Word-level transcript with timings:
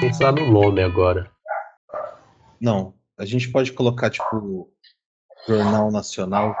Pensar 0.00 0.32
no 0.32 0.50
nome 0.50 0.82
agora. 0.82 1.30
Não, 2.60 2.94
a 3.18 3.24
gente 3.24 3.50
pode 3.50 3.72
colocar, 3.72 4.10
tipo, 4.10 4.72
Jornal 5.46 5.90
Nacional. 5.90 6.56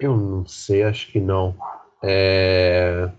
Eu 0.00 0.16
não 0.16 0.46
sei, 0.46 0.82
acho 0.82 1.10
que 1.10 1.20
não. 1.20 1.56
É... 2.04 3.10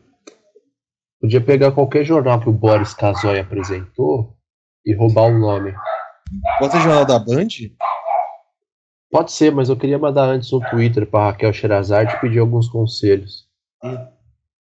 Podia 1.20 1.42
pegar 1.42 1.72
qualquer 1.72 2.04
jornal 2.04 2.40
que 2.40 2.50
o 2.50 2.54
Boris 2.54 2.94
Casoy 2.94 3.40
apresentou 3.40 4.38
e 4.86 4.94
roubar 4.94 5.26
o 5.26 5.40
nome. 5.40 5.74
Pode 6.60 6.74
ser 6.74 6.82
Jornal 6.82 7.06
da 7.06 7.20
Band? 7.20 7.48
Pode 9.10 9.32
ser, 9.32 9.52
mas 9.52 9.70
eu 9.70 9.78
queria 9.78 9.98
mandar 9.98 10.26
antes 10.26 10.52
um 10.52 10.60
Twitter 10.60 11.10
para 11.10 11.32
Raquel 11.32 11.54
Sherazade 11.54 12.14
e 12.14 12.20
pedir 12.20 12.40
alguns 12.40 12.68
conselhos. 12.68 13.48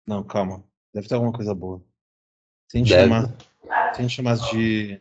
Não, 0.07 0.23
calma. 0.23 0.62
Deve 0.93 1.09
ter 1.09 1.15
alguma 1.15 1.33
coisa 1.33 1.55
boa. 1.55 1.83
Se 2.70 2.77
a 2.77 2.79
gente, 2.79 2.91
Deve. 2.91 3.03
chamar, 3.03 3.29
se 3.95 3.98
a 3.98 4.03
gente 4.03 4.15
chamasse 4.15 4.51
de. 4.51 5.01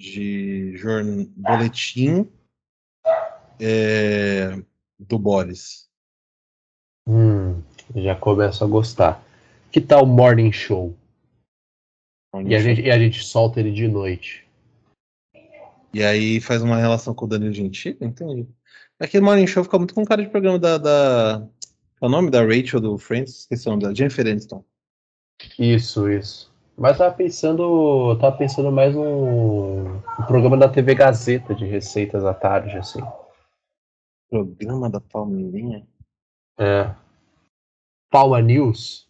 de 0.00 0.76
jorn, 0.76 1.26
boletim 1.36 2.28
é, 3.60 4.62
do 4.98 5.18
Boris. 5.18 5.88
Hum, 7.06 7.62
já 7.94 8.16
começo 8.16 8.64
a 8.64 8.66
gostar. 8.66 9.22
Que 9.70 9.80
tal 9.80 10.06
Morning 10.06 10.52
Show? 10.52 10.96
E 12.46 12.54
a, 12.54 12.58
gente, 12.58 12.80
e 12.80 12.90
a 12.90 12.98
gente 12.98 13.22
solta 13.22 13.60
ele 13.60 13.70
de 13.70 13.86
noite. 13.86 14.43
E 15.94 16.02
aí 16.02 16.40
faz 16.40 16.60
uma 16.60 16.76
relação 16.76 17.14
com 17.14 17.24
o 17.24 17.28
Danilo 17.28 17.52
Gentili, 17.52 17.96
entendi. 18.00 18.48
Aquele 18.98 19.24
Morning 19.24 19.46
Show 19.46 19.62
fica 19.62 19.78
muito 19.78 19.94
com 19.94 20.04
cara 20.04 20.22
de 20.22 20.28
programa 20.28 20.58
da. 20.58 20.76
da 20.76 21.48
qual 21.98 22.06
é 22.10 22.14
o 22.14 22.16
nome 22.16 22.30
da 22.30 22.42
Rachel 22.42 22.80
do 22.80 22.98
Friends? 22.98 23.40
Esqueci 23.40 23.68
o 23.68 23.70
nome 23.70 23.82
dela. 23.82 23.94
Jennifer 23.94 24.26
Aniston. 24.26 24.64
Isso, 25.56 26.10
isso. 26.10 26.52
Mas 26.76 26.98
tava 26.98 27.14
pensando. 27.14 28.10
eu 28.10 28.18
Tava 28.18 28.36
pensando 28.36 28.72
mais 28.72 28.94
no, 28.94 29.84
no 29.84 30.26
programa 30.26 30.56
da 30.56 30.68
TV 30.68 30.96
Gazeta 30.96 31.54
de 31.54 31.64
receitas 31.64 32.24
à 32.24 32.34
tarde, 32.34 32.76
assim. 32.76 33.00
Programa 34.28 34.90
da 34.90 35.00
Palmeirinha? 35.00 35.86
É. 36.58 36.92
Palma 38.10 38.40
News? 38.42 39.08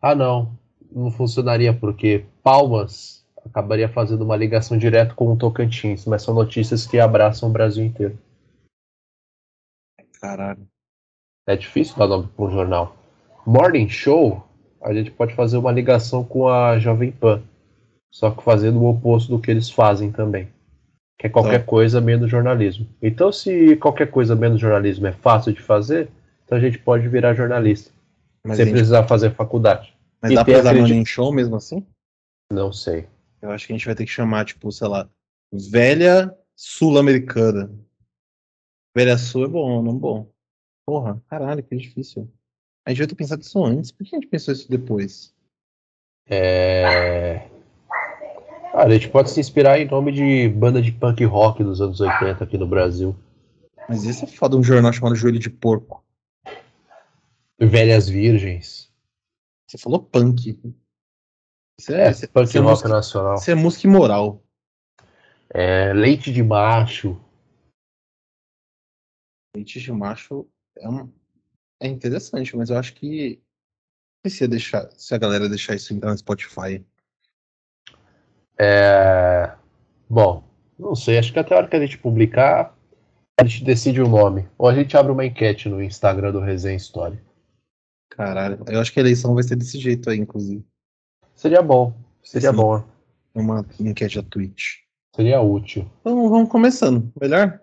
Ah, 0.00 0.14
não. 0.14 0.56
Não 0.90 1.10
funcionaria 1.10 1.74
porque 1.74 2.24
Palmas 2.42 3.17
acabaria 3.50 3.88
fazendo 3.88 4.22
uma 4.22 4.36
ligação 4.36 4.76
direto 4.78 5.14
com 5.14 5.32
o 5.32 5.36
Tocantins, 5.36 6.04
mas 6.06 6.22
são 6.22 6.34
notícias 6.34 6.86
que 6.86 6.98
abraçam 6.98 7.48
o 7.48 7.52
Brasil 7.52 7.84
inteiro. 7.84 8.18
Caralho. 10.20 10.66
É 11.46 11.56
difícil 11.56 11.96
dar 11.96 12.06
nome 12.06 12.28
para 12.28 12.44
um 12.44 12.50
jornal. 12.50 12.96
Morning 13.46 13.88
Show, 13.88 14.44
a 14.82 14.92
gente 14.92 15.10
pode 15.10 15.34
fazer 15.34 15.56
uma 15.56 15.72
ligação 15.72 16.22
com 16.24 16.48
a 16.48 16.78
Jovem 16.78 17.10
Pan, 17.10 17.42
só 18.12 18.30
que 18.30 18.42
fazendo 18.42 18.80
o 18.80 18.88
oposto 18.90 19.28
do 19.30 19.40
que 19.40 19.50
eles 19.50 19.70
fazem 19.70 20.12
também. 20.12 20.48
Que 21.18 21.26
é 21.26 21.30
qualquer 21.30 21.60
Tá. 21.60 21.64
coisa 21.64 22.00
menos 22.00 22.30
jornalismo. 22.30 22.86
Então, 23.02 23.32
se 23.32 23.76
qualquer 23.76 24.10
coisa 24.10 24.36
menos 24.36 24.60
jornalismo 24.60 25.06
é 25.06 25.12
fácil 25.12 25.52
de 25.52 25.60
fazer, 25.60 26.08
então 26.44 26.56
a 26.58 26.60
gente 26.60 26.78
pode 26.78 27.08
virar 27.08 27.34
jornalista, 27.34 27.90
Mas, 28.46 28.56
sem 28.56 28.66
gente- 28.66 28.74
precisar 28.74 29.04
fazer 29.04 29.30
faculdade. 29.34 29.96
mas 30.22 30.30
e 30.32 30.34
dá 30.34 30.44
pra 30.44 30.58
usar 30.58 30.70
aquele- 30.70 30.80
Morning 30.86 31.04
Show 31.04 31.32
mesmo 31.32 31.56
assim? 31.56 31.84
Não 32.52 32.72
sei. 32.72 33.06
Eu 33.40 33.50
acho 33.50 33.66
que 33.66 33.72
a 33.72 33.76
gente 33.76 33.86
vai 33.86 33.94
ter 33.94 34.04
que 34.04 34.10
chamar, 34.10 34.44
tipo, 34.44 34.70
sei 34.72 34.88
lá, 34.88 35.08
Velha 35.52 36.36
Sul-Americana. 36.56 37.72
Velha 38.94 39.16
Sul 39.16 39.44
é 39.44 39.48
bom, 39.48 39.82
não 39.82 39.96
bom. 39.96 40.30
Porra, 40.86 41.22
caralho, 41.28 41.62
que 41.62 41.76
difícil. 41.76 42.30
A 42.84 42.90
gente 42.90 42.98
vai 42.98 43.06
ter 43.06 43.14
pensado 43.14 43.42
isso 43.42 43.64
antes. 43.64 43.92
Por 43.92 44.04
que 44.04 44.16
a 44.16 44.18
gente 44.18 44.28
pensou 44.28 44.52
isso 44.52 44.70
depois? 44.70 45.34
É... 46.26 47.48
Ah, 48.72 48.84
a 48.84 48.90
gente 48.90 49.08
pode 49.08 49.30
se 49.30 49.40
inspirar 49.40 49.78
em 49.78 49.86
nome 49.86 50.12
de 50.12 50.48
banda 50.48 50.80
de 50.80 50.92
punk 50.92 51.24
rock 51.24 51.62
dos 51.62 51.80
anos 51.80 52.00
80 52.00 52.42
aqui 52.42 52.58
no 52.58 52.66
Brasil. 52.66 53.16
Mas 53.88 54.04
isso 54.04 54.24
é 54.24 54.28
foda, 54.28 54.56
um 54.56 54.62
jornal 54.62 54.92
chamado 54.92 55.14
Joelho 55.14 55.38
de 55.38 55.50
Porco. 55.50 56.04
Velhas 57.58 58.08
Virgens. 58.08 58.92
Você 59.66 59.78
falou 59.78 60.02
punk. 60.02 60.58
Isso 61.78 61.92
é, 61.92 62.10
isso 62.10 62.28
punk 62.28 62.48
isso 62.48 62.58
é 62.58 62.60
rock 62.60 62.70
música, 62.72 62.88
nacional. 62.88 63.34
isso 63.36 63.50
é 63.50 63.54
música 63.54 63.86
imoral. 63.86 64.42
É, 65.50 65.92
leite 65.92 66.32
de 66.32 66.42
macho. 66.42 67.20
Leite 69.54 69.80
de 69.80 69.92
macho 69.92 70.46
é, 70.76 70.88
um- 70.88 71.12
é 71.80 71.86
interessante, 71.88 72.56
mas 72.56 72.70
eu 72.70 72.78
acho 72.78 72.94
que. 72.94 73.40
Não 74.24 74.30
sei 74.30 74.38
se, 74.38 74.44
ia 74.44 74.48
deixar, 74.48 74.90
se 74.92 75.14
a 75.14 75.18
galera 75.18 75.48
deixar 75.48 75.74
isso 75.76 75.94
entrar 75.94 76.10
no 76.10 76.18
Spotify. 76.18 76.84
É... 78.58 79.56
Bom, 80.10 80.42
não 80.78 80.94
sei, 80.96 81.18
acho 81.18 81.32
que 81.32 81.38
até 81.38 81.54
a 81.54 81.58
hora 81.58 81.68
que 81.68 81.76
a 81.76 81.80
gente 81.80 81.98
publicar, 81.98 82.76
a 83.40 83.44
gente 83.44 83.62
decide 83.64 84.02
o 84.02 84.08
nome. 84.08 84.48
Ou 84.58 84.68
a 84.68 84.74
gente 84.74 84.96
abre 84.96 85.12
uma 85.12 85.24
enquete 85.24 85.68
no 85.68 85.80
Instagram 85.82 86.32
do 86.32 86.40
Resenha 86.40 86.76
História. 86.76 87.22
Caralho, 88.10 88.64
eu 88.66 88.80
acho 88.80 88.92
que 88.92 88.98
a 88.98 89.02
eleição 89.02 89.34
vai 89.34 89.44
ser 89.44 89.54
desse 89.54 89.78
jeito 89.78 90.10
aí, 90.10 90.18
inclusive. 90.18 90.66
Seria 91.38 91.62
bom, 91.62 91.92
seria 92.20 92.50
Sim. 92.50 92.56
bom, 92.56 92.82
É 93.32 93.40
uma 93.40 93.64
enquete 93.78 94.20
da 94.20 94.28
Twitch. 94.28 94.78
seria 95.14 95.40
útil. 95.40 95.88
Então 96.00 96.28
vamos 96.28 96.48
começando. 96.48 97.12
Melhor? 97.20 97.60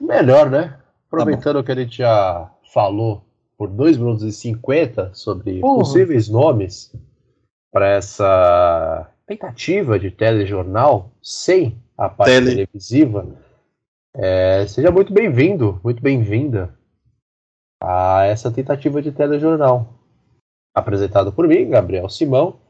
Melhor, 0.00 0.48
né? 0.50 0.78
Aproveitando 1.08 1.62
que 1.62 1.70
a 1.70 1.74
gente 1.74 1.98
já 1.98 2.50
falou 2.72 3.22
por 3.58 3.68
2 3.68 3.98
minutos 3.98 4.22
e 4.24 4.32
50 4.32 5.12
sobre 5.12 5.60
Porra. 5.60 5.80
possíveis 5.80 6.26
nomes 6.30 6.90
para 7.70 7.86
essa 7.86 9.10
tentativa 9.26 9.98
de 9.98 10.10
telejornal 10.10 11.12
sem 11.22 11.76
a 11.98 12.08
parte 12.08 12.32
Tele. 12.32 12.50
televisiva, 12.50 13.26
é, 14.14 14.66
seja 14.66 14.90
muito 14.90 15.12
bem-vindo, 15.12 15.78
muito 15.84 16.02
bem-vinda 16.02 16.74
a 17.78 18.24
essa 18.24 18.50
tentativa 18.50 19.02
de 19.02 19.12
telejornal. 19.12 19.98
Apresentado 20.74 21.30
por 21.30 21.46
mim, 21.46 21.68
Gabriel 21.68 22.08
Simão, 22.08 22.61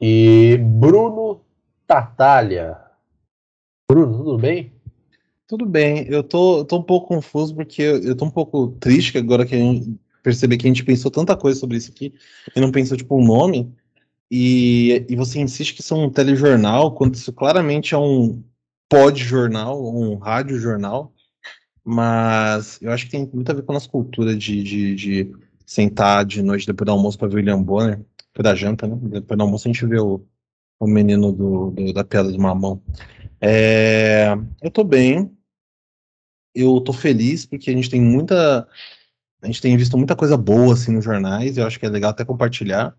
e 0.00 0.56
Bruno 0.58 1.40
Tatalha. 1.86 2.80
Bruno, 3.90 4.18
tudo 4.18 4.38
bem? 4.38 4.72
Tudo 5.46 5.66
bem, 5.66 6.06
eu 6.08 6.22
tô, 6.22 6.64
tô 6.64 6.78
um 6.78 6.82
pouco 6.82 7.08
confuso 7.08 7.54
porque 7.54 7.82
eu, 7.82 8.02
eu 8.02 8.16
tô 8.16 8.24
um 8.24 8.30
pouco 8.30 8.68
triste 8.80 9.18
agora 9.18 9.44
que 9.44 9.54
a 9.54 9.58
gente 9.58 9.94
perceber 10.22 10.56
que 10.56 10.66
a 10.66 10.70
gente 10.70 10.84
pensou 10.84 11.10
tanta 11.10 11.36
coisa 11.36 11.60
sobre 11.60 11.76
isso 11.76 11.90
aqui 11.90 12.14
e 12.56 12.60
não 12.60 12.72
pensou 12.72 12.96
tipo 12.96 13.14
um 13.14 13.24
nome 13.24 13.70
e, 14.30 15.04
e 15.08 15.14
você 15.14 15.38
insiste 15.38 15.74
que 15.74 15.82
isso 15.82 15.94
é 15.94 15.98
um 15.98 16.10
telejornal 16.10 16.94
quando 16.94 17.14
isso 17.14 17.30
claramente 17.30 17.94
é 17.94 17.98
um 17.98 18.42
pod-jornal, 18.88 19.84
um 19.84 20.16
rádio-jornal, 20.16 21.12
mas 21.84 22.78
eu 22.80 22.90
acho 22.90 23.04
que 23.04 23.10
tem 23.10 23.30
muito 23.32 23.50
a 23.50 23.54
ver 23.54 23.62
com 23.62 23.72
a 23.72 23.74
nossa 23.74 23.88
cultura 23.88 24.34
de, 24.34 24.62
de, 24.62 24.94
de 24.94 25.32
sentar 25.66 26.24
de 26.24 26.42
noite 26.42 26.66
depois 26.66 26.86
do 26.86 26.92
almoço 26.92 27.18
para 27.18 27.28
ver 27.28 27.36
William 27.36 27.62
Bonner, 27.62 28.00
depois 28.34 28.44
da 28.44 28.54
janta, 28.54 28.86
né? 28.86 28.96
Depois 29.00 29.38
do 29.38 29.42
almoço 29.42 29.68
a 29.68 29.72
gente 29.72 29.86
vê 29.86 29.98
o, 30.00 30.20
o 30.80 30.86
menino 30.86 31.32
do, 31.32 31.70
do- 31.70 31.92
da 31.92 32.04
piada 32.04 32.30
do 32.32 32.38
mamão. 32.38 32.82
É, 33.40 34.28
eu 34.60 34.70
tô 34.70 34.82
bem. 34.82 35.30
Eu 36.54 36.80
tô 36.80 36.92
feliz 36.92 37.46
porque 37.46 37.70
a 37.70 37.72
gente 37.72 37.88
tem 37.90 38.00
muita. 38.00 38.66
A 39.42 39.46
gente 39.46 39.60
tem 39.60 39.76
visto 39.76 39.96
muita 39.96 40.16
coisa 40.16 40.36
boa 40.36 40.74
assim 40.74 40.92
nos 40.92 41.04
jornais. 41.04 41.56
Eu 41.56 41.66
acho 41.66 41.78
que 41.78 41.86
é 41.86 41.88
legal 41.88 42.10
até 42.10 42.24
compartilhar. 42.24 42.96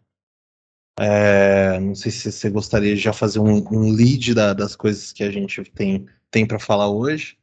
É, 0.97 1.77
não 1.79 1.93
sei 1.93 2.11
se 2.11 2.31
você 2.31 2.49
gostaria 2.49 2.95
de 2.95 3.01
já 3.01 3.11
fazer 3.11 3.39
um, 3.39 3.57
um 3.71 3.91
lead 3.91 4.33
da- 4.33 4.53
das 4.53 4.75
coisas 4.75 5.11
que 5.11 5.23
a 5.23 5.31
gente 5.31 5.61
tem, 5.65 6.05
tem 6.31 6.45
para 6.45 6.59
falar 6.59 6.89
hoje. 6.89 7.37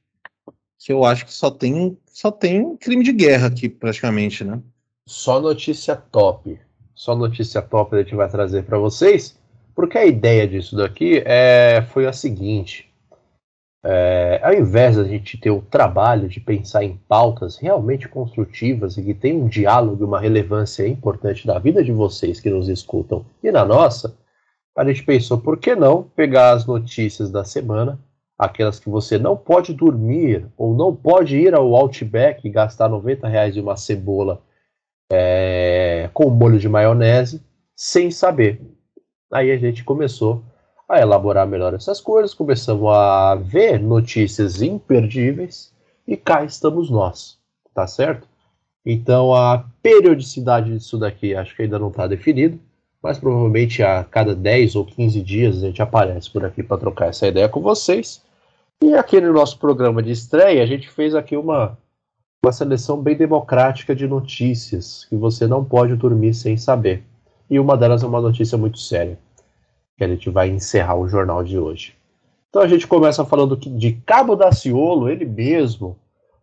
Que 0.78 0.92
eu 0.92 1.04
acho 1.04 1.26
que 1.26 1.32
só 1.32 1.50
tem, 1.50 1.96
só 2.06 2.30
tem 2.30 2.76
crime 2.76 3.04
de 3.04 3.12
guerra 3.12 3.48
aqui, 3.48 3.68
praticamente, 3.68 4.42
né? 4.42 4.60
Só 5.06 5.40
notícia 5.40 5.94
top. 5.96 6.58
Só 7.02 7.16
notícia 7.16 7.60
top 7.60 7.96
a 7.96 7.98
gente 7.98 8.14
vai 8.14 8.28
trazer 8.28 8.62
para 8.62 8.78
vocês, 8.78 9.36
porque 9.74 9.98
a 9.98 10.06
ideia 10.06 10.46
disso 10.46 10.76
daqui 10.76 11.20
é, 11.26 11.82
foi 11.88 12.06
a 12.06 12.12
seguinte: 12.12 12.88
é, 13.84 14.40
ao 14.40 14.54
invés 14.54 14.94
da 14.94 15.02
gente 15.02 15.36
ter 15.36 15.50
o 15.50 15.62
trabalho 15.62 16.28
de 16.28 16.38
pensar 16.38 16.84
em 16.84 16.96
pautas 17.08 17.56
realmente 17.56 18.08
construtivas 18.08 18.96
e 18.96 19.02
que 19.02 19.14
tem 19.14 19.36
um 19.36 19.48
diálogo 19.48 20.04
e 20.04 20.06
uma 20.06 20.20
relevância 20.20 20.86
importante 20.86 21.44
na 21.44 21.58
vida 21.58 21.82
de 21.82 21.90
vocês 21.90 22.38
que 22.38 22.48
nos 22.48 22.68
escutam 22.68 23.26
e 23.42 23.50
na 23.50 23.64
nossa, 23.64 24.16
a 24.78 24.84
gente 24.84 25.02
pensou 25.02 25.38
por 25.38 25.58
que 25.58 25.74
não 25.74 26.04
pegar 26.04 26.52
as 26.52 26.64
notícias 26.66 27.32
da 27.32 27.42
semana, 27.42 27.98
aquelas 28.38 28.78
que 28.78 28.88
você 28.88 29.18
não 29.18 29.36
pode 29.36 29.74
dormir 29.74 30.46
ou 30.56 30.72
não 30.72 30.94
pode 30.94 31.36
ir 31.36 31.52
ao 31.52 31.74
Outback 31.74 32.46
e 32.46 32.50
gastar 32.50 32.88
90 32.88 33.26
reais 33.26 33.54
de 33.54 33.60
uma 33.60 33.76
cebola 33.76 34.40
é, 35.14 36.08
com 36.14 36.30
molho 36.30 36.58
de 36.58 36.70
maionese, 36.70 37.42
sem 37.76 38.10
saber. 38.10 38.62
Aí 39.30 39.50
a 39.50 39.58
gente 39.58 39.84
começou 39.84 40.42
a 40.88 41.00
elaborar 41.00 41.46
melhor 41.46 41.74
essas 41.74 42.00
coisas, 42.00 42.32
começamos 42.32 42.90
a 42.90 43.34
ver 43.34 43.78
notícias 43.78 44.62
imperdíveis 44.62 45.70
e 46.08 46.16
cá 46.16 46.44
estamos 46.44 46.90
nós, 46.90 47.38
tá 47.74 47.86
certo? 47.86 48.26
Então 48.84 49.34
a 49.34 49.66
periodicidade 49.82 50.72
disso 50.72 50.98
daqui 50.98 51.34
acho 51.34 51.54
que 51.54 51.62
ainda 51.62 51.78
não 51.78 51.88
está 51.88 52.06
definido, 52.06 52.58
mas 53.02 53.18
provavelmente 53.18 53.82
a 53.82 54.04
cada 54.04 54.34
10 54.34 54.76
ou 54.76 54.86
15 54.86 55.20
dias 55.20 55.58
a 55.58 55.66
gente 55.66 55.82
aparece 55.82 56.30
por 56.30 56.44
aqui 56.44 56.62
para 56.62 56.78
trocar 56.78 57.08
essa 57.08 57.26
ideia 57.26 57.48
com 57.50 57.60
vocês. 57.60 58.22
E 58.82 58.94
aqui 58.94 59.20
no 59.20 59.32
nosso 59.32 59.58
programa 59.58 60.02
de 60.02 60.10
estreia, 60.10 60.62
a 60.62 60.66
gente 60.66 60.88
fez 60.90 61.14
aqui 61.14 61.36
uma, 61.36 61.78
uma 62.44 62.50
seleção 62.50 63.00
bem 63.00 63.16
democrática 63.16 63.94
de 63.94 64.08
notícias 64.08 65.04
que 65.04 65.14
você 65.14 65.46
não 65.46 65.64
pode 65.64 65.94
dormir 65.94 66.34
sem 66.34 66.56
saber. 66.56 67.04
E 67.48 67.60
uma 67.60 67.76
delas 67.76 68.02
é 68.02 68.06
uma 68.06 68.20
notícia 68.20 68.58
muito 68.58 68.80
séria, 68.80 69.16
que 69.96 70.02
a 70.02 70.08
gente 70.08 70.28
vai 70.28 70.48
encerrar 70.48 70.96
o 70.96 71.06
jornal 71.06 71.44
de 71.44 71.56
hoje. 71.56 71.94
Então 72.48 72.60
a 72.60 72.66
gente 72.66 72.84
começa 72.84 73.24
falando 73.24 73.56
de 73.56 73.92
Cabo 74.04 74.34
Daciolo, 74.34 75.08
ele 75.08 75.24
mesmo, 75.24 75.96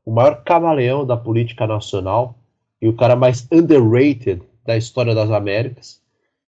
o 0.06 0.12
maior 0.12 0.42
camaleão 0.42 1.06
da 1.06 1.18
política 1.18 1.68
nacional 1.68 2.34
e 2.82 2.88
o 2.88 2.96
cara 2.96 3.18
mais 3.18 3.46
underrated 3.52 4.42
da 4.66 4.78
história 4.78 5.14
das 5.14 5.30
Américas, 5.30 6.02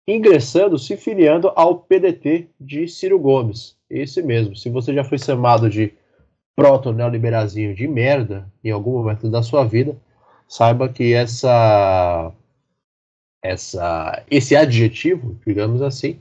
ingressando, 0.06 0.78
se 0.78 0.94
filiando 0.94 1.50
ao 1.56 1.76
PDT 1.76 2.50
de 2.60 2.86
Ciro 2.86 3.18
Gomes. 3.18 3.78
Esse 3.88 4.20
mesmo. 4.20 4.54
Se 4.54 4.68
você 4.68 4.92
já 4.92 5.04
foi 5.04 5.18
chamado 5.18 5.70
de 5.70 5.94
proto-neoliberazinho 6.58 7.72
de 7.72 7.86
merda 7.86 8.50
em 8.64 8.72
algum 8.72 8.94
momento 8.94 9.30
da 9.30 9.44
sua 9.44 9.64
vida, 9.64 9.96
saiba 10.48 10.88
que 10.88 11.14
essa, 11.14 12.32
essa 13.40 14.24
esse 14.28 14.56
adjetivo, 14.56 15.38
digamos 15.46 15.80
assim, 15.80 16.18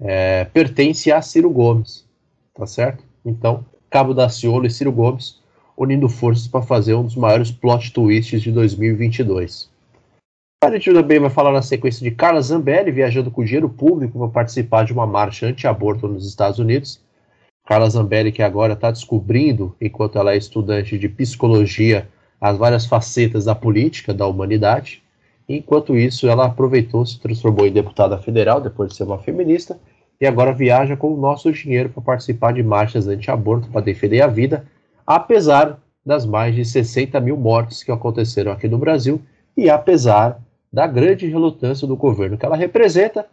é, 0.00 0.46
pertence 0.46 1.12
a 1.12 1.20
Ciro 1.20 1.50
Gomes, 1.50 2.08
tá 2.54 2.66
certo? 2.66 3.04
Então, 3.22 3.62
Cabo 3.90 4.14
Daciolo 4.14 4.64
e 4.64 4.70
Ciro 4.70 4.90
Gomes 4.90 5.38
unindo 5.76 6.08
forças 6.08 6.48
para 6.48 6.62
fazer 6.62 6.94
um 6.94 7.04
dos 7.04 7.14
maiores 7.14 7.50
plot 7.50 7.92
twists 7.92 8.40
de 8.40 8.50
2022. 8.50 9.68
A 10.64 10.70
gente 10.70 10.94
também 10.94 11.20
vai 11.20 11.28
falar 11.28 11.52
na 11.52 11.60
sequência 11.60 12.02
de 12.02 12.10
Carla 12.10 12.40
Zambelli 12.40 12.90
viajando 12.90 13.30
com 13.30 13.44
dinheiro 13.44 13.68
público 13.68 14.18
para 14.18 14.28
participar 14.28 14.86
de 14.86 14.94
uma 14.94 15.06
marcha 15.06 15.46
anti-aborto 15.46 16.08
nos 16.08 16.26
Estados 16.26 16.58
Unidos. 16.58 17.06
Carla 17.68 17.90
Zambelli 17.90 18.32
que 18.32 18.42
agora 18.42 18.72
está 18.72 18.90
descobrindo, 18.90 19.76
enquanto 19.78 20.18
ela 20.18 20.32
é 20.32 20.38
estudante 20.38 20.98
de 20.98 21.06
psicologia, 21.06 22.08
as 22.40 22.56
várias 22.56 22.86
facetas 22.86 23.44
da 23.44 23.54
política, 23.54 24.14
da 24.14 24.26
humanidade. 24.26 25.02
Enquanto 25.46 25.94
isso, 25.94 26.26
ela 26.26 26.46
aproveitou, 26.46 27.04
se 27.04 27.20
transformou 27.20 27.66
em 27.66 27.70
deputada 27.70 28.16
federal, 28.16 28.58
depois 28.58 28.88
de 28.88 28.96
ser 28.96 29.02
uma 29.02 29.18
feminista, 29.18 29.78
e 30.18 30.26
agora 30.26 30.54
viaja 30.54 30.96
com 30.96 31.12
o 31.12 31.20
nosso 31.20 31.52
dinheiro 31.52 31.90
para 31.90 32.02
participar 32.02 32.54
de 32.54 32.62
marchas 32.62 33.06
anti-aborto 33.06 33.68
para 33.68 33.82
defender 33.82 34.22
a 34.22 34.26
vida 34.26 34.64
apesar 35.06 35.78
das 36.04 36.24
mais 36.24 36.54
de 36.54 36.64
60 36.64 37.20
mil 37.20 37.36
mortes 37.36 37.82
que 37.82 37.92
aconteceram 37.92 38.50
aqui 38.50 38.66
no 38.66 38.78
Brasil 38.78 39.20
e 39.54 39.68
apesar 39.68 40.40
da 40.72 40.86
grande 40.86 41.26
relutância 41.26 41.86
do 41.86 41.96
governo 41.96 42.38
que 42.38 42.46
ela 42.46 42.56
representa, 42.56 43.26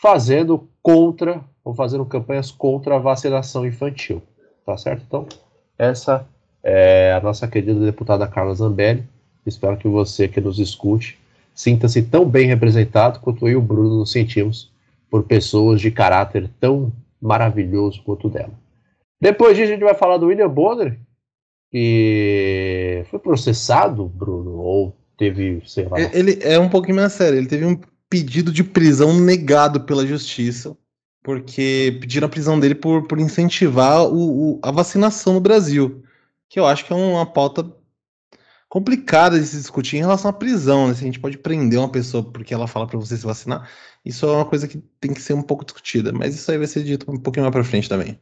fazendo 0.00 0.68
contra, 0.82 1.44
ou 1.64 1.74
fazendo 1.74 2.04
campanhas 2.04 2.50
contra 2.50 2.96
a 2.96 2.98
vacinação 2.98 3.66
infantil. 3.66 4.22
Tá 4.64 4.76
certo? 4.76 5.02
Então, 5.06 5.26
essa 5.78 6.26
é 6.62 7.12
a 7.12 7.20
nossa 7.20 7.48
querida 7.48 7.78
deputada 7.80 8.26
Carla 8.26 8.54
Zambelli. 8.54 9.04
Espero 9.44 9.76
que 9.76 9.88
você 9.88 10.28
que 10.28 10.40
nos 10.40 10.58
escute 10.58 11.18
sinta-se 11.54 12.02
tão 12.02 12.24
bem 12.24 12.46
representado 12.46 13.20
quanto 13.20 13.46
eu 13.46 13.52
e 13.52 13.56
o 13.56 13.60
Bruno 13.60 13.98
nos 13.98 14.12
sentimos 14.12 14.70
por 15.10 15.24
pessoas 15.24 15.80
de 15.80 15.90
caráter 15.90 16.48
tão 16.58 16.92
maravilhoso 17.20 18.02
quanto 18.02 18.28
dela. 18.28 18.52
Depois 19.20 19.56
disso, 19.56 19.68
a 19.68 19.74
gente 19.74 19.84
vai 19.84 19.94
falar 19.94 20.16
do 20.16 20.26
William 20.26 20.48
Bonner, 20.48 20.98
que 21.70 23.04
foi 23.10 23.18
processado, 23.18 24.06
Bruno, 24.06 24.52
ou 24.56 24.96
teve, 25.16 25.62
sei 25.66 25.86
lá. 25.86 26.00
Ele 26.00 26.38
é 26.42 26.58
um 26.58 26.68
pouquinho 26.68 26.96
mais 26.96 27.12
sério. 27.12 27.38
Ele 27.38 27.46
teve 27.46 27.64
um 27.64 27.78
pedido 28.10 28.50
de 28.50 28.64
prisão 28.64 29.18
negado 29.18 29.82
pela 29.82 30.06
justiça, 30.06 30.76
porque 31.22 31.98
pediram 32.00 32.26
a 32.26 32.30
prisão 32.30 32.58
dele 32.58 32.74
por, 32.74 33.06
por 33.06 33.18
incentivar 33.18 34.02
o, 34.04 34.54
o, 34.54 34.60
a 34.62 34.70
vacinação 34.70 35.34
no 35.34 35.40
Brasil, 35.40 36.02
que 36.48 36.58
eu 36.58 36.66
acho 36.66 36.84
que 36.84 36.92
é 36.92 36.96
uma 36.96 37.24
pauta 37.24 37.64
complicada 38.68 39.38
de 39.38 39.46
se 39.46 39.56
discutir 39.56 39.98
em 39.98 40.00
relação 40.00 40.30
à 40.30 40.32
prisão, 40.32 40.88
né? 40.88 40.94
Se 40.94 41.02
a 41.02 41.06
gente 41.06 41.20
pode 41.20 41.38
prender 41.38 41.78
uma 41.78 41.90
pessoa 41.90 42.24
porque 42.24 42.54
ela 42.54 42.66
fala 42.66 42.86
para 42.86 42.98
você 42.98 43.16
se 43.16 43.24
vacinar, 43.24 43.68
isso 44.04 44.26
é 44.26 44.32
uma 44.32 44.46
coisa 44.46 44.66
que 44.66 44.78
tem 44.98 45.12
que 45.12 45.20
ser 45.20 45.34
um 45.34 45.42
pouco 45.42 45.64
discutida, 45.64 46.10
mas 46.12 46.34
isso 46.34 46.50
aí 46.50 46.58
vai 46.58 46.66
ser 46.66 46.82
dito 46.82 47.10
um 47.10 47.18
pouquinho 47.18 47.44
mais 47.44 47.52
para 47.52 47.64
frente 47.64 47.88
também. 47.88 48.18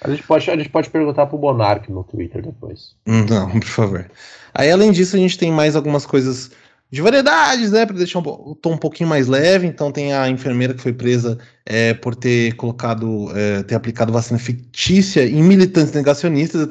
A 0.00 0.10
gente 0.10 0.22
pode, 0.24 0.50
a 0.50 0.56
gente 0.56 0.68
pode 0.68 0.90
perguntar 0.90 1.26
pro 1.26 1.38
Monark 1.38 1.90
no 1.90 2.04
Twitter 2.04 2.42
depois. 2.42 2.94
Hum, 3.06 3.24
não, 3.24 3.50
por 3.58 3.64
favor. 3.64 4.10
Aí, 4.52 4.70
além 4.70 4.92
disso, 4.92 5.16
a 5.16 5.18
gente 5.18 5.38
tem 5.38 5.50
mais 5.50 5.74
algumas 5.74 6.04
coisas 6.04 6.50
de 6.94 7.02
variedades, 7.02 7.72
né? 7.72 7.84
Para 7.84 7.96
deixar 7.96 8.20
o 8.20 8.54
tom 8.54 8.74
um 8.74 8.78
pouquinho 8.78 9.08
mais 9.08 9.26
leve. 9.26 9.66
Então, 9.66 9.90
tem 9.90 10.14
a 10.14 10.28
enfermeira 10.28 10.72
que 10.72 10.80
foi 10.80 10.92
presa 10.92 11.36
é, 11.66 11.92
por 11.92 12.14
ter 12.14 12.54
colocado, 12.54 13.36
é, 13.36 13.64
ter 13.64 13.74
aplicado 13.74 14.12
vacina 14.12 14.38
fictícia 14.38 15.26
em 15.26 15.42
militantes 15.42 15.92
negacionistas. 15.92 16.68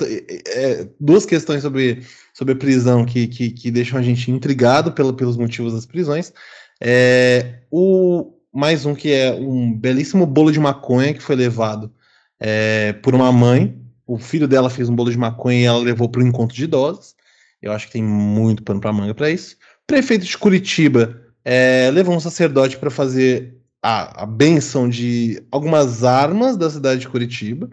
É, 0.47 0.87
duas 0.97 1.25
questões 1.25 1.61
sobre, 1.61 2.03
sobre 2.33 2.55
prisão 2.55 3.03
que, 3.03 3.27
que, 3.27 3.49
que 3.49 3.69
deixam 3.69 3.99
a 3.99 4.01
gente 4.01 4.31
intrigado 4.31 4.93
pelo, 4.93 5.13
pelos 5.13 5.35
motivos 5.35 5.73
das 5.73 5.85
prisões. 5.85 6.31
É, 6.79 7.55
o, 7.69 8.31
mais 8.53 8.85
um 8.85 8.95
que 8.95 9.11
é 9.11 9.33
um 9.33 9.73
belíssimo 9.73 10.25
bolo 10.25 10.53
de 10.53 10.59
maconha 10.59 11.13
que 11.13 11.21
foi 11.21 11.35
levado 11.35 11.91
é, 12.39 12.93
por 12.93 13.13
uma 13.13 13.29
mãe. 13.29 13.77
O 14.07 14.17
filho 14.17 14.47
dela 14.47 14.69
fez 14.69 14.87
um 14.87 14.95
bolo 14.95 15.11
de 15.11 15.17
maconha 15.17 15.59
e 15.59 15.65
ela 15.65 15.79
levou 15.79 16.07
para 16.07 16.23
o 16.23 16.25
encontro 16.25 16.55
de 16.55 16.63
idosos. 16.63 17.13
Eu 17.61 17.73
acho 17.73 17.87
que 17.87 17.93
tem 17.93 18.03
muito 18.03 18.63
pano 18.63 18.79
para 18.79 18.93
manga 18.93 19.13
para 19.13 19.29
isso. 19.29 19.57
Prefeito 19.87 20.25
de 20.25 20.37
Curitiba 20.37 21.21
é, 21.43 21.91
levou 21.91 22.15
um 22.15 22.19
sacerdote 22.19 22.77
para 22.77 22.89
fazer 22.89 23.57
a, 23.81 24.23
a 24.23 24.25
benção 24.25 24.87
de 24.87 25.45
algumas 25.51 26.03
armas 26.03 26.55
da 26.55 26.69
cidade 26.69 27.01
de 27.01 27.09
Curitiba. 27.09 27.69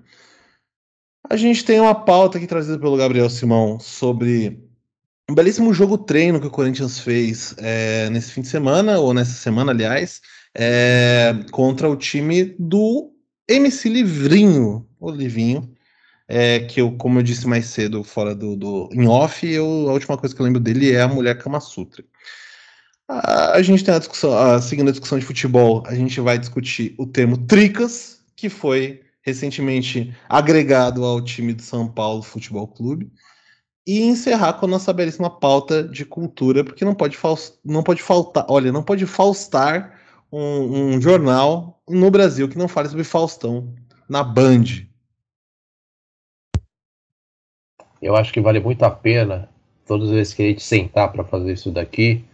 A 1.28 1.36
gente 1.36 1.64
tem 1.64 1.78
uma 1.80 1.94
pauta 1.94 2.38
aqui 2.38 2.46
trazida 2.46 2.78
pelo 2.78 2.96
Gabriel 2.96 3.30
Simão 3.30 3.78
sobre 3.78 4.60
um 5.30 5.34
belíssimo 5.34 5.72
jogo 5.72 5.96
treino 5.96 6.40
que 6.40 6.48
o 6.48 6.50
Corinthians 6.50 6.98
fez 6.98 7.54
é, 7.58 8.10
nesse 8.10 8.32
fim 8.32 8.40
de 8.40 8.48
semana, 8.48 8.98
ou 8.98 9.14
nessa 9.14 9.34
semana, 9.34 9.70
aliás, 9.70 10.20
é, 10.52 11.32
contra 11.52 11.88
o 11.88 11.96
time 11.96 12.56
do 12.58 13.12
MC 13.48 13.88
Livrinho, 13.88 14.88
o 14.98 15.08
Livinho, 15.08 15.72
é, 16.30 16.60
que 16.60 16.80
eu, 16.80 16.92
como 16.92 17.18
eu 17.18 17.22
disse 17.24 17.46
mais 17.48 17.66
cedo, 17.66 18.04
fora 18.04 18.36
do, 18.36 18.54
do 18.54 18.88
em 18.92 19.08
off, 19.08 19.44
eu, 19.44 19.64
a 19.88 19.92
última 19.92 20.16
coisa 20.16 20.32
que 20.32 20.40
eu 20.40 20.46
lembro 20.46 20.60
dele 20.60 20.92
é 20.92 21.02
a 21.02 21.08
mulher 21.08 21.36
Kama 21.36 21.58
Sutra. 21.58 22.04
A, 23.08 23.56
a 23.56 23.62
gente 23.62 23.82
tem 23.82 23.92
a 23.92 23.98
discussão, 23.98 24.32
a, 24.38 24.62
seguindo 24.62 24.88
a 24.88 24.92
discussão 24.92 25.18
de 25.18 25.24
futebol, 25.24 25.82
a 25.86 25.94
gente 25.94 26.20
vai 26.20 26.38
discutir 26.38 26.94
o 26.96 27.04
termo 27.04 27.36
tricas, 27.36 28.20
que 28.36 28.48
foi 28.48 29.00
recentemente 29.22 30.14
agregado 30.28 31.04
ao 31.04 31.20
time 31.20 31.52
do 31.52 31.62
São 31.62 31.88
Paulo 31.88 32.22
Futebol 32.22 32.68
Clube, 32.68 33.10
e 33.84 34.02
encerrar 34.02 34.52
com 34.52 34.66
a 34.66 34.68
nossa 34.68 34.92
belíssima 34.92 35.28
pauta 35.28 35.82
de 35.82 36.04
cultura, 36.04 36.62
porque 36.62 36.84
não 36.84 36.94
pode, 36.94 37.18
não 37.64 37.82
pode 37.82 38.02
faltar, 38.02 38.46
olha, 38.48 38.70
não 38.70 38.84
pode 38.84 39.04
faltar 39.04 39.98
um, 40.30 40.94
um 40.94 41.00
jornal 41.00 41.82
no 41.88 42.08
Brasil 42.08 42.48
que 42.48 42.56
não 42.56 42.68
fale 42.68 42.88
sobre 42.88 43.02
Faustão 43.02 43.74
na 44.08 44.22
Band. 44.22 44.89
Eu 48.00 48.16
acho 48.16 48.32
que 48.32 48.40
vale 48.40 48.60
muito 48.60 48.82
a 48.82 48.90
pena, 48.90 49.48
todas 49.86 50.08
as 50.08 50.14
vezes 50.14 50.34
que 50.34 50.42
a 50.42 50.46
gente 50.46 50.62
sentar 50.62 51.12
para 51.12 51.24
fazer 51.24 51.52
isso 51.52 51.70
daqui, 51.70 52.24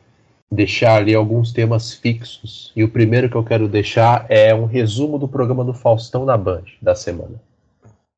deixar 0.51 0.97
ali 0.97 1.15
alguns 1.15 1.53
temas 1.53 1.93
fixos. 1.93 2.73
E 2.77 2.85
o 2.85 2.89
primeiro 2.89 3.29
que 3.29 3.37
eu 3.37 3.45
quero 3.45 3.69
deixar 3.69 4.27
é 4.29 4.55
um 4.55 4.67
resumo 4.67 5.19
do 5.19 5.29
programa 5.29 5.65
do 5.65 5.75
Faustão 5.75 6.25
na 6.25 6.37
Band 6.37 6.65
da 6.81 6.95
semana. 6.95 7.41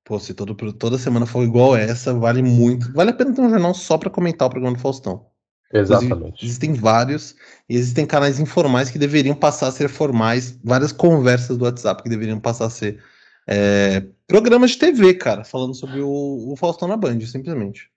Pô, 0.05 0.19
se 0.19 0.33
todo, 0.33 0.55
toda 0.73 0.99
semana 0.99 1.26
for 1.26 1.43
igual 1.43 1.76
essa, 1.76 2.14
vale 2.14 2.43
muito. 2.43 2.93
Vale 2.93 3.11
a 3.11 3.14
pena 3.14 3.35
ter 3.35 3.40
um 3.40 3.50
jornal 3.50 3.75
só 3.75 3.99
para 3.99 4.11
comentar 4.11 4.49
o 4.49 4.50
programa 4.50 4.76
do 4.76 4.81
Faustão. 4.81 5.26
Exatamente. 5.73 6.45
Existem 6.45 6.73
vários, 6.73 7.35
e 7.69 7.76
existem 7.76 8.07
canais 8.07 8.40
informais 8.40 8.90
que 8.90 8.99
deveriam 8.99 9.35
passar 9.35 9.69
a 9.69 9.73
ser 9.73 9.88
formais, 9.88 10.59
várias 10.64 10.93
conversas 10.93 11.59
do 11.59 11.64
WhatsApp 11.64 12.02
que 12.02 12.09
deveriam 12.09 12.40
passar 12.40 12.67
a 12.67 12.71
ser 12.71 13.02
é, 13.49 14.05
programas 14.26 14.73
de 14.73 14.78
TV, 14.78 15.14
cara, 15.14 15.43
falando 15.43 15.75
sobre 15.75 16.00
o, 16.00 16.52
o 16.52 16.57
Faustão 16.57 16.87
na 16.87 16.97
Band, 16.97 17.21
simplesmente. 17.23 17.90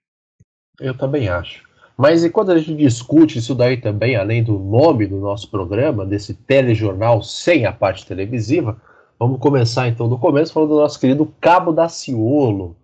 Eu 0.80 0.96
também 0.96 1.28
acho. 1.28 1.62
Mas 1.96 2.24
enquanto 2.24 2.50
a 2.50 2.58
gente 2.58 2.74
discute 2.74 3.38
isso 3.38 3.54
daí 3.54 3.76
também, 3.76 4.16
além 4.16 4.42
do 4.42 4.58
nome 4.58 5.06
do 5.06 5.18
nosso 5.18 5.50
programa, 5.50 6.06
desse 6.06 6.32
telejornal 6.32 7.22
sem 7.22 7.66
a 7.66 7.72
parte 7.72 8.06
televisiva, 8.06 8.80
vamos 9.18 9.38
começar 9.38 9.88
então 9.88 10.08
do 10.08 10.18
começo 10.18 10.52
falando 10.52 10.70
do 10.70 10.80
nosso 10.80 10.98
querido 10.98 11.32
Cabo 11.38 11.70
da 11.70 11.88
Ciolo, 11.88 12.74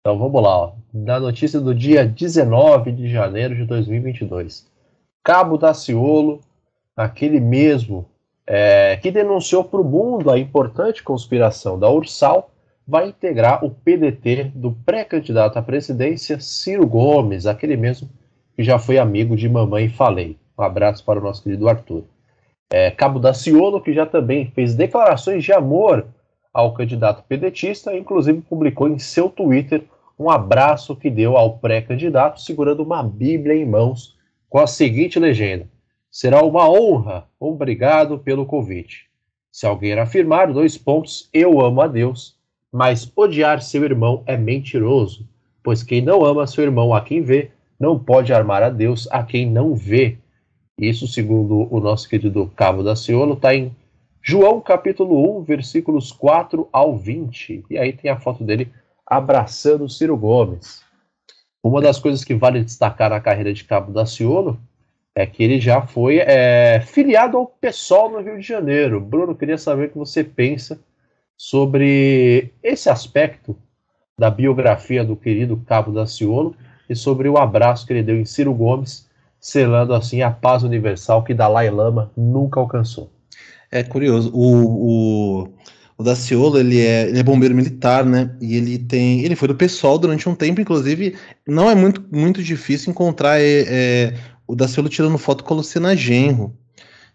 então 0.00 0.18
vamos 0.18 0.42
lá, 0.42 0.56
ó. 0.56 0.72
da 0.92 1.20
notícia 1.20 1.60
do 1.60 1.74
dia 1.74 2.04
19 2.04 2.92
de 2.92 3.08
janeiro 3.08 3.54
de 3.54 3.64
2022. 3.64 4.66
Cabo 5.22 5.58
Daciolo, 5.58 6.40
aquele 6.96 7.38
mesmo 7.38 8.08
é, 8.50 8.96
que 8.96 9.10
denunciou 9.10 9.62
para 9.62 9.78
o 9.78 9.84
mundo 9.84 10.30
a 10.30 10.38
importante 10.38 11.02
conspiração 11.02 11.78
da 11.78 11.90
Ursal, 11.90 12.50
vai 12.86 13.08
integrar 13.08 13.62
o 13.62 13.70
PDT 13.70 14.44
do 14.54 14.72
pré-candidato 14.72 15.58
à 15.58 15.62
presidência 15.62 16.40
Ciro 16.40 16.86
Gomes, 16.86 17.44
aquele 17.44 17.76
mesmo 17.76 18.08
que 18.56 18.62
já 18.62 18.78
foi 18.78 18.96
amigo 18.96 19.36
de 19.36 19.46
Mamãe 19.46 19.90
Falei. 19.90 20.38
Um 20.58 20.62
abraço 20.62 21.04
para 21.04 21.20
o 21.20 21.22
nosso 21.22 21.42
querido 21.42 21.68
Arthur. 21.68 22.04
É, 22.72 22.90
Cabo 22.90 23.18
Daciolo, 23.18 23.82
que 23.82 23.92
já 23.92 24.06
também 24.06 24.50
fez 24.52 24.74
declarações 24.74 25.44
de 25.44 25.52
amor 25.52 26.06
ao 26.52 26.72
candidato 26.72 27.22
pedetista, 27.28 27.94
inclusive 27.94 28.40
publicou 28.40 28.88
em 28.88 28.98
seu 28.98 29.28
Twitter 29.28 29.84
um 30.18 30.30
abraço 30.30 30.96
que 30.96 31.10
deu 31.10 31.36
ao 31.36 31.58
pré-candidato, 31.58 32.40
segurando 32.40 32.82
uma 32.82 33.02
Bíblia 33.02 33.54
em 33.54 33.66
mãos, 33.66 34.16
com 34.48 34.58
a 34.58 34.66
seguinte 34.66 35.18
legenda: 35.18 35.68
Será 36.10 36.42
uma 36.42 36.68
honra, 36.68 37.28
obrigado 37.38 38.18
pelo 38.18 38.46
convite. 38.46 39.06
Se 39.52 39.66
alguém 39.66 39.92
afirmar, 39.92 40.52
dois 40.52 40.78
pontos, 40.78 41.28
eu 41.32 41.60
amo 41.60 41.80
a 41.80 41.86
Deus, 41.86 42.36
mas 42.72 43.10
odiar 43.14 43.60
seu 43.60 43.84
irmão 43.84 44.22
é 44.26 44.36
mentiroso, 44.36 45.28
pois 45.62 45.82
quem 45.82 46.00
não 46.00 46.24
ama 46.24 46.46
seu 46.46 46.64
irmão 46.64 46.94
a 46.94 47.00
quem 47.00 47.22
vê, 47.22 47.50
não 47.78 47.98
pode 47.98 48.32
armar 48.32 48.62
a 48.62 48.70
Deus 48.70 49.06
a 49.10 49.22
quem 49.22 49.50
não 49.50 49.74
vê. 49.74 50.18
Isso, 50.78 51.06
segundo 51.06 51.66
o 51.74 51.80
nosso 51.80 52.08
querido 52.08 52.50
Cabo 52.56 52.82
da 52.82 52.96
Ciolo, 52.96 53.34
está 53.34 53.54
em 53.54 53.74
João 54.22 54.60
capítulo 54.60 55.40
1, 55.40 55.42
versículos 55.42 56.12
4 56.12 56.68
ao 56.72 56.96
20. 56.96 57.64
E 57.70 57.78
aí 57.78 57.92
tem 57.92 58.10
a 58.10 58.18
foto 58.18 58.44
dele 58.44 58.70
abraçando 59.06 59.88
Ciro 59.88 60.16
Gomes. 60.16 60.82
Uma 61.62 61.80
das 61.80 61.98
coisas 61.98 62.24
que 62.24 62.34
vale 62.34 62.62
destacar 62.62 63.10
na 63.10 63.20
carreira 63.20 63.52
de 63.52 63.64
Cabo 63.64 63.92
da 63.92 64.06
Ciolo 64.06 64.58
é 65.18 65.26
que 65.26 65.42
ele 65.42 65.60
já 65.60 65.82
foi 65.82 66.18
é, 66.18 66.80
filiado 66.86 67.36
ao 67.36 67.46
PSOL 67.46 68.08
no 68.08 68.20
Rio 68.20 68.38
de 68.38 68.46
Janeiro. 68.46 69.00
Bruno, 69.00 69.34
queria 69.34 69.58
saber 69.58 69.86
o 69.86 69.88
que 69.90 69.98
você 69.98 70.22
pensa 70.22 70.78
sobre 71.36 72.52
esse 72.62 72.88
aspecto 72.88 73.56
da 74.16 74.30
biografia 74.30 75.04
do 75.04 75.16
querido 75.16 75.60
Cabo 75.66 75.90
da 75.90 76.06
Ciolo 76.06 76.54
e 76.88 76.94
sobre 76.94 77.28
o 77.28 77.36
abraço 77.36 77.84
que 77.84 77.92
ele 77.92 78.04
deu 78.04 78.14
em 78.14 78.24
Ciro 78.24 78.54
Gomes, 78.54 79.08
selando 79.40 79.92
assim 79.92 80.22
a 80.22 80.30
paz 80.30 80.62
universal 80.62 81.24
que 81.24 81.34
Dalai 81.34 81.68
Lama 81.68 82.12
nunca 82.16 82.60
alcançou. 82.60 83.10
É 83.72 83.82
curioso. 83.82 84.30
O, 84.32 85.42
o, 85.42 85.48
o 85.98 86.02
Daciolo, 86.04 86.60
ele 86.60 86.80
é, 86.80 87.08
ele 87.08 87.18
é 87.18 87.24
bombeiro 87.24 87.56
militar, 87.56 88.04
né? 88.04 88.30
E 88.40 88.54
ele 88.54 88.78
tem. 88.78 89.24
Ele 89.24 89.34
foi 89.34 89.48
do 89.48 89.56
PSOL 89.56 89.98
durante 89.98 90.28
um 90.28 90.34
tempo, 90.36 90.60
inclusive. 90.60 91.16
Não 91.44 91.68
é 91.68 91.74
muito, 91.74 92.04
muito 92.10 92.40
difícil 92.40 92.92
encontrar 92.92 93.40
é, 93.40 93.64
é, 93.66 94.14
o 94.48 94.56
Daciolo 94.56 94.88
tirando 94.88 95.18
foto 95.18 95.44
com 95.44 95.54
a 95.54 95.58
Luciana 95.58 95.94
Genro. 95.94 96.56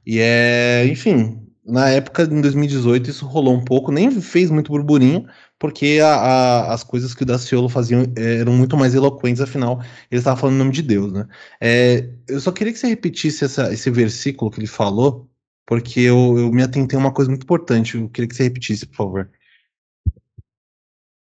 E 0.06 0.20
é, 0.20 0.86
enfim, 0.86 1.44
na 1.66 1.90
época, 1.90 2.24
em 2.24 2.42
2018, 2.42 3.10
isso 3.10 3.26
rolou 3.26 3.56
um 3.56 3.64
pouco, 3.64 3.92
nem 3.92 4.12
fez 4.22 4.52
muito 4.52 4.72
burburinho, 4.72 5.26
porque 5.58 6.00
a, 6.04 6.14
a, 6.14 6.74
as 6.74 6.84
coisas 6.84 7.16
que 7.16 7.24
o 7.24 7.26
Daciolo 7.26 7.70
fazia 7.70 7.98
é, 8.16 8.40
eram 8.42 8.54
muito 8.54 8.78
mais 8.78 8.94
eloquentes, 8.94 9.42
afinal, 9.42 9.82
ele 10.12 10.20
estava 10.20 10.40
falando 10.40 10.56
em 10.56 10.60
nome 10.60 10.72
de 10.72 10.82
Deus, 10.82 11.12
né? 11.12 11.28
É, 11.60 12.10
eu 12.28 12.40
só 12.40 12.52
queria 12.52 12.72
que 12.72 12.80
você 12.80 12.88
repetisse 12.88 13.46
essa, 13.46 13.74
esse 13.74 13.90
versículo 13.90 14.52
que 14.52 14.60
ele 14.60 14.68
falou, 14.68 15.30
porque 15.66 16.02
eu, 16.02 16.38
eu 16.38 16.52
me 16.52 16.62
atentei 16.62 16.98
a 16.98 17.00
uma 17.00 17.14
coisa 17.14 17.32
muito 17.32 17.44
importante. 17.44 17.98
Eu 17.98 18.10
queria 18.10 18.28
que 18.28 18.36
você 18.36 18.44
repetisse, 18.44 18.86
por 18.86 18.96
favor. 18.96 19.30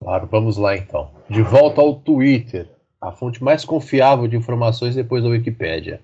Claro, 0.01 0.27
vamos 0.31 0.55
lá 0.55 0.77
então. 0.77 1.11
De 1.29 1.41
volta 1.41 1.81
ao 1.81 1.99
Twitter, 1.99 2.69
a 3.01 3.11
fonte 3.11 3.43
mais 3.43 3.63
confiável 3.63 4.27
de 4.27 4.35
informações 4.35 4.95
depois 4.95 5.23
da 5.23 5.29
Wikipédia. 5.29 6.01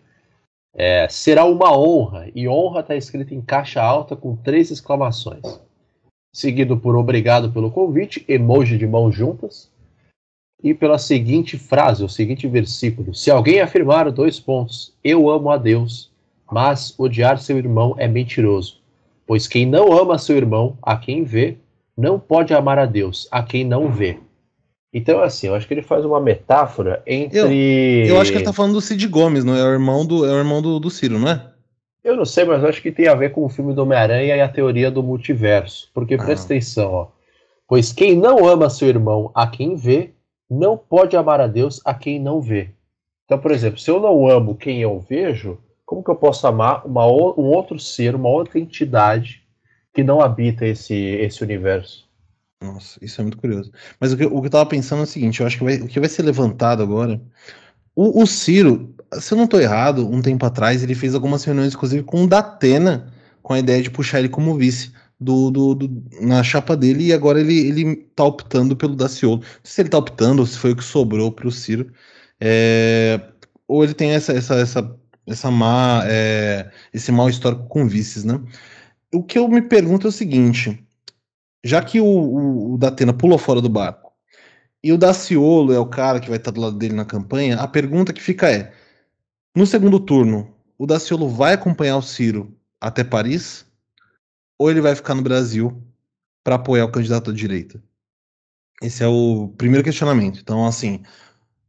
É, 0.74 1.08
será 1.10 1.46
uma 1.46 1.78
honra, 1.78 2.30
e 2.36 2.48
honra 2.48 2.82
está 2.82 2.96
escrito 2.96 3.34
em 3.34 3.42
caixa 3.42 3.82
alta 3.82 4.16
com 4.16 4.36
três 4.36 4.72
exclamações. 4.72 5.60
Seguido 6.34 6.78
por 6.78 6.96
obrigado 6.96 7.52
pelo 7.52 7.72
convite, 7.72 8.26
emoji 8.28 8.78
de 8.78 8.86
mãos 8.86 9.16
juntas, 9.16 9.72
e 10.62 10.74
pela 10.74 10.98
seguinte 10.98 11.58
frase, 11.58 12.04
o 12.04 12.10
seguinte 12.10 12.48
versículo: 12.48 13.14
Se 13.14 13.32
alguém 13.32 13.62
afirmar 13.62 14.12
dois 14.12 14.40
pontos, 14.40 14.94
eu 15.04 15.30
amo 15.30 15.50
a 15.50 15.58
Deus 15.58 16.14
mas 16.52 16.94
odiar 16.98 17.40
seu 17.40 17.58
irmão 17.58 17.96
é 17.98 18.08
mentiroso, 18.08 18.80
pois 19.26 19.48
quem 19.48 19.66
não 19.66 19.92
ama 19.92 20.18
seu 20.18 20.38
irmão, 20.38 20.78
a 20.82 20.98
quem 20.98 21.24
vê, 21.24 21.58
não 21.98 22.20
pode 22.20 22.54
amar 22.54 22.78
a 22.78 22.86
Deus, 22.86 23.28
a 23.32 23.42
quem 23.42 23.64
não 23.64 23.92
vê. 23.92 24.20
Então, 24.98 25.22
assim, 25.22 25.48
eu 25.48 25.56
acho 25.56 25.68
que 25.68 25.74
ele 25.74 25.82
faz 25.82 26.06
uma 26.06 26.22
metáfora 26.22 27.04
entre. 27.06 27.38
Eu, 27.38 28.16
eu 28.16 28.22
acho 28.22 28.32
que 28.32 28.38
ele 28.38 28.46
tá 28.46 28.54
falando 28.54 28.76
do 28.76 28.82
Cid 28.82 29.06
Gomes, 29.10 29.44
não 29.44 29.54
é? 29.54 29.60
É 29.60 29.64
o 29.66 29.74
irmão 29.74 30.06
do, 30.06 30.26
é 30.26 30.32
o 30.32 30.38
irmão 30.38 30.62
do, 30.62 30.80
do 30.80 30.90
Ciro, 30.90 31.20
não 31.20 31.28
é? 31.28 31.52
Eu 32.02 32.16
não 32.16 32.24
sei, 32.24 32.46
mas 32.46 32.64
eu 32.64 32.70
acho 32.70 32.82
que 32.82 32.94
tem 32.94 33.10
a 33.10 33.14
ver 33.14 33.34
com 33.34 33.44
o 33.44 33.50
filme 33.50 33.74
do 33.74 33.82
Homem-Aranha 33.82 34.38
e 34.38 34.40
a 34.40 34.48
teoria 34.48 34.90
do 34.90 35.04
multiverso. 35.04 35.92
Porque 35.94 36.14
ah. 36.14 36.18
presta 36.18 36.46
atenção, 36.46 36.94
ó. 36.94 37.08
Pois 37.68 37.92
quem 37.92 38.16
não 38.16 38.48
ama 38.48 38.70
seu 38.70 38.88
irmão 38.88 39.32
a 39.36 39.46
quem 39.46 39.76
vê, 39.76 40.12
não 40.50 40.78
pode 40.78 41.18
amar 41.18 41.42
a 41.42 41.48
Deus 41.48 41.82
a 41.84 41.94
quem 41.94 42.18
não 42.18 42.40
vê. 42.40 42.70
Então, 43.26 43.38
por 43.38 43.52
exemplo, 43.52 43.78
se 43.78 43.92
eu 43.92 44.00
não 44.00 44.26
amo 44.26 44.56
quem 44.56 44.82
eu 44.82 44.98
vejo, 44.98 45.58
como 45.86 46.02
que 46.02 46.10
eu 46.10 46.16
posso 46.16 46.48
amar 46.48 46.88
uma, 46.88 47.06
um 47.06 47.52
outro 47.52 47.78
ser, 47.78 48.16
uma 48.16 48.30
outra 48.30 48.58
entidade 48.58 49.44
que 49.94 50.06
não 50.06 50.22
habita 50.22 50.66
esse, 50.66 50.96
esse 50.96 51.44
universo? 51.44 52.05
Nossa, 52.62 52.98
isso 53.02 53.20
é 53.22 53.24
muito 53.24 53.38
curioso. 53.38 53.72
Mas 54.00 54.14
o 54.14 54.18
que, 54.18 54.26
o 54.26 54.42
que 54.42 54.48
eu 54.48 54.52
tava 54.52 54.66
pensando 54.66 55.02
é 55.02 55.04
o 55.04 55.08
seguinte: 55.08 55.40
eu 55.42 55.48
acho 55.48 55.58
que 55.58 55.64
vai, 55.64 55.76
o 55.78 55.88
que 55.88 56.00
vai 56.00 56.10
ser 56.10 56.24
levantado 56.24 56.82
agora. 56.82 57.22
O, 57.96 58.24
o 58.24 58.28
Ciro, 58.28 58.96
se 59.14 59.34
eu 59.34 59.38
não 59.38 59.46
estou 59.46 59.62
errado, 59.62 60.08
um 60.10 60.22
tempo 60.22 60.46
atrás, 60.46 60.84
ele 60.84 60.96
fez 60.96 61.16
algumas 61.16 61.44
reuniões, 61.44 61.74
inclusive, 61.74 62.04
com 62.04 62.24
o 62.24 62.28
Datena, 62.28 63.14
com 63.42 63.54
a 63.54 63.60
ideia 63.60 63.82
de 63.82 63.90
puxar 63.92 64.20
ele 64.20 64.30
como 64.30 64.56
vice 64.56 64.92
do, 65.20 65.50
do, 65.52 65.76
do, 65.76 66.04
na 66.22 66.44
chapa 66.44 66.76
dele, 66.76 67.06
e 67.08 67.14
agora 67.14 67.40
ele, 67.40 67.58
ele 67.68 67.96
tá 68.16 68.26
optando 68.26 68.76
pelo 68.76 68.96
Daciolo. 68.96 69.38
Não 69.38 69.44
sei 69.64 69.76
se 69.76 69.82
ele 69.82 69.90
tá 69.90 69.98
optando 69.98 70.42
ou 70.42 70.46
se 70.48 70.58
foi 70.58 70.72
o 70.72 70.76
que 70.76 70.84
sobrou 70.84 71.32
para 71.32 71.48
o 71.48 71.52
Ciro. 71.52 71.92
É, 72.40 73.22
ou 73.68 73.84
ele 73.84 73.94
tem 73.94 74.12
essa, 74.12 74.34
essa, 74.34 74.56
essa 74.56 75.00
essa 75.28 75.50
má, 75.50 76.04
é, 76.06 76.70
esse 76.94 77.12
mau 77.12 77.30
histórico 77.30 77.68
com 77.68 77.88
vices, 77.88 78.24
né? 78.24 78.40
O 79.14 79.24
que 79.24 79.38
eu 79.38 79.48
me 79.48 79.62
pergunto 79.62 80.08
é 80.08 80.10
o 80.10 80.14
seguinte: 80.14 80.85
já 81.66 81.82
que 81.82 82.00
o, 82.00 82.06
o, 82.06 82.74
o 82.76 82.78
Datena 82.78 83.12
pulou 83.12 83.40
fora 83.40 83.60
do 83.60 83.68
barco 83.68 84.14
e 84.84 84.94
o 84.94 85.00
Daciolo 85.00 85.74
é 85.74 85.80
o 85.80 85.88
cara 85.88 86.20
que 86.20 86.30
vai 86.30 86.38
estar 86.38 86.52
do 86.52 86.62
lado 86.62 86.78
dele 86.78 86.94
na 86.94 87.06
campanha, 87.06 87.60
a 87.60 87.68
pergunta 87.68 88.14
que 88.14 88.22
fica 88.22 88.52
é: 88.52 88.72
no 89.56 89.66
segundo 89.66 90.00
turno, 90.00 90.54
o 90.78 90.86
Daciolo 90.86 91.28
vai 91.28 91.54
acompanhar 91.54 91.98
o 91.98 92.04
Ciro 92.04 92.56
até 92.80 93.04
Paris 93.04 93.66
ou 94.60 94.70
ele 94.70 94.80
vai 94.80 94.96
ficar 94.96 95.16
no 95.16 95.24
Brasil 95.24 95.82
para 96.44 96.54
apoiar 96.54 96.86
o 96.86 96.92
candidato 96.92 97.32
à 97.32 97.34
direita? 97.34 97.82
Esse 98.80 99.04
é 99.04 99.08
o 99.08 99.52
primeiro 99.58 99.84
questionamento. 99.84 100.40
Então, 100.40 100.68
assim, 100.68 101.02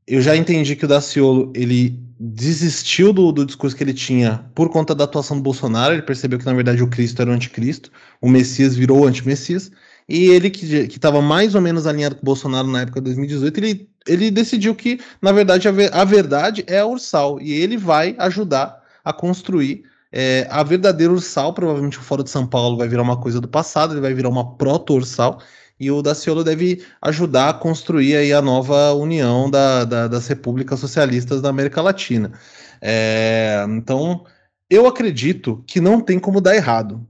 eu 0.06 0.20
já 0.20 0.36
entendi 0.36 0.76
que 0.76 0.84
o 0.84 0.88
Daciolo 0.88 1.50
ele 1.54 1.98
desistiu 2.20 3.12
do, 3.12 3.32
do, 3.32 3.44
discurso 3.44 3.76
que 3.76 3.82
ele 3.82 3.94
tinha 3.94 4.50
por 4.54 4.68
conta 4.70 4.94
da 4.94 5.04
atuação 5.04 5.36
do 5.36 5.42
Bolsonaro. 5.42 5.94
Ele 5.94 6.02
percebeu 6.02 6.38
que 6.38 6.44
na 6.44 6.52
verdade 6.52 6.82
o 6.82 6.88
Cristo 6.88 7.22
era 7.22 7.30
o 7.30 7.34
anticristo, 7.34 7.90
o 8.20 8.28
Messias 8.28 8.76
virou 8.76 9.00
o 9.00 9.06
antimessias. 9.06 9.70
E 10.08 10.28
ele, 10.30 10.50
que 10.50 10.64
estava 10.64 11.20
mais 11.20 11.54
ou 11.54 11.60
menos 11.60 11.86
alinhado 11.86 12.14
com 12.14 12.22
o 12.22 12.25
Bolsonaro 12.25 12.68
na 12.68 12.82
época 12.82 13.00
de 13.00 13.06
2018, 13.06 13.58
ele, 13.58 13.90
ele 14.06 14.30
decidiu 14.30 14.75
que, 14.75 15.00
na 15.20 15.32
verdade, 15.32 15.68
a, 15.68 15.72
a 15.92 16.04
verdade 16.04 16.64
é 16.68 16.78
a 16.78 16.86
Ursal. 16.86 17.40
E 17.40 17.52
ele 17.52 17.76
vai 17.76 18.14
ajudar 18.18 18.82
a 19.04 19.12
construir 19.12 19.84
é, 20.12 20.46
a 20.48 20.62
verdadeira 20.62 21.12
Ursal. 21.12 21.52
Provavelmente 21.52 21.98
o 21.98 22.02
Fórum 22.02 22.22
de 22.22 22.30
São 22.30 22.46
Paulo 22.46 22.76
vai 22.76 22.88
virar 22.88 23.02
uma 23.02 23.20
coisa 23.20 23.40
do 23.40 23.48
passado, 23.48 23.94
ele 23.94 24.00
vai 24.00 24.14
virar 24.14 24.28
uma 24.28 24.56
proto-Ursal 24.56 25.40
e 25.78 25.90
o 25.90 26.02
Daciolo 26.02 26.42
deve 26.42 26.84
ajudar 27.02 27.50
a 27.50 27.54
construir 27.54 28.16
aí 28.16 28.32
a 28.32 28.40
nova 28.40 28.92
união 28.94 29.50
da, 29.50 29.84
da, 29.84 30.08
das 30.08 30.26
repúblicas 30.26 30.80
socialistas 30.80 31.42
da 31.42 31.50
América 31.50 31.82
Latina. 31.82 32.32
É, 32.80 33.64
então, 33.68 34.25
eu 34.70 34.86
acredito 34.86 35.62
que 35.66 35.80
não 35.80 36.00
tem 36.00 36.18
como 36.18 36.40
dar 36.40 36.56
errado. 36.56 37.06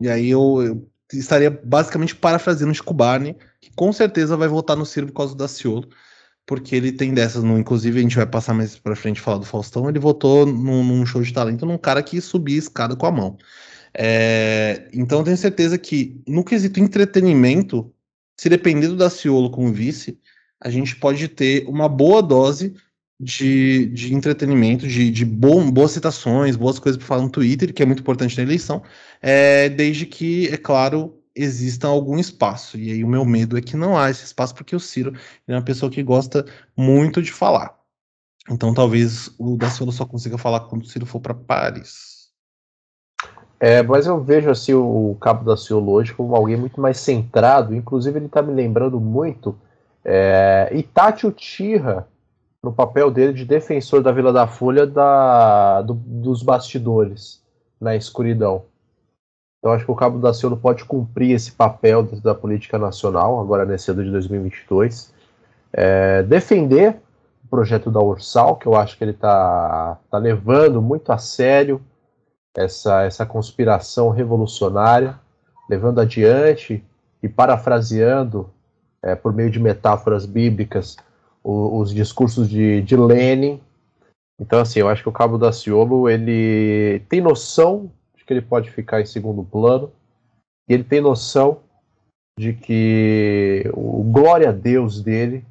E 0.00 0.08
aí 0.08 0.28
eu, 0.28 0.62
eu 0.62 0.90
estaria 1.12 1.50
basicamente 1.50 2.14
parafraseando 2.14 2.74
Chico 2.74 2.94
Barney, 2.94 3.36
que 3.60 3.70
com 3.74 3.92
certeza 3.92 4.36
vai 4.36 4.48
votar 4.48 4.76
no 4.76 4.86
Ciro 4.86 5.06
por 5.08 5.14
causa 5.14 5.34
do 5.34 5.38
Daciolo, 5.38 5.88
porque 6.46 6.76
ele 6.76 6.92
tem 6.92 7.14
dessas, 7.14 7.42
no, 7.42 7.58
inclusive 7.58 7.98
a 7.98 8.02
gente 8.02 8.16
vai 8.16 8.26
passar 8.26 8.54
mais 8.54 8.78
pra 8.78 8.96
frente 8.96 9.20
falar 9.20 9.38
do 9.38 9.46
Faustão, 9.46 9.88
ele 9.88 9.98
votou 9.98 10.44
num, 10.44 10.84
num 10.84 11.06
show 11.06 11.22
de 11.22 11.32
talento 11.32 11.64
num 11.64 11.78
cara 11.78 12.02
que 12.02 12.20
subia 12.20 12.58
escada 12.58 12.96
com 12.96 13.06
a 13.06 13.12
mão. 13.12 13.36
É, 13.96 14.88
então 14.92 15.22
tenho 15.22 15.36
certeza 15.36 15.78
que 15.78 16.20
no 16.26 16.44
quesito 16.44 16.80
entretenimento, 16.80 17.92
se 18.36 18.48
depender 18.48 18.88
do 18.88 18.96
Daciolo 18.96 19.50
como 19.50 19.72
vice, 19.72 20.18
a 20.60 20.68
gente 20.68 20.96
pode 20.96 21.28
ter 21.28 21.64
uma 21.68 21.88
boa 21.88 22.22
dose 22.22 22.74
de, 23.24 23.86
de 23.86 24.14
entretenimento, 24.14 24.86
de, 24.86 25.10
de 25.10 25.24
bom, 25.24 25.70
boas 25.70 25.92
citações, 25.92 26.56
boas 26.56 26.78
coisas 26.78 26.98
para 26.98 27.06
falar 27.06 27.22
no 27.22 27.30
Twitter, 27.30 27.72
que 27.72 27.82
é 27.82 27.86
muito 27.86 28.00
importante 28.00 28.36
na 28.36 28.42
eleição, 28.42 28.82
é, 29.22 29.70
desde 29.70 30.04
que, 30.04 30.48
é 30.48 30.58
claro, 30.58 31.18
exista 31.34 31.88
algum 31.88 32.18
espaço. 32.18 32.76
E 32.76 32.92
aí 32.92 33.02
o 33.02 33.08
meu 33.08 33.24
medo 33.24 33.56
é 33.56 33.62
que 33.62 33.76
não 33.76 33.96
há 33.96 34.10
esse 34.10 34.24
espaço, 34.24 34.54
porque 34.54 34.76
o 34.76 34.80
Ciro 34.80 35.14
é 35.48 35.54
uma 35.54 35.64
pessoa 35.64 35.90
que 35.90 36.02
gosta 36.02 36.44
muito 36.76 37.22
de 37.22 37.32
falar. 37.32 37.74
Então 38.50 38.74
talvez 38.74 39.30
o 39.38 39.56
Daciolo 39.56 39.90
só 39.90 40.04
consiga 40.04 40.36
falar 40.36 40.60
quando 40.60 40.82
o 40.82 40.86
Ciro 40.86 41.06
for 41.06 41.20
para 41.20 41.32
Paris. 41.32 42.28
É, 43.58 43.82
mas 43.82 44.06
eu 44.06 44.22
vejo 44.22 44.50
assim 44.50 44.74
o 44.74 45.16
Cabo 45.18 45.44
da 45.44 45.56
Ciolo 45.56 45.92
hoje 45.92 46.12
como 46.12 46.36
alguém 46.36 46.56
muito 46.56 46.78
mais 46.78 46.98
centrado, 46.98 47.74
inclusive 47.74 48.18
ele 48.18 48.26
está 48.26 48.42
me 48.42 48.52
lembrando 48.52 49.00
muito 49.00 49.56
é, 50.04 50.68
Itachi 50.74 51.26
Uchiha 51.26 52.06
no 52.64 52.72
papel 52.72 53.10
dele 53.10 53.32
de 53.32 53.44
defensor 53.44 54.02
da 54.02 54.10
Vila 54.10 54.32
da 54.32 54.46
Folha 54.46 54.86
da, 54.86 55.82
do, 55.82 55.94
dos 55.94 56.42
bastidores 56.42 57.42
na 57.80 57.94
escuridão. 57.94 58.64
Então 59.58 59.72
acho 59.72 59.84
que 59.84 59.90
o 59.90 59.94
Cabo 59.94 60.18
da 60.18 60.32
Ciolo 60.34 60.56
pode 60.56 60.84
cumprir 60.84 61.32
esse 61.32 61.52
papel 61.52 62.02
da 62.02 62.34
política 62.34 62.78
nacional, 62.78 63.40
agora 63.40 63.64
nesse 63.64 63.90
ano 63.90 64.04
de 64.04 64.10
2022. 64.10 65.12
É, 65.72 66.22
defender 66.22 67.00
o 67.44 67.48
projeto 67.48 67.90
da 67.90 68.00
Ursal, 68.00 68.56
que 68.56 68.66
eu 68.66 68.74
acho 68.74 68.96
que 68.96 69.04
ele 69.04 69.12
está 69.12 69.98
tá 70.10 70.18
levando 70.18 70.82
muito 70.82 71.10
a 71.12 71.18
sério 71.18 71.80
essa, 72.56 73.02
essa 73.02 73.26
conspiração 73.26 74.10
revolucionária, 74.10 75.18
levando 75.68 76.00
adiante 76.00 76.84
e 77.22 77.28
parafraseando, 77.28 78.50
é, 79.02 79.14
por 79.14 79.32
meio 79.32 79.50
de 79.50 79.58
metáforas 79.58 80.24
bíblicas, 80.26 80.96
o, 81.44 81.78
os 81.78 81.94
discursos 81.94 82.48
de, 82.48 82.82
de 82.82 82.96
Lenin. 82.96 83.60
Então, 84.40 84.58
assim, 84.58 84.80
eu 84.80 84.88
acho 84.88 85.02
que 85.02 85.08
o 85.08 85.12
Cabo 85.12 85.38
da 85.38 85.52
Ciolo, 85.52 86.08
ele 86.08 87.00
tem 87.08 87.20
noção 87.20 87.92
que 88.26 88.32
ele 88.32 88.42
pode 88.42 88.70
ficar 88.70 89.00
em 89.00 89.06
segundo 89.06 89.44
plano. 89.44 89.92
E 90.68 90.74
ele 90.74 90.84
tem 90.84 91.00
noção 91.00 91.60
de 92.38 92.52
que 92.52 93.70
o 93.74 94.02
glória 94.02 94.48
a 94.48 94.52
Deus 94.52 95.00
dele 95.00 95.44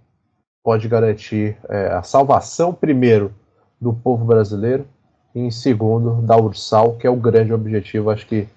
pode 0.63 0.87
garantir 0.87 1.57
é, 1.69 1.87
a 1.87 2.03
salvação, 2.03 2.73
primeiro, 2.73 3.33
do 3.79 3.93
povo 3.93 4.25
brasileiro, 4.25 4.87
e 5.35 5.39
em 5.39 5.51
segundo, 5.51 6.21
da 6.21 6.37
Ursal, 6.37 6.97
que 6.97 7.05
é 7.05 7.09
o 7.09 7.15
grande 7.15 7.53
objetivo, 7.53 8.09
acho 8.09 8.25
que, 8.25 8.47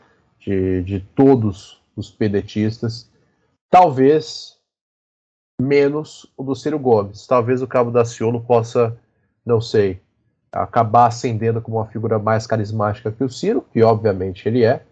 de, 0.41 0.83
de 0.83 1.01
todos 1.01 1.81
os 1.97 2.11
pedetistas. 2.11 3.11
Talvez 3.71 4.56
menos 5.61 6.31
o 6.37 6.43
do 6.43 6.55
Ciro 6.55 6.79
Gomes. 6.79 7.27
Talvez 7.27 7.63
o 7.63 7.67
Cabo 7.67 7.91
da 7.91 8.05
Ciolo 8.05 8.41
possa, 8.41 8.97
não 9.45 9.61
sei, 9.61 10.01
acabar 10.53 11.07
ascendendo 11.07 11.61
como 11.61 11.79
uma 11.79 11.87
figura 11.87 12.19
mais 12.19 12.47
carismática 12.47 13.13
que 13.13 13.25
o 13.25 13.31
Ciro, 13.31 13.65
que 13.73 13.83
obviamente 13.83 14.49
ele 14.49 14.65
é, 14.65 14.83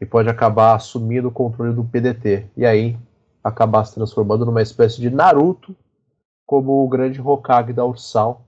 e 0.00 0.06
pode 0.06 0.28
acabar 0.28 0.74
assumindo 0.74 1.28
o 1.28 1.32
controle 1.32 1.74
do 1.74 1.84
PDT. 1.84 2.46
E 2.56 2.64
aí 2.64 2.98
acabar 3.42 3.84
se 3.84 3.94
transformando 3.94 4.46
numa 4.46 4.62
espécie 4.62 5.00
de 5.00 5.10
Naruto, 5.10 5.74
como 6.46 6.84
o 6.84 6.88
grande 6.88 7.20
Hokage 7.20 7.72
da 7.72 7.84
Ursal 7.84 8.44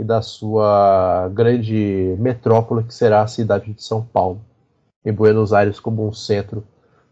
e 0.00 0.04
da 0.04 0.22
sua 0.22 1.28
grande 1.32 2.14
metrópole, 2.18 2.84
que 2.84 2.94
será 2.94 3.22
a 3.22 3.26
cidade 3.26 3.72
de 3.72 3.82
São 3.82 4.04
Paulo. 4.04 4.40
E 5.04 5.10
Buenos 5.10 5.52
Aires 5.52 5.80
como 5.80 6.06
um 6.06 6.12
centro 6.12 6.64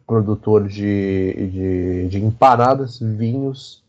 produtor 0.07 0.69
de, 0.69 1.51
de, 1.51 2.09
de 2.09 2.25
empanadas, 2.25 2.99
vinhos 3.01 3.83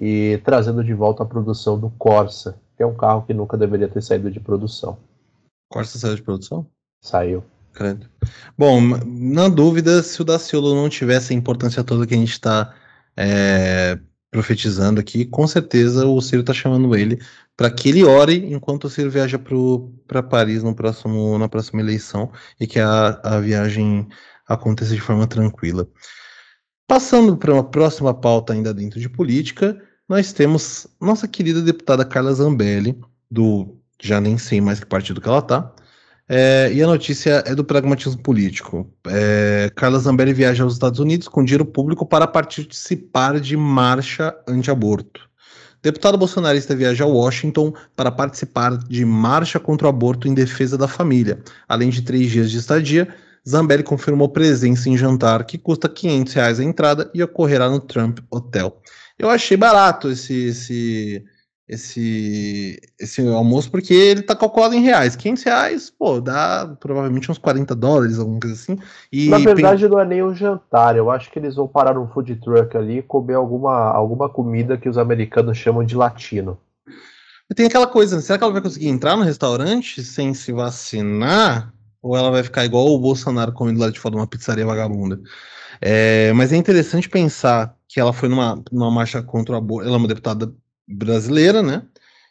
e 0.00 0.40
trazendo 0.44 0.84
de 0.84 0.92
volta 0.94 1.22
a 1.22 1.26
produção 1.26 1.78
do 1.78 1.90
Corsa, 1.90 2.58
que 2.76 2.82
é 2.82 2.86
um 2.86 2.94
carro 2.94 3.24
que 3.26 3.34
nunca 3.34 3.56
deveria 3.56 3.88
ter 3.88 4.02
saído 4.02 4.30
de 4.30 4.40
produção. 4.40 4.98
Corsa 5.70 5.98
saiu 5.98 6.14
de 6.14 6.22
produção? 6.22 6.66
Saiu. 7.00 7.42
Credo. 7.72 8.08
Bom, 8.56 8.80
na 9.04 9.48
dúvida, 9.48 10.02
se 10.02 10.20
o 10.22 10.24
Daciolo 10.24 10.74
não 10.74 10.88
tivesse 10.88 11.32
a 11.34 11.36
importância 11.36 11.84
toda 11.84 12.06
que 12.06 12.14
a 12.14 12.16
gente 12.16 12.32
está 12.32 12.74
é, 13.16 13.98
profetizando 14.30 15.00
aqui, 15.00 15.24
com 15.24 15.46
certeza 15.46 16.06
o 16.06 16.20
Ciro 16.20 16.40
está 16.40 16.54
chamando 16.54 16.94
ele 16.96 17.18
para 17.56 17.70
que 17.70 17.88
ele 17.88 18.04
ore 18.04 18.52
enquanto 18.52 18.84
o 18.84 18.90
Ciro 18.90 19.10
viaja 19.10 19.38
para 20.06 20.22
Paris 20.22 20.62
no 20.62 20.74
próximo, 20.74 21.38
na 21.38 21.48
próxima 21.48 21.80
eleição 21.80 22.30
e 22.60 22.66
que 22.66 22.78
a, 22.78 23.20
a 23.22 23.40
viagem 23.40 24.06
aconteça 24.46 24.94
de 24.94 25.00
forma 25.00 25.26
tranquila. 25.26 25.88
Passando 26.86 27.36
para 27.36 27.52
uma 27.52 27.64
próxima 27.64 28.14
pauta 28.14 28.52
ainda 28.52 28.72
dentro 28.72 29.00
de 29.00 29.08
política, 29.08 29.80
nós 30.08 30.32
temos 30.32 30.86
nossa 31.00 31.26
querida 31.26 31.60
deputada 31.60 32.04
Carla 32.04 32.32
Zambelli, 32.32 32.98
do 33.30 33.76
já 34.00 34.20
nem 34.20 34.38
sei 34.38 34.60
mais 34.60 34.78
que 34.78 34.86
partido 34.86 35.20
que 35.20 35.28
ela 35.28 35.42
tá. 35.42 35.72
É, 36.28 36.72
e 36.72 36.82
a 36.82 36.86
notícia 36.86 37.42
é 37.46 37.54
do 37.54 37.64
pragmatismo 37.64 38.20
político. 38.20 38.88
É, 39.08 39.70
Carla 39.74 39.98
Zambelli 39.98 40.32
viaja 40.32 40.64
aos 40.64 40.74
Estados 40.74 40.98
Unidos 40.98 41.28
com 41.28 41.44
dinheiro 41.44 41.64
público 41.64 42.04
para 42.04 42.26
participar 42.26 43.40
de 43.40 43.56
marcha 43.56 44.36
anti-aborto. 44.46 45.28
Deputado 45.82 46.18
bolsonarista 46.18 46.74
viaja 46.74 47.04
a 47.04 47.06
Washington 47.06 47.72
para 47.94 48.10
participar 48.10 48.76
de 48.76 49.04
marcha 49.04 49.60
contra 49.60 49.86
o 49.86 49.90
aborto 49.90 50.26
em 50.26 50.34
defesa 50.34 50.76
da 50.76 50.88
família. 50.88 51.38
Além 51.68 51.90
de 51.90 52.02
três 52.02 52.30
dias 52.30 52.50
de 52.50 52.58
estadia, 52.58 53.08
Zambelli 53.48 53.82
confirmou 53.82 54.28
presença 54.28 54.88
em 54.88 54.96
jantar 54.96 55.44
que 55.44 55.56
custa 55.56 55.88
500 55.88 56.32
reais 56.32 56.60
a 56.60 56.64
entrada 56.64 57.10
e 57.14 57.22
ocorrerá 57.22 57.70
no 57.70 57.78
Trump 57.78 58.18
Hotel. 58.30 58.76
Eu 59.18 59.30
achei 59.30 59.56
barato 59.56 60.10
esse, 60.10 60.48
esse, 60.48 61.24
esse, 61.68 62.80
esse 62.98 63.26
almoço, 63.28 63.70
porque 63.70 63.94
ele 63.94 64.22
tá 64.22 64.34
calculado 64.34 64.74
em 64.74 64.82
reais. 64.82 65.16
500 65.16 65.42
reais, 65.44 65.90
pô, 65.90 66.20
dá 66.20 66.76
provavelmente 66.80 67.30
uns 67.30 67.38
40 67.38 67.74
dólares, 67.74 68.18
alguma 68.18 68.40
coisa 68.40 68.54
assim. 68.54 68.78
E 69.12 69.28
Na 69.28 69.38
verdade, 69.38 69.82
tem... 69.82 69.90
não 69.90 70.00
é 70.00 70.04
nem 70.04 70.22
um 70.22 70.34
jantar. 70.34 70.96
Eu 70.96 71.10
acho 71.10 71.30
que 71.30 71.38
eles 71.38 71.54
vão 71.54 71.68
parar 71.68 71.94
num 71.94 72.08
food 72.08 72.34
truck 72.36 72.76
ali 72.76 72.98
e 72.98 73.02
comer 73.02 73.34
alguma, 73.34 73.90
alguma 73.90 74.28
comida 74.28 74.76
que 74.76 74.88
os 74.88 74.98
americanos 74.98 75.56
chamam 75.56 75.84
de 75.84 75.96
latino. 75.96 76.58
Tem 77.54 77.66
aquela 77.66 77.86
coisa, 77.86 78.20
será 78.20 78.36
que 78.36 78.44
ela 78.44 78.52
vai 78.52 78.62
conseguir 78.62 78.88
entrar 78.88 79.16
no 79.16 79.22
restaurante 79.22 80.02
sem 80.02 80.34
se 80.34 80.52
vacinar? 80.52 81.72
Ou 82.06 82.16
ela 82.16 82.30
vai 82.30 82.42
ficar 82.42 82.64
igual 82.64 82.86
o 82.86 82.98
Bolsonaro 82.98 83.52
comendo 83.52 83.80
lá 83.80 83.90
de 83.90 83.98
fora 83.98 84.14
de 84.14 84.20
uma 84.20 84.26
pizzaria 84.26 84.64
vagabunda? 84.64 85.20
É, 85.80 86.32
mas 86.32 86.52
é 86.52 86.56
interessante 86.56 87.08
pensar 87.08 87.76
que 87.88 87.98
ela 87.98 88.12
foi 88.12 88.28
numa, 88.28 88.62
numa 88.70 88.90
marcha 88.90 89.22
contra 89.22 89.54
o 89.54 89.58
aborto. 89.58 89.88
Ela 89.88 89.96
é 89.96 89.98
uma 89.98 90.08
deputada 90.08 90.52
brasileira, 90.86 91.62
né? 91.62 91.82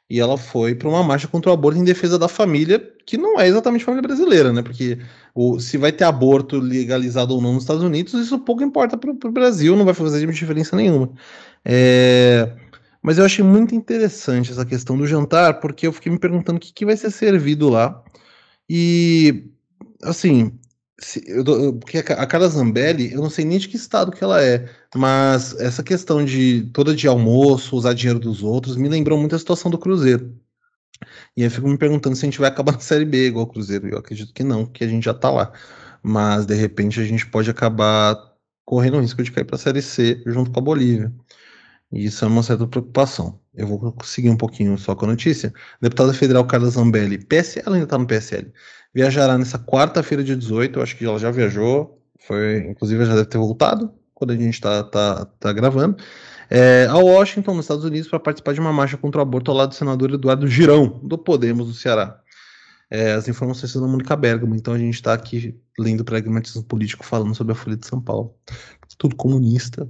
E 0.10 0.20
ela 0.20 0.38
foi 0.38 0.76
para 0.76 0.88
uma 0.88 1.04
marcha 1.04 1.28
contra 1.28 1.50
o 1.52 1.54
aborto 1.54 1.78
em 1.80 1.84
defesa 1.84 2.18
da 2.18 2.28
família, 2.28 2.80
que 3.06 3.18
não 3.18 3.40
é 3.40 3.48
exatamente 3.48 3.84
família 3.84 4.08
brasileira, 4.08 4.54
né? 4.54 4.62
Porque 4.62 5.00
o, 5.34 5.60
se 5.60 5.78
vai 5.78 5.92
ter 5.92 6.06
aborto 6.06 6.58
legalizado 6.58 7.34
ou 7.34 7.42
não 7.42 7.54
nos 7.54 7.64
Estados 7.64 7.84
Unidos, 7.84 8.14
isso 8.14 8.40
pouco 8.40 8.64
importa 8.64 8.96
para 8.96 9.12
o 9.12 9.32
Brasil, 9.32 9.76
não 9.76 9.84
vai 9.84 9.94
fazer 9.94 10.26
diferença 10.32 10.76
nenhuma. 10.76 11.12
É, 11.66 12.56
mas 13.02 13.18
eu 13.18 13.26
achei 13.26 13.44
muito 13.44 13.76
interessante 13.76 14.52
essa 14.52 14.66
questão 14.66 14.98
do 14.98 15.06
jantar, 15.06 15.60
porque 15.60 15.88
eu 15.88 15.92
fiquei 15.92 16.12
me 16.12 16.20
perguntando 16.20 16.58
o 16.58 16.60
que, 16.62 16.72
que 16.74 16.86
vai 16.86 16.96
ser 16.96 17.12
servido 17.12 17.70
lá. 17.70 18.04
E, 18.70 19.52
assim, 20.06 20.58
se, 21.00 21.24
eu, 21.28 21.74
porque 21.74 21.98
a 22.00 22.26
Carla 22.26 22.48
Zambelli, 22.48 23.12
eu 23.14 23.22
não 23.22 23.30
sei 23.30 23.46
nem 23.46 23.58
de 23.60 23.68
que 23.68 23.76
estado 23.76 24.12
que 24.12 24.24
ela 24.24 24.42
é, 24.44 24.70
mas 24.96 25.54
essa 25.60 25.84
questão 25.84 26.24
de 26.24 26.70
toda 26.74 26.96
de 26.96 27.08
almoço, 27.08 27.76
usar 27.76 27.94
dinheiro 27.94 28.20
dos 28.20 28.44
outros, 28.44 28.78
me 28.78 28.90
lembrou 28.90 29.18
muito 29.20 29.36
a 29.36 29.40
situação 29.40 29.70
do 29.70 29.78
Cruzeiro. 29.78 30.34
E 31.36 31.44
eu 31.44 31.52
fico 31.52 31.68
me 31.68 31.78
perguntando 31.78 32.16
se 32.16 32.26
a 32.26 32.28
gente 32.28 32.40
vai 32.40 32.50
acabar 32.50 32.74
na 32.74 32.80
Série 32.80 33.06
B 33.06 33.28
igual 33.28 33.46
o 33.46 33.48
Cruzeiro. 33.48 33.88
Eu 33.88 33.98
acredito 33.98 34.34
que 34.34 34.44
não, 34.44 34.66
que 34.66 34.84
a 34.84 34.88
gente 34.88 35.04
já 35.04 35.14
tá 35.14 35.30
lá. 35.32 35.52
Mas 36.04 36.46
de 36.46 36.56
repente 36.56 37.00
a 37.00 37.04
gente 37.04 37.26
pode 37.28 37.50
acabar 37.50 38.16
correndo 38.66 38.98
o 38.98 39.02
risco 39.02 39.24
de 39.24 39.32
cair 39.32 39.46
para 39.46 39.56
a 39.56 39.60
Série 39.60 39.82
C 39.82 40.22
junto 40.26 40.52
com 40.52 40.60
a 40.60 40.64
Bolívia. 40.64 41.14
E 41.92 42.06
isso 42.06 42.26
é 42.26 42.28
uma 42.28 42.44
certa 42.44 42.68
preocupação. 42.68 43.40
Eu 43.54 43.68
vou 43.68 43.96
seguir 44.04 44.30
um 44.30 44.38
pouquinho 44.38 44.78
só 44.78 44.96
com 44.96 45.06
a 45.06 45.10
notícia. 45.10 45.54
Deputada 45.82 46.14
federal 46.14 46.46
Carla 46.46 46.70
Zambelli, 46.70 47.24
PSL 47.24 47.74
ainda 47.74 47.84
está 47.84 47.98
no 47.98 48.08
PSL, 48.08 48.52
viajará 48.94 49.38
nessa 49.38 49.60
quarta-feira, 49.60 50.24
dia 50.24 50.36
18. 50.36 50.80
Eu 50.80 50.84
acho 50.84 50.98
que 50.98 51.06
ela 51.06 51.20
já 51.20 51.32
viajou, 51.32 52.02
foi, 52.20 52.68
inclusive 52.70 53.06
já 53.06 53.16
deve 53.16 53.28
ter 53.28 53.38
voltado 53.38 53.94
quando 54.14 54.32
a 54.32 54.36
gente 54.36 54.54
está 54.54 54.84
tá, 54.84 55.26
tá 55.40 55.54
gravando. 55.54 55.98
É, 56.50 56.88
a 56.90 56.98
Washington, 56.98 57.56
nos 57.56 57.66
Estados 57.66 57.84
Unidos, 57.84 58.08
para 58.08 58.20
participar 58.20 58.54
de 58.54 58.60
uma 58.60 58.72
marcha 58.72 58.98
contra 58.98 59.20
o 59.20 59.22
aborto 59.22 59.52
ao 59.52 59.58
lado 59.58 59.70
do 59.70 59.76
senador 59.76 60.14
Eduardo 60.14 60.48
Girão, 60.48 61.00
do 61.04 61.18
Podemos 61.18 61.68
do 61.68 61.74
Ceará. 61.74 62.20
É, 62.90 63.14
as 63.14 63.28
informações 63.28 63.72
são 63.72 63.82
da 63.82 63.88
Mônica 63.88 64.16
Bergamo, 64.16 64.56
então 64.56 64.74
a 64.74 64.78
gente 64.78 64.94
está 64.94 65.14
aqui 65.14 65.60
lendo 65.78 66.06
pragmatismo 66.06 66.64
político 66.64 67.06
falando 67.06 67.34
sobre 67.34 67.54
a 67.54 67.56
Folha 67.56 67.76
de 67.76 67.88
São 67.88 68.00
Paulo. 68.00 68.36
Tudo 68.98 69.16
comunista. 69.16 69.90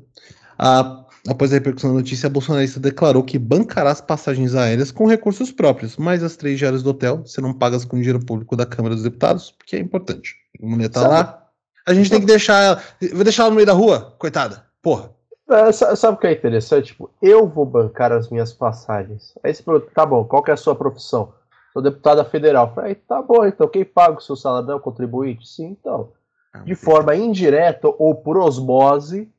A 0.58 1.05
Após 1.28 1.52
a 1.52 1.56
repercussão 1.56 1.90
da 1.90 1.98
notícia, 1.98 2.28
a 2.28 2.30
bolsonarista 2.30 2.80
declarou 2.80 3.24
que 3.24 3.40
bancará 3.40 3.90
as 3.90 4.00
passagens 4.00 4.54
aéreas 4.54 4.92
com 4.92 5.08
recursos 5.08 5.52
próprios, 5.52 5.98
mas 5.98 6.24
as 6.24 6.36
três 6.36 6.60
diárias 6.60 6.84
do 6.84 6.92
hotel 6.92 7.26
serão 7.26 7.52
pagas 7.52 7.84
com 7.84 7.98
dinheiro 7.98 8.24
público 8.24 8.56
da 8.56 8.66
Câmara 8.66 8.94
dos 8.94 9.04
Deputados, 9.04 9.52
porque 9.52 9.76
é 9.76 9.80
importante. 9.80 10.36
A 10.62 10.66
mulher 10.66 10.90
tá 10.90 11.08
lá. 11.08 11.48
A 11.88 11.94
gente 11.94 12.10
tem 12.10 12.20
que 12.20 12.26
deixar 12.28 12.62
ela. 12.62 12.82
Vou 13.14 13.24
deixar 13.24 13.44
ela 13.44 13.50
no 13.50 13.56
meio 13.56 13.66
da 13.66 13.74
rua? 13.74 14.16
Coitada. 14.20 14.66
Porra. 14.82 15.10
É, 15.50 15.72
sabe 15.72 16.18
o 16.18 16.20
que 16.20 16.28
é 16.28 16.32
interessante? 16.32 16.88
Tipo, 16.88 17.10
eu 17.22 17.48
vou 17.48 17.66
bancar 17.66 18.12
as 18.12 18.30
minhas 18.30 18.52
passagens. 18.52 19.34
Aí 19.44 19.54
você 19.54 19.62
pergunta, 19.62 19.92
tá 19.94 20.06
bom, 20.06 20.24
qual 20.26 20.42
que 20.42 20.50
é 20.50 20.56
a 20.56 20.58
sua 20.58 20.76
profissão? 20.76 21.34
Sou 21.72 21.82
deputada 21.82 22.24
federal. 22.26 22.72
Falei, 22.74 22.96
tá 22.96 23.22
bom, 23.22 23.46
então 23.46 23.68
quem 23.68 23.84
paga 23.84 24.18
o 24.18 24.22
seu 24.22 24.36
salário? 24.36 24.68
Não, 24.68 24.80
contribuinte? 24.80 25.48
Sim, 25.48 25.78
então. 25.80 26.12
Ah, 26.54 26.60
De 26.60 26.74
forma 26.74 27.16
indireta 27.16 27.88
ou 28.00 28.16
por 28.16 28.38
osmose, 28.38 29.30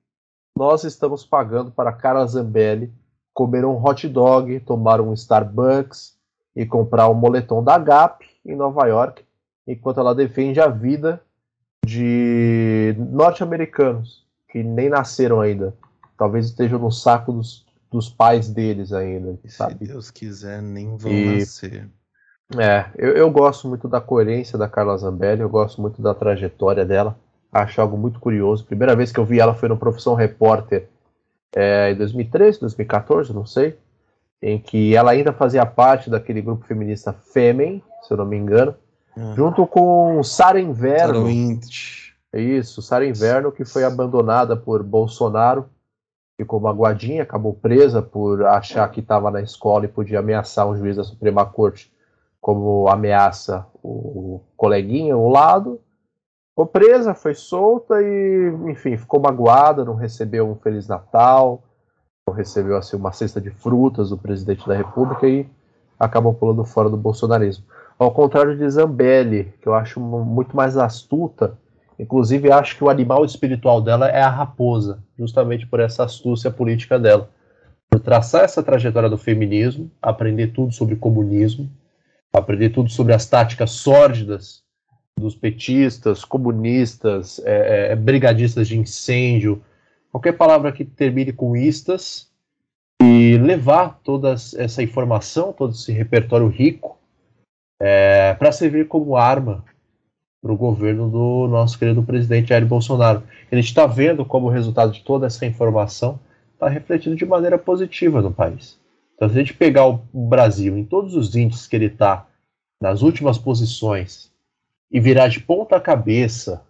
nós 0.56 0.84
estamos 0.84 1.24
pagando 1.24 1.70
para 1.70 1.92
Carla 1.92 2.26
Zambelli 2.26 2.92
comer 3.34 3.66
um 3.66 3.76
hot 3.76 4.08
dog, 4.08 4.58
tomar 4.60 4.98
um 4.98 5.12
Starbucks 5.12 6.16
e 6.56 6.64
comprar 6.64 7.10
um 7.10 7.14
moletom 7.14 7.62
da 7.62 7.76
Gap 7.76 8.26
em 8.42 8.56
Nova 8.56 8.86
York, 8.86 9.22
enquanto 9.66 10.00
ela 10.00 10.14
defende 10.14 10.58
a 10.58 10.68
vida 10.68 11.20
de 11.84 12.96
norte-americanos 12.98 14.24
que 14.48 14.62
nem 14.62 14.88
nasceram 14.88 15.42
ainda. 15.42 15.76
Talvez 16.16 16.46
estejam 16.46 16.78
no 16.78 16.90
saco 16.90 17.30
dos, 17.30 17.66
dos 17.90 18.08
pais 18.08 18.48
deles 18.48 18.90
ainda. 18.94 19.38
Sabe? 19.48 19.84
Se 19.86 19.92
Deus 19.92 20.10
quiser, 20.10 20.62
nem 20.62 20.96
vão 20.96 21.12
e, 21.12 21.40
nascer. 21.40 21.90
É, 22.58 22.86
eu, 22.96 23.12
eu 23.12 23.30
gosto 23.30 23.68
muito 23.68 23.86
da 23.86 24.00
coerência 24.00 24.56
da 24.56 24.68
Carla 24.68 24.96
Zambelli, 24.96 25.42
eu 25.42 25.48
gosto 25.50 25.82
muito 25.82 26.00
da 26.00 26.14
trajetória 26.14 26.86
dela. 26.86 27.18
Acho 27.52 27.80
algo 27.80 27.96
muito 27.96 28.20
curioso. 28.20 28.64
Primeira 28.64 28.94
vez 28.94 29.12
que 29.12 29.18
eu 29.18 29.24
vi 29.24 29.40
ela 29.40 29.54
foi 29.54 29.68
no 29.68 29.76
Profissão 29.76 30.14
Repórter 30.14 30.88
é, 31.54 31.92
em 31.92 31.94
2013, 31.94 32.61
2014, 32.61 33.32
não 33.32 33.46
sei, 33.46 33.78
em 34.42 34.59
que 34.59 34.94
ela 34.94 35.12
ainda 35.12 35.32
fazia 35.32 35.64
parte 35.64 36.11
daquele 36.11 36.42
grupo 36.42 36.66
feminista 36.66 37.12
Femen, 37.12 37.82
se 38.02 38.12
eu 38.12 38.16
não 38.16 38.26
me 38.26 38.37
engano, 38.37 38.74
ah. 39.16 39.32
junto 39.35 39.66
com 39.66 40.22
Sara 40.22 40.61
Inverno. 40.61 41.20
Sara 41.20 41.30
Isso, 42.35 42.82
Sara 42.82 43.06
Inverno, 43.06 43.50
que 43.50 43.64
foi 43.64 43.85
abandonada 43.85 44.56
por 44.56 44.82
Bolsonaro, 44.82 45.66
ficou 46.37 46.61
magoadinha, 46.61 47.22
acabou 47.22 47.54
presa 47.54 48.02
por 48.02 48.44
achar 48.44 48.87
que 48.90 49.00
estava 49.00 49.30
na 49.30 49.40
escola 49.40 49.87
e 49.87 49.88
podia 49.88 50.18
ameaçar 50.18 50.68
um 50.68 50.76
juiz 50.76 50.96
da 50.96 51.04
Suprema 51.04 51.46
Corte 51.46 51.90
como 52.40 52.87
ameaça 52.88 53.66
o 53.82 54.40
coleguinha 54.56 55.14
ao 55.14 55.28
lado. 55.28 55.80
Ficou 56.56 56.66
presa, 56.68 57.12
foi 57.12 57.34
solta 57.34 58.00
e, 58.00 58.50
enfim, 58.70 58.96
ficou 58.96 59.20
magoada, 59.20 59.84
não 59.84 59.94
recebeu 59.94 60.48
um 60.48 60.56
Feliz 60.56 60.88
Natal, 60.88 61.62
não 62.26 62.34
recebeu 62.34 62.78
assim, 62.78 62.96
uma 62.96 63.12
cesta 63.12 63.38
de 63.38 63.50
frutas 63.50 64.08
do 64.08 64.16
presidente 64.16 64.66
da 64.66 64.74
República 64.74 65.28
e 65.28 65.46
acabou 66.00 66.32
pulando 66.32 66.64
fora 66.64 66.88
do 66.88 66.96
bolsonarismo. 66.96 67.66
Ao 67.98 68.10
contrário 68.10 68.56
de 68.56 68.70
Zambelli, 68.70 69.52
que 69.60 69.68
eu 69.68 69.74
acho 69.74 70.00
muito 70.00 70.56
mais 70.56 70.78
astuta, 70.78 71.58
inclusive 71.98 72.50
acho 72.50 72.74
que 72.74 72.84
o 72.84 72.88
animal 72.88 73.22
espiritual 73.26 73.82
dela 73.82 74.08
é 74.08 74.22
a 74.22 74.30
raposa, 74.30 75.04
justamente 75.18 75.66
por 75.66 75.78
essa 75.78 76.04
astúcia 76.04 76.50
política 76.50 76.98
dela. 76.98 77.28
Por 77.90 78.00
traçar 78.00 78.44
essa 78.44 78.62
trajetória 78.62 79.10
do 79.10 79.18
feminismo, 79.18 79.90
aprender 80.00 80.54
tudo 80.54 80.72
sobre 80.72 80.96
comunismo, 80.96 81.70
aprender 82.32 82.70
tudo 82.70 82.88
sobre 82.88 83.12
as 83.12 83.26
táticas 83.26 83.72
sórdidas 83.72 84.64
dos 85.18 85.35
petistas, 85.35 86.24
comunistas, 86.24 87.40
é, 87.44 87.92
é, 87.92 87.96
brigadistas 87.96 88.68
de 88.68 88.79
incêndio, 88.79 89.62
qualquer 90.12 90.33
palavra 90.33 90.72
que 90.72 90.85
termine 90.85 91.33
com 91.33 91.57
istas, 91.57 92.31
e 93.02 93.37
levar 93.38 94.00
toda 94.02 94.33
essa 94.33 94.83
informação, 94.83 95.52
todo 95.52 95.72
esse 95.72 95.92
repertório 95.92 96.48
rico, 96.48 96.98
é, 97.81 98.35
para 98.35 98.52
servir 98.52 98.88
como 98.88 99.16
arma 99.16 99.64
para 100.42 100.52
o 100.52 100.57
governo 100.57 101.11
do 101.11 101.48
nosso 101.48 101.79
querido 101.79 102.02
presidente 102.02 102.48
Jair 102.48 102.66
Bolsonaro. 102.66 103.22
A 103.50 103.55
gente 103.55 103.66
está 103.66 103.87
vendo 103.87 104.24
como 104.24 104.46
o 104.46 104.50
resultado 104.50 104.92
de 104.92 105.02
toda 105.02 105.26
essa 105.26 105.44
informação 105.44 106.20
está 106.52 106.68
refletido 106.68 107.16
de 107.16 107.26
maneira 107.26 107.59
positiva 107.59 108.22
no 108.22 108.33
país. 108.33 108.79
Então, 109.14 109.29
se 109.29 109.35
a 109.35 109.38
gente 109.38 109.55
pegar 109.55 109.87
o 109.87 110.00
Brasil 110.12 110.76
em 110.76 110.85
todos 110.85 111.14
os 111.14 111.35
índices 111.35 111.66
que 111.66 111.76
ele 111.76 111.87
está, 111.87 112.26
nas 112.81 113.02
últimas 113.02 113.38
posições, 113.38 114.31
e 114.90 115.01
virar 115.01 115.29
de 115.29 115.40
ponta 115.40 115.81
cabeça, 115.81 116.62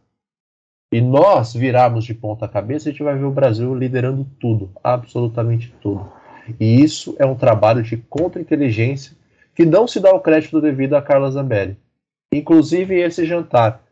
e 0.93 1.01
nós 1.01 1.53
virarmos 1.53 2.05
de 2.05 2.15
ponta 2.15 2.47
cabeça, 2.47 2.89
a 2.89 2.93
gente 2.93 3.03
vai 3.03 3.17
ver 3.17 3.25
o 3.25 3.31
Brasil 3.31 3.75
liderando 3.75 4.27
tudo, 4.39 4.71
absolutamente 4.83 5.75
tudo. 5.81 6.11
E 6.61 6.81
isso 6.81 7.17
é 7.19 7.27
um 7.27 7.35
trabalho 7.35 7.83
de 7.83 7.97
contra-inteligência 7.97 9.17
que 9.55 9.65
não 9.65 9.89
se 9.89 9.99
dá 9.99 10.15
o 10.15 10.21
crédito 10.21 10.61
devido 10.61 10.95
a 10.95 11.03
Carla 11.03 11.31
Zambelli. 11.31 11.77
Inclusive 12.33 13.01
esse 13.01 13.25
jantar. 13.25 13.83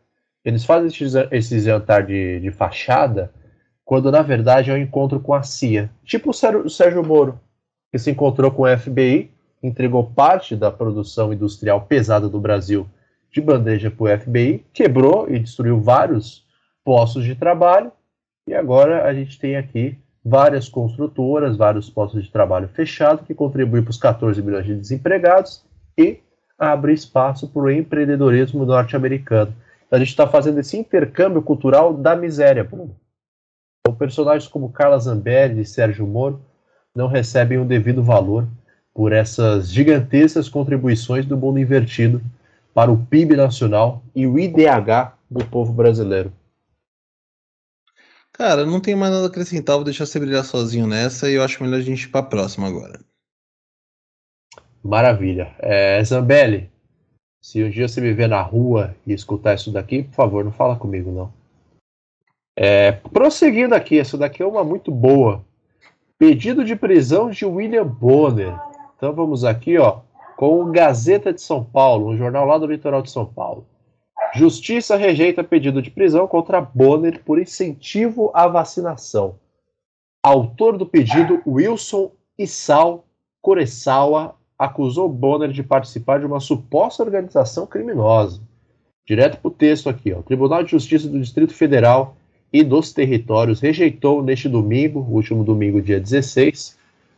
Eles 0.43 0.63
fazem 0.63 0.89
esse 1.31 1.59
jantar 1.59 2.05
de, 2.05 2.39
de 2.39 2.51
fachada 2.51 3.33
quando 3.83 4.11
na 4.11 4.21
verdade 4.21 4.71
é 4.71 4.73
um 4.73 4.77
encontro 4.77 5.19
com 5.19 5.33
a 5.33 5.43
CIA. 5.43 5.89
Tipo 6.03 6.29
o 6.29 6.69
Sérgio 6.69 7.03
Moro 7.03 7.39
que 7.91 7.99
se 7.99 8.11
encontrou 8.11 8.51
com 8.51 8.63
o 8.63 8.77
FBI, 8.77 9.31
entregou 9.63 10.03
parte 10.03 10.55
da 10.55 10.69
produção 10.69 11.31
industrial 11.31 11.81
pesada 11.81 12.27
do 12.27 12.39
Brasil 12.39 12.85
de 13.35 13.41
bandeja 13.41 13.91
para 13.91 14.03
o 14.15 14.17
FBI, 14.17 14.65
quebrou 14.71 15.29
e 15.29 15.37
destruiu 15.37 15.81
vários 15.81 16.45
postos 16.85 17.25
de 17.25 17.35
trabalho, 17.35 17.91
e 18.47 18.53
agora 18.53 19.03
a 19.03 19.13
gente 19.13 19.37
tem 19.37 19.57
aqui 19.57 19.99
várias 20.23 20.69
construtoras, 20.69 21.57
vários 21.57 21.89
postos 21.89 22.23
de 22.23 22.31
trabalho 22.31 22.69
fechados, 22.69 23.25
que 23.27 23.33
contribuem 23.33 23.83
para 23.83 23.91
os 23.91 23.97
14 23.97 24.41
milhões 24.41 24.65
de 24.65 24.75
desempregados 24.75 25.65
e 25.97 26.19
abre 26.57 26.93
espaço 26.93 27.49
para 27.49 27.61
o 27.61 27.69
empreendedorismo 27.69 28.65
norte-americano. 28.65 29.53
Então 29.85 29.97
a 29.97 29.99
gente 29.99 30.11
está 30.11 30.25
fazendo 30.25 30.59
esse 30.59 30.77
intercâmbio 30.77 31.41
cultural 31.41 31.93
da 31.93 32.15
miséria, 32.15 32.63
Bruno. 32.63 32.95
Então, 33.81 33.93
personagens 33.97 34.49
como 34.49 34.71
Carla 34.71 34.97
Zambelli 34.97 35.61
e 35.61 35.65
Sérgio 35.65 36.07
Moro 36.07 36.41
não 36.95 37.07
recebem 37.07 37.57
o 37.57 37.65
devido 37.65 38.01
valor 38.01 38.47
por 38.93 39.11
essas 39.11 39.69
gigantescas 39.69 40.47
contribuições 40.47 41.25
do 41.25 41.35
mundo 41.35 41.59
invertido 41.59 42.21
para 42.75 42.91
o 42.91 43.05
PIB 43.05 43.37
nacional 43.37 44.03
e 44.13 44.27
o 44.27 44.37
IDH 44.37 45.13
do 45.31 45.45
povo 45.45 45.71
brasileiro. 45.71 46.33
Cara, 48.33 48.65
não 48.65 48.81
tenho 48.81 48.97
mais 48.97 49.13
nada 49.13 49.23
a 49.23 49.29
acrescentar, 49.29 49.77
vou 49.77 49.85
deixar 49.85 50.05
você 50.05 50.19
brilhar 50.19 50.43
sozinho 50.43 50.85
nessa 50.85 51.29
e 51.29 51.35
eu 51.35 51.41
acho 51.41 51.63
melhor 51.63 51.77
a 51.77 51.81
gente 51.81 52.03
ir 52.03 52.09
para 52.09 52.19
a 52.19 52.29
próxima 52.29 52.67
agora. 52.67 52.99
Maravilha. 54.83 55.55
É, 55.59 56.03
Zambelli, 56.03 56.69
se 57.41 57.63
um 57.63 57.69
dia 57.69 57.87
você 57.87 58.01
me 58.01 58.11
ver 58.11 58.27
na 58.27 58.41
rua 58.41 58.93
e 59.07 59.13
escutar 59.13 59.55
isso 59.55 59.71
daqui, 59.71 60.03
por 60.03 60.13
favor, 60.13 60.43
não 60.43 60.51
fala 60.51 60.75
comigo, 60.75 61.13
não. 61.13 61.33
É, 62.57 62.91
prosseguindo 62.91 63.73
aqui, 63.73 63.97
essa 63.97 64.17
daqui 64.17 64.43
é 64.43 64.45
uma 64.45 64.65
muito 64.65 64.91
boa. 64.91 65.45
Pedido 66.19 66.65
de 66.65 66.75
prisão 66.75 67.29
de 67.29 67.45
William 67.45 67.87
Bonner. 67.87 68.53
Então 68.97 69.13
vamos 69.13 69.45
aqui, 69.45 69.77
ó, 69.77 70.01
com 70.35 70.61
o 70.61 70.71
Gazeta 70.71 71.31
de 71.31 71.41
São 71.41 71.63
Paulo, 71.63 72.09
um 72.09 72.17
jornal 72.17 72.45
lá 72.45 72.57
do 72.57 72.67
litoral 72.67 73.01
de 73.01 73.11
São 73.11 73.25
Paulo. 73.25 73.65
Justiça 74.35 74.97
rejeita 74.97 75.43
pedido 75.43 75.81
de 75.81 75.89
prisão 75.89 76.27
contra 76.27 76.59
Bonner 76.59 77.23
por 77.23 77.39
incentivo 77.39 78.31
à 78.33 78.47
vacinação. 78.47 79.35
Autor 80.21 80.77
do 80.77 80.85
pedido, 80.85 81.41
Wilson 81.47 82.11
Issal 82.37 83.05
Coressawa, 83.41 84.35
acusou 84.57 85.07
Bonner 85.07 85.51
de 85.51 85.63
participar 85.63 86.19
de 86.19 86.25
uma 86.25 86.39
suposta 86.39 87.03
organização 87.03 87.67
criminosa. 87.67 88.41
Direto 89.05 89.37
para 89.37 89.47
o 89.47 89.51
texto 89.51 89.87
aqui, 89.87 90.11
ó. 90.11 90.19
O 90.19 90.23
Tribunal 90.23 90.63
de 90.63 90.71
Justiça 90.71 91.07
do 91.07 91.19
Distrito 91.19 91.53
Federal 91.53 92.17
e 92.51 92.63
dos 92.63 92.91
Territórios 92.91 93.59
rejeitou 93.59 94.23
neste 94.23 94.49
domingo, 94.49 94.99
último 94.99 95.43
domingo, 95.43 95.81
dia 95.81 95.99
16, 95.99 96.77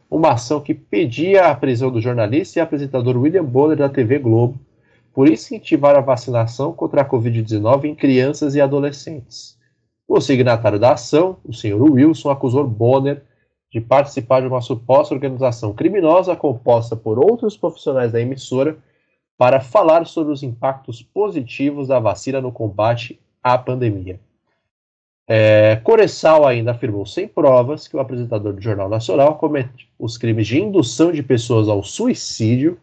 uma 0.10 0.32
ação 0.32 0.62
que 0.62 0.74
pedia 0.74 1.48
a 1.48 1.56
prisão 1.56 1.92
do 1.92 2.02
jornalista 2.02 2.60
e 2.60 2.62
apresentador 2.62 3.18
William 3.18 3.44
Bonner 3.44 3.78
da 3.78 3.90
TV 3.90 4.20
Globo 4.20 4.60
por 5.14 5.28
incentivar 5.28 5.96
a 5.96 6.02
vacinação 6.02 6.72
contra 6.72 7.02
a 7.02 7.06
Covid-19 7.10 7.86
em 7.86 7.96
crianças 7.96 8.56
e 8.56 8.62
adolescentes. 8.62 9.58
O 10.08 10.22
signatário 10.22 10.80
da 10.80 10.94
ação, 10.94 11.38
o 11.44 11.52
senhor 11.52 11.82
Wilson, 11.82 12.30
acusou 12.30 12.66
Bonner 12.66 13.24
de 13.72 13.82
participar 13.82 14.42
de 14.42 14.48
uma 14.48 14.62
suposta 14.62 15.14
organização 15.14 15.74
criminosa 15.74 16.36
composta 16.36 16.96
por 16.96 17.20
outros 17.20 17.58
profissionais 17.58 18.12
da 18.12 18.22
emissora 18.22 18.78
para 19.38 19.60
falar 19.60 20.06
sobre 20.06 20.32
os 20.32 20.42
impactos 20.42 21.02
positivos 21.02 21.90
da 21.90 22.00
vacina 22.00 22.40
no 22.40 22.52
combate 22.52 23.20
à 23.44 23.58
pandemia. 23.58 24.20
É, 25.30 25.76
Coressal 25.84 26.48
ainda 26.48 26.72
afirmou 26.72 27.06
sem 27.06 27.28
provas 27.28 27.86
que 27.86 27.98
o 27.98 28.00
apresentador 28.00 28.54
do 28.54 28.62
Jornal 28.62 28.88
Nacional 28.88 29.36
comete 29.36 29.90
os 30.00 30.18
crimes 30.18 30.48
de 30.48 30.58
indução 30.58 31.12
de 31.12 31.22
pessoas 31.22 31.68
ao 31.68 31.84
suicídio, 31.84 32.80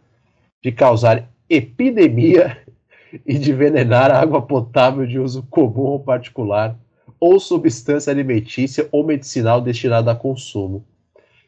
de 0.63 0.71
causar 0.71 1.27
epidemia 1.49 2.59
e 3.25 3.39
de 3.39 3.51
envenenar 3.51 4.11
água 4.11 4.43
potável 4.43 5.07
de 5.07 5.19
uso 5.19 5.43
comum 5.45 5.85
ou 5.85 6.01
particular, 6.01 6.79
ou 7.19 7.41
substância 7.41 8.11
alimentícia 8.11 8.87
ou 8.93 9.03
medicinal 9.03 9.63
destinada 9.63 10.13
a 10.13 10.17
consumo. 10.17 10.85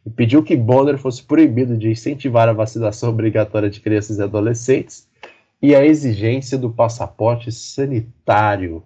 E 0.06 0.09
pediu 0.09 0.42
que 0.42 0.56
Bonner 0.56 0.96
fosse 0.96 1.22
proibido 1.22 1.76
de 1.76 1.90
incentivar 1.90 2.48
a 2.48 2.54
vacinação 2.54 3.11
obrigatória 3.11 3.68
de 3.68 3.80
crianças 3.80 4.18
e 4.18 4.22
adolescentes 4.22 5.06
e 5.61 5.74
a 5.74 5.85
exigência 5.85 6.56
do 6.56 6.70
passaporte 6.70 7.52
sanitário. 7.52 8.82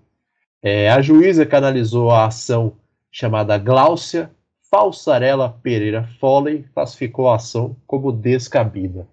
É, 0.62 0.90
a 0.90 1.00
juíza 1.00 1.46
canalizou 1.46 2.10
a 2.10 2.26
ação 2.26 2.72
chamada 3.10 3.56
Gláucia 3.56 4.30
Falsarella 4.70 5.48
Pereira 5.62 6.08
Foley 6.20 6.64
classificou 6.72 7.28
a 7.28 7.36
ação 7.36 7.74
como 7.86 8.12
descabida 8.12 9.08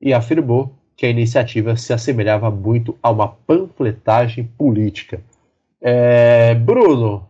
e 0.00 0.14
afirmou 0.14 0.74
que 0.96 1.04
a 1.04 1.10
iniciativa 1.10 1.76
se 1.76 1.92
assemelhava 1.92 2.50
muito 2.50 2.96
a 3.02 3.10
uma 3.10 3.28
panfletagem 3.28 4.44
política. 4.56 5.22
É, 5.82 6.54
Bruno, 6.54 7.28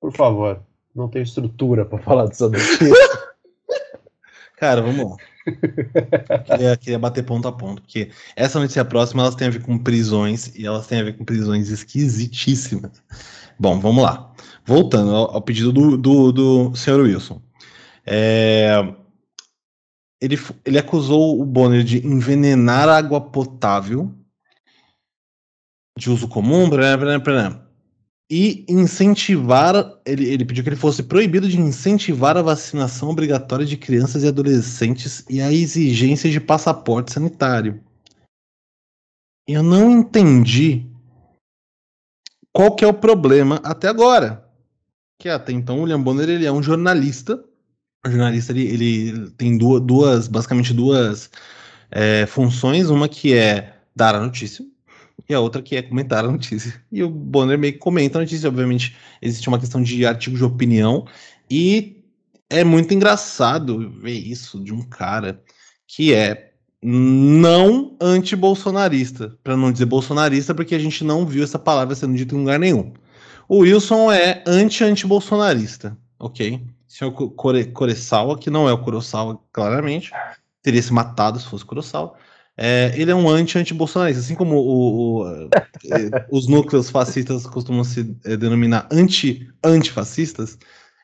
por 0.00 0.12
favor, 0.12 0.60
não 0.92 1.08
tenho 1.08 1.22
estrutura 1.22 1.84
para 1.84 1.98
falar 2.00 2.26
dessa 2.26 2.48
notícia. 2.48 2.88
Cara, 4.56 4.82
vamos 4.82 5.10
lá. 5.12 5.16
Queria, 6.46 6.76
queria 6.76 6.98
bater 6.98 7.24
ponto 7.24 7.48
a 7.48 7.52
ponto, 7.52 7.82
porque 7.82 8.10
essa 8.36 8.58
notícia 8.58 8.84
próxima 8.84 9.22
elas 9.22 9.34
têm 9.34 9.48
a 9.48 9.50
ver 9.50 9.62
com 9.62 9.78
prisões 9.78 10.54
e 10.54 10.66
elas 10.66 10.86
têm 10.86 11.00
a 11.00 11.04
ver 11.04 11.16
com 11.16 11.24
prisões 11.24 11.68
esquisitíssimas. 11.68 13.02
Bom, 13.58 13.78
vamos 13.80 14.02
lá. 14.02 14.32
Voltando 14.64 15.14
ao, 15.14 15.36
ao 15.36 15.42
pedido 15.42 15.72
do, 15.72 15.96
do, 15.96 16.32
do 16.32 16.74
senhor 16.74 17.00
Wilson. 17.00 17.42
É, 18.06 18.94
ele, 20.20 20.38
ele 20.64 20.78
acusou 20.78 21.40
o 21.40 21.44
Bonner 21.44 21.82
de 21.82 22.06
envenenar 22.06 22.88
água 22.88 23.20
potável 23.20 24.14
de 25.96 26.10
uso 26.10 26.28
comum, 26.28 26.68
blá, 26.68 26.96
blá, 26.96 27.18
blá, 27.18 27.69
e 28.30 28.64
incentivar, 28.68 29.74
ele, 30.06 30.24
ele 30.26 30.44
pediu 30.44 30.62
que 30.62 30.70
ele 30.70 30.76
fosse 30.76 31.02
proibido 31.02 31.48
de 31.48 31.58
incentivar 31.58 32.36
a 32.36 32.42
vacinação 32.42 33.10
obrigatória 33.10 33.66
de 33.66 33.76
crianças 33.76 34.22
e 34.22 34.28
adolescentes 34.28 35.24
e 35.28 35.40
a 35.40 35.52
exigência 35.52 36.30
de 36.30 36.40
passaporte 36.40 37.12
sanitário. 37.12 37.82
Eu 39.48 39.64
não 39.64 39.90
entendi 39.90 40.86
qual 42.52 42.76
que 42.76 42.84
é 42.84 42.88
o 42.88 42.94
problema 42.94 43.60
até 43.64 43.88
agora. 43.88 44.48
Que 45.18 45.28
até 45.28 45.50
então 45.52 45.78
o 45.78 45.82
William 45.82 46.00
Bonner 46.00 46.28
ele 46.28 46.46
é 46.46 46.52
um 46.52 46.62
jornalista. 46.62 47.42
O 48.06 48.10
jornalista 48.10 48.52
ele, 48.52 48.62
ele 48.62 49.30
tem 49.32 49.58
duas, 49.58 49.82
duas, 49.82 50.28
basicamente 50.28 50.72
duas 50.72 51.28
é, 51.90 52.26
funções. 52.26 52.90
Uma 52.90 53.08
que 53.08 53.34
é 53.34 53.76
dar 53.94 54.14
a 54.14 54.20
notícia 54.20 54.64
e 55.28 55.34
a 55.34 55.40
outra 55.40 55.62
que 55.62 55.76
é 55.76 55.82
comentar 55.82 56.24
a 56.24 56.30
notícia. 56.30 56.82
E 56.90 57.02
o 57.02 57.08
Bonner 57.08 57.58
meio 57.58 57.72
que 57.72 57.78
comenta 57.78 58.18
a 58.18 58.22
notícia. 58.22 58.48
Obviamente 58.48 58.96
existe 59.20 59.48
uma 59.48 59.58
questão 59.58 59.82
de 59.82 60.04
artigo 60.06 60.36
de 60.36 60.44
opinião 60.44 61.06
e 61.50 62.02
é 62.48 62.64
muito 62.64 62.92
engraçado 62.92 63.90
ver 63.90 64.18
isso 64.18 64.62
de 64.62 64.72
um 64.72 64.82
cara 64.82 65.42
que 65.86 66.12
é 66.12 66.50
não 66.82 67.96
anti-bolsonarista, 68.00 69.36
para 69.44 69.56
não 69.56 69.70
dizer 69.70 69.84
bolsonarista, 69.84 70.54
porque 70.54 70.74
a 70.74 70.78
gente 70.78 71.04
não 71.04 71.26
viu 71.26 71.44
essa 71.44 71.58
palavra 71.58 71.94
sendo 71.94 72.16
dita 72.16 72.34
em 72.34 72.38
lugar 72.38 72.58
nenhum. 72.58 72.92
O 73.48 73.58
Wilson 73.58 74.10
é 74.10 74.42
anti-anti-bolsonarista, 74.46 75.96
ok? 76.18 76.64
Senhor 76.88 77.12
Core 77.12 77.66
Coressawa, 77.66 78.38
que 78.38 78.50
não 78.50 78.68
é 78.68 78.72
o 78.72 78.78
Kurosawa, 78.78 79.38
claramente, 79.52 80.10
teria 80.62 80.82
se 80.82 80.92
matado 80.92 81.38
se 81.38 81.46
fosse 81.46 81.64
Kurosawa. 81.64 82.14
É, 82.62 82.92
ele 82.94 83.10
é 83.10 83.14
um 83.14 83.26
anti-anti-bolsonarista, 83.26 84.20
assim 84.20 84.34
como 84.34 84.56
o, 84.56 85.22
o, 85.22 85.26
é, 85.26 86.26
os 86.30 86.46
núcleos 86.46 86.90
fascistas 86.90 87.46
costumam 87.46 87.82
se 87.82 88.14
é, 88.22 88.36
denominar 88.36 88.86
anti-antifascistas, 88.92 90.58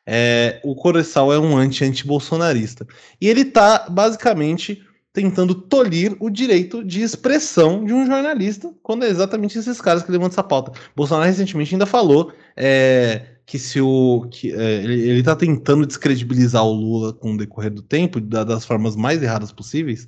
é, 0.06 0.60
o 0.62 0.74
Kurosawa 0.74 1.34
é 1.34 1.38
um 1.38 1.56
anti-anti-bolsonarista. 1.56 2.86
E 3.18 3.26
ele 3.26 3.40
está 3.40 3.88
basicamente 3.88 4.82
tentando 5.14 5.54
tolir 5.54 6.14
o 6.20 6.28
direito 6.28 6.84
de 6.84 7.00
expressão 7.00 7.86
de 7.86 7.94
um 7.94 8.04
jornalista, 8.04 8.70
quando 8.82 9.06
é 9.06 9.08
exatamente 9.08 9.58
esses 9.58 9.80
caras 9.80 10.02
que 10.02 10.12
levantam 10.12 10.34
essa 10.34 10.42
pauta. 10.42 10.78
Bolsonaro 10.94 11.26
recentemente 11.26 11.74
ainda 11.74 11.86
falou 11.86 12.34
é, 12.54 13.22
que 13.46 13.58
se 13.58 13.80
o. 13.80 14.28
Que, 14.30 14.52
é, 14.52 14.84
ele 14.84 15.20
está 15.20 15.34
tentando 15.34 15.86
descredibilizar 15.86 16.62
o 16.62 16.72
Lula 16.74 17.14
com 17.14 17.32
o 17.32 17.38
decorrer 17.38 17.72
do 17.72 17.80
tempo, 17.80 18.20
da, 18.20 18.44
das 18.44 18.66
formas 18.66 18.94
mais 18.94 19.22
erradas 19.22 19.50
possíveis. 19.50 20.06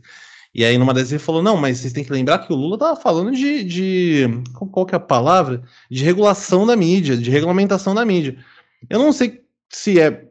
E 0.59 0.65
aí, 0.65 0.77
numa 0.77 0.93
dessas, 0.93 1.13
ele 1.13 1.21
falou: 1.21 1.41
não, 1.41 1.57
mas 1.57 1.79
vocês 1.79 1.93
têm 1.93 2.03
que 2.03 2.11
lembrar 2.11 2.41
que 2.41 2.53
o 2.53 2.57
Lula 2.57 2.75
estava 2.75 3.01
falando 3.01 3.31
de, 3.31 3.63
de. 3.63 4.25
Qual 4.73 4.85
que 4.85 4.93
é 4.93 4.97
a 4.97 5.01
palavra? 5.01 5.63
De 5.89 6.03
regulação 6.03 6.67
da 6.67 6.75
mídia, 6.75 7.17
de 7.17 7.31
regulamentação 7.31 7.95
da 7.95 8.05
mídia. 8.05 8.37
Eu 8.91 8.99
não 8.99 9.13
sei 9.13 9.45
se 9.71 10.01
é 10.01 10.27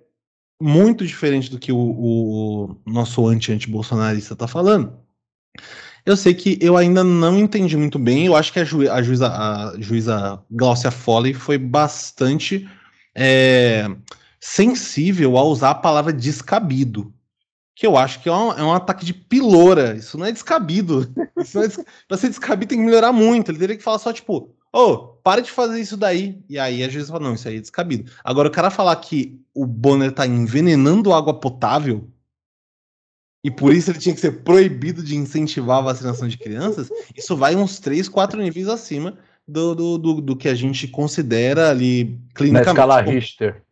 muito 0.61 1.07
diferente 1.07 1.49
do 1.49 1.57
que 1.57 1.71
o, 1.71 1.77
o 1.77 2.75
nosso 2.85 3.25
anti-anti-bolsonarista 3.25 4.33
está 4.33 4.49
falando. 4.49 4.99
Eu 6.05 6.17
sei 6.17 6.33
que 6.33 6.59
eu 6.59 6.75
ainda 6.75 7.05
não 7.05 7.39
entendi 7.39 7.77
muito 7.77 7.97
bem. 7.97 8.25
Eu 8.25 8.35
acho 8.35 8.51
que 8.51 8.59
a, 8.59 8.65
ju 8.65 8.81
a 8.91 9.01
juíza, 9.01 9.29
a 9.29 9.75
juíza 9.79 10.43
Glaucia 10.51 10.91
Foley 10.91 11.33
foi 11.33 11.57
bastante 11.57 12.67
é, 13.15 13.89
sensível 14.41 15.37
a 15.37 15.43
usar 15.45 15.69
a 15.69 15.75
palavra 15.75 16.11
descabido. 16.11 17.13
Que 17.77 17.85
eu 17.85 17.95
acho 17.95 18.23
que 18.23 18.27
é 18.27 18.33
um, 18.33 18.51
é 18.53 18.63
um 18.63 18.73
ataque 18.73 19.05
de 19.05 19.13
piloura. 19.13 19.95
Isso 19.95 20.17
não 20.17 20.25
é 20.25 20.31
descabido. 20.31 21.13
Isso 21.37 21.59
é 21.59 21.67
des... 21.67 21.79
Pra 22.07 22.17
ser 22.17 22.29
descabido 22.29 22.69
tem 22.69 22.79
que 22.79 22.83
melhorar 22.83 23.13
muito. 23.13 23.51
Ele 23.51 23.59
teria 23.59 23.77
que 23.77 23.83
falar 23.83 23.99
só, 23.99 24.11
tipo, 24.11 24.49
ô, 24.73 24.79
oh, 24.79 24.97
para 25.23 25.41
de 25.41 25.51
fazer 25.51 25.79
isso 25.79 25.95
daí. 25.95 26.41
E 26.49 26.57
aí 26.57 26.83
a 26.83 26.89
juíza 26.89 27.11
fala, 27.11 27.25
não, 27.25 27.35
isso 27.35 27.47
aí 27.47 27.57
é 27.57 27.61
descabido. 27.61 28.11
Agora, 28.23 28.47
o 28.47 28.51
cara 28.51 28.71
falar 28.71 28.95
que 28.95 29.39
o 29.53 29.63
Bonner 29.63 30.11
tá 30.11 30.25
envenenando 30.25 31.13
água 31.13 31.39
potável 31.39 32.09
e 33.43 33.51
por 33.51 33.71
isso 33.71 33.91
ele 33.91 33.99
tinha 33.99 34.15
que 34.15 34.21
ser 34.21 34.43
proibido 34.43 35.03
de 35.03 35.15
incentivar 35.15 35.77
a 35.77 35.81
vacinação 35.81 36.27
de 36.27 36.37
crianças, 36.37 36.89
isso 37.15 37.37
vai 37.37 37.55
uns 37.55 37.79
3, 37.79 38.09
4 38.09 38.41
níveis 38.41 38.67
acima 38.67 39.17
do, 39.47 39.75
do, 39.75 39.97
do, 39.97 40.21
do 40.21 40.35
que 40.35 40.49
a 40.49 40.55
gente 40.55 40.87
considera 40.87 41.69
ali 41.69 42.19
clinicamente. 42.33 42.65
Na 42.65 42.71
escala 42.71 43.01
Richter. 43.01 43.63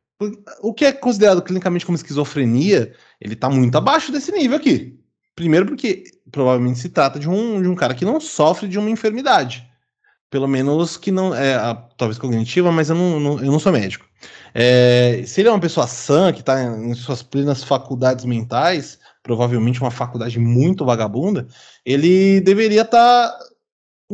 O 0.61 0.73
que 0.73 0.85
é 0.85 0.91
considerado 0.91 1.41
clinicamente 1.41 1.85
como 1.85 1.95
esquizofrenia, 1.95 2.93
ele 3.19 3.35
tá 3.35 3.49
muito 3.49 3.77
abaixo 3.77 4.11
desse 4.11 4.31
nível 4.31 4.57
aqui. 4.57 4.99
Primeiro 5.35 5.65
porque 5.65 6.03
provavelmente 6.31 6.79
se 6.79 6.89
trata 6.89 7.19
de 7.19 7.29
um, 7.29 7.61
de 7.61 7.67
um 7.67 7.75
cara 7.75 7.93
que 7.93 8.05
não 8.05 8.19
sofre 8.19 8.67
de 8.67 8.79
uma 8.79 8.89
enfermidade. 8.89 9.67
Pelo 10.29 10.47
menos 10.47 10.97
que 10.97 11.11
não 11.11 11.33
é 11.33 11.55
talvez 11.97 12.17
cognitiva, 12.17 12.71
mas 12.71 12.89
eu 12.89 12.95
não, 12.95 13.19
não 13.19 13.39
eu 13.39 13.51
não 13.51 13.59
sou 13.59 13.71
médico. 13.71 14.05
É, 14.53 15.21
se 15.25 15.41
ele 15.41 15.49
é 15.49 15.51
uma 15.51 15.59
pessoa 15.59 15.87
sã, 15.87 16.31
que 16.31 16.39
está 16.39 16.63
em 16.63 16.93
suas 16.93 17.21
plenas 17.21 17.63
faculdades 17.63 18.25
mentais, 18.25 18.97
provavelmente 19.21 19.81
uma 19.81 19.91
faculdade 19.91 20.39
muito 20.39 20.85
vagabunda, 20.85 21.47
ele 21.85 22.39
deveria 22.41 22.81
estar 22.81 23.29
tá 23.29 23.39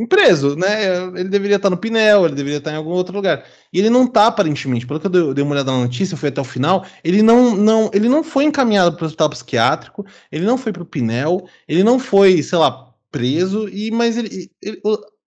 preso, 0.08 0.56
né? 0.56 0.96
Ele 1.14 1.28
deveria 1.28 1.56
estar 1.56 1.70
no 1.70 1.76
Pinel, 1.76 2.24
ele 2.24 2.34
deveria 2.34 2.58
estar 2.58 2.72
em 2.72 2.76
algum 2.76 2.90
outro 2.90 3.14
lugar. 3.14 3.44
E 3.72 3.78
ele 3.78 3.90
não 3.90 4.04
está 4.04 4.26
aparentemente. 4.26 4.86
Pelo 4.86 4.98
que 4.98 5.06
eu 5.06 5.34
dei 5.34 5.44
uma 5.44 5.52
olhada 5.52 5.70
na 5.70 5.78
notícia, 5.78 6.16
foi 6.16 6.30
até 6.30 6.40
o 6.40 6.44
final, 6.44 6.84
ele 7.04 7.22
não, 7.22 7.54
não, 7.56 7.90
ele 7.92 8.08
não 8.08 8.24
foi 8.24 8.44
encaminhado 8.44 8.96
para 8.96 9.04
o 9.04 9.06
hospital 9.06 9.30
psiquiátrico, 9.30 10.04
ele 10.30 10.44
não 10.44 10.56
foi 10.56 10.72
para 10.72 10.82
o 10.82 10.86
Pinel, 10.86 11.46
ele 11.68 11.84
não 11.84 11.98
foi, 11.98 12.42
sei 12.42 12.58
lá, 12.58 12.92
preso, 13.10 13.68
e 13.68 13.90
mas 13.90 14.16
ele, 14.16 14.50
ele, 14.62 14.80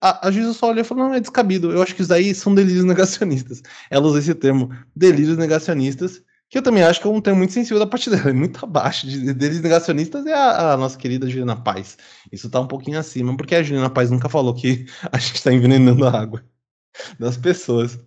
a, 0.02 0.28
a 0.28 0.32
juíza 0.32 0.54
só 0.54 0.70
olhou 0.70 0.82
e 0.82 0.84
falou: 0.84 1.06
não, 1.06 1.14
é 1.14 1.20
descabido. 1.20 1.72
Eu 1.72 1.82
acho 1.82 1.96
que 1.96 2.02
isso 2.02 2.10
daí 2.10 2.36
são 2.36 2.54
delírios 2.54 2.84
negacionistas. 2.86 3.62
Ela 3.90 4.08
usa 4.08 4.20
esse 4.20 4.36
termo, 4.36 4.70
delírios 4.96 5.38
negacionistas, 5.38 6.22
que 6.54 6.60
eu 6.60 6.62
também 6.62 6.84
acho 6.84 7.02
que 7.02 7.08
é 7.08 7.10
um 7.10 7.20
termo 7.20 7.40
muito 7.40 7.52
sensível 7.52 7.80
da 7.80 7.88
parte 7.88 8.12
dela, 8.12 8.30
é 8.30 8.34
muito 8.34 8.64
abaixo 8.64 9.08
de 9.08 9.34
delírios 9.34 9.60
negacionistas 9.60 10.24
é 10.28 10.34
a, 10.34 10.74
a, 10.74 10.78
nossa 10.78 10.96
querida 10.96 11.28
Juliana 11.28 11.56
Paz. 11.56 11.98
Isso 12.32 12.48
tá 12.48 12.60
um 12.60 12.68
pouquinho 12.68 13.00
acima, 13.00 13.36
porque 13.36 13.56
a 13.56 13.64
Juliana 13.64 13.90
Paz 13.90 14.12
nunca 14.12 14.30
falou 14.30 14.54
que 14.54 14.86
a 15.12 15.18
gente 15.18 15.34
está 15.34 15.52
envenenando 15.52 16.06
a 16.06 16.12
água 16.16 16.46
das 17.20 17.38
pessoas. 17.38 18.00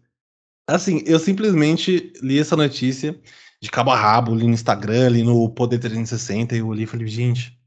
Assim, 0.64 1.02
eu 1.06 1.18
simplesmente 1.18 2.12
li 2.22 2.38
essa 2.38 2.54
notícia 2.56 3.20
de 3.60 3.68
cabo 3.68 3.90
a 3.90 3.96
rabo, 3.96 4.32
li 4.32 4.46
no 4.46 4.54
Instagram, 4.54 5.08
li 5.08 5.24
no 5.24 5.50
Poder 5.50 5.80
360 5.80 6.54
e 6.54 6.60
eu 6.60 6.72
li 6.72 6.84
e 6.84 6.86
falei, 6.86 7.08
gente, 7.08 7.58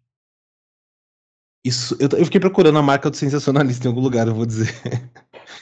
isso, 1.62 1.98
eu, 2.00 2.08
eu, 2.18 2.24
fiquei 2.24 2.40
procurando 2.40 2.80
a 2.80 2.82
marca 2.82 3.10
do 3.10 3.18
sensacionalista 3.18 3.86
em 3.86 3.90
algum 3.90 4.00
lugar, 4.00 4.30
eu 4.30 4.34
vou 4.34 4.46
dizer. 4.46 4.74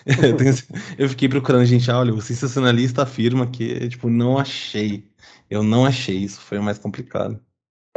eu 0.98 1.10
fiquei 1.10 1.30
procurando, 1.30 1.66
gente, 1.66 1.90
olha, 1.92 2.14
o 2.14 2.22
sensacionalista 2.22 3.04
afirma 3.04 3.48
que, 3.48 3.88
tipo, 3.90 4.10
não 4.10 4.38
achei. 4.38 5.04
Eu 5.50 5.64
não 5.64 5.86
achei, 5.86 6.18
isso 6.18 6.42
foi 6.42 6.58
o 6.58 6.64
mais 6.64 6.78
complicado. 6.78 7.40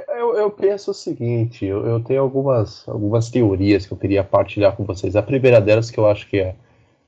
Eu, 0.08 0.36
eu 0.36 0.50
penso 0.50 0.90
o 0.90 0.94
seguinte, 0.94 1.64
eu, 1.64 1.86
eu, 1.86 2.00
tenho 2.00 2.20
algumas, 2.20 2.86
algumas 2.88 3.30
teorias 3.30 3.86
que 3.86 3.92
eu 3.92 3.98
queria 3.98 4.22
partilhar 4.22 4.76
com 4.76 4.84
vocês. 4.84 5.16
A 5.16 5.22
primeira 5.22 5.60
delas, 5.60 5.90
que 5.90 5.98
eu 5.98 6.06
acho 6.06 6.28
que 6.28 6.38
é 6.38 6.56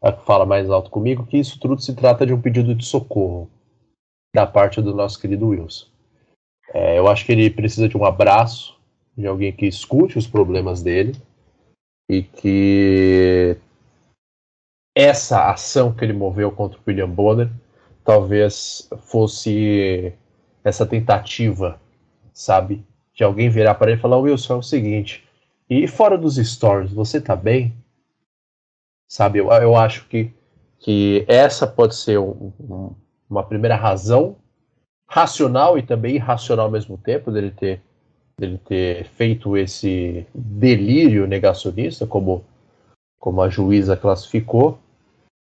a 0.00 0.12
que 0.12 0.24
fala 0.24 0.44
mais 0.44 0.68
alto 0.68 0.90
comigo, 0.90 1.26
que 1.26 1.38
isso 1.38 1.60
tudo 1.60 1.80
se 1.80 1.94
trata 1.94 2.26
de 2.26 2.32
um 2.32 2.40
pedido 2.40 2.74
de 2.74 2.84
socorro 2.84 3.48
da 4.34 4.46
parte 4.46 4.82
do 4.82 4.94
nosso 4.94 5.20
querido 5.20 5.48
Wilson. 5.48 5.86
É, 6.74 6.98
eu 6.98 7.06
acho 7.06 7.24
que 7.24 7.32
ele 7.32 7.50
precisa 7.50 7.88
de 7.88 7.96
um 7.96 8.04
abraço, 8.04 8.76
de 9.16 9.26
alguém 9.26 9.52
que 9.52 9.66
escute 9.66 10.18
os 10.18 10.26
problemas 10.26 10.82
dele 10.82 11.14
e 12.10 12.22
que 12.22 13.56
essa 14.94 15.50
ação 15.50 15.92
que 15.92 16.04
ele 16.04 16.12
moveu 16.12 16.50
contra 16.52 16.78
o 16.78 16.82
William 16.86 17.08
Bonner 17.08 17.50
talvez 18.04 18.88
fosse 19.06 20.12
essa 20.64 20.84
tentativa, 20.84 21.80
sabe, 22.32 22.84
de 23.14 23.24
alguém 23.24 23.48
virar 23.48 23.74
para 23.74 23.90
ele 23.90 23.98
e 23.98 24.02
falar: 24.02 24.18
Wilson, 24.18 24.54
é 24.54 24.56
o 24.58 24.62
seguinte, 24.62 25.24
e 25.68 25.86
fora 25.86 26.18
dos 26.18 26.36
stories, 26.36 26.92
você 26.92 27.20
tá 27.20 27.36
bem? 27.36 27.74
Sabe, 29.08 29.38
eu, 29.38 29.50
eu 29.50 29.76
acho 29.76 30.06
que, 30.08 30.32
que 30.78 31.24
essa 31.28 31.66
pode 31.66 31.94
ser 31.94 32.18
um, 32.18 32.52
um, 32.58 32.94
uma 33.28 33.42
primeira 33.44 33.76
razão 33.76 34.36
racional 35.06 35.78
e 35.78 35.82
também 35.82 36.14
irracional 36.14 36.66
ao 36.66 36.72
mesmo 36.72 36.96
tempo 36.96 37.30
dele 37.30 37.50
ter 37.50 37.82
dele 38.38 38.58
ter 38.58 39.04
feito 39.04 39.56
esse 39.56 40.26
delírio 40.34 41.26
negacionista, 41.26 42.06
como, 42.06 42.44
como 43.18 43.40
a 43.40 43.48
juíza 43.48 43.96
classificou. 43.96 44.78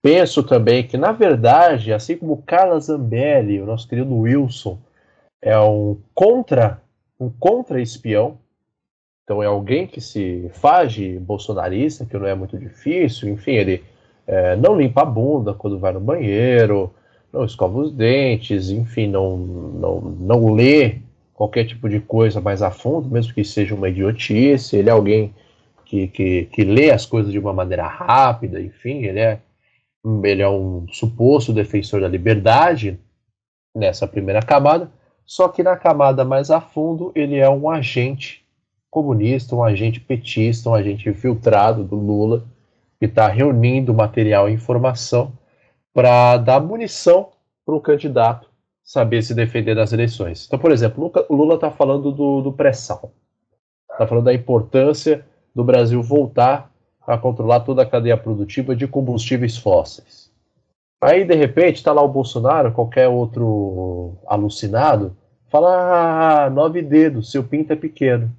Penso 0.03 0.43
também 0.43 0.87
que, 0.87 0.97
na 0.97 1.13
verdade, 1.13 1.93
assim 1.93 2.17
como 2.17 2.43
Carla 2.43 2.81
Zambelli, 2.81 3.61
o 3.61 3.67
nosso 3.67 3.87
querido 3.87 4.17
Wilson, 4.17 4.79
é 5.43 5.59
um 5.59 5.99
contra 6.15 6.83
um 7.19 7.29
contra-espião, 7.29 8.39
então 9.25 9.43
é 9.43 9.47
alguém 9.47 9.87
que 9.87 10.01
se 10.01 10.51
faz 10.55 10.95
de 10.95 11.19
bolsonarista, 11.19 12.07
que 12.07 12.17
não 12.17 12.27
é 12.27 12.35
muito 12.35 12.57
difícil, 12.57 13.29
enfim, 13.29 13.53
ele 13.53 13.85
é, 14.27 14.57
não 14.57 14.75
limpa 14.75 15.03
a 15.03 15.05
bunda 15.05 15.53
quando 15.53 15.79
vai 15.79 15.93
no 15.93 16.01
banheiro, 16.01 16.93
não 17.33 17.45
escova 17.45 17.79
os 17.79 17.93
dentes, 17.93 18.71
enfim, 18.71 19.07
não, 19.07 19.37
não, 19.37 20.01
não 20.01 20.53
lê 20.55 20.97
qualquer 21.35 21.65
tipo 21.67 21.89
de 21.89 22.01
coisa 22.01 22.41
mais 22.41 22.63
a 22.63 22.71
fundo, 22.71 23.09
mesmo 23.09 23.33
que 23.33 23.45
seja 23.45 23.75
uma 23.75 23.89
idiotice. 23.89 24.77
Ele 24.77 24.89
é 24.89 24.93
alguém 24.93 25.35
que, 25.85 26.09
que, 26.09 26.47
que 26.47 26.65
lê 26.65 26.91
as 26.91 27.07
coisas 27.07 27.31
de 27.31 27.39
uma 27.39 27.53
maneira 27.53 27.87
rápida, 27.87 28.61
enfim, 28.61 29.05
ele 29.05 29.21
é, 29.21 29.41
ele 30.25 30.43
é 30.43 30.49
um 30.49 30.87
suposto 30.89 31.53
defensor 31.53 32.01
da 32.01 32.09
liberdade 32.09 32.99
nessa 33.75 34.07
primeira 34.07 34.43
camada. 34.43 34.91
Só 35.25 35.49
que 35.49 35.63
na 35.63 35.77
camada 35.77 36.25
mais 36.25 36.51
a 36.51 36.61
fundo, 36.61 37.13
ele 37.15 37.37
é 37.37 37.49
um 37.49 37.71
agente 37.71 38.45
comunista, 38.91 39.55
um 39.55 39.63
agente 39.63 40.01
petista, 40.01 40.69
um 40.69 40.75
agente 40.75 41.09
infiltrado 41.09 41.85
do 41.85 41.97
Lula, 41.97 42.45
que 42.99 43.07
está 43.07 43.29
reunindo 43.29 43.95
material 43.95 44.49
e 44.49 44.53
informação 44.53 45.33
para 45.93 46.37
dar 46.37 46.61
munição 46.61 47.29
para 47.65 47.75
o 47.75 47.81
candidato 47.81 48.51
saber 48.83 49.23
se 49.23 49.35
defender 49.35 49.75
das 49.75 49.93
eleições. 49.93 50.47
Então, 50.47 50.59
por 50.59 50.73
exemplo, 50.73 51.13
o 51.29 51.35
Lula 51.37 51.55
está 51.55 51.71
falando 51.71 52.11
do, 52.11 52.43
do 52.43 52.53
pré-sal, 52.53 53.13
está 53.93 54.07
falando 54.07 54.25
da 54.25 54.35
importância 54.35 55.25
do 55.55 55.63
Brasil 55.63 56.03
voltar 56.03 56.70
a 57.07 57.19
controlar 57.19 57.61
toda 57.61 57.83
a 57.83 57.87
cadeia 57.87 58.17
produtiva 58.17 58.77
de 58.77 58.87
combustíveis 58.87 59.57
fósseis. 59.57 60.31
Aí, 61.01 61.25
de 61.25 61.35
repente, 61.35 61.77
está 61.77 61.93
lá 61.93 62.03
o 62.03 62.09
Bolsonaro, 62.09 62.73
qualquer 62.73 63.09
outro 63.09 64.19
alucinado, 64.27 65.17
fala: 65.49 66.45
ah, 66.45 66.51
nove 66.51 66.83
dedos, 66.83 67.31
seu 67.31 67.43
pinto 67.43 67.73
é 67.73 67.77
pequeno. 67.77 68.31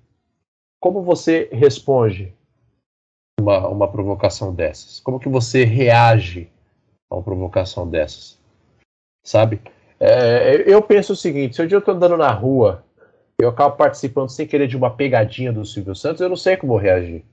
Como 0.80 1.02
você 1.02 1.50
responde 1.52 2.34
uma, 3.40 3.68
uma 3.68 3.88
provocação 3.88 4.54
dessas? 4.54 5.00
Como 5.00 5.20
que 5.20 5.30
você 5.30 5.64
reage 5.64 6.50
a 7.10 7.16
uma 7.16 7.24
provocação 7.24 7.88
dessas? 7.88 8.40
Sabe? 9.24 9.62
É, 10.00 10.64
eu 10.72 10.82
penso 10.82 11.14
o 11.14 11.16
seguinte: 11.16 11.56
se 11.56 11.64
um 11.64 11.68
dia 11.68 11.76
eu 11.76 11.80
estou 11.80 11.96
andando 11.96 12.18
na 12.18 12.32
rua, 12.32 12.84
eu 13.40 13.50
acabo 13.50 13.76
participando 13.76 14.30
sem 14.30 14.46
querer 14.48 14.68
de 14.68 14.78
uma 14.78 14.92
pegadinha 14.92 15.52
do 15.52 15.66
Silvio 15.66 15.96
Santos, 15.96 16.22
eu 16.22 16.30
não 16.30 16.36
sei 16.36 16.58
como 16.58 16.78
reagir. 16.78 17.24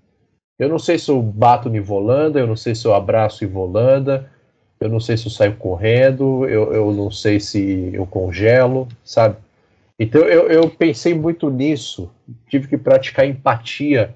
Eu 0.58 0.68
não 0.68 0.78
sei 0.78 0.98
se 0.98 1.10
eu 1.10 1.22
bato 1.22 1.68
em 1.68 1.80
Volanda, 1.80 2.40
eu 2.40 2.46
não 2.46 2.56
sei 2.56 2.74
se 2.74 2.86
eu 2.86 2.94
abraço 2.94 3.44
em 3.44 3.48
Volanda, 3.48 4.30
eu 4.80 4.88
não 4.88 4.98
sei 4.98 5.16
se 5.16 5.26
eu 5.26 5.30
saio 5.30 5.56
correndo, 5.56 6.46
eu, 6.46 6.72
eu 6.72 6.92
não 6.92 7.10
sei 7.10 7.38
se 7.38 7.90
eu 7.92 8.06
congelo, 8.06 8.88
sabe? 9.04 9.36
Então 9.98 10.22
eu, 10.22 10.48
eu 10.48 10.68
pensei 10.70 11.14
muito 11.14 11.50
nisso, 11.50 12.10
tive 12.48 12.68
que 12.68 12.78
praticar 12.78 13.26
empatia 13.26 14.14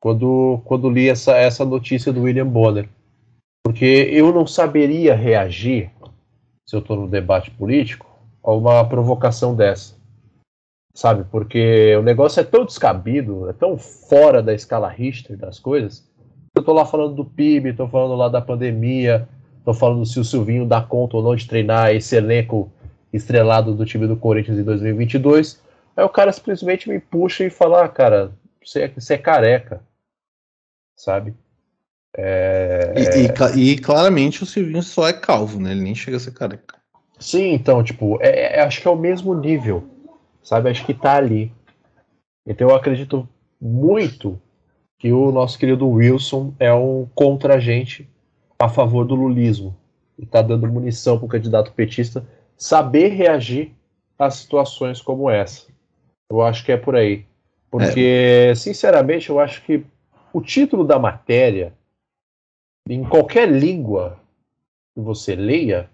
quando, 0.00 0.60
quando 0.64 0.90
li 0.90 1.08
essa, 1.08 1.36
essa 1.36 1.64
notícia 1.64 2.12
do 2.12 2.22
William 2.22 2.46
Bonner. 2.46 2.88
Porque 3.64 4.08
eu 4.10 4.32
não 4.32 4.46
saberia 4.46 5.14
reagir 5.14 5.90
se 6.68 6.76
eu 6.76 6.80
estou 6.80 6.96
no 6.98 7.08
debate 7.08 7.50
político, 7.50 8.06
a 8.44 8.52
uma 8.52 8.84
provocação 8.86 9.54
dessa. 9.54 9.97
Sabe? 10.98 11.22
Porque 11.30 11.94
o 11.94 12.02
negócio 12.02 12.40
é 12.40 12.42
tão 12.42 12.64
descabido, 12.64 13.48
é 13.48 13.52
tão 13.52 13.78
fora 13.78 14.42
da 14.42 14.52
escala 14.52 14.88
Richter 14.88 15.36
das 15.36 15.60
coisas. 15.60 16.04
Eu 16.56 16.58
estou 16.58 16.74
lá 16.74 16.84
falando 16.84 17.14
do 17.14 17.24
PIB, 17.24 17.68
estou 17.68 17.88
falando 17.88 18.16
lá 18.16 18.28
da 18.28 18.40
pandemia, 18.40 19.28
estou 19.58 19.72
falando 19.72 20.04
se 20.04 20.18
o 20.18 20.24
Silvinho 20.24 20.66
dá 20.66 20.82
conta 20.82 21.16
ou 21.16 21.22
não 21.22 21.36
de 21.36 21.46
treinar 21.46 21.94
esse 21.94 22.16
elenco 22.16 22.68
estrelado 23.12 23.76
do 23.76 23.86
time 23.86 24.08
do 24.08 24.16
Corinthians 24.16 24.58
em 24.58 24.64
2022. 24.64 25.62
Aí 25.96 26.04
o 26.04 26.08
cara 26.08 26.32
simplesmente 26.32 26.88
me 26.88 26.98
puxa 26.98 27.44
e 27.44 27.50
fala: 27.50 27.84
ah, 27.84 27.88
cara, 27.88 28.32
você 28.60 28.80
é, 28.80 28.88
você 28.88 29.14
é 29.14 29.18
careca. 29.18 29.80
Sabe? 30.96 31.32
É, 32.16 32.92
e, 32.96 33.60
e, 33.60 33.72
e, 33.74 33.78
claramente 33.78 34.42
o 34.42 34.46
Silvinho 34.46 34.82
só 34.82 35.06
é 35.06 35.12
calvo, 35.12 35.60
né? 35.60 35.70
Ele 35.70 35.82
nem 35.82 35.94
chega 35.94 36.16
a 36.16 36.20
ser 36.20 36.32
careca. 36.32 36.76
Sim, 37.20 37.52
então, 37.52 37.84
tipo, 37.84 38.18
é, 38.20 38.56
é, 38.56 38.62
acho 38.62 38.82
que 38.82 38.88
é 38.88 38.90
o 38.90 38.96
mesmo 38.96 39.32
nível, 39.32 39.88
sabe? 40.42 40.70
Acho 40.70 40.84
que 40.84 40.94
tá 40.94 41.16
ali. 41.16 41.52
Então 42.46 42.68
eu 42.68 42.74
acredito 42.74 43.28
muito 43.60 44.40
que 44.98 45.12
o 45.12 45.30
nosso 45.30 45.58
querido 45.58 45.88
Wilson 45.88 46.54
é 46.58 46.72
um 46.72 47.06
contra-agente 47.14 48.08
a 48.58 48.68
favor 48.68 49.04
do 49.06 49.14
lulismo. 49.14 49.76
E 50.18 50.26
tá 50.26 50.42
dando 50.42 50.66
munição 50.66 51.18
pro 51.18 51.28
candidato 51.28 51.72
petista 51.72 52.26
saber 52.56 53.08
reagir 53.08 53.72
a 54.18 54.30
situações 54.30 55.00
como 55.00 55.30
essa. 55.30 55.66
Eu 56.28 56.42
acho 56.42 56.64
que 56.64 56.72
é 56.72 56.76
por 56.76 56.96
aí. 56.96 57.24
Porque, 57.70 58.48
é. 58.50 58.54
sinceramente, 58.54 59.30
eu 59.30 59.38
acho 59.38 59.62
que 59.62 59.84
o 60.32 60.40
título 60.40 60.84
da 60.84 60.98
matéria 60.98 61.72
em 62.88 63.04
qualquer 63.04 63.48
língua 63.48 64.18
que 64.94 65.00
você 65.00 65.34
leia, 65.36 65.90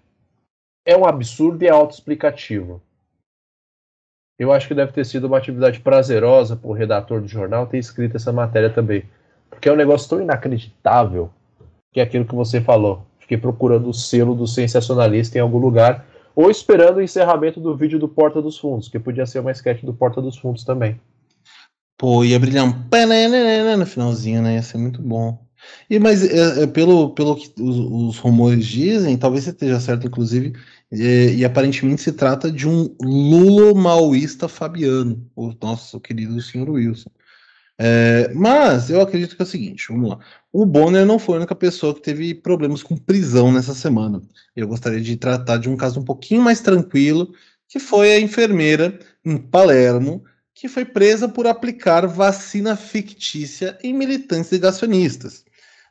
é 0.87 0.97
um 0.97 1.05
absurdo 1.05 1.63
e 1.63 1.67
é 1.67 1.71
autoexplicativo. 1.71 2.81
Eu 4.39 4.53
acho 4.53 4.67
que 4.67 4.75
deve 4.75 4.93
ter 4.93 5.05
sido 5.05 5.27
uma 5.27 5.39
atividade 5.39 5.81
prazerosa 5.81 6.57
para 6.57 6.69
o 6.69 6.73
redator 6.73 7.21
do 7.21 7.29
jornal 7.29 7.67
ter 7.67 7.79
escrito 7.79 8.17
essa 8.17 8.33
matéria 8.33 8.71
também. 8.71 9.05
Porque 9.49 9.69
é 9.69 9.73
um 9.73 9.77
negócio 9.77 10.09
tão 10.09 10.21
inacreditável 10.21 11.31
que 11.93 12.01
é 12.01 12.03
aquilo 12.03 12.25
que 12.25 12.35
você 12.35 12.61
falou. 12.61 13.07
Fiquei 13.21 13.39
procurando 13.39 13.89
o 13.89 13.95
selo 13.95 14.35
do 14.35 14.47
sensacionalista 14.47 15.39
em 15.39 15.41
algum 15.41 15.59
lugar, 15.59 16.05
ou 16.35 16.51
esperando 16.51 16.97
o 16.97 17.03
encerramento 17.03 17.61
do 17.61 17.77
vídeo 17.77 17.99
do 17.99 18.09
Porta 18.09 18.43
dos 18.43 18.59
Fundos, 18.59 18.89
que 18.89 18.99
podia 18.99 19.25
ser 19.25 19.39
uma 19.39 19.53
sketch 19.53 19.83
do 19.83 19.95
Porta 19.95 20.21
dos 20.21 20.37
Fundos 20.37 20.65
também. 20.65 21.01
Pô, 21.97 22.25
ia 22.25 22.39
brilhar 22.39 22.65
um 22.65 22.73
no 23.79 23.87
finalzinho, 23.87 24.43
né? 24.43 24.57
Ia 24.57 24.63
ser 24.63 24.79
muito 24.79 25.01
bom. 25.01 25.39
E 25.89 25.99
mas 25.99 26.23
é, 26.25 26.65
é, 26.65 26.67
pelo, 26.67 27.11
pelo 27.11 27.37
que 27.37 27.53
os, 27.59 27.79
os, 27.79 28.19
rumores 28.19 28.67
dizem, 28.67 29.17
talvez 29.17 29.45
você 29.45 29.51
esteja 29.51 29.81
certo, 29.81 30.07
inclusive, 30.07 30.53
e, 30.95 31.37
e 31.37 31.45
aparentemente 31.45 32.03
se 32.03 32.13
trata 32.13 32.51
de 32.51 32.69
um 32.69 32.95
Lulo 33.03 33.75
maoísta 33.75 34.49
fabiano, 34.49 35.29
o 35.35 35.53
nosso 35.61 36.01
querido 36.01 36.41
senhor 36.41 36.71
Wilson. 36.71 37.11
É, 37.77 38.33
mas 38.33 38.89
eu 38.89 39.01
acredito 39.01 39.35
que 39.35 39.43
é 39.43 39.45
o 39.45 39.49
seguinte, 39.49 39.87
vamos 39.89 40.11
lá. 40.11 40.19
O 40.53 40.65
Bonner 40.65 41.05
não 41.05 41.19
foi 41.19 41.35
a 41.35 41.39
única 41.39 41.55
pessoa 41.57 41.93
que 41.93 42.01
teve 42.01 42.33
problemas 42.33 42.83
com 42.85 42.97
prisão 42.97 43.51
nessa 43.53 43.75
semana. 43.75 44.23
Eu 44.55 44.69
gostaria 44.69 45.01
de 45.01 45.17
tratar 45.17 45.57
de 45.57 45.69
um 45.69 45.77
caso 45.77 45.99
um 45.99 46.05
pouquinho 46.05 46.43
mais 46.43 46.61
tranquilo, 46.61 47.35
que 47.69 47.81
foi 47.81 48.13
a 48.13 48.21
enfermeira 48.21 48.97
em 49.25 49.37
Palermo, 49.37 50.23
que 50.55 50.69
foi 50.69 50.85
presa 50.85 51.29
por 51.29 51.49
aplicar 51.49 52.07
vacina 52.07 52.77
fictícia 52.77 53.77
em 53.83 53.93
militantes 53.93 54.53
negacionistas. 54.53 55.45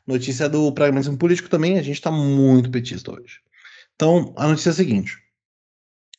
Notícia 0.06 0.48
do 0.48 0.72
pragmatismo 0.72 1.18
político 1.18 1.50
também, 1.50 1.78
a 1.78 1.82
gente 1.82 1.96
está 1.96 2.10
muito 2.10 2.70
petista 2.70 3.12
hoje. 3.12 3.43
Então, 3.94 4.32
a 4.36 4.48
notícia 4.48 4.70
é 4.70 4.72
a 4.72 4.74
seguinte: 4.74 5.18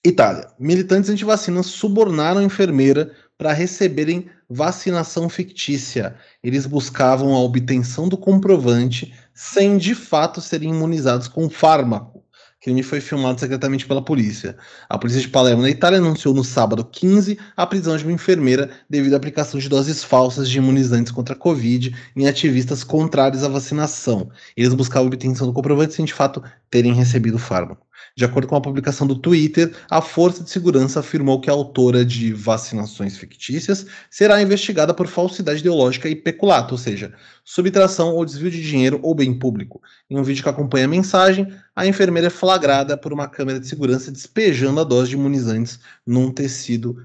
Itália. 0.06 0.48
Militantes 0.60 1.10
antivacinas 1.10 1.66
subornaram 1.66 2.40
a 2.40 2.44
enfermeira 2.44 3.12
para 3.38 3.54
receberem 3.54 4.30
vacinação 4.50 5.28
fictícia. 5.28 6.16
Eles 6.44 6.66
buscavam 6.66 7.34
a 7.34 7.40
obtenção 7.40 8.08
do 8.08 8.18
comprovante 8.18 9.14
sem 9.34 9.78
de 9.78 9.94
fato 9.96 10.40
serem 10.40 10.70
imunizados 10.70 11.28
com 11.28 11.50
fármaco 11.50 12.26
crime 12.66 12.82
foi 12.82 13.00
filmado 13.00 13.40
secretamente 13.40 13.86
pela 13.86 14.04
polícia. 14.04 14.58
A 14.90 14.98
polícia 14.98 15.22
de 15.22 15.28
Palermo, 15.28 15.62
na 15.62 15.70
Itália, 15.70 16.00
anunciou 16.00 16.34
no 16.34 16.44
sábado 16.44 16.84
15 16.84 17.38
a 17.56 17.68
prisão 17.68 17.96
de 17.96 18.04
uma 18.04 18.12
enfermeira 18.12 18.72
devido 18.90 19.14
à 19.14 19.18
aplicação 19.18 19.60
de 19.60 19.70
doses 19.70 20.04
falsas 20.04 20.50
de 20.50 20.58
imunizantes 20.58 21.12
contra 21.12 21.36
a 21.36 21.38
Covid 21.38 21.96
em 22.16 22.28
ativistas 22.28 22.84
contrários 22.84 23.44
à 23.44 23.48
vacinação. 23.48 24.32
Eles 24.58 24.74
buscavam 24.74 25.06
a 25.06 25.08
obtenção 25.14 25.46
do 25.46 25.54
comprovante 25.54 25.94
sem 25.94 26.06
de 26.06 26.14
fato 26.14 26.42
terem 26.70 26.94
recebido 26.94 27.36
o 27.36 27.40
fármaco. 27.40 27.86
De 28.16 28.24
acordo 28.24 28.48
com 28.48 28.56
a 28.56 28.62
publicação 28.62 29.06
do 29.06 29.16
Twitter, 29.16 29.74
a 29.90 30.02
Força 30.02 30.44
de 30.44 30.50
Segurança 30.50 31.00
afirmou 31.00 31.40
que 31.40 31.50
a 31.50 31.54
autora 31.54 32.06
de 32.06 32.34
vacinações 32.34 33.18
fictícias 33.18 33.86
será 34.10 34.42
investigada 34.42 34.94
por 34.94 35.08
falsidade 35.08 35.60
ideológica 35.60 36.08
e 36.08 36.16
peculato, 36.16 36.74
ou 36.74 36.78
seja, 36.78 37.14
subtração 37.44 38.14
ou 38.14 38.26
desvio 38.26 38.52
de 38.52 38.62
dinheiro 38.62 39.00
ou 39.04 39.14
bem 39.14 39.38
público. 39.38 39.82
Em 40.10 40.18
um 40.18 40.24
vídeo 40.24 40.44
que 40.44 40.50
acompanha 40.50 40.86
a 40.86 40.90
mensagem, 40.90 41.48
a 41.76 41.86
enfermeira 41.86 42.28
é 42.28 42.32
flagrada 42.32 42.98
por 42.98 43.12
uma 43.12 43.28
câmera 43.28 43.60
de 43.60 43.68
segurança 43.68 44.12
despejando 44.12 44.80
a 44.80 44.84
dose 44.84 45.10
de 45.10 45.16
imunizantes 45.16 45.80
num 46.06 46.32
tecido 46.32 46.98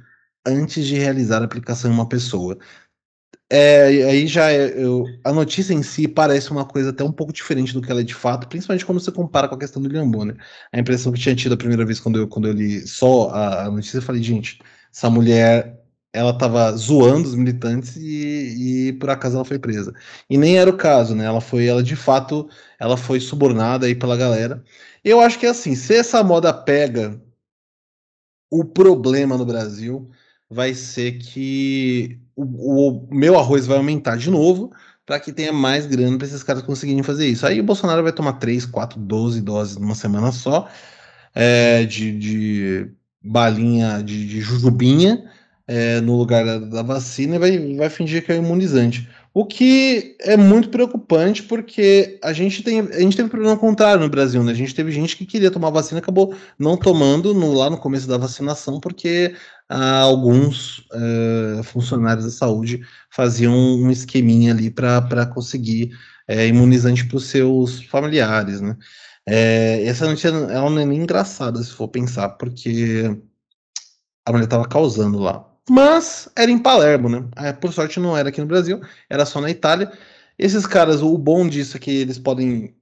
antes 0.46 0.86
de 0.86 0.96
realizar 0.96 1.42
a 1.42 1.44
aplicação 1.44 1.90
em 1.90 1.94
uma 1.94 2.08
pessoa. 2.08 2.58
É, 3.52 3.86
aí 4.04 4.28
já 4.28 4.52
é, 4.52 4.80
eu, 4.80 5.04
a 5.24 5.32
notícia 5.32 5.74
em 5.74 5.82
si 5.82 6.06
parece 6.06 6.52
uma 6.52 6.64
coisa 6.64 6.90
até 6.90 7.02
um 7.02 7.10
pouco 7.10 7.32
diferente 7.32 7.74
do 7.74 7.82
que 7.82 7.90
ela 7.90 8.00
é 8.00 8.04
de 8.04 8.14
fato, 8.14 8.46
principalmente 8.46 8.86
quando 8.86 9.00
você 9.00 9.10
compara 9.10 9.48
com 9.48 9.56
a 9.56 9.58
questão 9.58 9.82
do 9.82 9.86
William 9.88 10.08
Bonner. 10.08 10.36
A 10.72 10.78
impressão 10.78 11.12
que 11.12 11.18
tinha 11.18 11.34
tido 11.34 11.54
a 11.54 11.56
primeira 11.56 11.84
vez 11.84 11.98
quando 11.98 12.20
eu, 12.20 12.28
quando 12.28 12.46
eu 12.46 12.54
li 12.54 12.86
só 12.86 13.28
a, 13.30 13.64
a 13.64 13.70
notícia, 13.70 13.98
eu 13.98 14.02
falei, 14.02 14.22
gente, 14.22 14.60
essa 14.92 15.10
mulher 15.10 15.80
ela 16.12 16.30
estava 16.30 16.72
zoando 16.76 17.28
os 17.28 17.34
militantes 17.34 17.96
e, 17.96 18.88
e, 18.88 18.92
por 18.94 19.10
acaso 19.10 19.36
ela 19.36 19.44
foi 19.44 19.58
presa. 19.58 19.92
E 20.28 20.36
nem 20.38 20.58
era 20.58 20.70
o 20.70 20.76
caso, 20.76 21.14
né? 21.14 21.24
Ela 21.24 21.40
foi, 21.40 21.66
ela 21.66 21.82
de 21.82 21.96
fato, 21.96 22.48
ela 22.78 22.96
foi 22.96 23.20
subornada 23.20 23.86
aí 23.86 23.94
pela 23.94 24.16
galera. 24.16 24.64
Eu 25.04 25.20
acho 25.20 25.38
que 25.38 25.46
é 25.46 25.50
assim, 25.50 25.74
se 25.74 25.94
essa 25.94 26.22
moda 26.22 26.52
pega, 26.52 27.20
o 28.50 28.64
problema 28.64 29.36
no 29.36 29.46
Brasil 29.46 30.10
vai 30.48 30.74
ser 30.74 31.18
que 31.18 32.20
o, 32.42 33.06
o 33.10 33.14
meu 33.14 33.38
arroz 33.38 33.66
vai 33.66 33.76
aumentar 33.76 34.16
de 34.16 34.30
novo 34.30 34.72
para 35.06 35.18
que 35.20 35.32
tenha 35.32 35.52
mais 35.52 35.86
grana 35.86 36.16
para 36.18 36.26
esses 36.26 36.42
caras 36.42 36.62
conseguirem 36.62 37.02
fazer 37.02 37.26
isso. 37.26 37.46
Aí 37.46 37.60
o 37.60 37.64
Bolsonaro 37.64 38.02
vai 38.02 38.12
tomar 38.12 38.34
3, 38.34 38.66
4, 38.66 38.98
12 39.00 39.40
doses 39.40 39.76
numa 39.76 39.94
semana 39.94 40.30
só 40.32 40.68
é, 41.34 41.84
de, 41.84 42.18
de, 42.18 42.90
balinha 43.22 44.02
de, 44.02 44.26
de 44.26 44.40
jujubinha. 44.40 45.24
é, 45.70 46.00
no 46.00 46.16
lugar 46.16 46.44
da, 46.44 46.58
da, 46.58 46.82
vacina 46.82 47.36
e 47.36 47.38
vai, 47.38 47.76
vai 47.76 47.88
fingir 47.88 48.24
que 48.24 48.32
é 48.32 48.36
imunizante. 48.36 49.08
O 49.32 49.46
que 49.46 50.16
é 50.20 50.36
muito 50.36 50.68
preocupante 50.68 51.44
porque 51.44 52.18
a 52.24 52.32
gente 52.32 52.64
tem 52.64 52.80
a 52.80 52.98
gente 52.98 53.16
teve 53.16 53.28
problema 53.28 53.56
contrário 53.56 54.02
no 54.02 54.08
Brasil, 54.10 54.42
né? 54.42 54.50
A 54.50 54.54
gente 54.54 54.74
teve 54.74 54.90
gente 54.90 55.16
que 55.16 55.24
queria 55.24 55.50
tomar 55.50 55.70
vacina 55.70 56.00
acabou 56.00 56.34
não 56.58 56.76
tomando 56.76 57.32
no, 57.32 57.52
lá 57.52 57.70
no 57.70 57.78
começo 57.78 58.08
da 58.08 58.18
vacinação 58.18 58.80
porque 58.80 59.36
alguns 59.76 60.80
uh, 60.90 61.62
funcionários 61.62 62.24
da 62.24 62.30
saúde 62.30 62.84
faziam 63.08 63.54
um 63.54 63.90
esqueminha 63.90 64.52
ali 64.52 64.70
para 64.70 65.26
conseguir 65.26 65.96
é, 66.26 66.46
imunizante 66.46 67.06
para 67.06 67.16
os 67.16 67.26
seus 67.26 67.82
familiares, 67.84 68.60
né? 68.60 68.76
É, 69.26 69.84
essa 69.84 70.06
notícia 70.06 70.28
ela 70.28 70.70
não 70.70 70.80
é 70.80 70.84
nem 70.84 71.02
engraçada 71.02 71.62
se 71.62 71.72
for 71.72 71.88
pensar, 71.88 72.30
porque 72.30 73.16
a 74.26 74.32
mulher 74.32 74.44
estava 74.44 74.66
causando 74.66 75.18
lá. 75.18 75.46
Mas 75.68 76.28
era 76.36 76.50
em 76.50 76.58
Palermo, 76.58 77.08
né? 77.08 77.28
É, 77.36 77.52
por 77.52 77.72
sorte 77.72 78.00
não 78.00 78.16
era 78.16 78.28
aqui 78.28 78.40
no 78.40 78.46
Brasil, 78.46 78.80
era 79.08 79.24
só 79.24 79.40
na 79.40 79.50
Itália. 79.50 79.92
Esses 80.38 80.66
caras, 80.66 81.02
o 81.02 81.16
bom 81.16 81.46
disso 81.48 81.76
é 81.76 81.80
que 81.80 81.90
eles 81.90 82.18
podem 82.18 82.74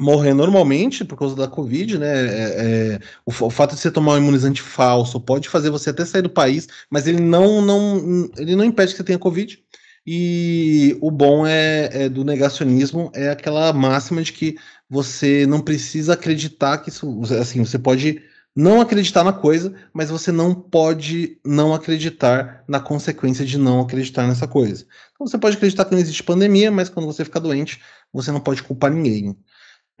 morrer 0.00 0.32
normalmente 0.32 1.04
por 1.04 1.18
causa 1.18 1.34
da 1.34 1.48
Covid, 1.48 1.98
né? 1.98 2.26
É, 2.26 2.94
é, 2.94 3.00
o, 3.26 3.30
o, 3.30 3.50
fato 3.50 3.74
de 3.74 3.80
você 3.80 3.90
tomar 3.90 4.14
um 4.14 4.18
imunizante 4.18 4.62
falso 4.62 5.20
pode 5.20 5.48
fazer 5.48 5.70
você 5.70 5.90
até 5.90 6.04
sair 6.04 6.22
do 6.22 6.30
país, 6.30 6.68
mas 6.90 7.06
ele 7.06 7.20
não, 7.20 7.60
não, 7.60 8.30
ele 8.36 8.54
não 8.54 8.64
impede 8.64 8.92
que 8.92 8.98
você 8.98 9.04
tenha 9.04 9.18
Covid. 9.18 9.58
E 10.06 10.96
o 11.02 11.10
bom 11.10 11.46
é, 11.46 12.04
é, 12.04 12.08
do 12.08 12.24
negacionismo 12.24 13.10
é 13.14 13.28
aquela 13.28 13.72
máxima 13.72 14.22
de 14.22 14.32
que 14.32 14.56
você 14.88 15.46
não 15.46 15.60
precisa 15.60 16.14
acreditar 16.14 16.78
que 16.78 16.88
isso, 16.88 17.20
assim, 17.38 17.62
você 17.62 17.78
pode 17.78 18.22
não 18.56 18.80
acreditar 18.80 19.22
na 19.22 19.32
coisa, 19.32 19.74
mas 19.92 20.10
você 20.10 20.32
não 20.32 20.54
pode 20.54 21.38
não 21.44 21.74
acreditar 21.74 22.64
na 22.66 22.80
consequência 22.80 23.44
de 23.44 23.58
não 23.58 23.80
acreditar 23.80 24.26
nessa 24.26 24.48
coisa. 24.48 24.86
Então 25.12 25.26
você 25.26 25.38
pode 25.38 25.56
acreditar 25.56 25.84
que 25.84 25.92
não 25.92 26.00
existe 26.00 26.22
pandemia, 26.24 26.70
mas 26.70 26.88
quando 26.88 27.06
você 27.06 27.24
fica 27.24 27.38
doente, 27.38 27.80
você 28.12 28.32
não 28.32 28.40
pode 28.40 28.62
culpar 28.62 28.90
ninguém. 28.90 29.36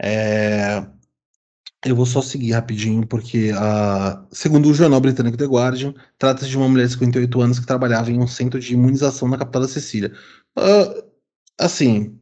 É... 0.00 0.84
Eu 1.84 1.94
vou 1.94 2.06
só 2.06 2.20
seguir 2.20 2.52
rapidinho, 2.52 3.06
porque, 3.06 3.52
uh, 3.52 4.26
segundo 4.32 4.68
o 4.68 4.74
jornal 4.74 5.00
britânico 5.00 5.36
The 5.36 5.46
Guardian, 5.46 5.94
trata-se 6.18 6.50
de 6.50 6.56
uma 6.56 6.68
mulher 6.68 6.86
de 6.86 6.94
58 6.94 7.40
anos 7.40 7.60
que 7.60 7.66
trabalhava 7.66 8.10
em 8.10 8.18
um 8.18 8.26
centro 8.26 8.58
de 8.58 8.74
imunização 8.74 9.28
na 9.28 9.38
capital 9.38 9.62
da 9.62 9.68
Sicília. 9.68 10.12
Uh, 10.58 11.04
assim, 11.56 12.18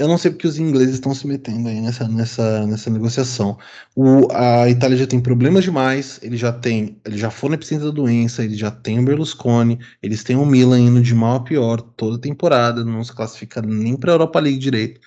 eu 0.00 0.08
não 0.08 0.16
sei 0.16 0.30
porque 0.30 0.46
os 0.46 0.58
ingleses 0.58 0.94
estão 0.94 1.14
se 1.14 1.26
metendo 1.26 1.68
aí 1.68 1.78
nessa, 1.78 2.08
nessa, 2.08 2.66
nessa 2.66 2.88
negociação. 2.88 3.58
O, 3.94 4.32
a 4.32 4.68
Itália 4.68 4.96
já 4.96 5.06
tem 5.06 5.20
problemas 5.20 5.62
demais, 5.62 6.18
ele 6.22 6.38
já 6.38 6.50
tem, 6.50 6.98
ele 7.04 7.18
já 7.18 7.30
foi 7.30 7.50
no 7.50 7.54
epicentro 7.56 7.86
da 7.86 7.92
doença, 7.92 8.42
ele 8.42 8.54
já 8.54 8.70
tem 8.70 8.98
o 8.98 9.04
Berlusconi, 9.04 9.78
eles 10.02 10.24
têm 10.24 10.36
o 10.36 10.46
Milan 10.46 10.80
indo 10.80 11.02
de 11.02 11.14
mal 11.14 11.36
a 11.36 11.44
pior 11.44 11.82
toda 11.82 12.18
temporada, 12.18 12.82
não 12.82 13.04
se 13.04 13.12
classifica 13.12 13.60
nem 13.60 13.94
para 13.94 14.12
a 14.12 14.14
Europa 14.14 14.40
League 14.40 14.58
direito. 14.58 15.00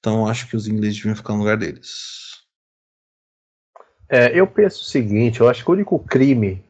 Então 0.00 0.26
acho 0.26 0.48
que 0.48 0.56
os 0.56 0.68
ingleses 0.68 0.96
deviam 0.96 1.16
ficar 1.16 1.32
no 1.32 1.40
lugar 1.40 1.56
deles. 1.56 2.46
É, 4.08 4.38
eu 4.38 4.46
penso 4.46 4.80
o 4.80 4.84
seguinte, 4.84 5.40
eu 5.40 5.48
acho 5.48 5.64
que 5.64 5.70
o 5.70 5.74
único 5.74 5.98
crime 5.98 6.64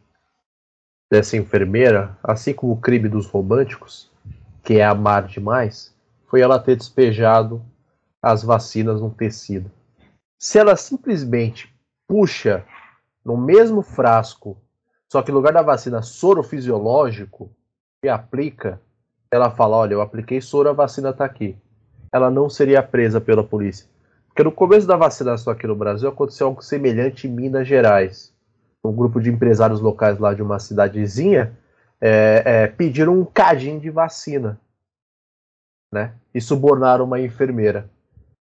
dessa 1.10 1.36
enfermeira, 1.36 2.18
assim 2.22 2.52
como 2.52 2.72
o 2.72 2.80
crime 2.80 3.08
dos 3.08 3.26
românticos, 3.26 4.10
que 4.62 4.78
é 4.78 4.84
amar 4.84 5.26
demais, 5.26 5.94
foi 6.26 6.40
ela 6.40 6.58
ter 6.58 6.76
despejado 6.76 7.64
as 8.20 8.42
vacinas 8.42 9.00
no 9.00 9.10
tecido. 9.10 9.70
Se 10.38 10.58
ela 10.58 10.76
simplesmente 10.76 11.72
puxa 12.06 12.66
no 13.24 13.36
mesmo 13.36 13.82
frasco, 13.82 14.56
só 15.10 15.22
que 15.22 15.30
no 15.30 15.38
lugar 15.38 15.52
da 15.52 15.62
vacina 15.62 16.02
soro 16.02 16.42
fisiológico, 16.42 17.50
e 18.02 18.08
aplica, 18.08 18.80
ela 19.30 19.50
fala: 19.50 19.76
Olha, 19.76 19.94
eu 19.94 20.00
apliquei 20.00 20.40
soro, 20.40 20.68
a 20.68 20.72
vacina 20.72 21.10
está 21.10 21.24
aqui 21.24 21.56
ela 22.12 22.30
não 22.30 22.48
seria 22.48 22.82
presa 22.82 23.20
pela 23.20 23.44
polícia. 23.44 23.86
Porque 24.28 24.42
no 24.42 24.52
começo 24.52 24.86
da 24.86 24.96
vacinação 24.96 25.52
aqui 25.52 25.66
no 25.66 25.74
Brasil 25.74 26.08
aconteceu 26.08 26.46
algo 26.46 26.62
semelhante 26.62 27.26
em 27.26 27.30
Minas 27.30 27.66
Gerais. 27.66 28.32
Um 28.84 28.92
grupo 28.92 29.20
de 29.20 29.30
empresários 29.30 29.80
locais 29.80 30.18
lá 30.18 30.32
de 30.32 30.42
uma 30.42 30.58
cidadezinha 30.58 31.58
é, 32.00 32.42
é, 32.44 32.66
pediram 32.68 33.18
um 33.18 33.24
cadinho 33.24 33.80
de 33.80 33.90
vacina. 33.90 34.58
Né? 35.92 36.14
E 36.32 36.40
subornaram 36.40 37.04
uma 37.04 37.20
enfermeira. 37.20 37.90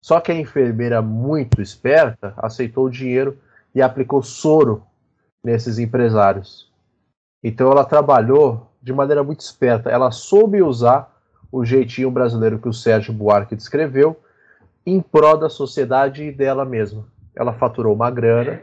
Só 0.03 0.21
que 0.21 0.33
a 0.33 0.35
enfermeira, 0.35 1.03
muito 1.03 1.61
esperta, 1.61 2.35
aceitou 2.37 2.87
o 2.87 2.91
dinheiro 2.91 3.39
e 3.75 3.83
aplicou 3.83 4.23
soro 4.23 4.83
nesses 5.45 5.79
empresários. 5.79 6.73
Então 7.43 7.71
ela 7.71 7.85
trabalhou 7.85 8.71
de 8.83 8.93
maneira 8.93 9.23
muito 9.23 9.41
esperta. 9.41 9.91
Ela 9.91 10.11
soube 10.11 10.63
usar 10.63 11.18
o 11.51 11.65
jeitinho 11.65 12.11
brasileiro 12.11 12.59
que 12.59 12.69
o 12.69 12.73
Sérgio 12.73 13.13
Buarque 13.13 13.57
descreveu, 13.57 14.21
em 14.85 15.01
prol 15.01 15.37
da 15.37 15.49
sociedade 15.49 16.25
e 16.25 16.33
dela 16.33 16.65
mesma. 16.65 17.07
Ela 17.35 17.53
faturou 17.53 17.95
uma 17.95 18.11
grana 18.11 18.63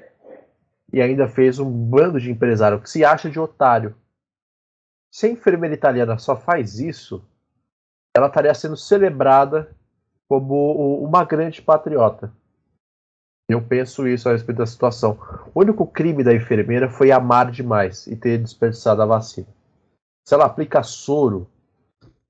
e 0.92 1.02
ainda 1.02 1.28
fez 1.28 1.60
um 1.60 1.70
bando 1.70 2.20
de 2.20 2.32
empresário 2.32 2.80
que 2.80 2.90
se 2.90 3.04
acha 3.04 3.30
de 3.30 3.40
otário. 3.40 3.96
Se 5.12 5.28
a 5.28 5.30
enfermeira 5.30 5.76
italiana 5.76 6.18
só 6.18 6.36
faz 6.36 6.80
isso, 6.80 7.24
ela 8.16 8.28
estaria 8.28 8.54
sendo 8.54 8.78
celebrada 8.78 9.76
como 10.28 11.04
uma 11.04 11.24
grande 11.24 11.62
patriota. 11.62 12.34
Eu 13.48 13.62
penso 13.62 14.08
isso 14.08 14.28
a 14.28 14.32
respeito 14.32 14.58
da 14.58 14.66
situação. 14.66 15.20
O 15.54 15.60
único 15.62 15.86
crime 15.86 16.24
da 16.24 16.34
enfermeira 16.34 16.90
foi 16.90 17.12
amar 17.12 17.52
demais 17.52 18.08
e 18.08 18.16
ter 18.16 18.40
desperdiçado 18.40 19.02
a 19.02 19.06
vacina. 19.06 19.48
Se 20.28 20.34
ela 20.34 20.46
aplica 20.46 20.82
soro 20.82 21.48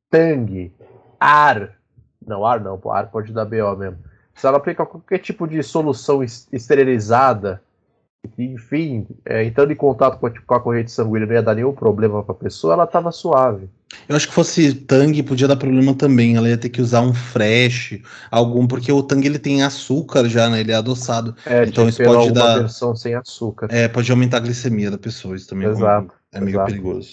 Tang, 0.09 0.71
ar. 1.19 1.77
Não, 2.25 2.45
ar 2.45 2.59
não, 2.59 2.79
ar 2.91 3.11
pode 3.11 3.31
dar 3.33 3.45
BO 3.45 3.75
mesmo. 3.77 3.97
Se 4.33 4.45
ela 4.47 4.57
aplica 4.57 4.85
qualquer 4.85 5.19
tipo 5.19 5.47
de 5.47 5.61
solução 5.63 6.23
esterilizada, 6.23 7.61
enfim, 8.37 9.07
é, 9.25 9.43
entrando 9.43 9.71
em 9.71 9.75
contato 9.75 10.19
com 10.19 10.27
a, 10.27 10.31
com 10.31 10.55
a, 10.55 10.59
corrente 10.59 10.91
sanguínea 10.91 11.27
não 11.27 11.33
ia 11.33 11.43
dar 11.43 11.55
nenhum 11.55 11.73
problema 11.73 12.23
para 12.23 12.33
a 12.33 12.37
pessoa, 12.37 12.73
ela 12.73 12.83
estava 12.83 13.11
suave. 13.11 13.69
Eu 14.09 14.15
acho 14.15 14.27
que 14.27 14.33
fosse 14.33 14.73
Tang 14.73 15.23
podia 15.23 15.47
dar 15.47 15.55
problema 15.55 15.93
também. 15.93 16.35
Ela 16.35 16.49
ia 16.49 16.57
ter 16.57 16.69
que 16.69 16.81
usar 16.81 17.01
um 17.01 17.13
fresh, 17.13 18.01
algum, 18.29 18.67
porque 18.67 18.91
o 18.91 19.01
Tang 19.01 19.25
ele 19.25 19.39
tem 19.39 19.63
açúcar 19.63 20.27
já, 20.27 20.49
né? 20.49 20.59
Ele 20.59 20.71
é 20.71 20.75
adoçado. 20.75 21.35
É, 21.45 21.63
então 21.63 21.87
isso 21.87 22.03
pode 22.03 22.31
dar. 22.33 22.59
versão 22.59 22.95
sem 22.95 23.15
açúcar. 23.15 23.67
É, 23.71 23.87
pode 23.87 24.11
aumentar 24.11 24.37
a 24.37 24.41
glicemia 24.41 24.91
da 24.91 24.97
pessoa. 24.97 25.35
Isso 25.35 25.47
também 25.47 25.69
exato, 25.69 26.13
é 26.33 26.41
meio 26.41 26.55
exato. 26.55 26.71
perigoso. 26.71 27.09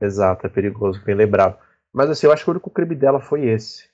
Exato, 0.00 0.46
é 0.46 0.50
perigoso, 0.50 1.00
bem 1.04 1.14
lembrado. 1.14 1.56
Mas 1.92 2.10
assim, 2.10 2.26
eu 2.26 2.32
acho 2.32 2.44
que 2.44 2.50
o 2.50 2.52
único 2.52 2.70
crime 2.70 2.94
dela 2.94 3.20
foi 3.20 3.46
esse. 3.46 3.88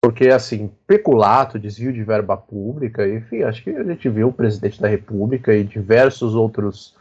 Porque, 0.00 0.28
assim, 0.28 0.72
peculato, 0.86 1.58
desvio 1.58 1.92
de 1.92 2.04
verba 2.04 2.36
pública, 2.36 3.06
enfim, 3.08 3.42
acho 3.42 3.64
que 3.64 3.70
a 3.70 3.82
gente 3.82 4.08
viu 4.08 4.28
o 4.28 4.32
presidente 4.32 4.80
da 4.80 4.86
República 4.86 5.52
e 5.52 5.64
diversos 5.64 6.34
outros 6.36 6.96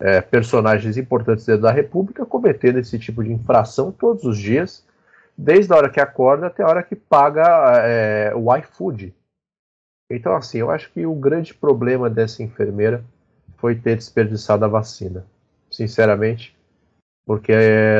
é, 0.00 0.20
personagens 0.20 0.96
importantes 0.96 1.44
dentro 1.44 1.62
da 1.62 1.70
República 1.70 2.24
cometendo 2.24 2.78
esse 2.78 2.98
tipo 2.98 3.22
de 3.22 3.30
infração 3.30 3.92
todos 3.92 4.24
os 4.24 4.38
dias, 4.38 4.84
desde 5.36 5.72
a 5.72 5.76
hora 5.76 5.90
que 5.90 6.00
acorda 6.00 6.46
até 6.46 6.62
a 6.62 6.68
hora 6.68 6.82
que 6.82 6.96
paga 6.96 7.44
é, 7.86 8.34
o 8.34 8.54
iFood. 8.56 9.14
Então, 10.10 10.34
assim, 10.34 10.58
eu 10.58 10.70
acho 10.70 10.90
que 10.90 11.06
o 11.06 11.14
grande 11.14 11.54
problema 11.54 12.08
dessa 12.08 12.42
enfermeira 12.42 13.04
foi 13.58 13.74
ter 13.74 13.96
desperdiçado 13.96 14.64
a 14.64 14.68
vacina. 14.68 15.24
Sinceramente, 15.70 16.56
porque, 17.24 17.52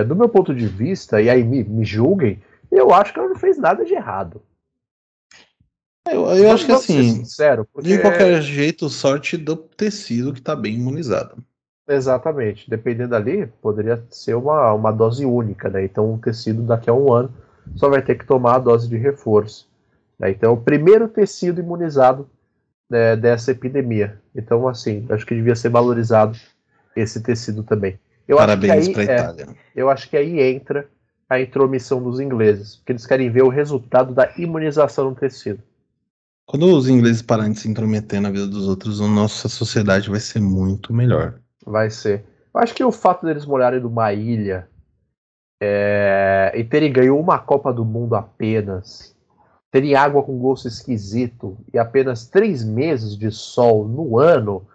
do 0.06 0.16
meu 0.16 0.28
ponto 0.28 0.54
de 0.54 0.66
vista, 0.66 1.20
e 1.20 1.30
aí 1.30 1.44
me, 1.44 1.62
me 1.64 1.84
julguem, 1.84 2.42
eu 2.70 2.92
acho 2.92 3.12
que 3.12 3.18
ela 3.18 3.28
não 3.28 3.36
fez 3.36 3.58
nada 3.58 3.84
de 3.84 3.94
errado. 3.94 4.42
Eu, 6.10 6.26
eu 6.30 6.50
acho 6.50 6.66
que 6.66 6.72
assim, 6.72 7.02
sincero, 7.02 7.66
porque... 7.72 7.88
de 7.88 7.98
qualquer 7.98 8.42
jeito, 8.42 8.88
sorte 8.88 9.36
do 9.36 9.56
tecido 9.56 10.32
que 10.32 10.40
está 10.40 10.56
bem 10.56 10.74
imunizado. 10.74 11.36
Exatamente. 11.88 12.68
Dependendo 12.68 13.14
ali, 13.14 13.46
poderia 13.60 14.02
ser 14.10 14.34
uma, 14.34 14.72
uma 14.72 14.90
dose 14.90 15.24
única, 15.24 15.68
né? 15.68 15.84
Então 15.84 16.14
o 16.14 16.18
tecido 16.18 16.62
daqui 16.62 16.90
a 16.90 16.94
um 16.94 17.12
ano 17.12 17.32
só 17.76 17.88
vai 17.88 18.02
ter 18.02 18.16
que 18.16 18.26
tomar 18.26 18.56
a 18.56 18.58
dose 18.58 18.88
de 18.88 18.96
reforço. 18.96 19.68
Né? 20.18 20.30
Então 20.30 20.50
é 20.50 20.52
o 20.52 20.56
primeiro 20.56 21.08
tecido 21.08 21.60
imunizado 21.60 22.28
né, 22.90 23.16
dessa 23.16 23.52
epidemia. 23.52 24.20
Então, 24.34 24.66
assim, 24.68 25.06
acho 25.08 25.26
que 25.26 25.34
devia 25.34 25.54
ser 25.54 25.68
valorizado 25.68 26.36
esse 26.96 27.22
tecido 27.22 27.62
também. 27.62 27.98
Eu 28.26 28.36
Parabéns 28.36 28.88
para 28.88 29.02
a 29.02 29.04
é, 29.04 29.18
Itália. 29.18 29.48
eu 29.74 29.90
acho 29.90 30.08
que 30.08 30.16
aí 30.16 30.40
entra 30.40 30.88
a 31.28 31.40
intromissão 31.40 32.02
dos 32.02 32.20
ingleses, 32.20 32.76
porque 32.76 32.92
eles 32.92 33.06
querem 33.06 33.30
ver 33.30 33.42
o 33.42 33.48
resultado 33.48 34.14
da 34.14 34.32
imunização 34.36 35.10
no 35.10 35.16
tecido. 35.16 35.62
Quando 36.46 36.66
os 36.66 36.88
ingleses 36.88 37.22
pararem 37.22 37.52
de 37.52 37.60
se 37.60 37.68
intrometer 37.68 38.20
na 38.20 38.30
vida 38.30 38.46
dos 38.46 38.68
outros, 38.68 39.00
a 39.00 39.08
nossa 39.08 39.48
sociedade 39.48 40.10
vai 40.10 40.20
ser 40.20 40.40
muito 40.40 40.92
melhor. 40.92 41.40
Vai 41.64 41.90
ser. 41.90 42.24
Eu 42.54 42.60
acho 42.60 42.74
que 42.74 42.84
o 42.84 42.92
fato 42.92 43.24
deles 43.24 43.46
morarem 43.46 43.80
numa 43.80 44.12
ilha 44.12 44.68
é, 45.62 46.52
e 46.54 46.64
terem 46.64 46.92
ganho 46.92 47.18
uma 47.18 47.38
Copa 47.38 47.72
do 47.72 47.84
Mundo 47.84 48.14
apenas, 48.14 49.16
terem 49.70 49.94
água 49.94 50.22
com 50.22 50.38
gosto 50.38 50.68
esquisito 50.68 51.56
e 51.72 51.78
apenas 51.78 52.28
três 52.28 52.62
meses 52.62 53.16
de 53.16 53.30
sol 53.30 53.88
no 53.88 54.18
ano, 54.18 54.66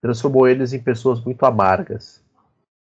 transformou 0.00 0.46
eles 0.46 0.72
em 0.72 0.78
pessoas 0.78 1.20
muito 1.24 1.44
amargas. 1.44 2.23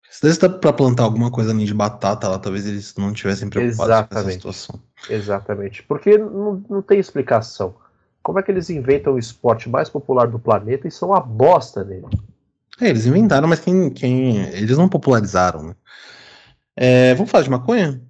Se 0.10 0.22
desse 0.22 0.40
para 0.50 0.74
plantar 0.74 1.04
alguma 1.04 1.30
coisa 1.30 1.52
ali 1.52 1.66
de 1.66 1.74
batata 1.74 2.28
lá, 2.28 2.40
talvez 2.40 2.66
eles 2.66 2.96
não 2.96 3.14
tivessem 3.14 3.50
preocupados 3.50 3.86
Exatamente. 3.86 4.14
com 4.14 4.20
essa 4.20 4.32
situação. 4.32 4.82
Exatamente. 5.10 5.84
Porque 5.84 6.18
não, 6.18 6.64
não 6.70 6.82
tem 6.82 7.00
explicação. 7.00 7.76
Como 8.24 8.40
é 8.40 8.44
que 8.44 8.52
eles 8.52 8.70
inventam 8.70 9.14
o 9.14 9.20
esporte 9.20 9.70
mais 9.70 9.90
popular 9.90 10.28
do 10.28 10.40
planeta 10.40 10.88
e 10.88 10.92
são 10.92 11.14
a 11.14 11.20
bosta 11.20 11.84
nele? 11.84 12.08
É, 12.80 12.90
eles 12.90 13.06
inventaram, 13.06 13.48
mas 13.48 13.60
quem, 13.60 13.90
quem 13.90 14.44
eles 14.54 14.78
não 14.78 14.90
popularizaram, 14.90 15.64
né? 15.64 15.76
É, 16.76 17.16
vamos 17.16 17.32
falar 17.32 17.44
de 17.44 17.50
maconha? 17.50 18.02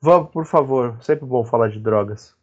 Vamos, 0.00 0.30
por 0.30 0.44
favor. 0.46 0.98
Sempre 1.02 1.26
bom 1.26 1.44
falar 1.44 1.68
de 1.68 1.78
drogas. 1.78 2.34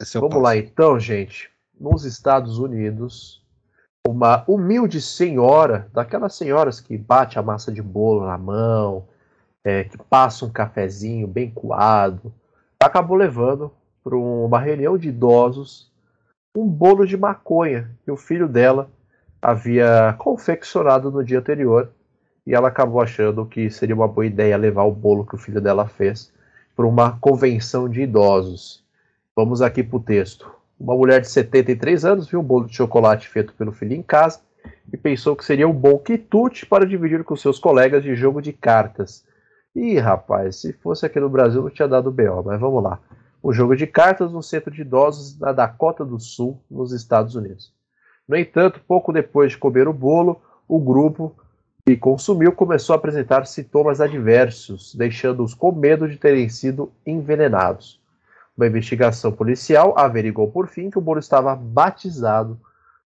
É 0.00 0.04
vamos 0.14 0.30
passo. 0.30 0.42
lá 0.42 0.56
então, 0.56 0.98
gente. 0.98 1.50
Nos 1.78 2.04
Estados 2.04 2.58
Unidos, 2.58 3.44
uma 4.06 4.44
humilde 4.46 5.00
senhora, 5.00 5.88
daquelas 5.92 6.34
senhoras 6.34 6.80
que 6.80 6.96
bate 6.96 7.38
a 7.38 7.42
massa 7.42 7.72
de 7.72 7.82
bolo 7.82 8.26
na 8.26 8.38
mão, 8.38 9.04
é, 9.64 9.84
que 9.84 9.98
passa 9.98 10.44
um 10.44 10.50
cafezinho 10.50 11.26
bem 11.26 11.50
coado, 11.50 12.32
acabou 12.78 13.16
levando 13.16 13.72
para 14.02 14.16
uma 14.16 14.60
reunião 14.60 14.96
de 14.96 15.08
idosos 15.08 15.90
um 16.54 16.66
bolo 16.66 17.04
de 17.04 17.16
maconha 17.16 17.90
que 18.04 18.10
o 18.10 18.16
filho 18.16 18.48
dela 18.48 18.88
havia 19.42 20.14
confeccionado 20.18 21.10
no 21.10 21.22
dia 21.22 21.38
anterior 21.38 21.90
e 22.46 22.54
ela 22.54 22.68
acabou 22.68 23.00
achando 23.00 23.44
que 23.44 23.68
seria 23.70 23.94
uma 23.94 24.08
boa 24.08 24.24
ideia 24.24 24.56
levar 24.56 24.84
o 24.84 24.92
bolo 24.92 25.26
que 25.26 25.34
o 25.34 25.38
filho 25.38 25.60
dela 25.60 25.86
fez 25.86 26.32
para 26.74 26.86
uma 26.86 27.18
convenção 27.18 27.88
de 27.88 28.02
idosos. 28.02 28.84
Vamos 29.34 29.60
aqui 29.60 29.82
para 29.82 29.96
o 29.96 30.00
texto. 30.00 30.55
Uma 30.78 30.94
mulher 30.94 31.20
de 31.20 31.28
73 31.28 32.04
anos 32.04 32.28
viu 32.28 32.40
um 32.40 32.44
bolo 32.44 32.66
de 32.66 32.76
chocolate 32.76 33.28
feito 33.28 33.54
pelo 33.54 33.72
filho 33.72 33.94
em 33.94 34.02
casa 34.02 34.40
e 34.92 34.96
pensou 34.96 35.34
que 35.34 35.44
seria 35.44 35.66
um 35.66 35.72
bom 35.72 35.98
quitute 35.98 36.66
para 36.66 36.86
dividir 36.86 37.24
com 37.24 37.34
seus 37.34 37.58
colegas 37.58 38.02
de 38.02 38.14
jogo 38.14 38.42
de 38.42 38.52
cartas. 38.52 39.24
Ih, 39.74 39.98
rapaz, 39.98 40.56
se 40.56 40.72
fosse 40.74 41.06
aqui 41.06 41.18
no 41.18 41.30
Brasil 41.30 41.62
não 41.62 41.70
tinha 41.70 41.88
dado 41.88 42.12
BO, 42.12 42.42
mas 42.44 42.60
vamos 42.60 42.82
lá. 42.82 43.00
Um 43.42 43.52
jogo 43.52 43.74
de 43.74 43.86
cartas 43.86 44.32
no 44.32 44.42
centro 44.42 44.70
de 44.70 44.82
idosos 44.82 45.38
na 45.38 45.52
Dakota 45.52 46.04
do 46.04 46.18
Sul, 46.18 46.60
nos 46.70 46.92
Estados 46.92 47.34
Unidos. 47.34 47.72
No 48.28 48.36
entanto, 48.36 48.80
pouco 48.86 49.12
depois 49.12 49.52
de 49.52 49.58
comer 49.58 49.88
o 49.88 49.92
bolo, 49.92 50.40
o 50.68 50.78
grupo 50.78 51.34
que 51.86 51.96
consumiu 51.96 52.52
começou 52.52 52.94
a 52.94 52.96
apresentar 52.96 53.46
sintomas 53.46 54.00
adversos, 54.00 54.94
deixando-os 54.94 55.54
com 55.54 55.70
medo 55.72 56.08
de 56.08 56.16
terem 56.16 56.48
sido 56.48 56.90
envenenados. 57.06 58.00
Uma 58.56 58.66
investigação 58.66 59.30
policial 59.30 59.98
averigou 59.98 60.50
por 60.50 60.66
fim 60.66 60.88
que 60.88 60.96
o 60.96 61.00
bolo 61.00 61.18
estava 61.18 61.54
batizado 61.54 62.58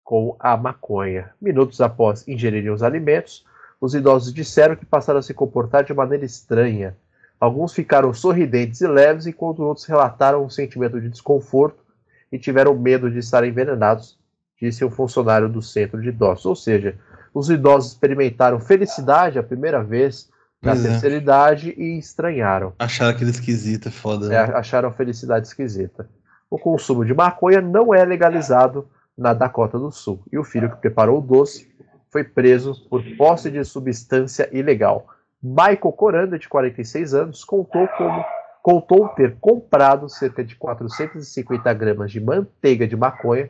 com 0.04 0.36
a 0.40 0.58
maconha. 0.58 1.32
Minutos 1.40 1.80
após 1.82 2.28
ingerirem 2.28 2.72
os 2.72 2.82
alimentos, 2.82 3.46
os 3.80 3.94
idosos 3.94 4.34
disseram 4.34 4.76
que 4.76 4.86
passaram 4.86 5.20
a 5.20 5.22
se 5.22 5.34
comportar 5.34 5.84
de 5.84 5.94
maneira 5.94 6.26
estranha. 6.26 6.98
Alguns 7.40 7.74
ficaram 7.74 8.14
sorridentes 8.14 8.82
e 8.82 8.88
leves, 8.88 9.28
enquanto 9.28 9.62
outros 9.62 9.86
relataram 9.86 10.44
um 10.44 10.50
sentimento 10.50 11.00
de 11.00 11.10
desconforto 11.10 11.84
e 12.32 12.40
tiveram 12.40 12.76
medo 12.76 13.12
de 13.12 13.20
estarem 13.20 13.52
envenenados, 13.52 14.18
disse 14.60 14.84
um 14.84 14.90
funcionário 14.90 15.48
do 15.48 15.62
centro 15.62 16.02
de 16.02 16.10
idosos. 16.10 16.46
Ou 16.46 16.56
seja, 16.56 16.98
os 17.34 17.50
idosos 17.50 17.92
experimentaram 17.92 18.60
felicidade 18.60 19.38
a 19.38 19.44
primeira 19.44 19.84
vez 19.84 20.30
na 20.66 20.72
pois 20.72 20.86
é. 20.86 20.90
terceira 20.90 21.16
é. 21.16 21.18
idade 21.20 21.76
e 21.78 21.98
estranharam. 22.00 22.74
Acharam 22.80 23.12
aquele 23.12 23.30
esquisito, 23.30 23.88
é 23.88 23.92
foda. 23.92 24.28
Né? 24.28 24.36
É, 24.36 24.40
acharam 24.40 24.92
felicidade 24.92 25.48
esquisita. 25.48 26.10
O 26.50 26.58
consumo 26.58 27.06
de 27.06 27.14
maconha 27.14 27.62
não 27.62 27.94
é 27.94 28.04
legalizado 28.04 28.88
na 29.18 29.34
Dakota 29.34 29.78
do 29.78 29.92
Sul. 29.92 30.24
E 30.32 30.38
o 30.38 30.44
filho 30.44 30.70
que 30.70 30.78
preparou 30.78 31.20
o 31.20 31.22
doce 31.22 31.72
foi 32.10 32.24
preso 32.24 32.88
por 32.90 33.04
posse 33.18 33.52
de 33.52 33.64
substância 33.64 34.50
ilegal. 34.52 35.08
Michael 35.42 35.92
Coranda, 35.92 36.40
de 36.40 36.50
46 36.50 37.14
anos, 37.14 37.44
contou 37.44 37.88
como 37.90 38.26
contou 38.64 39.10
ter 39.10 39.36
comprado 39.40 40.10
cerca 40.10 40.44
de 40.44 40.56
450 40.56 41.72
gramas 41.76 42.12
de 42.12 42.20
manteiga 42.20 42.88
de 42.88 42.98
maconha 42.98 43.48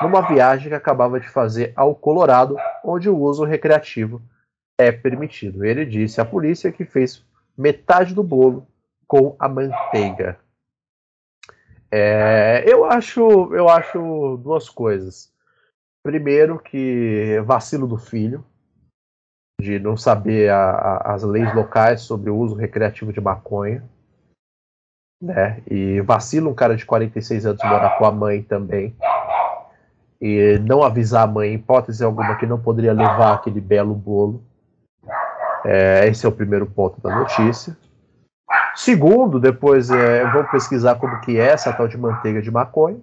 numa 0.00 0.22
viagem 0.22 0.68
que 0.68 0.74
acabava 0.74 1.20
de 1.20 1.28
fazer 1.28 1.74
ao 1.76 1.94
Colorado, 1.94 2.56
onde 2.82 3.10
o 3.10 3.18
uso 3.18 3.44
recreativo 3.44 4.22
é 4.78 4.90
permitido. 4.92 5.64
Ele 5.64 5.84
disse 5.84 6.20
à 6.20 6.24
polícia 6.24 6.72
que 6.72 6.84
fez 6.84 7.24
metade 7.56 8.14
do 8.14 8.22
bolo 8.22 8.66
com 9.06 9.36
a 9.38 9.48
manteiga. 9.48 10.38
É, 11.90 12.64
eu 12.66 12.84
acho, 12.84 13.54
eu 13.54 13.68
acho 13.68 14.36
duas 14.38 14.68
coisas. 14.68 15.32
Primeiro 16.02 16.58
que 16.58 17.40
vacilo 17.46 17.86
do 17.86 17.96
filho 17.96 18.44
de 19.60 19.78
não 19.78 19.96
saber 19.96 20.50
a, 20.50 20.70
a, 20.70 21.14
as 21.14 21.22
leis 21.22 21.54
locais 21.54 22.02
sobre 22.02 22.28
o 22.28 22.36
uso 22.36 22.56
recreativo 22.56 23.12
de 23.12 23.20
maconha, 23.20 23.88
né? 25.22 25.62
E 25.70 26.00
vacila 26.00 26.50
um 26.50 26.54
cara 26.54 26.76
de 26.76 26.84
46 26.84 27.46
anos 27.46 27.62
morar 27.62 27.96
com 27.96 28.04
a 28.04 28.10
mãe 28.10 28.42
também 28.42 28.94
e 30.20 30.58
não 30.58 30.82
avisar 30.82 31.24
a 31.24 31.30
mãe, 31.30 31.54
hipótese 31.54 32.02
alguma, 32.02 32.36
que 32.36 32.46
não 32.46 32.60
poderia 32.60 32.92
levar 32.92 33.34
aquele 33.34 33.60
belo 33.60 33.94
bolo. 33.94 34.42
É, 35.64 36.06
esse 36.08 36.26
é 36.26 36.28
o 36.28 36.32
primeiro 36.32 36.66
ponto 36.66 37.00
da 37.00 37.14
notícia. 37.14 37.76
Segundo, 38.74 39.40
depois 39.40 39.90
é, 39.90 40.22
eu 40.22 40.32
vou 40.32 40.44
pesquisar 40.44 40.96
como 40.96 41.20
que 41.20 41.38
é 41.38 41.46
essa 41.46 41.72
tal 41.72 41.88
de 41.88 41.96
manteiga 41.96 42.42
de 42.42 42.50
maconha, 42.50 43.00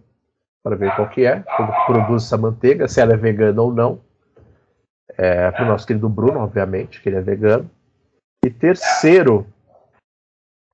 para 0.63 0.75
ver 0.75 0.95
qual 0.95 1.09
que 1.09 1.25
é, 1.25 1.39
como 1.57 1.71
que 1.71 1.85
produz 1.85 2.25
essa 2.25 2.37
manteiga, 2.37 2.87
se 2.87 3.01
ela 3.01 3.13
é 3.13 3.17
vegana 3.17 3.61
ou 3.61 3.73
não. 3.73 3.99
É, 5.17 5.51
para 5.51 5.65
o 5.65 5.67
nosso 5.67 5.85
querido 5.85 6.07
Bruno, 6.07 6.39
obviamente, 6.39 7.01
que 7.01 7.09
ele 7.09 7.17
é 7.17 7.21
vegano. 7.21 7.69
E 8.45 8.49
terceiro, 8.49 9.45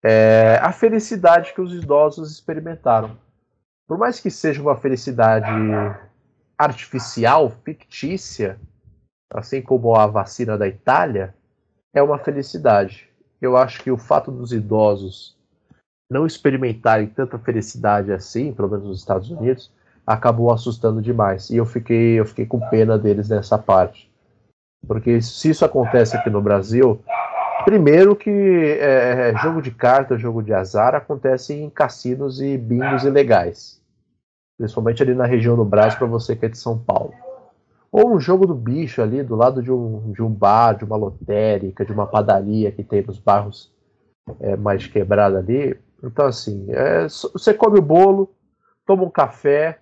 é, 0.04 0.60
a 0.62 0.72
felicidade 0.72 1.54
que 1.54 1.62
os 1.62 1.74
idosos 1.74 2.32
experimentaram. 2.32 3.18
Por 3.88 3.98
mais 3.98 4.20
que 4.20 4.30
seja 4.30 4.62
uma 4.62 4.76
felicidade 4.76 5.50
artificial, 6.58 7.50
fictícia, 7.64 8.60
assim 9.34 9.62
como 9.62 9.96
a 9.96 10.06
vacina 10.08 10.58
da 10.58 10.68
Itália, 10.68 11.34
é 11.98 12.04
uma 12.04 12.20
felicidade. 12.20 13.10
Eu 13.42 13.58
acho 13.58 13.84
que 13.84 13.92
o 13.92 13.98
fato 13.98 14.32
dos 14.32 14.54
idosos 14.54 15.36
não 16.10 16.26
experimentarem 16.26 17.08
tanta 17.08 17.38
felicidade 17.38 18.12
assim, 18.12 18.54
pelo 18.54 18.70
menos 18.70 18.86
nos 18.86 19.00
Estados 19.00 19.30
Unidos, 19.30 19.72
acabou 20.06 20.52
assustando 20.52 21.02
demais. 21.02 21.50
E 21.50 21.58
eu 21.58 21.66
fiquei, 21.66 22.20
eu 22.20 22.26
fiquei 22.26 22.46
com 22.46 22.60
pena 22.70 22.98
deles 22.98 23.28
nessa 23.28 23.58
parte. 23.58 24.10
Porque 24.88 25.22
se 25.22 25.50
isso 25.50 25.66
acontece 25.66 26.16
aqui 26.16 26.30
no 26.30 26.42
Brasil, 26.42 27.02
primeiro 27.66 28.16
que 28.16 28.30
é, 28.80 29.32
é 29.32 29.38
jogo 29.38 29.62
de 29.62 29.72
carta, 29.72 30.18
jogo 30.18 30.42
de 30.42 30.54
azar 30.54 30.96
acontece 30.96 31.54
em 31.54 31.70
cassinos 31.70 32.40
e 32.40 32.58
bingos 32.58 33.04
ilegais. 33.04 33.82
Principalmente 34.58 35.04
ali 35.04 35.14
na 35.14 35.26
região 35.26 35.56
do 35.56 35.66
Brasil, 35.66 35.98
para 35.98 36.08
você 36.08 36.36
que 36.36 36.46
é 36.46 36.50
de 36.50 36.58
São 36.58 36.78
Paulo. 36.78 37.14
Ou 37.92 38.14
um 38.14 38.20
jogo 38.20 38.46
do 38.46 38.54
bicho 38.54 39.02
ali, 39.02 39.24
do 39.24 39.36
lado 39.36 39.62
de 39.62 39.72
um, 39.72 40.12
de 40.12 40.22
um 40.22 40.30
bar, 40.30 40.74
de 40.74 40.84
uma 40.84 40.98
lotérica, 40.98 41.86
de 41.86 41.92
uma 41.92 42.06
padaria 42.06 42.72
que 42.72 42.84
tem 42.84 43.02
nos 43.02 43.20
bairros 43.20 43.74
é, 44.40 44.56
mais 44.56 44.86
quebrados 44.88 45.38
ali. 45.38 45.80
Então, 46.04 46.26
assim, 46.26 46.66
é, 46.70 47.04
você 47.08 47.54
come 47.54 47.80
o 47.80 47.82
bolo, 47.82 48.34
toma 48.86 49.04
um 49.04 49.10
café, 49.10 49.80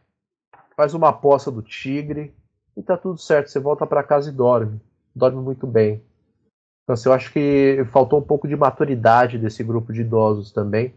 faz 0.75 0.93
uma 0.93 1.09
aposta 1.09 1.51
do 1.51 1.61
tigre 1.61 2.33
e 2.77 2.83
tá 2.83 2.95
tudo 2.95 3.17
certo. 3.17 3.49
Você 3.49 3.59
volta 3.59 3.85
para 3.85 4.03
casa 4.03 4.29
e 4.29 4.33
dorme. 4.33 4.79
Dorme 5.15 5.41
muito 5.41 5.65
bem. 5.65 6.03
Então, 6.83 6.93
assim, 6.93 7.09
eu 7.09 7.13
acho 7.13 7.33
que 7.33 7.83
faltou 7.91 8.19
um 8.19 8.23
pouco 8.23 8.47
de 8.47 8.55
maturidade 8.55 9.39
desse 9.39 9.63
grupo 9.63 9.91
de 9.91 10.01
idosos 10.01 10.51
também 10.51 10.93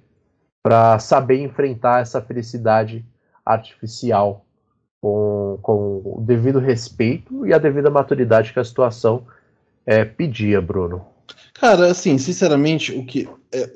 para 0.63 0.99
saber 0.99 1.41
enfrentar 1.41 2.03
essa 2.03 2.21
felicidade 2.21 3.05
artificial 3.45 4.45
com, 5.01 5.59
com 5.63 6.03
o 6.05 6.25
devido 6.27 6.59
respeito 6.59 7.47
e 7.47 7.53
a 7.53 7.59
devida 7.59 7.91
maturidade 7.91 8.53
que 8.53 8.59
a 8.59 8.65
situação 8.65 9.25
é, 9.87 10.05
pedia, 10.05 10.61
Bruno. 10.61 11.05
Cara, 11.55 11.91
assim, 11.91 12.19
sinceramente, 12.19 12.93
o 12.93 13.05
que. 13.05 13.29
É, 13.53 13.71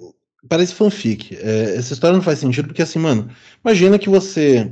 parece 0.49 0.75
fanfic. 0.75 1.37
É, 1.37 1.77
essa 1.77 1.93
história 1.93 2.17
não 2.17 2.23
faz 2.23 2.39
sentido, 2.39 2.69
porque 2.69 2.83
assim, 2.83 2.99
mano, 2.99 3.31
imagina 3.65 3.99
que 3.99 4.09
você. 4.09 4.71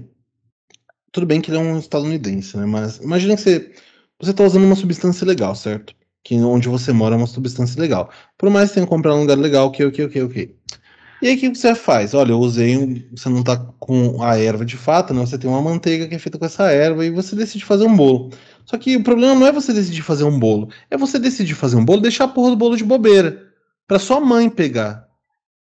Tudo 1.12 1.26
bem 1.26 1.40
que 1.40 1.51
ele 1.51 1.59
é 1.59 1.61
um 1.61 1.78
estadunidense, 1.78 2.57
né? 2.57 2.66
Mas 2.66 2.98
imagina 2.98 3.36
que 3.36 3.42
você. 3.42 3.72
Você 4.20 4.34
tá 4.34 4.44
usando 4.44 4.64
uma 4.64 4.76
substância 4.76 5.26
legal, 5.26 5.55
certo? 5.55 5.94
Que 6.22 6.34
onde 6.36 6.68
você 6.68 6.92
mora 6.92 7.14
é 7.14 7.18
uma 7.18 7.26
substância 7.26 7.80
legal. 7.80 8.11
Por 8.36 8.51
mais 8.51 8.68
que 8.68 8.74
tenha 8.74 8.86
comprado 8.86 9.16
um 9.16 9.22
lugar 9.22 9.38
legal, 9.38 9.68
ok, 9.68 9.86
ok, 9.86 10.05
ok, 10.05 10.22
ok. 10.24 10.57
E 11.22 11.28
aí 11.28 11.36
o 11.36 11.38
que 11.38 11.54
você 11.54 11.74
faz? 11.74 12.14
Olha, 12.14 12.32
eu 12.32 12.38
usei, 12.38 12.76
um, 12.76 13.02
você 13.10 13.28
não 13.28 13.42
tá 13.42 13.56
com 13.78 14.22
a 14.22 14.38
erva 14.38 14.64
de 14.64 14.76
fato, 14.76 15.12
né? 15.12 15.20
Você 15.20 15.38
tem 15.38 15.50
uma 15.50 15.60
manteiga 15.60 16.08
que 16.08 16.14
é 16.14 16.18
feita 16.18 16.38
com 16.38 16.46
essa 16.46 16.70
erva 16.70 17.04
e 17.04 17.10
você 17.10 17.36
decide 17.36 17.64
fazer 17.64 17.84
um 17.84 17.94
bolo. 17.94 18.30
Só 18.64 18.78
que 18.78 18.96
o 18.96 19.02
problema 19.02 19.34
não 19.34 19.46
é 19.46 19.52
você 19.52 19.72
decidir 19.72 20.02
fazer 20.02 20.24
um 20.24 20.38
bolo, 20.38 20.70
é 20.90 20.96
você 20.96 21.18
decidir 21.18 21.54
fazer 21.54 21.76
um 21.76 21.84
bolo 21.84 22.00
deixar 22.00 22.24
a 22.24 22.28
porra 22.28 22.50
do 22.50 22.56
bolo 22.56 22.76
de 22.76 22.84
bobeira. 22.84 23.46
para 23.86 23.98
sua 23.98 24.20
mãe 24.20 24.48
pegar. 24.48 25.08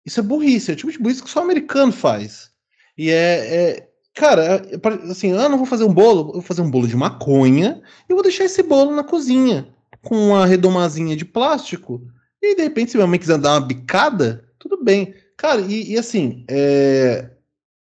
Isso 0.06 0.20
é 0.20 0.24
burrice, 0.24 0.72
é 0.72 0.74
o 0.74 0.78
tipo 0.78 0.92
de 0.92 1.00
burrice 1.00 1.24
que 1.24 1.30
só 1.30 1.40
o 1.40 1.44
americano 1.44 1.92
faz. 1.92 2.52
E 2.98 3.10
é, 3.10 3.56
é 3.56 3.90
cara, 4.14 4.44
é, 4.44 5.12
assim, 5.12 5.34
ah, 5.34 5.50
não 5.50 5.58
vou 5.58 5.66
fazer 5.66 5.84
um 5.84 5.94
bolo, 5.94 6.30
eu 6.30 6.34
vou 6.34 6.42
fazer 6.42 6.62
um 6.62 6.70
bolo 6.70 6.88
de 6.88 6.96
maconha 6.96 7.82
e 8.10 8.14
vou 8.14 8.24
deixar 8.24 8.46
esse 8.46 8.64
bolo 8.64 8.96
na 8.96 9.04
cozinha. 9.04 9.68
com 10.02 10.16
uma 10.30 10.46
redomazinha 10.46 11.16
de 11.16 11.26
plástico, 11.26 12.02
e 12.42 12.56
de 12.56 12.64
repente, 12.64 12.92
se 12.92 12.98
minha 12.98 13.08
mãe 13.08 13.20
quiser 13.20 13.38
dar 13.38 13.54
uma 13.54 13.62
bicada, 13.62 14.44
tudo 14.60 14.84
bem. 14.84 15.14
Cara, 15.44 15.60
e, 15.60 15.92
e 15.92 15.98
assim, 16.00 16.46
é, 16.48 17.30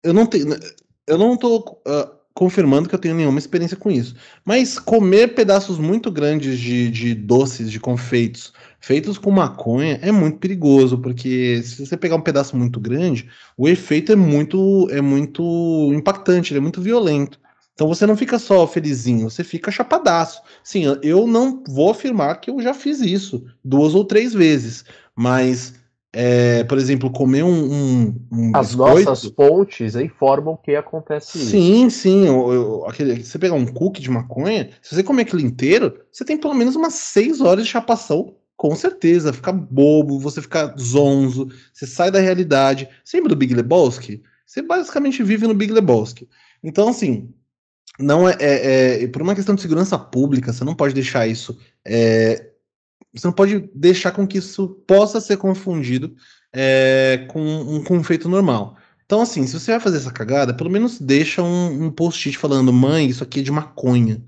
eu 0.03 0.15
não 0.15 0.25
tenho. 0.25 0.47
Eu 1.05 1.15
não 1.15 1.37
tô 1.37 1.57
uh, 1.59 2.09
confirmando 2.33 2.89
que 2.89 2.95
eu 2.95 2.99
tenho 2.99 3.13
nenhuma 3.13 3.37
experiência 3.37 3.77
com 3.77 3.91
isso. 3.91 4.15
Mas 4.43 4.79
comer 4.79 5.35
pedaços 5.35 5.77
muito 5.77 6.11
grandes 6.11 6.59
de, 6.59 6.89
de 6.89 7.13
doces, 7.13 7.69
de 7.69 7.79
confeitos, 7.79 8.51
feitos 8.79 9.19
com 9.19 9.29
maconha, 9.29 9.99
é 10.01 10.11
muito 10.11 10.39
perigoso, 10.39 10.97
porque 10.97 11.61
se 11.61 11.85
você 11.85 11.95
pegar 11.95 12.15
um 12.15 12.21
pedaço 12.21 12.57
muito 12.57 12.79
grande, 12.79 13.29
o 13.55 13.69
efeito 13.69 14.11
é 14.11 14.15
muito, 14.15 14.87
é 14.89 14.99
muito 14.99 15.91
impactante, 15.93 16.57
é 16.57 16.59
muito 16.59 16.81
violento. 16.81 17.39
Então 17.75 17.87
você 17.87 18.07
não 18.07 18.17
fica 18.17 18.39
só 18.39 18.65
felizinho, 18.65 19.29
você 19.29 19.43
fica 19.43 19.69
chapadaço. 19.69 20.41
Sim, 20.63 20.85
eu 21.03 21.27
não 21.27 21.63
vou 21.67 21.91
afirmar 21.91 22.41
que 22.41 22.49
eu 22.49 22.59
já 22.59 22.73
fiz 22.73 23.01
isso 23.01 23.45
duas 23.63 23.93
ou 23.93 24.03
três 24.03 24.33
vezes, 24.33 24.83
mas 25.15 25.75
é, 26.17 26.63
por 26.63 26.77
exemplo, 26.77 27.11
comer 27.11 27.43
um, 27.43 27.73
um, 27.73 28.15
um 28.31 28.51
As 28.55 28.67
biscoito... 28.67 29.09
nossas 29.09 29.29
fontes 29.31 29.95
informam 29.97 30.55
que 30.55 30.73
acontece 30.73 31.37
sim, 31.37 31.87
isso. 31.87 31.99
Sim, 31.99 32.25
sim. 32.25 32.25
Aquele, 32.87 33.21
você 33.21 33.37
pegar 33.37 33.55
um 33.55 33.65
cookie 33.65 34.01
de 34.01 34.09
maconha, 34.09 34.69
se 34.81 34.95
você 34.95 35.03
comer 35.03 35.23
aquilo 35.23 35.41
inteiro, 35.41 35.99
você 36.09 36.23
tem 36.23 36.37
pelo 36.37 36.53
menos 36.53 36.77
umas 36.77 36.93
seis 36.93 37.41
horas 37.41 37.65
de 37.65 37.69
chapação, 37.69 38.33
com 38.55 38.73
certeza. 38.77 39.33
Fica 39.33 39.51
bobo, 39.51 40.17
você 40.17 40.41
fica 40.41 40.73
zonzo, 40.79 41.49
você 41.73 41.85
sai 41.85 42.09
da 42.09 42.21
realidade. 42.21 42.87
Você 43.03 43.17
lembra 43.17 43.31
do 43.31 43.35
Big 43.35 43.53
Lebowski? 43.53 44.23
Você 44.45 44.61
basicamente 44.61 45.21
vive 45.21 45.45
no 45.45 45.53
Big 45.53 45.73
Lebowski. 45.73 46.29
Então, 46.63 46.87
assim, 46.87 47.29
não 47.99 48.29
é, 48.29 48.37
é, 48.39 49.03
é, 49.03 49.07
por 49.09 49.21
uma 49.21 49.35
questão 49.35 49.53
de 49.53 49.61
segurança 49.61 49.99
pública, 49.99 50.53
você 50.53 50.63
não 50.63 50.75
pode 50.75 50.93
deixar 50.93 51.27
isso 51.27 51.57
é, 51.83 52.51
você 53.19 53.27
não 53.27 53.33
pode 53.33 53.69
deixar 53.73 54.11
com 54.11 54.27
que 54.27 54.37
isso 54.37 54.69
possa 54.87 55.21
ser 55.21 55.37
confundido 55.37 56.15
é, 56.53 57.25
com 57.29 57.41
um 57.41 57.83
confeito 57.83 58.29
normal. 58.29 58.77
Então, 59.05 59.21
assim, 59.21 59.45
se 59.45 59.59
você 59.59 59.71
vai 59.71 59.79
fazer 59.79 59.97
essa 59.97 60.11
cagada, 60.11 60.53
pelo 60.53 60.69
menos 60.69 60.99
deixa 60.99 61.43
um, 61.43 61.85
um 61.85 61.91
post-it 61.91 62.37
falando: 62.37 62.73
mãe, 62.73 63.07
isso 63.07 63.23
aqui 63.23 63.39
é 63.39 63.43
de 63.43 63.51
maconha. 63.51 64.23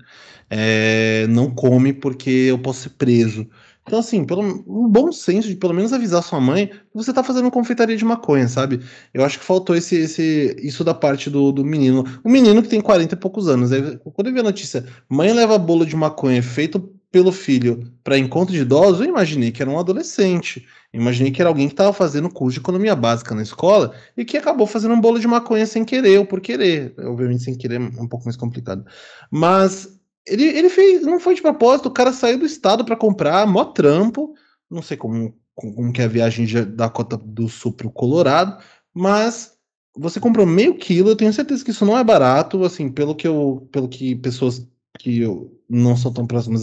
É, 0.50 1.26
não 1.28 1.50
come 1.50 1.92
porque 1.92 2.30
eu 2.30 2.58
posso 2.58 2.82
ser 2.82 2.90
preso. 2.90 3.46
Então, 3.88 3.98
assim, 3.98 4.22
pelo, 4.24 4.42
um 4.42 4.86
bom 4.86 5.10
senso 5.10 5.48
de 5.48 5.56
pelo 5.56 5.72
menos 5.72 5.94
avisar 5.94 6.22
sua 6.22 6.38
mãe 6.38 6.66
que 6.66 6.74
você 6.94 7.10
tá 7.10 7.24
fazendo 7.24 7.50
confeitaria 7.50 7.96
de 7.96 8.04
maconha, 8.04 8.46
sabe? 8.46 8.80
Eu 9.14 9.24
acho 9.24 9.38
que 9.38 9.44
faltou 9.44 9.74
esse, 9.74 9.96
esse, 9.96 10.54
isso 10.62 10.84
da 10.84 10.92
parte 10.92 11.30
do, 11.30 11.50
do 11.50 11.64
menino. 11.64 12.04
O 12.22 12.28
menino 12.28 12.62
que 12.62 12.68
tem 12.68 12.82
40 12.82 13.14
e 13.14 13.18
poucos 13.18 13.48
anos. 13.48 13.72
Aí, 13.72 13.98
quando 14.14 14.26
eu 14.28 14.34
vi 14.34 14.40
a 14.40 14.42
notícia, 14.42 14.84
mãe 15.08 15.32
leva 15.32 15.56
bolo 15.58 15.86
de 15.86 15.96
maconha 15.96 16.42
feito 16.42 16.92
pelo 17.10 17.32
filho 17.32 17.92
para 18.04 18.18
encontro 18.18 18.52
de 18.52 18.60
idosos, 18.60 19.00
eu 19.00 19.06
imaginei 19.06 19.50
que 19.50 19.62
era 19.62 19.70
um 19.70 19.78
adolescente. 19.78 20.66
Imaginei 20.92 21.30
que 21.30 21.40
era 21.40 21.48
alguém 21.48 21.66
que 21.66 21.74
estava 21.74 21.92
fazendo 21.92 22.30
curso 22.30 22.54
de 22.54 22.60
economia 22.60 22.94
básica 22.94 23.34
na 23.34 23.42
escola 23.42 23.94
e 24.16 24.24
que 24.24 24.36
acabou 24.36 24.66
fazendo 24.66 24.94
um 24.94 25.00
bolo 25.00 25.18
de 25.18 25.26
maconha 25.26 25.66
sem 25.66 25.84
querer 25.84 26.18
ou 26.18 26.26
por 26.26 26.40
querer. 26.40 26.94
Obviamente, 26.98 27.44
sem 27.44 27.56
querer 27.56 27.80
é 27.80 28.00
um 28.00 28.08
pouco 28.08 28.24
mais 28.24 28.36
complicado. 28.36 28.84
Mas 29.30 29.98
ele, 30.26 30.44
ele 30.44 30.68
fez, 30.68 31.02
não 31.02 31.18
foi 31.18 31.34
de 31.34 31.42
propósito, 31.42 31.86
o 31.86 31.92
cara 31.92 32.12
saiu 32.12 32.38
do 32.38 32.46
estado 32.46 32.84
para 32.84 32.96
comprar, 32.96 33.46
mó 33.46 33.64
trampo. 33.64 34.34
Não 34.70 34.82
sei 34.82 34.96
como, 34.96 35.34
como 35.54 35.92
que 35.92 36.02
é 36.02 36.04
a 36.04 36.08
viagem 36.08 36.46
da 36.74 36.90
Cota 36.90 37.16
do 37.16 37.48
Sul 37.48 37.72
pro 37.72 37.90
Colorado, 37.90 38.62
mas 38.92 39.56
você 39.96 40.20
comprou 40.20 40.46
meio 40.46 40.76
quilo, 40.76 41.10
eu 41.10 41.16
tenho 41.16 41.32
certeza 41.32 41.64
que 41.64 41.70
isso 41.70 41.84
não 41.84 41.98
é 41.98 42.04
barato, 42.04 42.62
assim, 42.64 42.90
pelo 42.90 43.14
que 43.14 43.26
eu, 43.26 43.68
pelo 43.72 43.88
que 43.88 44.14
pessoas 44.14 44.66
que 44.98 45.20
eu 45.20 45.58
não 45.68 45.96
são 45.96 46.12
tão 46.12 46.26
próximas 46.26 46.62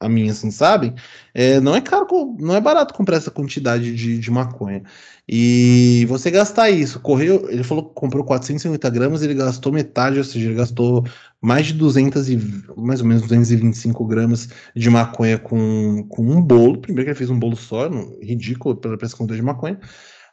a 0.00 0.08
mim, 0.08 0.30
assim, 0.30 0.50
sabem? 0.50 0.94
É, 1.34 1.60
não 1.60 1.76
é 1.76 1.80
caro, 1.80 2.06
não 2.38 2.56
é 2.56 2.60
barato 2.60 2.94
comprar 2.94 3.16
essa 3.16 3.30
quantidade 3.30 3.94
de, 3.94 4.18
de 4.18 4.30
maconha. 4.30 4.82
E 5.28 6.06
você 6.08 6.30
gastar 6.30 6.70
isso, 6.70 6.98
correu, 7.00 7.48
ele 7.50 7.62
falou 7.62 7.88
que 7.88 7.94
comprou 7.94 8.24
450 8.24 8.90
gramas, 8.90 9.22
ele 9.22 9.34
gastou 9.34 9.70
metade, 9.72 10.18
ou 10.18 10.24
seja, 10.24 10.46
ele 10.46 10.56
gastou 10.56 11.04
mais 11.40 11.66
de 11.66 11.74
200 11.74 12.30
e, 12.30 12.38
mais 12.76 13.00
ou 13.00 13.06
menos 13.06 13.22
225 13.22 14.04
gramas 14.06 14.48
de 14.74 14.90
maconha 14.90 15.38
com, 15.38 16.04
com 16.08 16.22
um 16.22 16.40
bolo. 16.40 16.80
Primeiro 16.80 17.04
que 17.04 17.10
ele 17.10 17.18
fez 17.18 17.30
um 17.30 17.38
bolo 17.38 17.56
só, 17.56 17.88
ridículo 18.22 18.76
pela 18.76 18.96
quantidade 18.98 19.36
de 19.36 19.42
maconha. 19.42 19.78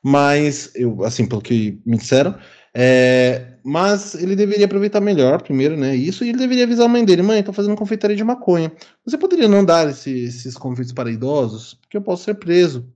Mas, 0.01 0.71
eu, 0.75 1.03
assim, 1.03 1.27
pelo 1.27 1.41
que 1.41 1.81
me 1.85 1.97
disseram, 1.97 2.35
é, 2.79 3.57
mas 3.65 4.13
ele 4.13 4.35
deveria 4.35 4.65
aproveitar 4.67 5.01
melhor, 5.01 5.41
primeiro, 5.41 5.75
né? 5.75 5.95
Isso, 5.95 6.23
e 6.23 6.29
ele 6.29 6.37
deveria 6.37 6.63
avisar 6.63 6.85
a 6.85 6.89
mãe 6.89 7.03
dele: 7.03 7.23
mãe, 7.23 7.41
tô 7.41 7.51
fazendo 7.51 7.75
confeitaria 7.75 8.15
de 8.15 8.23
maconha. 8.23 8.71
Você 9.03 9.17
poderia 9.17 9.47
não 9.47 9.65
dar 9.65 9.89
esse, 9.89 10.11
esses 10.25 10.55
confeitos 10.55 10.93
para 10.93 11.09
idosos? 11.09 11.73
Porque 11.73 11.97
eu 11.97 12.01
posso 12.03 12.23
ser 12.25 12.35
preso 12.35 12.87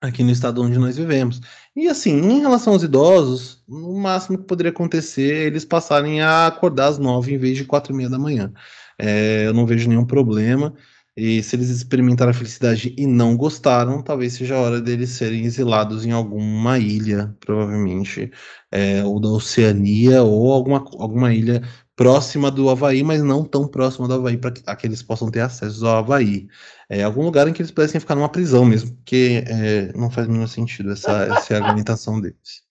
aqui 0.00 0.24
no 0.24 0.32
estado 0.32 0.60
onde 0.60 0.76
nós 0.78 0.96
vivemos. 0.96 1.40
E 1.76 1.86
assim, 1.86 2.10
em 2.10 2.40
relação 2.40 2.72
aos 2.72 2.82
idosos, 2.82 3.62
no 3.68 3.94
máximo 3.94 4.36
que 4.36 4.44
poderia 4.44 4.72
acontecer 4.72 5.32
é 5.32 5.46
eles 5.46 5.64
passarem 5.64 6.20
a 6.20 6.48
acordar 6.48 6.88
às 6.88 6.98
nove 6.98 7.32
em 7.32 7.38
vez 7.38 7.56
de 7.56 7.64
quatro 7.64 7.92
e 7.92 7.96
meia 7.96 8.10
da 8.10 8.18
manhã. 8.18 8.52
É, 8.98 9.46
eu 9.46 9.54
não 9.54 9.64
vejo 9.64 9.88
nenhum 9.88 10.04
problema. 10.04 10.74
E 11.16 11.42
se 11.42 11.56
eles 11.56 11.70
experimentaram 11.70 12.30
a 12.30 12.34
felicidade 12.34 12.94
e 12.96 13.06
não 13.06 13.36
gostaram, 13.36 14.02
talvez 14.02 14.34
seja 14.34 14.54
a 14.54 14.60
hora 14.60 14.80
deles 14.80 15.10
serem 15.10 15.44
exilados 15.44 16.06
em 16.06 16.12
alguma 16.12 16.78
ilha, 16.78 17.34
provavelmente, 17.40 18.30
é, 18.70 19.04
ou 19.04 19.20
da 19.20 19.28
Oceania, 19.28 20.22
ou 20.22 20.52
alguma, 20.52 20.78
alguma 20.98 21.34
ilha 21.34 21.62
próxima 21.96 22.50
do 22.50 22.70
Havaí, 22.70 23.02
mas 23.02 23.22
não 23.22 23.44
tão 23.44 23.66
próxima 23.66 24.06
do 24.06 24.14
Havaí 24.14 24.38
para 24.38 24.52
que, 24.52 24.62
que, 24.62 24.86
eles 24.86 25.02
possam 25.02 25.30
ter 25.30 25.40
acesso 25.40 25.86
ao 25.86 25.98
Havaí. 25.98 26.48
É, 26.88 27.02
algum 27.02 27.24
lugar 27.24 27.46
em 27.48 27.52
que 27.52 27.60
eles 27.60 27.72
pudessem 27.72 28.00
ficar 28.00 28.14
numa 28.14 28.28
prisão 28.28 28.64
mesmo, 28.64 28.94
porque 28.96 29.44
é, 29.46 29.92
não 29.94 30.10
faz 30.10 30.28
nenhum 30.28 30.46
sentido 30.46 30.92
essa, 30.92 31.24
essa 31.36 31.56
argumentação 31.56 32.20
deles. 32.20 32.62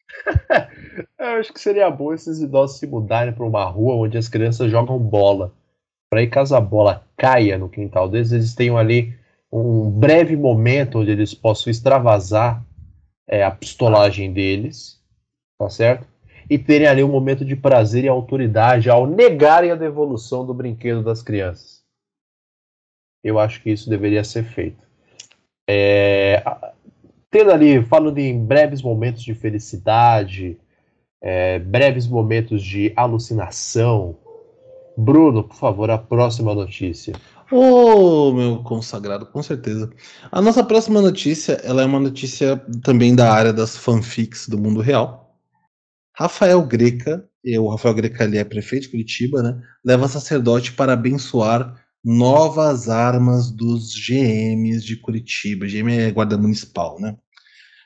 Eu 1.19 1.27
acho 1.39 1.53
que 1.53 1.59
seria 1.59 1.91
bom 1.91 2.13
esses 2.13 2.39
idosos 2.39 2.79
se 2.79 2.87
mudarem 2.87 3.33
para 3.33 3.45
uma 3.45 3.65
rua 3.65 3.95
onde 3.95 4.17
as 4.17 4.27
crianças 4.27 4.71
jogam 4.71 4.97
bola 4.97 5.53
para 6.09 6.21
aí 6.21 6.27
caso 6.27 6.55
a 6.55 6.61
bola 6.61 7.07
caia 7.15 7.57
no 7.57 7.69
quintal 7.69 8.09
deles, 8.09 8.31
eles 8.31 8.55
tenham 8.55 8.77
ali 8.77 9.17
um 9.51 9.89
breve 9.89 10.35
momento 10.35 10.99
onde 10.99 11.11
eles 11.11 11.33
possam 11.33 11.69
extravasar 11.69 12.63
é, 13.27 13.43
a 13.43 13.51
pistolagem 13.51 14.33
deles, 14.33 14.99
tá 15.57 15.69
certo? 15.69 16.07
E 16.49 16.57
terem 16.57 16.87
ali 16.87 17.03
um 17.03 17.11
momento 17.11 17.45
de 17.45 17.55
prazer 17.55 18.03
e 18.03 18.07
autoridade 18.07 18.89
ao 18.89 19.05
negarem 19.05 19.71
a 19.71 19.75
devolução 19.75 20.45
do 20.45 20.53
brinquedo 20.53 21.03
das 21.03 21.21
crianças. 21.21 21.83
Eu 23.23 23.37
acho 23.37 23.61
que 23.61 23.69
isso 23.69 23.89
deveria 23.89 24.23
ser 24.23 24.43
feito. 24.43 24.81
É, 25.69 26.43
tendo 27.29 27.51
ali, 27.51 27.83
falando 27.83 28.17
em 28.17 28.43
breves 28.43 28.81
momentos 28.81 29.21
de 29.21 29.35
felicidade, 29.35 30.57
é, 31.21 31.59
breves 31.59 32.07
momentos 32.07 32.63
de 32.63 32.91
alucinação, 32.95 34.17
Bruno, 34.99 35.45
por 35.45 35.55
favor, 35.55 35.89
a 35.89 35.97
próxima 35.97 36.53
notícia. 36.53 37.13
Ô, 37.49 38.29
oh, 38.29 38.33
meu 38.33 38.63
consagrado, 38.63 39.25
com 39.25 39.41
certeza. 39.41 39.89
A 40.29 40.41
nossa 40.41 40.63
próxima 40.63 41.01
notícia, 41.01 41.53
ela 41.63 41.81
é 41.81 41.85
uma 41.85 41.99
notícia 41.99 42.57
também 42.83 43.15
da 43.15 43.31
área 43.31 43.53
das 43.53 43.77
fanfics 43.77 44.49
do 44.49 44.57
mundo 44.57 44.81
real. 44.81 45.35
Rafael 46.13 46.61
Greca, 46.63 47.25
o 47.45 47.69
Rafael 47.69 47.95
Greca 47.95 48.25
ali 48.25 48.37
é 48.37 48.43
prefeito 48.43 48.83
de 48.83 48.89
Curitiba, 48.89 49.41
né? 49.41 49.61
Leva 49.85 50.07
sacerdote 50.09 50.73
para 50.73 50.93
abençoar 50.93 51.81
novas 52.03 52.89
armas 52.89 53.49
dos 53.49 53.93
GMs 53.95 54.85
de 54.85 54.97
Curitiba. 54.97 55.65
GM 55.65 55.91
é 55.91 56.11
guarda 56.11 56.37
municipal, 56.37 56.99
né? 56.99 57.15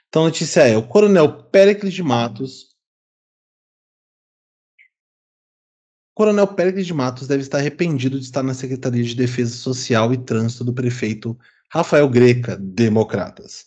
Então 0.09 0.23
a 0.23 0.25
notícia 0.25 0.61
é: 0.61 0.75
o 0.75 0.87
coronel 0.87 1.43
Péricles 1.43 1.93
de 1.93 2.01
Matos 2.01 2.72
Coronel 6.15 6.45
Pérez 6.47 6.85
de 6.85 6.93
Matos 6.93 7.27
deve 7.27 7.41
estar 7.41 7.57
arrependido 7.57 8.19
de 8.19 8.25
estar 8.25 8.43
na 8.43 8.53
Secretaria 8.53 9.03
de 9.03 9.15
Defesa 9.15 9.55
Social 9.55 10.13
e 10.13 10.17
Trânsito 10.17 10.63
do 10.63 10.71
prefeito 10.71 11.35
Rafael 11.71 12.07
Greca, 12.07 12.55
Democratas. 12.55 13.65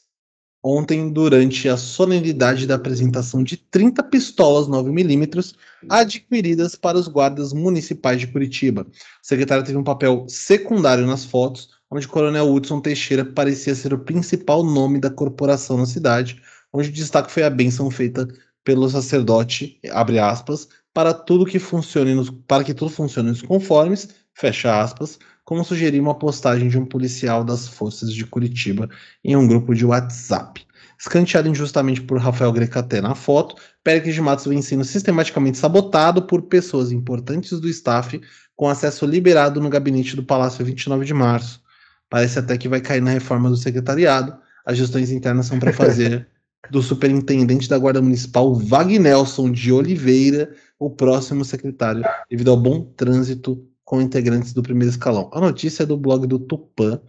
Ontem, 0.63 1.13
durante 1.13 1.69
a 1.69 1.77
solenidade 1.77 2.67
da 2.67 2.77
apresentação 2.77 3.43
de 3.43 3.57
30 3.57 4.01
pistolas 4.05 4.69
9mm 4.69 5.55
adquiridas 5.89 6.77
para 6.77 6.97
os 6.97 7.09
guardas 7.09 7.53
municipais 7.53 8.21
de 8.21 8.29
Curitiba. 8.29 8.83
O 8.83 9.27
secretário 9.27 9.65
teve 9.65 9.79
um 9.79 9.85
papel 9.85 10.25
secundário 10.29 11.05
nas 11.05 11.25
fotos, 11.25 11.71
onde 11.91 12.07
Coronel 12.07 12.53
Hudson 12.53 12.81
Teixeira 12.81 13.25
parecia 13.25 13.75
ser 13.75 13.93
o 13.93 13.99
principal 13.99 14.65
nome 14.65 15.01
da 15.01 15.11
corporação 15.11 15.79
na 15.79 15.87
cidade, 15.87 16.41
onde 16.73 16.91
o 16.91 16.93
destaque 16.93 17.31
foi 17.31 17.43
a 17.43 17.51
benção 17.51 17.91
feita 17.91 18.27
pelo 18.65 18.89
sacerdote, 18.89 19.81
abre 19.93 20.19
aspas, 20.19 20.69
para 20.97 21.13
tudo 21.13 21.45
que 21.45 21.59
funcione 21.59 22.15
nos, 22.15 22.31
para 22.31 22.65
que 22.65 22.73
tudo 22.73 22.91
funcione 22.91 23.29
nos 23.29 23.43
conformes, 23.43 24.09
fecha 24.33 24.81
aspas, 24.81 25.19
como 25.45 25.63
sugeriu 25.63 26.03
uma 26.03 26.19
postagem 26.19 26.71
de 26.71 26.79
um 26.79 26.87
policial 26.87 27.45
das 27.45 27.69
forças 27.69 28.15
de 28.15 28.25
Curitiba 28.25 28.89
em 29.23 29.37
um 29.37 29.47
grupo 29.47 29.75
de 29.75 29.85
WhatsApp. 29.85 30.67
Escanteado 30.99 31.51
injustamente 31.51 32.01
por 32.01 32.19
Rafael 32.19 32.51
Grecaté 32.51 33.03
na 33.03 33.15
foto, 33.15 33.57
Péricles 33.85 34.15
de 34.15 34.23
Matos 34.23 34.47
vem 34.47 34.63
sendo 34.63 34.85
sistematicamente 34.85 35.59
sabotado 35.59 36.23
por 36.23 36.41
pessoas 36.41 36.91
importantes 36.91 37.61
do 37.61 37.69
staff 37.69 38.19
com 38.57 38.67
acesso 38.67 39.05
liberado 39.05 39.61
no 39.61 39.69
gabinete 39.69 40.17
do 40.17 40.25
Palácio 40.25 40.65
29 40.65 41.05
de 41.05 41.13
Março. 41.13 41.61
Parece 42.09 42.39
até 42.39 42.57
que 42.57 42.71
vai 42.71 42.81
cair 42.81 43.03
na 43.03 43.11
reforma 43.11 43.51
do 43.51 43.57
secretariado. 43.59 44.35
As 44.65 44.79
gestões 44.79 45.11
internas 45.11 45.45
são 45.45 45.59
para 45.59 45.75
fazer 45.75 46.27
do 46.71 46.83
superintendente 46.83 47.69
da 47.69 47.77
Guarda 47.77 48.01
Municipal, 48.01 48.55
Vagnelson 48.55 49.53
de 49.53 49.71
Oliveira, 49.71 50.55
o 50.79 50.91
próximo 50.91 51.45
secretário, 51.45 52.03
devido 52.31 52.51
ao 52.51 52.57
bom 52.57 52.83
trânsito 52.97 53.67
com 53.85 54.01
integrantes 54.01 54.53
do 54.53 54.63
primeiro 54.63 54.91
escalão. 54.91 55.31
A 55.33 55.41
notícia 55.41 55.85
é 55.85 55.87
do 55.87 55.97
blog 55.97 56.27
do 56.27 56.39
Tupã, 56.39 57.01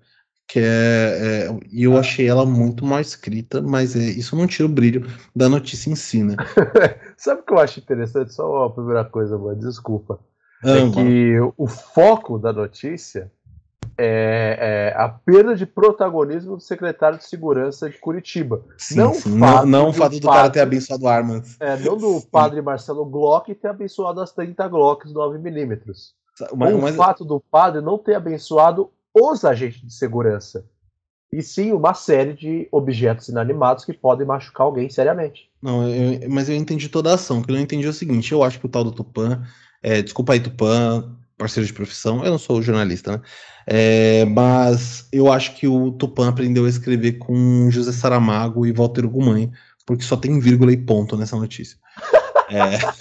que 0.47 0.59
é, 0.59 0.63
é, 0.63 1.59
e 1.69 1.83
eu 1.83 1.97
achei 1.97 2.27
ela 2.27 2.45
muito 2.45 2.85
mal 2.85 3.01
escrita, 3.01 3.61
mas 3.61 3.95
é, 3.95 3.99
isso 3.99 4.35
não 4.35 4.47
tira 4.47 4.65
o 4.65 4.71
brilho 4.71 5.05
da 5.35 5.49
notícia 5.49 5.89
em 5.89 5.95
si, 5.95 6.23
né? 6.23 6.35
Sabe 7.17 7.41
o 7.41 7.43
que 7.43 7.53
eu 7.53 7.59
acho 7.59 7.79
interessante? 7.79 8.33
Só 8.33 8.65
a 8.65 8.69
primeira 8.69 9.03
coisa, 9.03 9.37
mano, 9.37 9.59
desculpa. 9.59 10.19
Ah, 10.63 10.77
é 10.77 10.89
que 10.89 11.33
o 11.57 11.67
foco 11.67 12.39
da 12.39 12.53
notícia 12.53 13.31
é, 13.97 14.93
é, 14.93 15.01
a 15.01 15.09
perda 15.09 15.55
de 15.55 15.65
protagonismo 15.65 16.55
do 16.55 16.61
secretário 16.61 17.17
de 17.17 17.25
segurança 17.25 17.89
de 17.89 17.97
Curitiba. 17.97 18.63
Sim, 18.77 18.95
não, 18.95 19.13
sim. 19.13 19.39
Fato 19.39 19.65
não, 19.65 19.83
não 19.83 19.89
o 19.89 19.93
fato 19.93 20.19
do, 20.19 20.27
cara 20.27 20.49
ter 20.49 20.59
abençoado 20.59 21.07
armas. 21.07 21.57
É, 21.59 21.75
não 21.77 21.97
do 21.97 22.21
padre 22.21 22.61
Marcelo 22.61 23.05
Glock 23.05 23.53
ter 23.55 23.67
abençoado 23.67 24.21
as 24.21 24.31
30 24.31 24.67
Glocks 24.67 25.11
9mm. 25.11 25.79
Mas, 26.55 26.73
o 26.73 26.77
mas... 26.77 26.95
fato 26.95 27.25
do 27.25 27.39
padre 27.39 27.81
não 27.81 27.97
ter 27.97 28.13
abençoado 28.13 28.91
os 29.13 29.43
agentes 29.43 29.81
de 29.81 29.91
segurança. 29.91 30.65
E 31.31 31.41
sim 31.41 31.71
uma 31.71 31.93
série 31.93 32.33
de 32.33 32.67
objetos 32.71 33.27
inanimados 33.27 33.83
que 33.83 33.91
podem 33.91 34.25
machucar 34.25 34.65
alguém 34.65 34.89
seriamente. 34.89 35.49
Não, 35.61 35.87
eu, 35.89 36.29
mas 36.29 36.47
eu 36.47 36.55
entendi 36.55 36.87
toda 36.87 37.11
a 37.11 37.15
ação. 37.15 37.39
O 37.39 37.43
que 37.43 37.51
eu 37.51 37.55
não 37.55 37.61
entendi 37.61 37.85
é 37.85 37.89
o 37.89 37.93
seguinte: 37.93 38.31
eu 38.31 38.43
acho 38.43 38.59
que 38.59 38.65
o 38.65 38.69
tal 38.69 38.83
do 38.83 38.93
Tupã, 38.93 39.43
é, 39.83 40.01
desculpa 40.01 40.33
aí, 40.33 40.39
Tupã, 40.39 41.17
parceiro 41.37 41.67
de 41.67 41.73
profissão, 41.73 42.25
eu 42.25 42.31
não 42.31 42.37
sou 42.37 42.61
jornalista, 42.61 43.13
né? 43.13 43.21
É, 43.65 44.25
mas 44.25 45.07
eu 45.11 45.31
acho 45.31 45.55
que 45.55 45.67
o 45.67 45.91
Tupã 45.91 46.29
aprendeu 46.29 46.65
a 46.65 46.69
escrever 46.69 47.13
com 47.13 47.69
José 47.69 47.91
Saramago 47.91 48.65
e 48.65 48.71
Walter 48.71 49.07
Gumanha, 49.07 49.51
porque 49.85 50.03
só 50.03 50.15
tem 50.15 50.39
vírgula 50.39 50.71
e 50.71 50.77
ponto 50.77 51.15
nessa 51.17 51.35
notícia. 51.35 51.77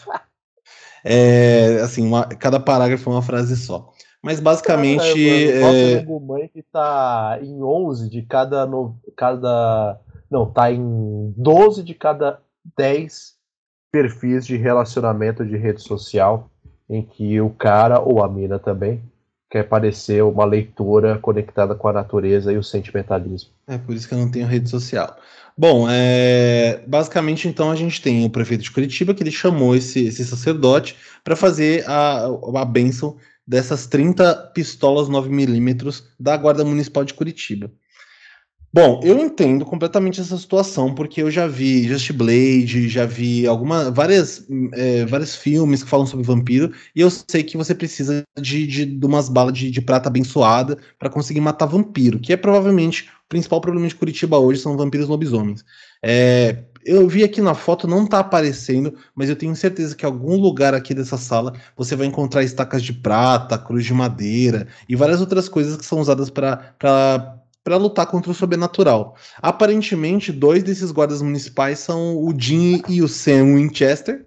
É, 1.09 1.76
é 1.76 1.80
assim, 1.82 2.05
uma, 2.05 2.26
cada 2.26 2.59
parágrafo 2.59 3.09
é 3.09 3.12
uma 3.12 3.22
frase 3.22 3.57
só. 3.57 3.93
Mas 4.20 4.41
basicamente. 4.41 5.05
Cara, 5.05 5.66
mano, 5.66 5.78
é... 5.78 6.03
Gumanha 6.03 6.49
que 6.49 6.64
tá 6.64 7.39
em 7.41 7.62
11 7.62 8.11
de 8.11 8.22
cada, 8.22 8.66
no, 8.66 8.99
cada. 9.16 10.01
Não, 10.28 10.51
tá 10.51 10.72
em 10.72 11.32
12 11.37 11.84
de 11.84 11.95
cada 11.95 12.41
10 12.76 13.37
perfis 13.93 14.45
de 14.45 14.57
relacionamento 14.57 15.47
de 15.47 15.57
rede 15.57 15.80
social 15.80 16.51
em 16.89 17.03
que 17.03 17.41
o 17.41 17.51
cara 17.51 18.01
ou 18.01 18.22
a 18.22 18.28
mina 18.28 18.59
também 18.59 19.03
quer 19.51 19.64
parecer 19.64 20.22
uma 20.22 20.45
leitura 20.45 21.18
conectada 21.18 21.74
com 21.74 21.89
a 21.89 21.93
natureza 21.93 22.53
e 22.53 22.57
o 22.57 22.62
sentimentalismo. 22.62 23.51
É 23.66 23.78
por 23.78 23.95
isso 23.95 24.09
que 24.09 24.14
eu 24.14 24.18
não 24.18 24.30
tenho 24.30 24.47
rede 24.47 24.68
social. 24.68 25.16
Bom, 25.57 25.87
é... 25.89 26.82
basicamente 26.87 27.49
então 27.49 27.70
a 27.70 27.76
gente 27.76 28.03
tem 28.03 28.24
o 28.24 28.30
prefeito 28.30 28.62
de 28.62 28.70
Curitiba 28.70 29.14
que 29.14 29.22
ele 29.22 29.30
chamou 29.30 29.74
esse, 29.74 30.07
esse 30.07 30.24
sacerdote 30.24 30.97
para 31.24 31.37
fazer 31.37 31.84
a, 31.89 32.26
a 32.57 32.64
bênção 32.64 33.16
dessas 33.47 33.87
30 33.87 34.51
pistolas 34.53 35.09
9mm 35.09 36.05
da 36.18 36.37
Guarda 36.37 36.64
Municipal 36.64 37.05
de 37.05 37.14
Curitiba. 37.14 37.70
Bom, 38.77 39.01
eu 39.03 39.18
entendo 39.18 39.64
completamente 39.64 40.20
essa 40.20 40.37
situação, 40.37 40.95
porque 40.95 41.22
eu 41.22 41.31
já 41.31 41.47
vi 41.47 41.89
Just 41.89 42.12
Blade, 42.12 42.91
já 42.91 43.07
vi 43.07 43.47
alguma, 43.47 43.91
várias, 43.91 44.47
é, 44.74 45.07
vários 45.07 45.35
filmes 45.35 45.83
que 45.83 45.89
falam 45.89 46.05
sobre 46.05 46.27
vampiro, 46.27 46.70
e 46.95 47.01
eu 47.01 47.09
sei 47.11 47.43
que 47.43 47.57
você 47.57 47.74
precisa 47.74 48.22
de, 48.39 48.66
de, 48.66 48.85
de 48.85 49.07
umas 49.07 49.31
balas 49.31 49.55
de, 49.55 49.70
de 49.70 49.81
prata 49.81 50.11
abençoada 50.11 50.77
para 50.99 51.09
conseguir 51.09 51.41
matar 51.41 51.64
vampiro, 51.64 52.20
que 52.20 52.35
é 52.35 52.37
provavelmente 52.37 53.05
o 53.24 53.29
principal 53.31 53.62
problema 53.62 53.89
de 53.89 53.95
Curitiba 53.95 54.37
hoje, 54.37 54.61
são 54.61 54.77
vampiros 54.77 55.09
lobisomens. 55.09 55.64
É, 56.05 56.64
eu 56.85 57.09
vi 57.09 57.24
aqui 57.24 57.41
na 57.41 57.55
foto, 57.55 57.89
não 57.89 58.07
tá 58.07 58.18
aparecendo, 58.18 58.95
mas 59.14 59.31
eu 59.31 59.37
tenho 59.37 59.57
certeza 59.57 59.97
que 59.97 60.05
em 60.05 60.07
algum 60.07 60.37
lugar 60.37 60.74
aqui 60.74 60.93
dessa 60.93 61.16
sala 61.16 61.55
você 61.74 61.97
vai 61.97 62.07
encontrar 62.07 62.43
estacas 62.43 62.83
de 62.83 62.93
prata, 62.93 63.57
cruz 63.57 63.87
de 63.87 63.95
madeira 63.95 64.68
e 64.87 64.95
várias 64.95 65.22
outras 65.22 65.49
coisas 65.49 65.79
que 65.79 65.85
são 65.87 65.99
usadas 65.99 66.29
para 66.29 67.41
para 67.67 67.77
lutar 67.77 68.07
contra 68.07 68.31
o 68.31 68.35
sobrenatural. 68.35 69.17
Aparentemente, 69.43 70.31
dois 70.31 70.62
desses 70.62 70.93
guardas 70.93 71.21
municipais 71.21 71.81
são 71.81 72.17
o 72.17 72.33
Jim 72.39 72.81
e 72.89 73.03
o 73.03 73.09
Sam 73.09 73.57
Winchester. 73.57 74.25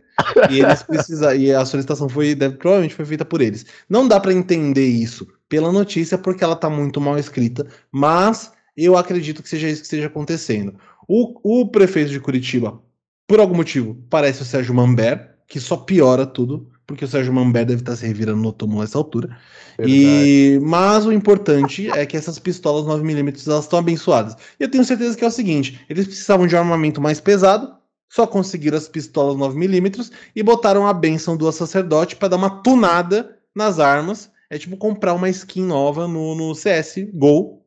e 0.51 0.59
eles 0.59 0.83
precisam, 0.83 1.33
e 1.33 1.53
a 1.53 1.63
solicitação 1.63 2.09
foi 2.09 2.35
deve, 2.35 2.57
provavelmente 2.57 2.95
foi 2.95 3.05
feita 3.05 3.23
por 3.23 3.41
eles. 3.41 3.65
Não 3.89 4.05
dá 4.05 4.19
para 4.19 4.33
entender 4.33 4.85
isso 4.85 5.25
pela 5.47 5.71
notícia 5.71 6.17
porque 6.17 6.43
ela 6.43 6.51
está 6.51 6.69
muito 6.69 6.99
mal 6.99 7.17
escrita, 7.17 7.65
mas 7.89 8.51
eu 8.75 8.97
acredito 8.97 9.41
que 9.41 9.47
seja 9.47 9.69
isso 9.69 9.83
que 9.83 9.85
esteja 9.85 10.07
acontecendo. 10.07 10.75
O, 11.07 11.61
o 11.61 11.69
prefeito 11.69 12.11
de 12.11 12.19
Curitiba, 12.19 12.77
por 13.25 13.39
algum 13.39 13.55
motivo, 13.55 13.95
parece 14.09 14.41
o 14.41 14.45
Sérgio 14.45 14.75
Mambert, 14.75 15.29
que 15.47 15.61
só 15.61 15.77
piora 15.77 16.25
tudo 16.25 16.69
porque 16.89 17.05
o 17.05 17.07
Sérgio 17.07 17.31
Mambé 17.31 17.63
deve 17.63 17.81
estar 17.83 17.95
se 17.95 18.07
revirando 18.07 18.41
no 18.41 18.51
túmulo 18.51 18.81
nessa 18.81 18.97
altura. 18.97 19.37
E 19.77 20.59
mas 20.63 21.05
o 21.05 21.11
importante 21.11 21.87
é 21.91 22.03
que 22.03 22.17
essas 22.17 22.39
pistolas 22.39 22.83
9mm 22.83 23.47
elas 23.47 23.65
estão 23.65 23.77
abençoadas. 23.77 24.35
E 24.59 24.63
eu 24.63 24.71
tenho 24.71 24.83
certeza 24.83 25.15
que 25.15 25.23
é 25.23 25.27
o 25.27 25.31
seguinte, 25.31 25.79
eles 25.87 26.07
precisavam 26.07 26.47
de 26.47 26.55
um 26.55 26.57
armamento 26.59 26.99
mais 26.99 27.21
pesado, 27.21 27.75
só 28.09 28.25
conseguiram 28.25 28.75
as 28.75 28.89
pistolas 28.89 29.35
9mm 29.35 30.11
e 30.35 30.41
botaram 30.41 30.87
a 30.87 30.93
benção 30.93 31.37
do 31.37 31.49
sacerdote 31.51 32.15
para 32.15 32.29
dar 32.29 32.37
uma 32.37 32.63
tunada 32.63 33.37
nas 33.55 33.79
armas. 33.79 34.31
É 34.49 34.57
tipo 34.57 34.75
comprar 34.75 35.13
uma 35.13 35.29
skin 35.29 35.61
nova 35.61 36.07
no, 36.07 36.33
no 36.33 36.55
CS 36.55 36.95
GO 37.13 37.61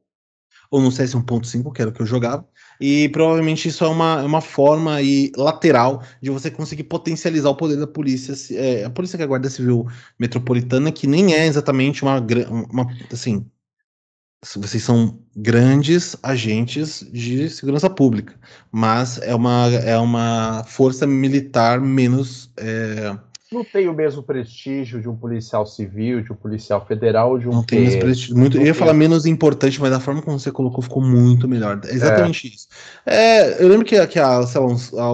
ou 0.68 0.80
no 0.80 0.90
CS 0.90 1.14
1.5, 1.14 1.72
que 1.72 1.80
era 1.80 1.92
o 1.92 1.94
que 1.94 2.02
eu 2.02 2.06
jogava. 2.06 2.44
E 2.84 3.08
provavelmente 3.10 3.68
isso 3.68 3.84
é 3.84 3.88
uma, 3.88 4.20
é 4.20 4.24
uma 4.24 4.40
forma 4.40 4.96
aí 4.96 5.30
lateral 5.36 6.02
de 6.20 6.30
você 6.30 6.50
conseguir 6.50 6.82
potencializar 6.82 7.48
o 7.48 7.54
poder 7.54 7.76
da 7.76 7.86
polícia, 7.86 8.34
é, 8.56 8.82
a 8.84 8.90
polícia 8.90 9.16
que 9.16 9.22
é 9.22 9.24
a 9.24 9.28
Guarda 9.28 9.48
Civil 9.48 9.86
Metropolitana, 10.18 10.90
que 10.90 11.06
nem 11.06 11.32
é 11.32 11.46
exatamente 11.46 12.02
uma, 12.02 12.18
uma 12.72 12.84
assim, 13.12 13.46
vocês 14.56 14.82
são 14.82 15.16
grandes 15.36 16.16
agentes 16.24 17.06
de 17.12 17.48
segurança 17.50 17.88
pública, 17.88 18.34
mas 18.72 19.18
é 19.18 19.32
uma, 19.32 19.68
é 19.68 19.96
uma 19.96 20.64
força 20.64 21.06
militar 21.06 21.80
menos 21.80 22.50
é, 22.56 23.16
não 23.52 23.64
tem 23.64 23.88
o 23.88 23.94
mesmo 23.94 24.22
prestígio 24.22 25.00
de 25.00 25.08
um 25.08 25.16
policial 25.16 25.66
civil, 25.66 26.22
de 26.22 26.32
um 26.32 26.36
policial 26.36 26.84
federal, 26.86 27.38
de 27.38 27.48
um. 27.48 27.52
Não 27.52 27.62
tem 27.62 27.98
prestígio. 27.98 28.36
Muito, 28.36 28.56
eu 28.56 28.66
ia 28.66 28.74
falar 28.74 28.94
menos 28.94 29.26
importante, 29.26 29.80
mas 29.80 29.92
a 29.92 30.00
forma 30.00 30.22
como 30.22 30.38
você 30.38 30.50
colocou 30.50 30.82
ficou 30.82 31.02
muito 31.02 31.48
melhor. 31.48 31.80
É 31.84 31.94
exatamente 31.94 32.46
é. 32.46 32.50
isso. 32.50 32.68
É, 33.04 33.62
eu 33.62 33.68
lembro 33.68 33.84
que, 33.84 34.06
que 34.06 34.18
há, 34.18 34.46
sei 34.46 34.60
lá, 34.60 34.66
uns, 34.66 34.92
há, 34.94 35.10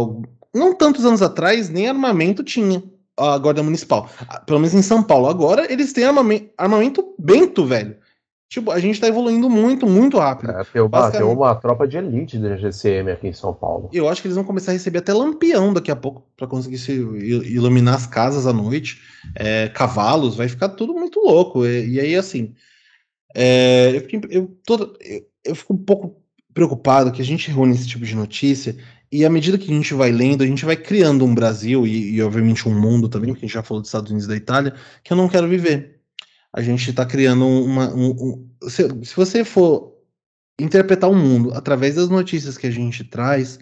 não 0.55 0.74
tantos 0.74 1.05
anos 1.05 1.22
atrás, 1.22 1.68
nem 1.68 1.89
armamento 1.89 2.43
tinha 2.43 2.82
a 3.16 3.36
Guarda 3.39 3.62
Municipal. 3.62 4.09
Pelo 4.47 4.61
menos 4.61 4.74
em 4.74 4.82
São 4.82 5.03
Paulo. 5.03 5.28
Agora 5.28 5.70
eles 5.70 5.93
têm 5.93 6.05
armamento, 6.05 6.51
armamento 6.57 7.14
bento, 7.18 7.66
velho. 7.66 7.97
Tipo, 8.49 8.70
a 8.70 8.80
gente 8.80 8.99
tá 8.99 9.07
evoluindo 9.07 9.51
muito, 9.51 9.86
muito 9.86 10.16
rápido. 10.16 10.53
É, 10.53 10.64
tem 10.64 10.80
uma, 10.80 11.11
tem 11.11 11.22
uma 11.22 11.55
tropa 11.55 11.86
de 11.86 11.99
elite 11.99 12.38
da 12.38 12.57
GCM 12.57 13.11
aqui 13.11 13.28
em 13.28 13.32
São 13.32 13.53
Paulo. 13.53 13.90
Eu 13.92 14.09
acho 14.09 14.22
que 14.22 14.28
eles 14.28 14.36
vão 14.36 14.44
começar 14.44 14.70
a 14.70 14.74
receber 14.74 15.01
até 15.01 15.12
lampião 15.12 15.74
daqui 15.74 15.90
a 15.90 15.96
pouco, 15.96 16.26
para 16.34 16.46
conseguir 16.46 16.78
se 16.78 16.92
iluminar 16.92 17.94
as 17.94 18.07
casas 18.07 18.46
à 18.46 18.53
noite. 18.53 19.03
É, 19.34 19.68
cavalos, 19.68 20.34
vai 20.34 20.49
ficar 20.49 20.70
tudo 20.70 20.94
muito 20.94 21.20
louco. 21.20 21.66
E, 21.66 21.90
e 21.90 22.01
aí, 22.01 22.16
assim, 22.16 22.55
é, 23.34 23.92
eu, 23.94 24.01
fico, 24.01 24.26
eu, 24.30 24.59
tô, 24.64 24.96
eu, 24.99 25.26
eu 25.44 25.55
fico 25.55 25.74
um 25.74 25.84
pouco 25.84 26.16
preocupado 26.55 27.12
que 27.12 27.20
a 27.20 27.24
gente 27.24 27.51
reúne 27.51 27.74
esse 27.74 27.86
tipo 27.86 28.05
de 28.05 28.16
notícia 28.16 28.76
e 29.12 29.24
à 29.24 29.30
medida 29.30 29.59
que 29.59 29.70
a 29.70 29.74
gente 29.74 29.94
vai 29.94 30.11
lendo, 30.11 30.42
a 30.42 30.46
gente 30.46 30.64
vai 30.64 30.76
criando 30.76 31.24
um 31.24 31.34
Brasil 31.34 31.86
e, 31.86 32.14
e 32.14 32.22
obviamente 32.22 32.68
um 32.68 32.78
mundo 32.78 33.09
também, 33.09 33.30
porque 33.30 33.44
a 33.44 33.49
gente 33.49 33.55
já 33.55 33.62
falou 33.62 33.80
dos 33.80 33.88
Estados 33.88 34.11
Unidos 34.11 34.26
e 34.26 34.28
da 34.28 34.36
Itália, 34.36 34.74
que 35.03 35.12
eu 35.12 35.16
não 35.16 35.28
quero 35.28 35.49
viver 35.49 35.97
a 36.53 36.62
gente 36.62 36.90
está 36.90 37.05
criando 37.05 37.46
uma. 37.46 37.92
Um, 37.94 38.11
um, 38.11 38.68
se, 38.68 38.88
se, 39.05 39.14
você 39.14 39.44
for 39.44 39.94
interpretar 40.61 41.11
o 41.11 41.14
mundo 41.14 41.53
através 41.55 41.94
das 41.94 42.09
notícias 42.09 42.57
que 42.57 42.66
a 42.66 42.70
gente 42.70 43.05
traz, 43.05 43.59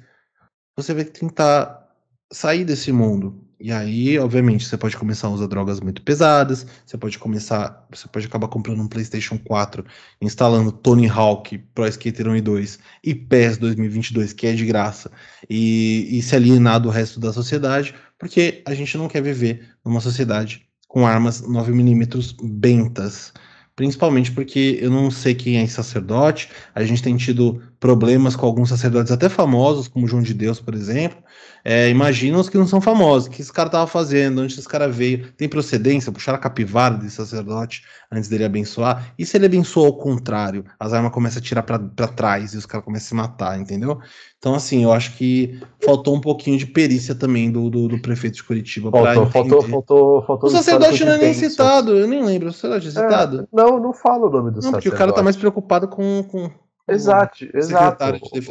você 0.77 0.95
vai 0.95 1.05
tentar 1.05 1.87
sair 2.33 2.65
desse 2.65 2.93
mundo. 2.93 3.43
E 3.59 3.73
aí, 3.73 4.19
obviamente, 4.19 4.67
você 4.67 4.77
pode 4.77 4.97
começar 4.99 5.29
a 5.29 5.31
usar 5.31 5.47
drogas 5.47 5.81
muito 5.81 6.03
pesadas, 6.03 6.67
você 6.85 6.99
pode 6.99 7.19
começar, 7.19 7.87
você 7.91 8.07
pode 8.07 8.27
acabar 8.27 8.49
comprando 8.49 8.83
um 8.83 8.89
PlayStation 8.89 9.39
4, 9.39 9.83
instalando 10.21 10.71
Tony 10.71 11.09
Hawk, 11.09 11.57
Pro 11.75 11.87
Skater 11.87 12.29
1 12.29 12.37
e 12.37 12.41
2 12.43 12.79
e 13.03 13.15
PES 13.15 13.57
2022, 13.57 14.35
que 14.35 14.47
é 14.47 14.53
de 14.53 14.67
graça, 14.67 15.11
e, 15.49 16.19
e 16.19 16.23
se 16.23 16.37
alienar 16.37 16.81
do 16.81 16.91
resto 16.91 17.19
da 17.19 17.33
sociedade, 17.33 17.95
porque 18.19 18.63
a 18.67 18.75
gente 18.75 18.99
não 18.99 19.09
quer 19.09 19.23
viver 19.23 19.67
numa 19.83 20.03
sociedade 20.03 20.66
com 20.89 21.07
armas 21.07 21.43
9mm 21.43 22.37
bentas. 22.43 23.33
Principalmente 23.75 24.33
porque 24.33 24.79
eu 24.81 24.91
não 24.91 25.11
sei 25.11 25.35
quem 25.35 25.59
é 25.59 25.67
sacerdote. 25.67 26.49
A 26.75 26.83
gente 26.83 27.03
tem 27.03 27.17
tido 27.17 27.63
problemas 27.79 28.35
com 28.35 28.47
alguns 28.47 28.69
sacerdotes 28.69 29.13
até 29.13 29.29
famosos, 29.29 29.89
como 29.89 30.07
João 30.07 30.23
de 30.23 30.33
Deus, 30.33 30.61
por 30.61 30.75
exemplo. 30.75 31.19
É, 31.65 31.91
imagina 31.91 32.39
os 32.39 32.49
que 32.49 32.57
não 32.57 32.67
são 32.67 32.81
famosos. 32.81 33.27
O 33.27 33.31
que 33.31 33.43
esse 33.43 33.53
cara 33.53 33.69
tava 33.69 33.87
fazendo? 33.87 34.41
Onde 34.41 34.59
esse 34.59 34.69
cara 34.69 34.89
veio? 34.89 35.33
Tem 35.33 35.49
procedência? 35.49 36.13
Puxaram 36.13 36.39
a 36.39 36.41
capivara 36.41 36.97
desse 36.97 37.17
sacerdote 37.17 37.83
antes 38.11 38.29
dele 38.29 38.45
abençoar? 38.45 39.13
E 39.19 39.27
se 39.27 39.37
ele 39.37 39.47
abençoou 39.47 39.87
ao 39.87 39.93
contrário? 39.95 40.65
As 40.79 40.93
armas 40.93 41.13
começam 41.13 41.41
a 41.41 41.43
tirar 41.43 41.63
para 41.63 42.09
trás 42.09 42.55
e 42.55 42.57
os 42.57 42.67
caras 42.67 42.85
começam 42.85 43.07
a 43.07 43.09
se 43.09 43.15
matar, 43.15 43.61
entendeu? 43.61 43.99
Então, 44.39 44.55
assim, 44.55 44.85
eu 44.85 44.93
acho 44.93 45.17
que 45.17 45.61
faltou 45.85 46.15
um 46.15 46.21
pouquinho 46.21 46.57
de 46.57 46.67
perícia 46.67 47.17
também 47.17 47.51
do, 47.51 47.69
do, 47.69 47.89
do 47.89 48.01
prefeito 48.01 48.37
de 48.37 48.45
Curitiba. 48.45 48.91
Faltou, 48.91 49.27
faltou, 49.27 49.63
faltou, 49.63 50.23
faltou. 50.23 50.49
O 50.49 50.53
sacerdote 50.53 51.05
não 51.05 51.13
é 51.13 51.19
nem 51.19 51.35
citado, 51.35 51.99
eu 51.99 52.07
nem 52.07 52.25
lembro. 52.25 52.49
O 52.49 52.53
sacerdote 52.53 52.87
é 52.87 52.91
citado? 52.91 53.41
É, 53.41 53.47
não, 53.53 53.81
não 53.81 53.93
fala 53.93 54.29
o 54.29 54.31
nome 54.31 54.51
do 54.51 54.57
não, 54.57 54.63
sacerdote. 54.63 54.85
Porque 54.85 54.95
o 54.95 54.99
cara 54.99 55.13
tá 55.13 55.23
mais 55.23 55.37
preocupado 55.37 55.89
com, 55.89 56.23
com 56.23 56.49
Exato, 56.89 57.45
exato. 57.53 58.05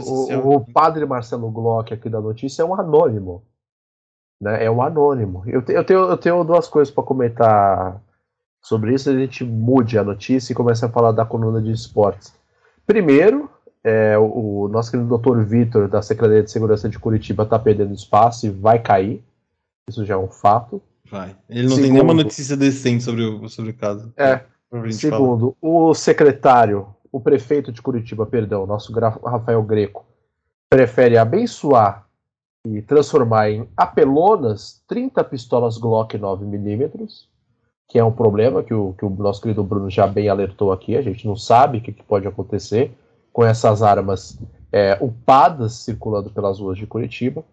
O, 0.06 0.56
o, 0.56 0.74
padre 0.74 1.06
Marcelo 1.06 1.50
Glock 1.50 1.94
aqui 1.94 2.10
da 2.10 2.20
notícia 2.20 2.62
é 2.62 2.66
um 2.66 2.76
anônimo. 2.76 3.44
Né? 4.42 4.66
É 4.66 4.72
um 4.72 4.82
anônimo. 4.82 5.44
Eu, 5.48 5.62
te, 5.62 5.72
eu, 5.72 5.84
tenho, 5.84 6.00
eu 6.02 6.18
tenho 6.18 6.44
duas 6.44 6.68
coisas 6.68 6.94
para 6.94 7.04
comentar 7.04 8.02
sobre 8.62 8.94
isso. 8.94 9.10
A 9.10 9.18
gente 9.18 9.44
mude 9.46 9.98
a 9.98 10.04
notícia 10.04 10.52
e 10.52 10.56
comece 10.56 10.84
a 10.84 10.90
falar 10.90 11.14
da 11.14 11.26
coluna 11.26 11.62
de 11.62 11.72
esportes. 11.72 12.34
Primeiro, 12.86 13.50
é, 13.84 14.18
o, 14.18 14.64
o 14.64 14.68
nosso 14.68 14.92
querido 14.92 15.18
Dr. 15.18 15.40
Vitor, 15.42 15.88
da 15.88 16.02
Secretaria 16.02 16.44
de 16.44 16.52
Segurança 16.52 16.90
de 16.90 17.00
Curitiba, 17.00 17.44
está 17.44 17.58
perdendo 17.58 17.94
espaço 17.94 18.48
e 18.48 18.50
vai 18.50 18.80
cair. 18.80 19.24
Isso 19.88 20.04
já 20.04 20.16
é 20.16 20.18
um 20.18 20.28
fato. 20.28 20.82
Vai. 21.10 21.36
Ele 21.48 21.64
não 21.64 21.70
Segundo, 21.70 21.84
tem 21.84 21.92
nenhuma 21.94 22.14
notícia 22.14 22.58
decente 22.58 23.04
sobre 23.04 23.24
o, 23.24 23.48
sobre 23.48 23.72
o 23.72 23.74
caso. 23.76 24.12
É. 24.18 24.42
Segundo, 24.92 25.56
o 25.62 25.94
secretário 25.94 26.95
o 27.16 27.20
prefeito 27.22 27.72
de 27.72 27.82
Curitiba, 27.82 28.26
perdão, 28.26 28.68
nosso 28.68 28.92
Rafael 28.92 29.64
Greco, 29.64 30.06
prefere 30.70 31.18
abençoar 31.18 32.06
e 32.68 32.82
transformar 32.82 33.50
em 33.50 33.70
apelonas 33.78 34.84
30 34.86 35.24
pistolas 35.24 35.78
Glock 35.78 36.18
9mm, 36.18 37.08
que 37.88 37.98
é 37.98 38.04
um 38.04 38.12
problema 38.12 38.62
que 38.62 38.74
o, 38.74 38.94
que 38.98 39.06
o 39.06 39.10
nosso 39.10 39.42
querido 39.42 39.64
Bruno 39.64 39.90
já 39.90 40.06
bem 40.06 40.28
alertou 40.28 40.74
aqui. 40.74 40.98
A 40.98 41.02
gente 41.02 41.26
não 41.26 41.38
sabe 41.38 41.78
o 41.78 41.82
que, 41.82 41.94
que 41.94 42.04
pode 42.04 42.28
acontecer 42.28 42.92
com 43.32 43.46
essas 43.46 43.82
armas 43.82 44.38
é, 44.70 44.98
upadas 45.00 45.72
circulando 45.72 46.30
pelas 46.30 46.60
ruas 46.60 46.78
de 46.78 46.86
Curitiba. 46.86 47.46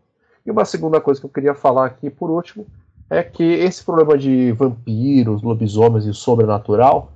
E 0.45 0.51
uma 0.51 0.65
segunda 0.65 1.01
coisa 1.01 1.21
que 1.21 1.27
eu 1.27 1.31
queria 1.31 1.55
falar 1.55 1.87
aqui, 1.87 2.11
por 2.11 2.33
último, 2.33 2.67
é 3.09 3.23
que 3.23 3.45
esse 3.45 3.85
problema 3.85 4.19
de 4.19 4.51
vampiros, 4.51 5.41
lobisomens 5.41 6.05
e 6.05 6.13
sobrenatural 6.13 7.12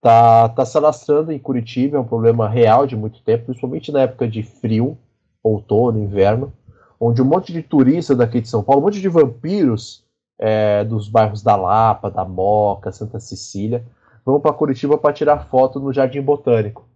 tá, 0.00 0.48
tá 0.48 0.64
se 0.64 0.76
alastrando 0.76 1.32
em 1.32 1.38
Curitiba, 1.38 1.96
é 1.96 2.00
um 2.00 2.04
problema 2.04 2.48
real 2.48 2.86
de 2.86 2.96
muito 2.96 3.22
tempo, 3.22 3.46
principalmente 3.46 3.92
na 3.92 4.00
época 4.00 4.26
de 4.26 4.42
frio, 4.42 4.96
outono, 5.42 5.98
inverno, 5.98 6.52
onde 6.98 7.22
um 7.22 7.24
monte 7.24 7.52
de 7.52 7.62
turistas 7.62 8.16
daqui 8.16 8.40
de 8.40 8.48
São 8.48 8.62
Paulo, 8.62 8.82
um 8.82 8.84
monte 8.84 9.00
de 9.00 9.08
vampiros 9.08 10.04
é, 10.38 10.84
dos 10.84 11.08
bairros 11.08 11.42
da 11.42 11.56
Lapa, 11.56 12.10
da 12.10 12.24
Moca, 12.24 12.92
Santa 12.92 13.20
Cecília, 13.20 13.84
vão 14.24 14.40
para 14.40 14.52
Curitiba 14.52 14.96
para 14.96 15.12
tirar 15.12 15.46
foto 15.46 15.78
no 15.80 15.92
Jardim 15.92 16.20
Botânico. 16.20 16.88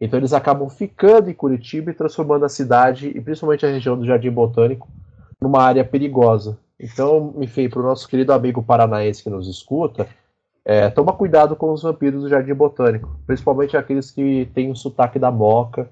Então 0.00 0.18
eles 0.18 0.32
acabam 0.32 0.68
ficando 0.68 1.30
em 1.30 1.34
Curitiba 1.34 1.90
e 1.90 1.94
transformando 1.94 2.44
a 2.44 2.48
cidade, 2.48 3.08
e 3.08 3.20
principalmente 3.20 3.66
a 3.66 3.70
região 3.70 3.98
do 3.98 4.06
Jardim 4.06 4.30
Botânico, 4.30 4.88
numa 5.40 5.62
área 5.62 5.84
perigosa. 5.84 6.58
Então, 6.78 7.34
enfim, 7.38 7.68
para 7.68 7.80
o 7.80 7.84
nosso 7.84 8.08
querido 8.08 8.32
amigo 8.32 8.62
paranaense 8.62 9.22
que 9.22 9.28
nos 9.28 9.46
escuta, 9.46 10.08
é, 10.70 10.88
toma 10.88 11.12
cuidado 11.12 11.56
com 11.56 11.72
os 11.72 11.82
vampiros 11.82 12.22
do 12.22 12.28
Jardim 12.28 12.54
Botânico, 12.54 13.18
principalmente 13.26 13.76
aqueles 13.76 14.08
que 14.12 14.48
têm 14.54 14.70
o 14.70 14.76
sotaque 14.76 15.18
da 15.18 15.28
moca, 15.28 15.90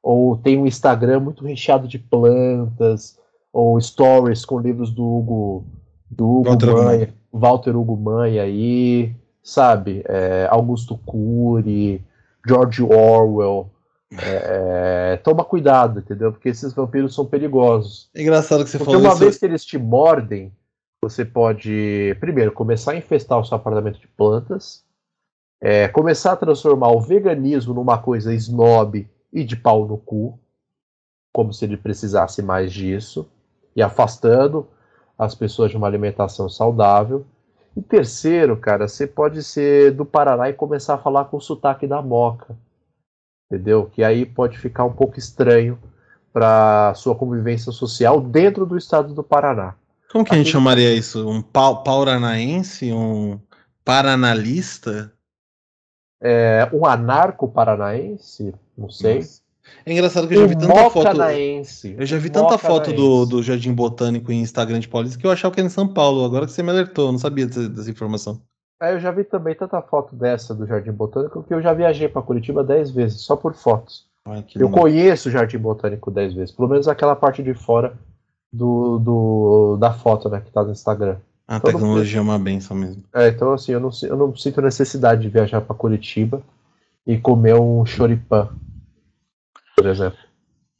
ou 0.00 0.36
tem 0.36 0.56
um 0.56 0.68
Instagram 0.68 1.18
muito 1.18 1.44
recheado 1.44 1.88
de 1.88 1.98
plantas, 1.98 3.18
ou 3.52 3.80
stories 3.80 4.44
com 4.44 4.60
livros 4.60 4.92
do 4.92 5.04
Hugo, 5.04 5.64
do 6.08 6.28
Hugo 6.28 6.48
Walter 6.48 6.72
Manha, 6.72 7.14
Walter 7.32 7.76
Hugo 7.76 7.96
Manha 7.96 8.44
aí, 8.44 9.12
sabe? 9.42 10.04
É, 10.08 10.46
Augusto 10.48 10.96
Cury, 11.04 12.00
George 12.46 12.84
Orwell. 12.84 13.68
É, 14.16 15.14
é, 15.14 15.16
toma 15.16 15.42
cuidado, 15.42 15.98
entendeu? 15.98 16.30
Porque 16.30 16.50
esses 16.50 16.72
vampiros 16.72 17.16
são 17.16 17.26
perigosos. 17.26 18.08
É 18.14 18.22
engraçado 18.22 18.62
que 18.62 18.70
você 18.70 18.78
Porque 18.78 18.92
falou 18.92 19.08
uma 19.08 19.14
isso. 19.14 19.24
vez 19.24 19.38
que 19.38 19.44
eles 19.44 19.64
te 19.64 19.76
mordem, 19.76 20.52
você 21.02 21.24
pode, 21.24 22.14
primeiro, 22.20 22.52
começar 22.52 22.92
a 22.92 22.96
infestar 22.96 23.38
o 23.38 23.44
seu 23.44 23.56
apartamento 23.56 23.98
de 23.98 24.06
plantas, 24.06 24.84
é, 25.60 25.88
começar 25.88 26.32
a 26.32 26.36
transformar 26.36 26.90
o 26.90 27.00
veganismo 27.00 27.72
numa 27.72 27.98
coisa 27.98 28.34
snob 28.34 29.08
e 29.32 29.44
de 29.44 29.56
pau 29.56 29.86
no 29.86 29.96
cu, 29.96 30.38
como 31.32 31.52
se 31.52 31.64
ele 31.64 31.76
precisasse 31.76 32.42
mais 32.42 32.72
disso, 32.72 33.30
e 33.74 33.82
afastando 33.82 34.68
as 35.18 35.34
pessoas 35.34 35.70
de 35.70 35.76
uma 35.76 35.86
alimentação 35.86 36.48
saudável. 36.48 37.24
E 37.76 37.80
terceiro, 37.80 38.56
cara, 38.56 38.88
você 38.88 39.06
pode 39.06 39.42
ser 39.42 39.92
do 39.92 40.04
Paraná 40.04 40.50
e 40.50 40.54
começar 40.54 40.94
a 40.94 40.98
falar 40.98 41.26
com 41.26 41.36
o 41.36 41.40
sotaque 41.40 41.86
da 41.86 42.02
moca, 42.02 42.58
entendeu? 43.50 43.86
Que 43.86 44.02
aí 44.02 44.26
pode 44.26 44.58
ficar 44.58 44.84
um 44.84 44.92
pouco 44.92 45.18
estranho 45.18 45.78
para 46.32 46.92
sua 46.94 47.14
convivência 47.14 47.72
social 47.72 48.20
dentro 48.20 48.66
do 48.66 48.76
estado 48.76 49.14
do 49.14 49.22
Paraná. 49.22 49.76
Como 50.12 50.24
que 50.24 50.34
a 50.34 50.38
gente 50.38 50.50
chamaria 50.50 50.92
isso? 50.92 51.28
Um 51.28 51.40
pauranaense? 51.40 52.92
Um 52.92 53.38
paranalista? 53.84 55.12
É, 56.20 56.68
um 56.72 56.84
anarco 56.84 57.48
paranaense? 57.48 58.52
Não 58.76 58.90
sei. 58.90 59.16
Nossa. 59.16 59.40
É 59.86 59.92
engraçado 59.92 60.26
que 60.26 60.34
eu 60.34 60.40
já 60.40 60.46
vi 60.48 60.58
tanta 60.58 60.90
foto. 60.90 61.06
Eu 61.96 62.06
já 62.06 62.18
vi 62.18 62.28
tanta 62.28 62.58
foto 62.58 62.92
do, 62.92 63.24
do 63.24 63.42
Jardim 63.42 63.72
Botânico 63.72 64.32
em 64.32 64.40
Instagram 64.40 64.80
de 64.80 64.88
Paulista 64.88 65.18
que 65.18 65.26
eu 65.26 65.30
achava 65.30 65.54
que 65.54 65.60
era 65.60 65.66
em 65.68 65.70
São 65.70 65.86
Paulo. 65.86 66.24
Agora 66.24 66.44
que 66.44 66.52
você 66.52 66.62
me 66.62 66.70
alertou, 66.70 67.06
eu 67.06 67.12
não 67.12 67.18
sabia 67.18 67.46
dessa, 67.46 67.68
dessa 67.68 67.90
informação. 67.90 68.40
É, 68.82 68.92
eu 68.94 68.98
já 68.98 69.12
vi 69.12 69.22
também 69.22 69.54
tanta 69.54 69.80
foto 69.80 70.16
dessa 70.16 70.54
do 70.54 70.66
Jardim 70.66 70.90
Botânico 70.90 71.44
que 71.44 71.54
eu 71.54 71.62
já 71.62 71.72
viajei 71.72 72.08
para 72.08 72.22
Curitiba 72.22 72.64
dez 72.64 72.90
vezes, 72.90 73.20
só 73.20 73.36
por 73.36 73.54
fotos. 73.54 74.06
Ai, 74.26 74.44
eu 74.56 74.66
lindo. 74.66 74.76
conheço 74.76 75.28
o 75.28 75.32
Jardim 75.32 75.58
Botânico 75.58 76.10
dez 76.10 76.34
vezes, 76.34 76.54
pelo 76.54 76.68
menos 76.68 76.88
aquela 76.88 77.14
parte 77.14 77.42
de 77.42 77.54
fora 77.54 77.96
do, 78.52 78.98
do, 78.98 79.76
da 79.78 79.92
foto, 79.92 80.28
né, 80.28 80.40
que 80.40 80.50
tá 80.50 80.62
no 80.64 80.72
Instagram. 80.72 81.16
A 81.46 81.56
então, 81.56 81.72
tecnologia 81.72 82.18
é 82.18 82.22
uma 82.22 82.38
benção 82.38 82.76
mesmo. 82.76 83.02
É, 83.12 83.28
então 83.28 83.52
assim, 83.52 83.72
eu 83.72 83.80
não, 83.80 83.90
eu 84.02 84.16
não 84.16 84.36
sinto 84.36 84.60
necessidade 84.62 85.22
de 85.22 85.28
viajar 85.28 85.60
para 85.60 85.74
Curitiba 85.74 86.42
e 87.06 87.18
comer 87.18 87.54
um 87.54 87.84
choripan, 87.84 88.48
por 89.76 89.86
exemplo. 89.86 90.18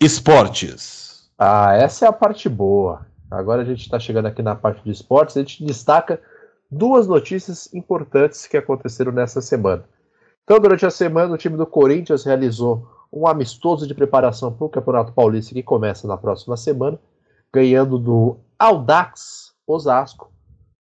Esportes. 0.01 1.29
Ah, 1.39 1.75
essa 1.75 2.05
é 2.05 2.09
a 2.09 2.13
parte 2.13 2.49
boa. 2.49 3.07
Agora 3.31 3.63
a 3.63 3.65
gente 3.65 3.81
está 3.81 3.99
chegando 3.99 4.27
aqui 4.27 4.43
na 4.43 4.55
parte 4.55 4.83
de 4.85 4.91
esportes, 4.91 5.37
a 5.37 5.41
gente 5.41 5.65
destaca 5.65 6.21
duas 6.71 7.07
notícias 7.07 7.73
importantes 7.75 8.47
que 8.47 8.57
aconteceram 8.57 9.13
nessa 9.13 9.41
semana. 9.41 9.85
Então, 10.45 10.59
durante 10.59 10.85
a 10.85 10.91
semana, 10.91 11.35
o 11.35 11.39
time 11.39 11.57
do 11.57 11.67
Corinthians 11.67 12.25
realizou 12.25 12.89
um 13.13 13.27
amistoso 13.27 13.87
de 13.87 13.95
preparação 13.95 14.53
para 14.53 14.67
o 14.67 14.69
Campeonato 14.69 15.13
Paulista 15.13 15.55
que 15.55 15.63
começa 15.63 16.07
na 16.07 16.17
próxima 16.17 16.57
semana 16.57 16.99
ganhando 17.53 17.99
do 17.99 18.39
Audax 18.59 19.53
Osasco 19.67 20.33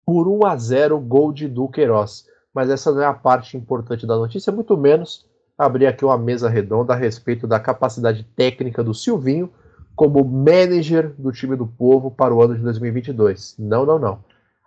por 0.05 0.27
1 0.27 0.47
a 0.47 0.57
0 0.57 0.99
gol 1.01 1.33
de 1.33 1.49
Duqueiroz. 1.49 2.27
Mas 2.53 2.71
essa 2.71 2.93
não 2.93 3.03
é 3.03 3.07
a 3.07 3.15
parte 3.15 3.57
importante 3.57 4.07
da 4.07 4.17
notícia, 4.17 4.53
muito 4.53 4.77
menos 4.77 5.27
abrir 5.57 5.87
aqui 5.87 6.05
uma 6.05 6.17
mesa 6.17 6.49
redonda 6.49 6.93
a 6.93 6.97
respeito 6.97 7.47
da 7.47 7.59
capacidade 7.59 8.25
técnica 8.37 8.83
do 8.83 8.95
Silvinho 8.95 9.51
como 9.97 10.25
manager 10.25 11.13
do 11.19 11.33
time 11.33 11.57
do 11.57 11.67
povo 11.67 12.11
para 12.11 12.33
o 12.33 12.41
ano 12.41 12.55
de 12.55 12.63
2022. 12.63 13.57
Não, 13.59 13.85
não, 13.85 13.99
não. 13.99 14.25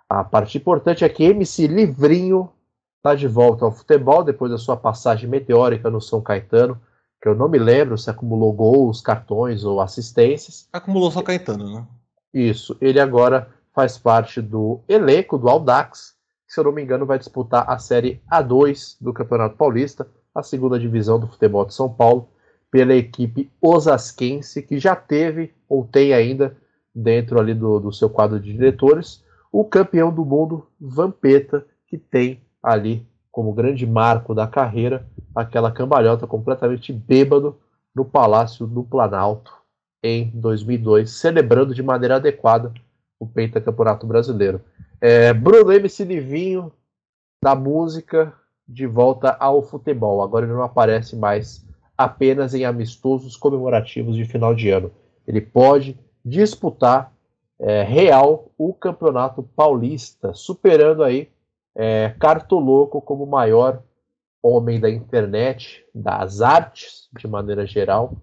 A 0.09 0.25
parte 0.25 0.57
importante 0.57 1.05
é 1.05 1.09
que 1.09 1.23
MC 1.23 1.67
Livrinho 1.67 2.49
está 2.97 3.15
de 3.15 3.27
volta 3.27 3.63
ao 3.63 3.71
futebol 3.71 4.23
depois 4.23 4.51
da 4.51 4.57
sua 4.57 4.75
passagem 4.75 5.29
meteórica 5.29 5.89
no 5.89 6.01
São 6.01 6.21
Caetano 6.21 6.79
que 7.21 7.27
eu 7.27 7.35
não 7.35 7.47
me 7.47 7.59
lembro 7.59 7.97
se 7.97 8.09
acumulou 8.09 8.51
gols, 8.51 8.99
cartões 8.99 9.63
ou 9.63 9.79
assistências. 9.79 10.67
Acumulou 10.73 11.11
só 11.11 11.21
Caetano, 11.21 11.71
né? 11.71 11.87
Isso. 12.33 12.75
Ele 12.81 12.99
agora 12.99 13.49
faz 13.73 13.97
parte 13.97 14.41
do 14.41 14.79
elenco 14.87 15.37
do 15.37 15.47
Aldax, 15.47 16.15
que, 16.47 16.53
se 16.53 16.59
eu 16.59 16.63
não 16.63 16.71
me 16.71 16.81
engano, 16.81 17.05
vai 17.05 17.19
disputar 17.19 17.69
a 17.69 17.77
Série 17.77 18.21
A2 18.29 18.97
do 18.99 19.13
Campeonato 19.13 19.55
Paulista, 19.55 20.07
a 20.33 20.41
segunda 20.41 20.79
divisão 20.79 21.19
do 21.19 21.27
futebol 21.27 21.65
de 21.65 21.73
São 21.73 21.93
Paulo, 21.93 22.29
pela 22.71 22.95
equipe 22.95 23.51
osasquense, 23.61 24.63
que 24.63 24.79
já 24.79 24.95
teve, 24.95 25.53
ou 25.69 25.85
tem 25.85 26.13
ainda, 26.13 26.57
dentro 26.95 27.39
ali 27.39 27.53
do, 27.53 27.79
do 27.79 27.93
seu 27.93 28.09
quadro 28.09 28.39
de 28.39 28.51
diretores, 28.51 29.23
o 29.51 29.63
campeão 29.65 30.13
do 30.13 30.25
mundo, 30.25 30.65
Vampeta, 30.79 31.65
que 31.87 31.97
tem 31.97 32.41
ali 32.63 33.05
como 33.31 33.53
grande 33.53 33.85
marco 33.85 34.33
da 34.33 34.47
carreira 34.47 35.05
aquela 35.35 35.71
cambalhota 35.71 36.27
completamente 36.27 36.91
bêbado 36.91 37.57
no 37.93 38.05
Palácio 38.05 38.65
do 38.65 38.83
Planalto 38.83 39.53
em 40.03 40.31
2002, 40.33 41.11
celebrando 41.11 41.73
de 41.73 41.83
maneira 41.83 42.15
adequada 42.15 42.73
o 43.19 43.27
Pentacampeonato 43.27 44.07
Brasileiro. 44.07 44.61
É, 44.99 45.33
Bruno 45.33 45.71
MC 45.71 46.03
Livinho, 46.03 46.71
da 47.43 47.55
música, 47.55 48.33
de 48.67 48.87
volta 48.87 49.35
ao 49.39 49.61
futebol. 49.61 50.23
Agora 50.23 50.45
ele 50.45 50.53
não 50.53 50.63
aparece 50.63 51.15
mais 51.15 51.65
apenas 51.97 52.53
em 52.53 52.65
amistosos 52.65 53.35
comemorativos 53.35 54.15
de 54.15 54.25
final 54.25 54.55
de 54.55 54.69
ano. 54.69 54.91
Ele 55.27 55.41
pode 55.41 55.99
disputar 56.23 57.13
é, 57.59 57.83
real 57.83 58.49
o 58.57 58.73
campeonato 58.73 59.43
paulista, 59.43 60.33
superando 60.33 61.03
aí 61.03 61.29
é, 61.75 62.13
Cartoloco 62.19 63.01
como 63.01 63.25
maior 63.25 63.83
homem 64.41 64.79
da 64.79 64.89
internet, 64.89 65.83
das 65.93 66.41
artes, 66.41 67.07
de 67.17 67.27
maneira 67.27 67.65
geral, 67.65 68.21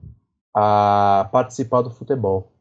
a 0.54 1.28
participar 1.30 1.82
do 1.82 1.90
futebol. 1.90 2.52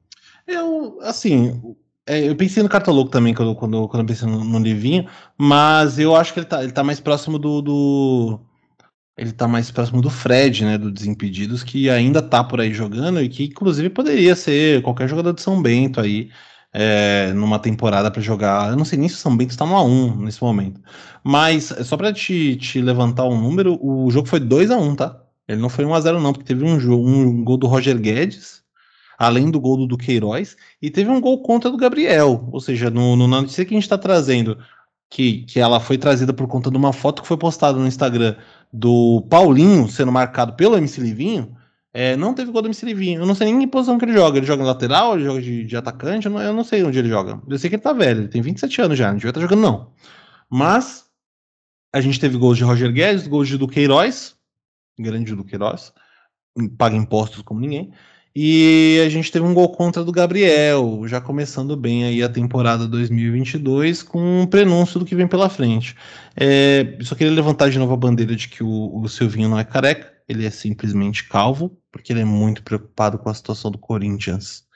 Eu, 0.46 1.00
assim, 1.02 1.76
é, 2.08 2.30
eu 2.30 2.36
pensei 2.36 2.64
no 2.64 2.70
Cartoloco 2.70 3.12
também 3.12 3.34
quando, 3.34 3.54
quando, 3.56 3.88
quando 3.88 4.04
eu 4.04 4.08
pensei 4.08 4.28
no, 4.28 4.44
no, 4.44 4.60
mas 5.38 6.00
eu 6.00 6.16
acho 6.16 6.34
que 6.34 6.40
ele 6.40 6.46
tá, 6.46 6.64
ele 6.64 6.72
tá 6.72 6.84
mais 6.84 7.00
próximo 7.00 7.38
do, 7.38 7.62
do, 7.62 8.40
Ele 9.18 9.32
tá 9.34 9.48
mais 9.48 9.72
próximo 9.72 10.02
do 10.02 10.10
Fred, 10.10 10.64
né? 10.64 10.78
Do 10.78 10.92
Desimpedidos, 10.92 11.64
que 11.64 11.90
ainda 11.90 12.22
tá 12.22 12.44
por 12.44 12.62
aí 12.62 12.74
jogando 12.74 13.22
e 13.22 13.28
que, 13.28 13.46
inclusive, 13.46 13.90
poderia 13.90 14.36
ser 14.36 14.82
qualquer 14.84 15.10
jogador 15.10 15.34
de 15.34 15.42
São 15.42 15.62
Bento 15.62 16.00
aí 16.00 16.30
é, 16.74 17.32
numa 17.34 17.60
temporada 17.60 18.12
para 18.12 18.22
jogar. 18.22 18.70
Eu 18.70 18.76
não 18.76 18.86
sei 18.86 19.00
nem 19.00 19.10
se 19.10 19.16
o 19.16 19.18
São 19.18 19.36
Bento 19.36 19.52
está 19.52 19.66
no 19.66 19.74
A1 19.74 20.20
nesse 20.20 20.42
momento. 20.44 20.82
Mas, 21.24 21.74
só 21.84 21.98
para 21.98 22.14
te, 22.14 22.56
te 22.58 22.82
levantar 22.82 23.26
um 23.26 23.40
número, 23.40 23.78
o 23.82 24.10
jogo 24.12 24.28
foi 24.28 24.40
2 24.40 24.72
a 24.72 24.78
1 24.78 24.96
tá? 24.96 25.22
Ele 25.48 25.62
não 25.62 25.70
foi 25.70 25.86
1x0, 25.86 26.22
não, 26.22 26.34
porque 26.34 26.46
teve 26.46 26.66
um, 26.66 26.80
jogo, 26.80 27.08
um 27.08 27.44
gol 27.44 27.58
do 27.58 27.68
Roger 27.68 27.98
Guedes, 27.98 28.64
além 29.18 29.50
do 29.50 29.60
gol 29.60 29.78
do 29.78 29.88
Duqueiroz, 29.88 30.58
e 30.82 30.90
teve 30.90 31.10
um 31.10 31.22
gol 31.22 31.42
contra 31.42 31.72
do 31.72 31.78
Gabriel. 31.78 32.48
Ou 32.52 32.60
seja, 32.60 32.90
no, 32.90 33.16
no, 33.16 33.28
na 33.28 33.42
notícia 33.42 33.66
que 33.66 33.74
a 33.74 33.78
gente 33.78 33.84
está 33.84 33.98
trazendo, 33.98 34.58
que, 35.10 35.44
que 35.44 35.60
ela 35.60 35.80
foi 35.80 35.98
trazida 35.98 36.34
por 36.34 36.48
conta 36.48 36.70
de 36.70 36.78
uma 36.78 36.92
foto 36.94 37.22
que 37.22 37.28
foi 37.28 37.38
postada 37.38 37.78
no 37.78 37.88
Instagram 37.88 38.36
do 38.72 39.26
Paulinho 39.30 39.88
sendo 39.88 40.12
marcado 40.12 40.54
pelo 40.54 40.76
MC 40.78 41.00
Livinho, 41.02 41.57
é, 42.00 42.16
não 42.16 42.32
teve 42.32 42.52
gol 42.52 42.62
do 42.62 42.68
MC 42.68 42.86
Livinho. 42.86 43.22
Eu 43.22 43.26
não 43.26 43.34
sei 43.34 43.52
nem 43.52 43.64
em 43.64 43.68
posição 43.68 43.98
que 43.98 44.06
ele 44.06 44.14
joga. 44.14 44.38
Ele 44.38 44.46
joga 44.46 44.64
lateral, 44.64 45.16
ele 45.16 45.26
joga 45.26 45.42
de, 45.42 45.64
de 45.66 45.76
atacante, 45.76 46.28
eu 46.28 46.32
não, 46.32 46.40
eu 46.40 46.54
não, 46.54 46.64
sei 46.64 46.84
onde 46.84 47.00
ele 47.00 47.10
joga. 47.10 47.42
Eu 47.50 47.58
sei 47.58 47.72
que 47.72 47.76
ele 47.76 47.82
tá 47.82 47.92
velho, 47.92 48.22
ele 48.22 48.28
tem 48.28 48.40
27 48.40 48.82
anos 48.84 49.00
já, 49.00 49.08
não 49.08 49.16
devia 49.16 49.32
estar 49.32 49.42
tá 49.42 49.48
jogando, 49.48 49.64
não. 49.64 49.92
Mas 50.48 51.10
a 51.92 52.00
gente 52.00 52.20
teve 52.20 52.38
gols 52.38 52.56
de 52.56 52.64
Roger 52.64 52.94
Guedes, 52.94 53.26
gols 53.26 53.48
de 53.48 53.58
Duqueiroz, 53.58 54.36
grande 55.00 55.34
Duqueiroz, 55.34 55.92
paga 56.78 56.96
impostos 56.96 57.42
como 57.42 57.62
ninguém. 57.62 57.92
E 58.40 59.02
a 59.04 59.10
gente 59.10 59.32
teve 59.32 59.44
um 59.44 59.52
gol 59.52 59.68
contra 59.70 60.04
do 60.04 60.12
Gabriel, 60.12 61.02
já 61.08 61.20
começando 61.20 61.76
bem 61.76 62.04
aí 62.04 62.22
a 62.22 62.30
temporada 62.30 62.88
2022, 62.88 64.04
com 64.04 64.42
um 64.42 64.46
prenúncio 64.46 65.00
do 65.00 65.06
que 65.08 65.16
vem 65.16 65.28
pela 65.28 65.50
frente. 65.50 65.96
É, 66.40 67.00
só 67.02 67.16
queria 67.16 67.34
levantar 67.34 67.72
de 67.72 67.80
novo 67.80 67.96
a 67.96 67.98
bandeira 67.98 68.36
de 68.36 68.48
que 68.48 68.64
o, 68.64 68.96
o 68.96 69.10
Silvinho 69.10 69.50
não 69.50 69.58
é 69.58 69.64
careca, 69.64 70.14
ele 70.30 70.46
é 70.46 70.52
simplesmente 70.52 71.28
calvo, 71.28 71.76
porque 71.92 72.14
ele 72.14 72.22
é 72.22 72.26
muito 72.26 72.62
preocupado 72.62 73.18
com 73.18 73.28
a 73.28 73.34
situação 73.34 73.72
do 73.72 73.80
Corinthians. 73.80 74.68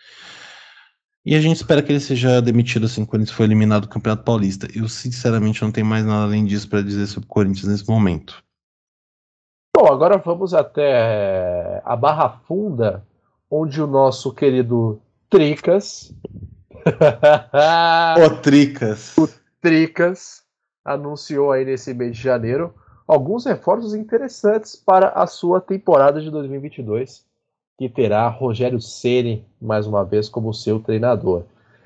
E 1.24 1.36
a 1.36 1.40
gente 1.40 1.58
espera 1.58 1.84
que 1.84 1.92
ele 1.92 2.00
seja 2.00 2.42
demitido 2.42 2.88
assim 2.88 3.06
quando 3.06 3.22
ele 3.22 3.32
for 3.32 3.44
eliminado 3.44 3.84
do 3.84 3.90
Campeonato 3.90 4.24
Paulista. 4.24 4.68
Eu, 4.76 4.90
sinceramente, 4.90 5.62
não 5.62 5.72
tenho 5.72 5.86
mais 5.86 6.04
nada 6.04 6.24
além 6.24 6.46
disso 6.46 6.68
para 6.68 6.82
dizer 6.82 7.06
sobre 7.06 7.28
o 7.28 7.32
Corinthians 7.32 7.68
nesse 7.68 7.88
momento. 7.88 8.44
Bom, 9.78 9.86
agora 9.86 10.18
vamos 10.18 10.52
até 10.56 11.80
a 11.86 11.96
Barra 11.96 12.42
Funda, 12.48 13.06
onde 13.52 13.82
o 13.82 13.88
nosso 13.88 14.34
querido 14.34 15.02
Tricas. 15.30 16.14
o 18.26 18.30
Tricas. 18.42 19.18
O 19.18 19.28
Tricas 19.60 20.44
anunciou 20.86 21.52
aí 21.52 21.66
nesse 21.66 21.94
mês 21.94 22.16
de 22.16 22.24
janeiro 22.24 22.74
alguns 23.06 23.46
reforços 23.46 23.94
interessantes 23.94 24.76
para 24.76 25.10
a 25.10 25.28
sua 25.28 25.60
temporada 25.60 26.22
de 26.22 26.32
2022, 26.32 27.26
que 27.78 27.90
terá 27.90 28.28
Rogério 28.30 28.80
Ceni 28.80 29.46
mais 29.62 29.86
uma 29.86 30.06
vez 30.06 30.30
como 30.30 30.54
seu 30.54 30.80
treinador. 30.80 31.44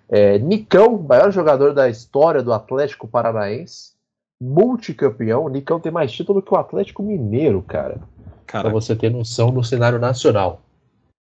É, 0.07 0.37
Nicão, 0.37 0.99
maior 0.99 1.31
jogador 1.31 1.73
da 1.73 1.89
história 1.89 2.43
do 2.43 2.53
Atlético 2.53 3.07
Paranaense, 3.07 3.93
multicampeão. 4.39 5.49
Nicão 5.49 5.79
tem 5.79 5.91
mais 5.91 6.11
título 6.11 6.43
que 6.43 6.53
o 6.53 6.57
Atlético 6.57 7.01
Mineiro, 7.01 7.63
cara. 7.63 7.99
Para 8.45 8.69
você 8.69 8.95
ter 8.95 9.09
noção 9.09 9.51
no 9.51 9.63
cenário 9.63 9.97
nacional 9.97 10.61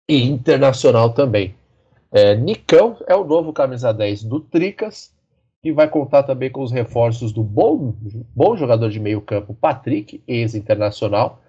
e 0.07 0.23
internacional 0.23 1.11
também. 1.11 1.55
É, 2.11 2.35
Nicão 2.35 2.97
é 3.07 3.15
o 3.15 3.23
novo 3.23 3.51
camisa 3.51 3.93
10 3.93 4.23
do 4.23 4.39
Tricas 4.39 5.13
que 5.63 5.71
vai 5.71 5.87
contar 5.87 6.23
também 6.23 6.51
com 6.51 6.61
os 6.61 6.73
reforços 6.73 7.31
do 7.31 7.41
bom, 7.41 7.93
bom 8.35 8.57
jogador 8.57 8.89
de 8.89 8.99
meio 8.99 9.21
campo 9.21 9.53
Patrick, 9.53 10.21
ex-internacional. 10.27 11.39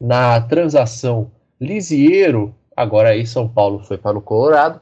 Na 0.00 0.40
transação 0.40 1.30
Lisiero, 1.60 2.54
agora 2.74 3.10
aí 3.10 3.26
São 3.26 3.46
Paulo 3.46 3.80
foi 3.80 3.98
para 3.98 4.16
o 4.16 4.22
Colorado, 4.22 4.80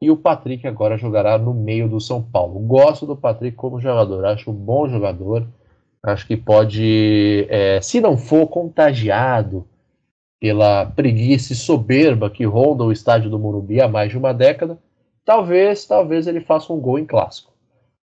e 0.00 0.10
o 0.10 0.16
Patrick 0.16 0.66
agora 0.66 0.98
jogará 0.98 1.38
no 1.38 1.54
meio 1.54 1.88
do 1.88 1.98
São 2.00 2.22
Paulo. 2.22 2.60
Gosto 2.60 3.06
do 3.06 3.16
Patrick 3.16 3.56
como 3.56 3.80
jogador, 3.80 4.26
acho 4.26 4.50
um 4.50 4.54
bom 4.54 4.86
jogador, 4.86 5.46
acho 6.02 6.26
que 6.26 6.36
pode, 6.36 7.46
é, 7.48 7.80
se 7.80 7.98
não 7.98 8.18
for 8.18 8.46
contagiado 8.46 9.66
pela 10.40 10.86
preguiça 10.86 11.52
e 11.52 11.56
soberba 11.56 12.30
que 12.30 12.44
ronda 12.44 12.84
o 12.84 12.92
estádio 12.92 13.30
do 13.30 13.38
Morumbi 13.38 13.80
há 13.80 13.88
mais 13.88 14.10
de 14.10 14.18
uma 14.18 14.32
década, 14.32 14.78
talvez, 15.24 15.84
talvez 15.84 16.26
ele 16.26 16.40
faça 16.40 16.72
um 16.72 16.80
gol 16.80 16.98
em 16.98 17.04
clássico. 17.04 17.52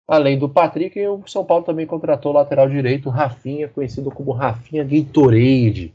Além 0.07 0.37
do 0.37 0.49
Patrick, 0.49 0.99
o 1.07 1.23
São 1.27 1.45
Paulo 1.45 1.63
também 1.63 1.85
contratou 1.85 2.31
o 2.31 2.35
lateral 2.35 2.67
direito, 2.67 3.09
Rafinha, 3.09 3.69
conhecido 3.69 4.11
como 4.11 4.31
Rafinha 4.31 4.83
Gatorade. 4.83 5.93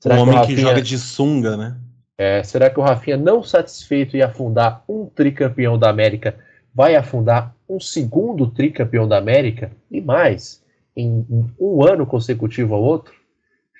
Será 0.00 0.16
um 0.16 0.22
homem 0.22 0.34
que, 0.34 0.40
Rafinha... 0.40 0.56
que 0.56 0.62
joga 0.62 0.82
de 0.82 0.98
sunga, 0.98 1.56
né? 1.56 1.76
É, 2.18 2.42
será 2.42 2.70
que 2.70 2.80
o 2.80 2.82
Rafinha, 2.82 3.16
não 3.16 3.42
satisfeito 3.42 4.16
em 4.16 4.22
afundar 4.22 4.82
um 4.88 5.06
tricampeão 5.06 5.78
da 5.78 5.90
América, 5.90 6.36
vai 6.74 6.96
afundar 6.96 7.54
um 7.68 7.78
segundo 7.78 8.50
tricampeão 8.50 9.06
da 9.06 9.18
América? 9.18 9.70
E 9.90 10.00
mais, 10.00 10.62
em 10.96 11.24
um 11.60 11.84
ano 11.84 12.06
consecutivo 12.06 12.74
ao 12.74 12.82
outro? 12.82 13.14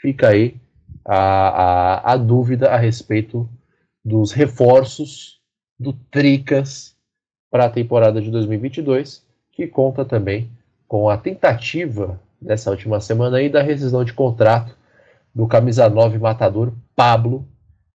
Fica 0.01 0.29
aí 0.29 0.55
a, 1.07 2.09
a, 2.09 2.13
a 2.13 2.17
dúvida 2.17 2.71
a 2.71 2.77
respeito 2.77 3.49
dos 4.05 4.33
reforços 4.33 5.41
do 5.79 5.93
Tricas 6.11 6.95
para 7.51 7.67
a 7.67 7.71
temporada 7.71 8.21
de 8.21 8.31
2022 8.31 9.25
que 9.53 9.67
conta 9.67 10.05
também 10.05 10.51
com 10.87 11.09
a 11.09 11.17
tentativa 11.17 12.21
nessa 12.41 12.71
última 12.71 13.01
semana 13.01 13.39
aí 13.39 13.49
da 13.49 13.63
rescisão 13.63 14.05
de 14.05 14.13
contrato 14.13 14.77
do 15.35 15.47
camisa 15.47 15.89
9 15.89 16.19
matador 16.19 16.73
Pablo, 16.95 17.47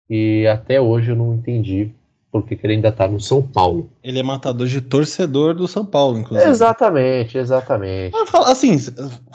e 0.10 0.48
até 0.48 0.80
hoje 0.80 1.12
eu 1.12 1.16
não 1.16 1.34
entendi 1.34 1.92
porque 2.32 2.56
que 2.56 2.66
ele 2.66 2.74
ainda 2.74 2.90
está 2.90 3.08
no 3.08 3.20
São 3.20 3.42
Paulo. 3.42 3.90
Ele 4.04 4.20
é 4.20 4.24
matador 4.24 4.68
de 4.68 4.82
torcedor 4.82 5.56
do 5.56 5.68
São 5.68 5.86
Paulo, 5.86 6.20
inclusive. 6.20 6.50
Exatamente, 6.50 7.38
exatamente. 7.38 8.16
Assim, 8.46 8.78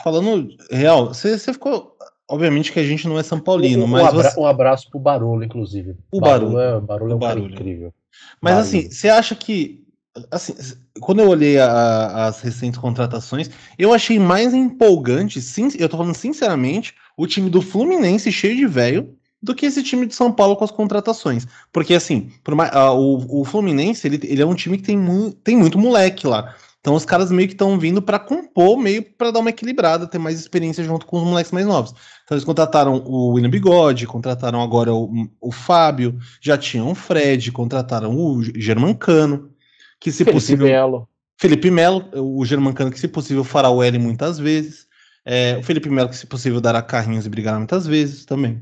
falando 0.05 0.49
real, 0.71 1.09
você 1.09 1.39
ficou. 1.39 1.97
Obviamente 2.33 2.73
que 2.73 2.81
a 2.81 2.83
gente 2.83 3.07
não 3.07 3.19
é 3.19 3.23
São 3.23 3.39
Paulino, 3.39 3.85
um, 3.85 3.87
mas. 3.87 4.07
abra, 4.07 4.31
você... 4.31 4.41
Um 4.41 4.47
abraço 4.47 4.91
pro 4.91 4.99
Barolo, 4.99 5.45
inclusive. 5.45 5.95
O 6.11 6.19
Barolo. 6.19 6.59
É, 6.59 6.81
Barolo 6.81 7.13
é 7.13 7.15
um 7.15 7.19
barulho. 7.19 7.53
incrível. 7.53 7.93
Mas 8.41 8.55
barulho. 8.55 8.69
assim, 8.69 8.91
você 8.91 9.11
acha 9.11 9.35
que 9.35 9.83
assim, 10.31 10.55
quando 10.99 11.21
eu 11.21 11.29
olhei 11.29 11.59
a, 11.59 12.27
as 12.27 12.41
recentes 12.41 12.79
contratações, 12.79 13.51
eu 13.79 13.93
achei 13.93 14.19
mais 14.19 14.55
empolgante, 14.55 15.43
sim, 15.43 15.69
eu 15.79 15.89
tô 15.91 15.99
falando 15.99 16.15
sinceramente, 16.15 16.95
o 17.19 17.27
time 17.27 17.51
do 17.51 17.61
Fluminense 17.61 18.33
cheio 18.33 18.57
de 18.57 18.67
velho 18.67 19.15
do 19.43 19.55
que 19.55 19.67
esse 19.67 19.83
time 19.83 20.07
de 20.07 20.15
São 20.15 20.33
Paulo 20.33 20.57
com 20.57 20.65
as 20.65 20.71
contratações. 20.71 21.47
Porque, 21.71 21.93
assim, 21.93 22.31
mais, 22.49 22.71
uh, 22.71 22.97
o, 22.97 23.43
o, 23.43 23.45
Fluminense, 23.45 24.07
ele, 24.07 24.21
ele 24.25 24.41
é 24.41 24.47
um 24.47 24.55
time 24.55 24.79
que 24.79 24.85
tem, 24.85 24.97
mu 24.97 25.33
tem 25.33 25.55
muito 25.55 25.79
moleque 25.79 26.27
lá. 26.27 26.55
Então 26.83 26.97
os 26.97 27.05
caras 27.05 27.31
meio 27.31 27.47
que 27.47 27.55
estão 27.55 27.79
vindo 27.79 28.03
para 28.03 28.19
compor, 28.19 28.77
meio 28.77 29.05
para 29.15 29.31
dar 29.31 29.39
uma 29.39 29.51
equilibrada, 29.51 30.05
ter 30.05 30.19
mais 30.19 30.41
experiência 30.41 30.83
junto 30.83 31.07
com 31.07 31.17
os 31.19 31.23
moleques 31.23 31.53
mais 31.53 31.65
novos. 31.65 31.95
Então 32.25 32.35
eles 32.35 32.45
contrataram 32.45 32.97
o 33.07 33.35
William 33.35 33.49
Bigode, 33.51 34.05
contrataram 34.05 34.61
agora 34.61 34.93
o, 34.93 35.29
o 35.41 35.53
Fábio, 35.53 36.19
já 36.41 36.59
tinham 36.59 36.91
o 36.91 36.95
Fred, 36.95 37.53
contrataram 37.53 38.17
o 38.17 38.43
Germancano 38.43 39.53
que 40.01 40.11
se 40.11 40.25
Felipe 40.25 40.33
possível. 40.33 40.67
Melo. 40.67 41.09
Felipe 41.39 41.71
Melo, 41.71 42.09
o 42.15 42.45
Germancano, 42.45 42.91
que 42.91 42.99
se 42.99 43.07
possível 43.07 43.45
fará 43.45 43.71
o 43.71 43.81
L 43.81 43.99
muitas 44.01 44.41
vezes. 44.41 44.89
É, 45.25 45.57
o 45.59 45.63
Felipe 45.63 45.89
Melo, 45.89 46.09
que 46.09 46.17
se 46.17 46.27
possível 46.27 46.61
dará 46.61 46.83
carrinhos 46.83 47.27
e 47.27 47.29
brigará 47.29 47.59
muitas 47.59 47.87
vezes 47.87 48.25
também. 48.25 48.61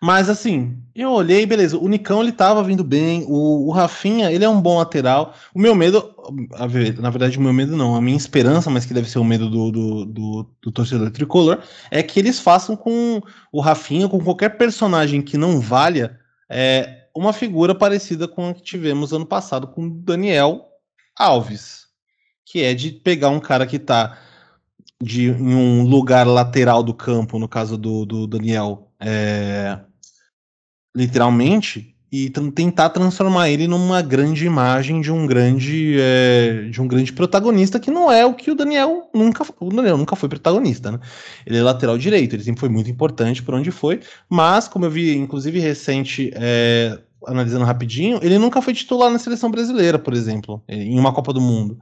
Mas 0.00 0.28
assim, 0.28 0.76
eu 0.94 1.10
olhei, 1.10 1.46
beleza, 1.46 1.78
o 1.78 1.88
Nicão 1.88 2.20
ele 2.20 2.32
tava 2.32 2.62
vindo 2.62 2.84
bem, 2.84 3.24
o, 3.26 3.68
o 3.68 3.70
Rafinha, 3.70 4.30
ele 4.30 4.44
é 4.44 4.48
um 4.48 4.60
bom 4.60 4.76
lateral. 4.76 5.34
O 5.54 5.58
meu 5.58 5.74
medo, 5.74 6.13
na 6.98 7.10
verdade, 7.10 7.38
o 7.38 7.42
meu 7.42 7.52
medo 7.52 7.76
não, 7.76 7.94
a 7.94 8.00
minha 8.00 8.16
esperança, 8.16 8.70
mas 8.70 8.86
que 8.86 8.94
deve 8.94 9.08
ser 9.08 9.18
o 9.18 9.24
medo 9.24 9.48
do, 9.50 9.70
do, 9.70 10.04
do, 10.04 10.50
do 10.62 10.72
torcedor 10.72 11.10
tricolor, 11.10 11.62
é 11.90 12.02
que 12.02 12.18
eles 12.18 12.40
façam 12.40 12.76
com 12.76 13.20
o 13.52 13.60
Rafinha, 13.60 14.08
com 14.08 14.22
qualquer 14.22 14.56
personagem 14.56 15.20
que 15.22 15.36
não 15.36 15.60
valha, 15.60 16.18
é, 16.48 17.08
uma 17.14 17.32
figura 17.32 17.74
parecida 17.74 18.26
com 18.26 18.48
a 18.48 18.54
que 18.54 18.62
tivemos 18.62 19.12
ano 19.12 19.26
passado 19.26 19.68
com 19.68 19.88
Daniel 19.88 20.68
Alves, 21.16 21.86
que 22.44 22.62
é 22.62 22.74
de 22.74 22.90
pegar 22.90 23.30
um 23.30 23.40
cara 23.40 23.66
que 23.66 23.76
está 23.76 24.18
de, 25.02 25.26
em 25.26 25.54
um 25.54 25.82
lugar 25.84 26.26
lateral 26.26 26.82
do 26.82 26.94
campo, 26.94 27.38
no 27.38 27.48
caso 27.48 27.78
do, 27.78 28.04
do 28.04 28.26
Daniel, 28.26 28.90
é, 28.98 29.78
literalmente, 30.96 31.93
e 32.16 32.30
tentar 32.30 32.90
transformar 32.90 33.50
ele 33.50 33.66
numa 33.66 34.00
grande 34.00 34.46
imagem 34.46 35.00
de 35.00 35.10
um 35.10 35.26
grande 35.26 35.96
é, 35.98 36.68
de 36.70 36.80
um 36.80 36.86
grande 36.86 37.12
protagonista 37.12 37.80
que 37.80 37.90
não 37.90 38.10
é 38.10 38.24
o 38.24 38.32
que 38.32 38.52
o 38.52 38.54
Daniel 38.54 39.10
nunca 39.12 39.44
o 39.58 39.68
Daniel 39.68 39.98
nunca 39.98 40.14
foi 40.14 40.28
protagonista, 40.28 40.92
né? 40.92 41.00
Ele 41.44 41.58
é 41.58 41.62
lateral 41.62 41.98
direito, 41.98 42.36
ele 42.36 42.44
sempre 42.44 42.60
foi 42.60 42.68
muito 42.68 42.88
importante 42.88 43.42
por 43.42 43.52
onde 43.52 43.72
foi, 43.72 43.98
mas 44.28 44.68
como 44.68 44.84
eu 44.84 44.90
vi 44.92 45.16
inclusive 45.16 45.58
recente 45.58 46.30
é, 46.36 46.96
analisando 47.26 47.64
rapidinho, 47.64 48.20
ele 48.22 48.38
nunca 48.38 48.62
foi 48.62 48.74
titular 48.74 49.10
na 49.10 49.18
seleção 49.18 49.50
brasileira, 49.50 49.98
por 49.98 50.14
exemplo, 50.14 50.62
em 50.68 50.96
uma 50.96 51.12
Copa 51.12 51.32
do 51.32 51.40
Mundo. 51.40 51.76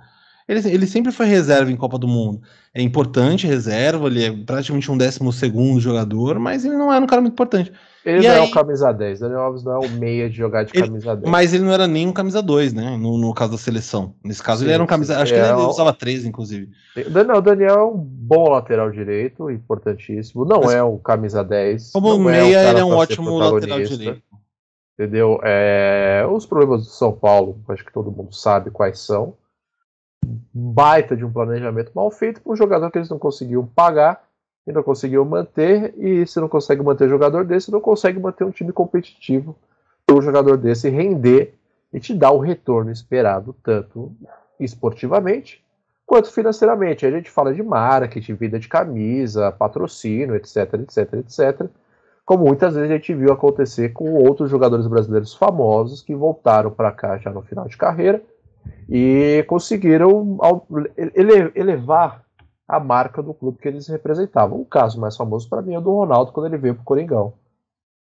Ele, 0.49 0.69
ele 0.69 0.87
sempre 0.87 1.13
foi 1.13 1.27
reserva 1.27 1.71
em 1.71 1.77
Copa 1.77 1.99
do 1.99 2.09
Mundo. 2.09 2.43
É 2.75 2.83
importante 2.83 3.47
reserva, 3.47 4.07
ele 4.07 4.25
é 4.25 4.31
praticamente 4.31 4.91
um 4.91 4.97
décimo 4.97 5.33
segundo 5.33 5.81
jogador, 5.81 6.39
mas 6.39 6.65
ele 6.65 6.77
não 6.77 6.93
é 6.93 6.99
um 6.99 7.07
cara 7.07 7.21
muito 7.21 7.35
importante. 7.35 7.73
Ele 8.05 8.25
e 8.25 8.29
não 8.29 8.35
aí, 8.35 8.39
é 8.39 8.43
o 8.43 8.51
camisa 8.51 8.91
10, 8.91 9.21
Daniel 9.21 9.41
Alves 9.41 9.63
não 9.63 9.73
é 9.73 9.87
o 9.87 9.89
meia 9.91 10.29
de 10.29 10.37
jogar 10.37 10.65
de 10.65 10.73
ele, 10.75 10.89
camisa 10.89 11.15
10. 11.15 11.31
Mas 11.31 11.55
ele 11.55 11.63
não 11.63 11.73
era 11.73 11.87
nem 11.87 12.09
um 12.09 12.13
camisa 12.13 12.43
2, 12.43 12.73
né? 12.73 12.97
No, 12.97 13.17
no 13.17 13.33
caso 13.33 13.53
da 13.53 13.59
seleção. 13.59 14.15
Nesse 14.25 14.43
caso, 14.43 14.61
sim, 14.61 14.67
ele 14.67 14.75
era 14.75 14.83
um 14.83 14.87
camisa. 14.87 15.21
Acho 15.21 15.33
é, 15.33 15.37
que 15.37 15.43
ele 15.43 15.53
é 15.53 15.55
usava 15.55 15.93
3, 15.93 16.25
inclusive. 16.25 16.69
Daniel, 17.11 17.41
Daniel 17.41 17.79
é 17.79 17.85
um 17.85 17.97
bom 17.97 18.51
lateral 18.51 18.91
direito, 18.91 19.49
importantíssimo. 19.51 20.45
Não 20.45 20.63
mas, 20.63 20.75
é 20.75 20.83
um 20.83 20.99
camisa 20.99 21.45
10. 21.45 21.93
Como 21.93 22.19
meia, 22.19 22.59
é 22.59 22.67
um 22.67 22.71
ele 22.71 22.81
é 22.81 22.85
um 22.85 22.93
ótimo 22.93 23.39
lateral 23.39 23.81
direito. 23.81 24.23
Entendeu? 24.99 25.41
É, 25.43 26.27
os 26.29 26.45
problemas 26.45 26.85
do 26.85 26.91
São 26.91 27.13
Paulo, 27.13 27.61
acho 27.69 27.85
que 27.85 27.93
todo 27.93 28.11
mundo 28.11 28.35
sabe 28.35 28.71
quais 28.71 28.99
são. 28.99 29.35
Baita 30.55 31.17
de 31.17 31.25
um 31.25 31.33
planejamento 31.33 31.93
mal 31.95 32.11
feito 32.11 32.41
para 32.41 32.53
um 32.53 32.57
jogador 32.57 32.91
que 32.91 32.99
eles 32.99 33.09
não 33.09 33.19
conseguiam 33.19 33.67
pagar 33.67 34.25
e 34.67 34.73
não 34.73 34.83
conseguiu 34.83 35.25
manter, 35.25 35.93
e 35.99 36.27
se 36.27 36.41
não 36.41 36.49
consegue 36.49 36.83
manter 36.83 37.09
jogador 37.09 37.45
desse, 37.45 37.73
não 37.73 37.81
consegue 37.81 38.21
manter 38.21 38.45
um 38.45 38.51
time 38.51 38.73
competitivo 38.73 39.57
para 40.07 40.17
um 40.17 40.23
jogador 40.23 40.57
desse 40.57 40.89
render 40.89 41.55
e 41.93 41.99
te 41.99 42.15
dar 42.15 42.31
o 42.31 42.39
retorno 42.39 42.91
esperado, 42.91 43.55
tanto 43.63 44.13
esportivamente 44.61 45.63
quanto 46.07 46.31
financeiramente. 46.31 47.05
A 47.05 47.11
gente 47.11 47.31
fala 47.31 47.53
de 47.53 47.63
marketing, 47.63 48.35
vida 48.35 48.59
de 48.59 48.69
camisa, 48.69 49.51
patrocínio, 49.51 50.37
etc, 50.37 50.75
etc, 50.75 51.15
etc. 51.15 51.67
Como 52.25 52.45
muitas 52.45 52.75
vezes 52.75 52.89
a 52.89 52.95
gente 52.95 53.13
viu 53.15 53.33
acontecer 53.33 53.93
com 53.93 54.15
outros 54.15 54.49
jogadores 54.49 54.87
brasileiros 54.87 55.35
famosos 55.35 56.03
que 56.03 56.15
voltaram 56.15 56.71
para 56.71 56.93
cá 56.93 57.19
já 57.19 57.31
no 57.31 57.43
final 57.43 57.67
de 57.67 57.77
carreira 57.77 58.23
e 58.89 59.45
conseguiram 59.49 60.39
elevar 61.55 62.25
a 62.67 62.81
marca 62.81 63.23
do 63.23 63.35
clube 63.35 63.59
que 63.59 63.69
eles 63.69 63.87
representavam. 63.89 64.61
O 64.61 64.65
caso 64.65 65.01
mais 65.01 65.17
famoso 65.17 65.49
para 65.49 65.63
mim 65.63 65.75
é 65.75 65.81
do 65.81 65.91
Ronaldo 65.91 66.33
quando 66.33 66.47
ele 66.47 66.59
veio 66.59 66.75
para 66.75 66.83
o 66.83 66.85
Coringão, 66.85 67.35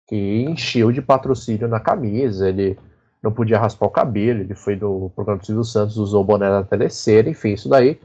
que 0.07 0.43
encheu 0.43 0.93
de 0.93 1.03
patrocínio 1.03 1.69
na 1.69 1.81
camisa, 1.81 2.49
ele 2.49 2.79
não 3.23 3.33
podia 3.33 3.59
raspar 3.59 3.87
o 3.87 3.91
cabelo, 3.91 4.41
ele 4.41 4.55
foi 4.55 4.77
do 4.77 5.11
programa 5.15 5.41
do 5.41 5.47
Silvio 5.47 5.65
Santos, 5.65 5.97
usou 5.97 6.23
o 6.23 6.25
boné 6.25 6.49
da 6.49 6.63
Telecena, 6.63 7.31
enfim, 7.31 7.55
isso 7.55 7.69
daí 7.69 7.99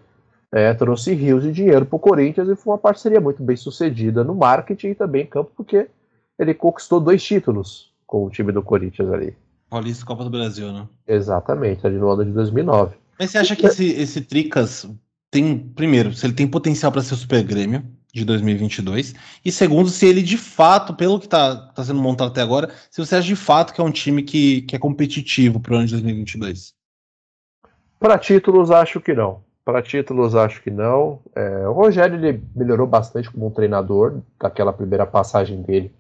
é, 0.52 0.74
trouxe 0.74 1.14
rios 1.14 1.44
de 1.44 1.52
dinheiro 1.52 1.86
para 1.86 1.96
o 1.96 2.00
Corinthians 2.00 2.48
e 2.48 2.56
foi 2.56 2.74
uma 2.74 2.80
parceria 2.80 3.22
muito 3.22 3.44
bem 3.44 3.56
sucedida 3.56 4.24
no 4.24 4.34
marketing 4.34 4.88
e 4.88 4.96
também 4.96 5.24
em 5.24 5.28
campo, 5.28 5.52
porque 5.56 5.88
ele 6.38 6.54
conquistou 6.54 7.00
dois 7.00 7.22
títulos 7.24 7.94
com 8.08 8.26
o 8.26 8.30
time 8.30 8.52
do 8.52 8.64
Corinthians 8.64 9.12
ali. 9.12 9.36
Paulista 9.70 10.06
Copa 10.06 10.24
do 10.24 10.30
Brasil, 10.30 10.72
né? 10.74 10.88
Exatamente, 11.08 11.86
ali 11.86 11.98
no 11.98 12.10
ano 12.10 12.26
de 12.26 12.32
2009. 12.32 12.96
Mas 13.20 13.32
você 13.32 13.38
acha 13.38 13.56
que 13.56 13.66
esse, 13.66 13.86
esse 13.86 14.22
Tricas 14.22 14.90
tem, 15.30 15.58
primeiro, 15.58 16.14
se 16.14 16.26
ele 16.26 16.34
tem 16.34 16.48
potencial 16.48 16.92
para 16.92 17.02
ser 17.02 17.14
o 17.14 17.18
Super 17.18 17.44
Grêmio 17.44 17.84
de 18.12 18.26
2022, 18.26 19.14
e 19.46 19.52
segundo, 19.52 19.90
se 19.90 20.08
ele 20.08 20.24
de 20.24 20.38
fato, 20.38 20.96
pelo 20.96 21.20
que 21.20 21.26
está 21.26 21.56
tá 21.56 21.84
sendo 21.84 22.02
montado 22.02 22.30
até 22.30 22.42
agora, 22.42 22.72
se 22.90 23.06
você 23.06 23.16
acha 23.16 23.28
de 23.28 23.36
fato 23.36 23.74
que 23.74 23.80
é 23.80 23.84
um 23.84 23.92
time 23.92 24.24
que, 24.24 24.64
que 24.64 24.76
é 24.76 24.80
competitivo 24.80 25.60
para 25.60 25.74
o 25.74 25.76
ano 25.76 25.86
de 25.86 25.94
2022. 25.94 26.74
Para 28.00 28.18
títulos, 28.18 28.72
acho 28.72 29.00
que 29.00 29.14
não. 29.14 29.44
Para 29.64 29.84
títulos, 29.84 30.34
acho 30.34 30.64
que 30.64 30.72
não. 30.72 31.20
É, 31.36 31.68
o 31.68 31.74
Rogério 31.74 32.16
ele 32.16 32.42
melhorou 32.56 32.88
bastante 32.88 33.30
como 33.30 33.46
um 33.46 33.52
treinador 33.52 34.22
daquela 34.40 34.74
primeira 34.74 35.06
passagem 35.06 35.62
dele 35.62 35.94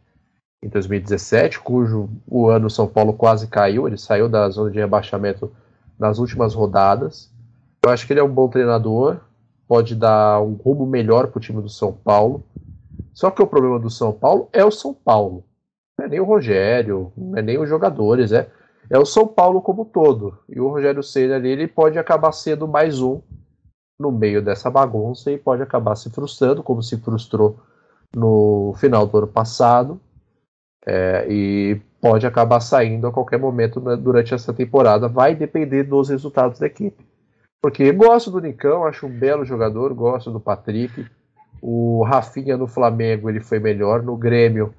em 0.62 0.68
2017, 0.68 1.60
cujo 1.60 2.10
o 2.28 2.48
ano 2.50 2.70
São 2.70 2.88
Paulo 2.88 3.14
quase 3.14 3.48
caiu. 3.48 3.88
Ele 3.88 3.98
saiu 3.98 4.28
da 4.28 4.50
zona 4.50 4.72
de 4.72 4.80
rebaixamento 4.80 5.52
nas 5.98 6.20
últimas 6.20 6.54
rodadas. 6.54 7.32
Eu 7.84 7.92
acho 7.92 8.06
que 8.06 8.14
ele 8.14 8.20
é 8.20 8.24
um 8.24 8.34
bom 8.34 8.50
treinador, 8.50 9.18
pode 9.68 9.96
dar 9.96 10.42
um 10.42 10.54
rumo 10.54 10.86
melhor 10.86 11.28
para 11.28 11.38
o 11.38 11.42
time 11.42 11.62
do 11.62 11.70
São 11.70 11.94
Paulo. 11.94 12.44
Só 13.14 13.32
que 13.32 13.42
o 13.42 13.48
problema 13.48 13.80
do 13.80 13.90
São 13.90 14.12
Paulo 14.12 14.50
é 14.52 14.64
o 14.64 14.72
São 14.72 14.94
Paulo. 14.94 15.44
Não 15.98 16.06
é 16.06 16.10
nem 16.10 16.20
o 16.20 16.26
Rogério, 16.26 17.12
não 17.18 17.38
é 17.38 17.42
nem 17.42 17.58
os 17.58 17.68
jogadores, 17.68 18.32
é, 18.32 18.50
é 18.90 18.98
o 18.98 19.06
São 19.06 19.28
Paulo 19.28 19.62
como 19.62 19.86
todo. 19.86 20.38
E 20.48 20.60
o 20.60 20.70
Rogério 20.70 21.04
Senna 21.04 21.36
ali, 21.36 21.50
ele 21.50 21.68
pode 21.68 21.98
acabar 21.98 22.32
sendo 22.32 22.68
mais 22.68 23.02
um 23.02 23.22
no 24.00 24.12
meio 24.12 24.42
dessa 24.42 24.70
bagunça 24.70 25.32
e 25.32 25.38
pode 25.38 25.62
acabar 25.62 25.96
se 25.96 26.10
frustrando, 26.10 26.64
como 26.64 26.82
se 26.82 26.98
frustrou 26.98 27.60
no 28.16 28.74
final 28.78 29.06
do 29.06 29.18
ano 29.18 29.28
passado. 29.28 30.00
É, 30.86 31.26
e 31.30 31.82
pode 32.02 32.26
acabar 32.26 32.60
saindo 32.60 33.08
a 33.08 33.12
qualquer 33.12 33.38
momento 33.38 33.82
né, 33.82 33.96
durante 33.96 34.34
essa 34.34 34.54
temporada. 34.54 35.08
Vai 35.08 35.36
depender 35.36 35.84
dos 35.84 36.10
resultados 36.10 36.60
da 36.60 36.68
equipe. 36.68 37.06
Porque 37.62 37.92
gosto 37.92 38.32
do 38.32 38.40
Nicão, 38.40 38.86
acho 38.86 39.06
um 39.06 39.10
belo 39.10 39.44
jogador, 39.44 39.94
gosto 39.94 40.32
do 40.32 40.40
Patrick. 40.40 41.06
O 41.62 42.04
Rafinha 42.04 42.56
no 42.56 42.68
Flamengo 42.68 43.30
ele 43.30 43.42
foi 43.42 43.60
melhor. 43.60 44.02
No 44.02 44.16
Grêmio, 44.16 44.74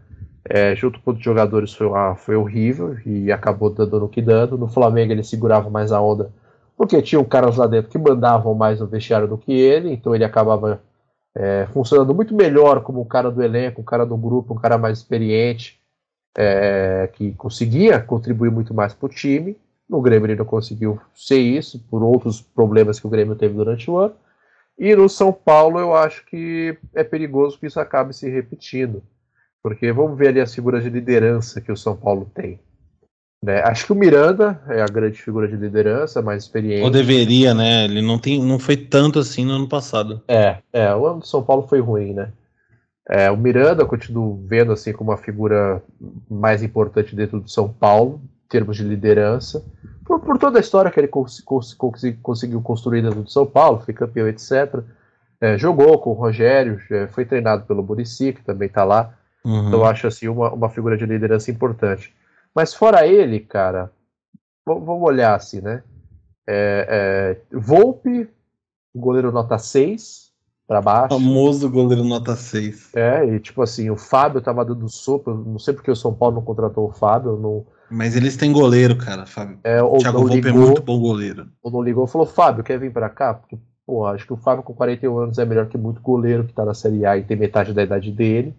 é, 0.49 0.75
junto 0.75 1.01
com 1.01 1.11
outros 1.11 1.25
jogadores, 1.25 1.75
foi, 1.75 1.87
uma, 1.87 2.15
foi 2.15 2.37
horrível 2.37 2.97
e 3.05 3.31
acabou 3.31 3.71
dando 3.71 4.01
no 4.01 4.09
que 4.09 4.23
dando. 4.23 4.57
No 4.57 4.69
Flamengo 4.69 5.13
ele 5.13 5.23
segurava 5.23 5.69
mais 5.69 5.93
a 5.93 6.01
onda, 6.01 6.33
porque 6.77 7.03
tinham 7.03 7.25
caras 7.25 7.57
lá 7.57 7.67
dentro 7.67 7.91
que 7.91 7.99
mandavam 7.99 8.55
mais 8.55 8.81
no 8.81 8.87
vestiário 8.87 9.29
do 9.29 9.37
que 9.37 9.53
ele, 9.53 9.93
então 9.93 10.15
ele 10.15 10.25
acabava 10.25 10.81
é, 11.37 11.67
funcionando 11.73 12.15
muito 12.15 12.35
melhor 12.35 12.83
como 12.83 13.03
um 13.03 13.05
cara 13.05 13.31
do 13.31 13.43
elenco, 13.43 13.83
um 13.83 13.85
cara 13.85 14.07
do 14.07 14.17
grupo, 14.17 14.55
um 14.55 14.59
cara 14.59 14.79
mais 14.79 14.99
experiente, 14.99 15.80
é, 16.37 17.09
que 17.13 17.33
conseguia 17.33 18.01
contribuir 18.01 18.51
muito 18.51 18.73
mais 18.75 18.95
para 18.95 19.07
o 19.07 19.09
time. 19.09 19.57
No 19.89 20.01
Grêmio 20.01 20.27
ele 20.27 20.37
não 20.37 20.45
conseguiu 20.45 21.01
ser 21.15 21.39
isso, 21.39 21.85
por 21.91 22.03
outros 22.03 22.41
problemas 22.41 23.01
que 23.01 23.07
o 23.07 23.11
Grêmio 23.11 23.35
teve 23.35 23.55
durante 23.55 23.91
o 23.91 23.97
ano. 23.97 24.15
E 24.79 24.95
no 24.95 25.09
São 25.09 25.33
Paulo 25.33 25.79
eu 25.79 25.95
acho 25.95 26.25
que 26.27 26.77
é 26.95 27.05
perigoso 27.05 27.59
que 27.59 27.67
isso 27.67 27.81
acabe 27.81 28.15
se 28.15 28.29
repetindo. 28.31 29.03
Porque 29.63 29.93
vamos 29.93 30.17
ver 30.17 30.29
ali 30.29 30.41
as 30.41 30.55
figuras 30.55 30.83
de 30.83 30.89
liderança 30.89 31.61
que 31.61 31.71
o 31.71 31.77
São 31.77 31.95
Paulo 31.95 32.31
tem. 32.35 32.59
Né? 33.43 33.61
Acho 33.63 33.87
que 33.87 33.93
o 33.93 33.97
Miranda 33.97 34.61
é 34.69 34.81
a 34.83 34.87
grande 34.87 35.21
figura 35.21 35.49
de 35.49 35.57
liderança, 35.57 36.21
mais 36.21 36.45
experiente. 36.45 36.85
Ou 36.85 36.91
deveria, 36.91 37.55
né? 37.55 37.85
Ele 37.85 38.03
não, 38.03 38.19
tem, 38.19 38.43
não 38.43 38.59
foi 38.59 38.77
tanto 38.77 39.19
assim 39.19 39.45
no 39.45 39.53
ano 39.53 39.69
passado. 39.69 40.23
É, 40.29 40.59
é 40.73 40.95
o 40.95 41.07
ano 41.07 41.21
do 41.21 41.27
São 41.27 41.43
Paulo 41.43 41.67
foi 41.67 41.81
ruim, 41.81 42.13
né? 42.13 42.31
É, 43.13 43.29
o 43.29 43.37
Miranda 43.37 43.83
eu 43.83 43.89
continuo 43.89 44.41
vendo 44.47 44.71
assim 44.71 44.93
como 44.93 45.11
uma 45.11 45.17
figura 45.17 45.83
mais 46.31 46.63
importante 46.63 47.17
dentro 47.17 47.41
do 47.41 47.51
São 47.51 47.69
Paulo, 47.69 48.23
termos 48.49 48.77
de 48.77 48.85
liderança, 48.85 49.65
por, 50.05 50.21
por 50.21 50.39
toda 50.39 50.59
a 50.59 50.61
história 50.61 50.93
que 50.93 51.01
ele 51.01 51.09
cons, 51.09 51.41
cons, 51.41 51.77
conseguiu 52.23 52.63
construir 52.63 53.03
dentro 53.03 53.23
do 53.23 53.29
São 53.31 53.45
Paulo, 53.45 53.81
foi 53.81 53.93
campeão, 53.93 54.29
etc. 54.29 54.85
É, 55.41 55.59
jogou 55.59 55.99
com 55.99 56.11
o 56.11 56.15
Rogério, 56.15 56.79
foi 57.11 57.25
treinado 57.25 57.65
pelo 57.65 57.83
Murici, 57.83 58.33
que 58.33 58.45
também 58.45 58.69
está 58.69 58.85
lá. 58.85 59.13
Uhum. 59.45 59.67
Então 59.67 59.81
eu 59.81 59.87
acho 59.87 60.07
assim 60.07 60.29
uma, 60.29 60.53
uma 60.53 60.71
figura 60.71 60.97
de 60.97 61.05
liderança 61.05 61.51
importante. 61.51 62.15
Mas 62.55 62.73
fora 62.73 63.09
ele, 63.09 63.41
cara, 63.41 63.91
vamos 64.65 65.03
olhar 65.03 65.35
assim, 65.35 65.61
né? 65.61 65.83
É, 66.47 67.37
é, 67.51 67.59
Volpe, 67.59 68.29
goleiro 68.95 69.33
nota 69.33 69.59
6 69.59 70.30
para 70.71 70.81
baixo. 70.81 71.09
Famoso 71.09 71.69
goleiro 71.69 72.05
nota 72.05 72.37
6. 72.37 72.95
É, 72.95 73.25
e 73.25 73.41
tipo 73.41 73.61
assim, 73.61 73.91
o 73.91 73.97
Fábio 73.97 74.41
tava 74.41 74.65
dando 74.65 74.89
sopa, 74.89 75.35
não 75.35 75.59
sei 75.59 75.75
porque 75.75 75.91
o 75.91 75.97
São 75.97 76.15
Paulo 76.15 76.37
não 76.37 76.43
contratou 76.43 76.89
o 76.89 76.93
Fábio, 76.93 77.37
não, 77.37 77.67
mas 77.91 78.15
eles 78.15 78.37
têm 78.37 78.53
goleiro, 78.53 78.97
cara, 78.97 79.27
Fábio. 79.27 79.59
É, 79.65 79.83
o 79.83 79.99
Thiago 79.99 80.19
Volpe 80.21 80.47
é 80.47 80.53
muito 80.53 80.81
bom 80.81 81.01
goleiro. 81.01 81.49
Ou 81.61 81.73
não 81.73 81.83
ligou, 81.83 82.07
falou, 82.07 82.25
Fábio, 82.25 82.63
quer 82.63 82.79
vir 82.79 82.93
para 82.93 83.11
cá? 83.11 83.35
Porque, 83.35 83.59
pô, 83.85 84.07
acho 84.07 84.25
que 84.25 84.33
o 84.33 84.37
Fábio 84.37 84.63
com 84.63 84.73
41 84.73 85.19
anos 85.19 85.39
é 85.39 85.45
melhor 85.45 85.67
que 85.67 85.77
muito 85.77 86.01
goleiro 86.01 86.45
que 86.45 86.53
tá 86.53 86.65
na 86.65 86.73
Série 86.73 87.05
A 87.05 87.19
e 87.19 87.25
tem 87.25 87.37
metade 87.37 87.75
da 87.75 87.83
idade 87.83 88.13
dele. 88.13 88.55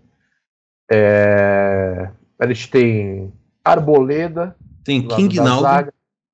É... 0.91 2.09
A 2.37 2.45
gente 2.45 2.69
tem 2.69 3.31
Arboleda. 3.63 4.53
Tem 4.83 5.07
King 5.07 5.39
Naldo. 5.39 5.93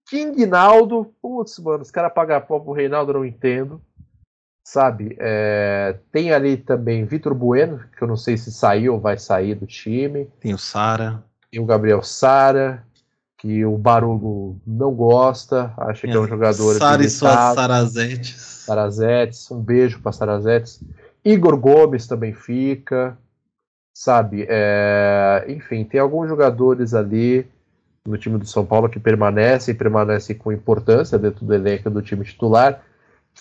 King 0.09 0.45
Naldo. 0.47 1.13
Putz, 1.21 1.59
mano, 1.59 1.83
os 1.83 1.91
caras 1.91 2.11
pagam 2.11 2.41
pau 2.41 2.61
pro 2.61 2.73
Reinaldo, 2.73 3.11
eu 3.11 3.19
não 3.19 3.25
entendo. 3.25 3.79
Sabe? 4.67 5.15
É... 5.17 5.95
Tem 6.11 6.33
ali 6.33 6.57
também 6.57 7.05
Vitor 7.05 7.33
Bueno, 7.33 7.85
que 7.95 8.03
eu 8.03 8.07
não 8.07 8.17
sei 8.17 8.35
se 8.35 8.51
saiu 8.51 8.95
ou 8.95 8.99
vai 8.99 9.17
sair 9.17 9.55
do 9.55 9.65
time. 9.65 10.27
Tem 10.41 10.53
o 10.53 10.57
Sara. 10.57 11.23
Tem 11.49 11.61
o 11.61 11.65
Gabriel 11.65 12.03
Sara 12.03 12.83
que 13.37 13.63
o 13.63 13.77
Barulho 13.77 14.59
não 14.67 14.93
gosta, 14.93 15.73
acha 15.77 16.05
que 16.05 16.11
é, 16.11 16.19
um 16.19 16.27
jogador. 16.27 16.75
Sara 16.75 17.01
e 17.01 17.09
suas 17.09 17.55
Sarazetes. 17.55 18.35
Sarazetes, 18.35 19.49
um 19.51 19.61
beijo 19.61 20.01
para 20.01 20.11
Sarazetes. 20.11 20.83
Igor 21.23 21.55
Gomes 21.55 22.05
também 22.05 22.33
fica, 22.33 23.17
sabe? 23.93 24.45
É, 24.49 25.45
enfim, 25.47 25.85
tem 25.85 26.01
alguns 26.01 26.27
jogadores 26.27 26.93
ali 26.93 27.47
no 28.05 28.17
time 28.17 28.37
do 28.37 28.45
São 28.45 28.65
Paulo 28.65 28.89
que 28.89 28.99
permanecem, 28.99 29.73
permanecem 29.73 30.35
com 30.35 30.51
importância 30.51 31.17
dentro 31.17 31.45
do 31.45 31.53
elenco 31.53 31.89
do 31.89 32.01
time 32.01 32.25
titular, 32.25 32.83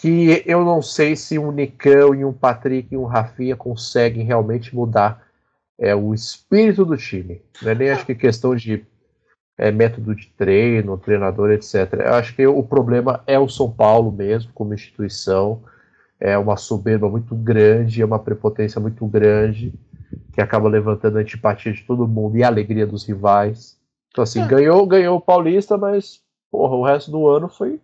que 0.00 0.42
eu 0.44 0.64
não 0.64 0.82
sei 0.82 1.16
se 1.16 1.38
um 1.38 1.50
Nicão 1.50 2.14
e 2.14 2.24
um 2.24 2.32
Patrick 2.32 2.92
e 2.92 2.96
um 2.96 3.04
Rafinha 3.04 3.56
conseguem 3.56 4.24
realmente 4.24 4.74
mudar 4.74 5.26
é, 5.78 5.94
o 5.94 6.14
espírito 6.14 6.84
do 6.84 6.96
time. 6.96 7.42
Não 7.62 7.70
é 7.70 7.74
nem 7.74 7.90
acho 7.90 8.06
que 8.06 8.14
questão 8.14 8.54
de 8.54 8.84
é, 9.58 9.70
método 9.70 10.14
de 10.14 10.28
treino, 10.28 10.98
treinador, 10.98 11.50
etc. 11.50 11.94
Eu 11.94 12.14
acho 12.14 12.34
que 12.34 12.46
o 12.46 12.62
problema 12.62 13.22
é 13.26 13.38
o 13.38 13.48
São 13.48 13.70
Paulo 13.70 14.12
mesmo, 14.12 14.52
como 14.52 14.74
instituição. 14.74 15.62
É 16.20 16.36
uma 16.36 16.56
soberba 16.56 17.08
muito 17.08 17.34
grande, 17.34 18.00
é 18.02 18.04
uma 18.04 18.18
prepotência 18.18 18.80
muito 18.80 19.06
grande, 19.06 19.72
que 20.32 20.40
acaba 20.40 20.68
levantando 20.68 21.18
a 21.18 21.20
antipatia 21.20 21.72
de 21.72 21.82
todo 21.82 22.08
mundo 22.08 22.36
e 22.36 22.44
a 22.44 22.48
alegria 22.48 22.86
dos 22.86 23.04
rivais. 23.04 23.78
Então, 24.10 24.22
assim, 24.22 24.42
é. 24.42 24.46
ganhou, 24.46 24.86
ganhou 24.86 25.16
o 25.16 25.20
Paulista, 25.20 25.76
mas 25.76 26.20
porra, 26.50 26.74
o 26.74 26.84
resto 26.84 27.10
do 27.10 27.28
ano 27.28 27.48
foi, 27.48 27.80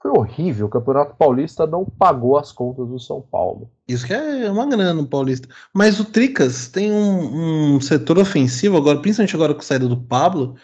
foi 0.00 0.10
horrível. 0.12 0.66
O 0.66 0.70
Campeonato 0.70 1.16
Paulista 1.16 1.66
não 1.66 1.84
pagou 1.84 2.38
as 2.38 2.52
contas 2.52 2.88
do 2.88 2.98
São 2.98 3.20
Paulo. 3.20 3.70
Isso 3.86 4.06
que 4.06 4.14
é 4.14 4.50
uma 4.50 4.66
grana 4.66 4.94
no 4.94 5.06
Paulista. 5.06 5.48
Mas 5.74 5.98
o 5.98 6.04
Tricas 6.04 6.68
tem 6.68 6.92
um, 6.92 7.76
um 7.76 7.80
setor 7.80 8.18
ofensivo, 8.18 8.76
agora, 8.76 9.00
principalmente 9.00 9.34
agora 9.34 9.54
com 9.54 9.60
a 9.60 9.64
saída 9.64 9.88
do 9.88 9.96
Pablo, 9.96 10.56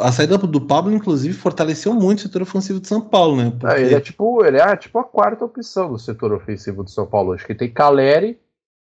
a 0.00 0.12
saída 0.12 0.36
do 0.36 0.60
Pablo, 0.60 0.92
inclusive, 0.92 1.34
fortaleceu 1.34 1.94
muito 1.94 2.18
o 2.18 2.22
setor 2.22 2.42
ofensivo 2.42 2.80
de 2.80 2.88
São 2.88 3.00
Paulo, 3.00 3.36
né? 3.36 3.50
Porque... 3.50 3.74
É, 3.74 3.80
ele 3.80 3.94
é 3.94 4.00
tipo, 4.00 4.44
ele 4.44 4.58
é 4.58 4.76
tipo 4.76 4.98
a 4.98 5.04
quarta 5.04 5.44
opção 5.44 5.90
do 5.90 5.98
setor 5.98 6.32
ofensivo 6.32 6.84
de 6.84 6.90
São 6.90 7.06
Paulo. 7.06 7.32
Acho 7.32 7.46
que 7.46 7.54
tem 7.54 7.70
Caleri, 7.70 8.38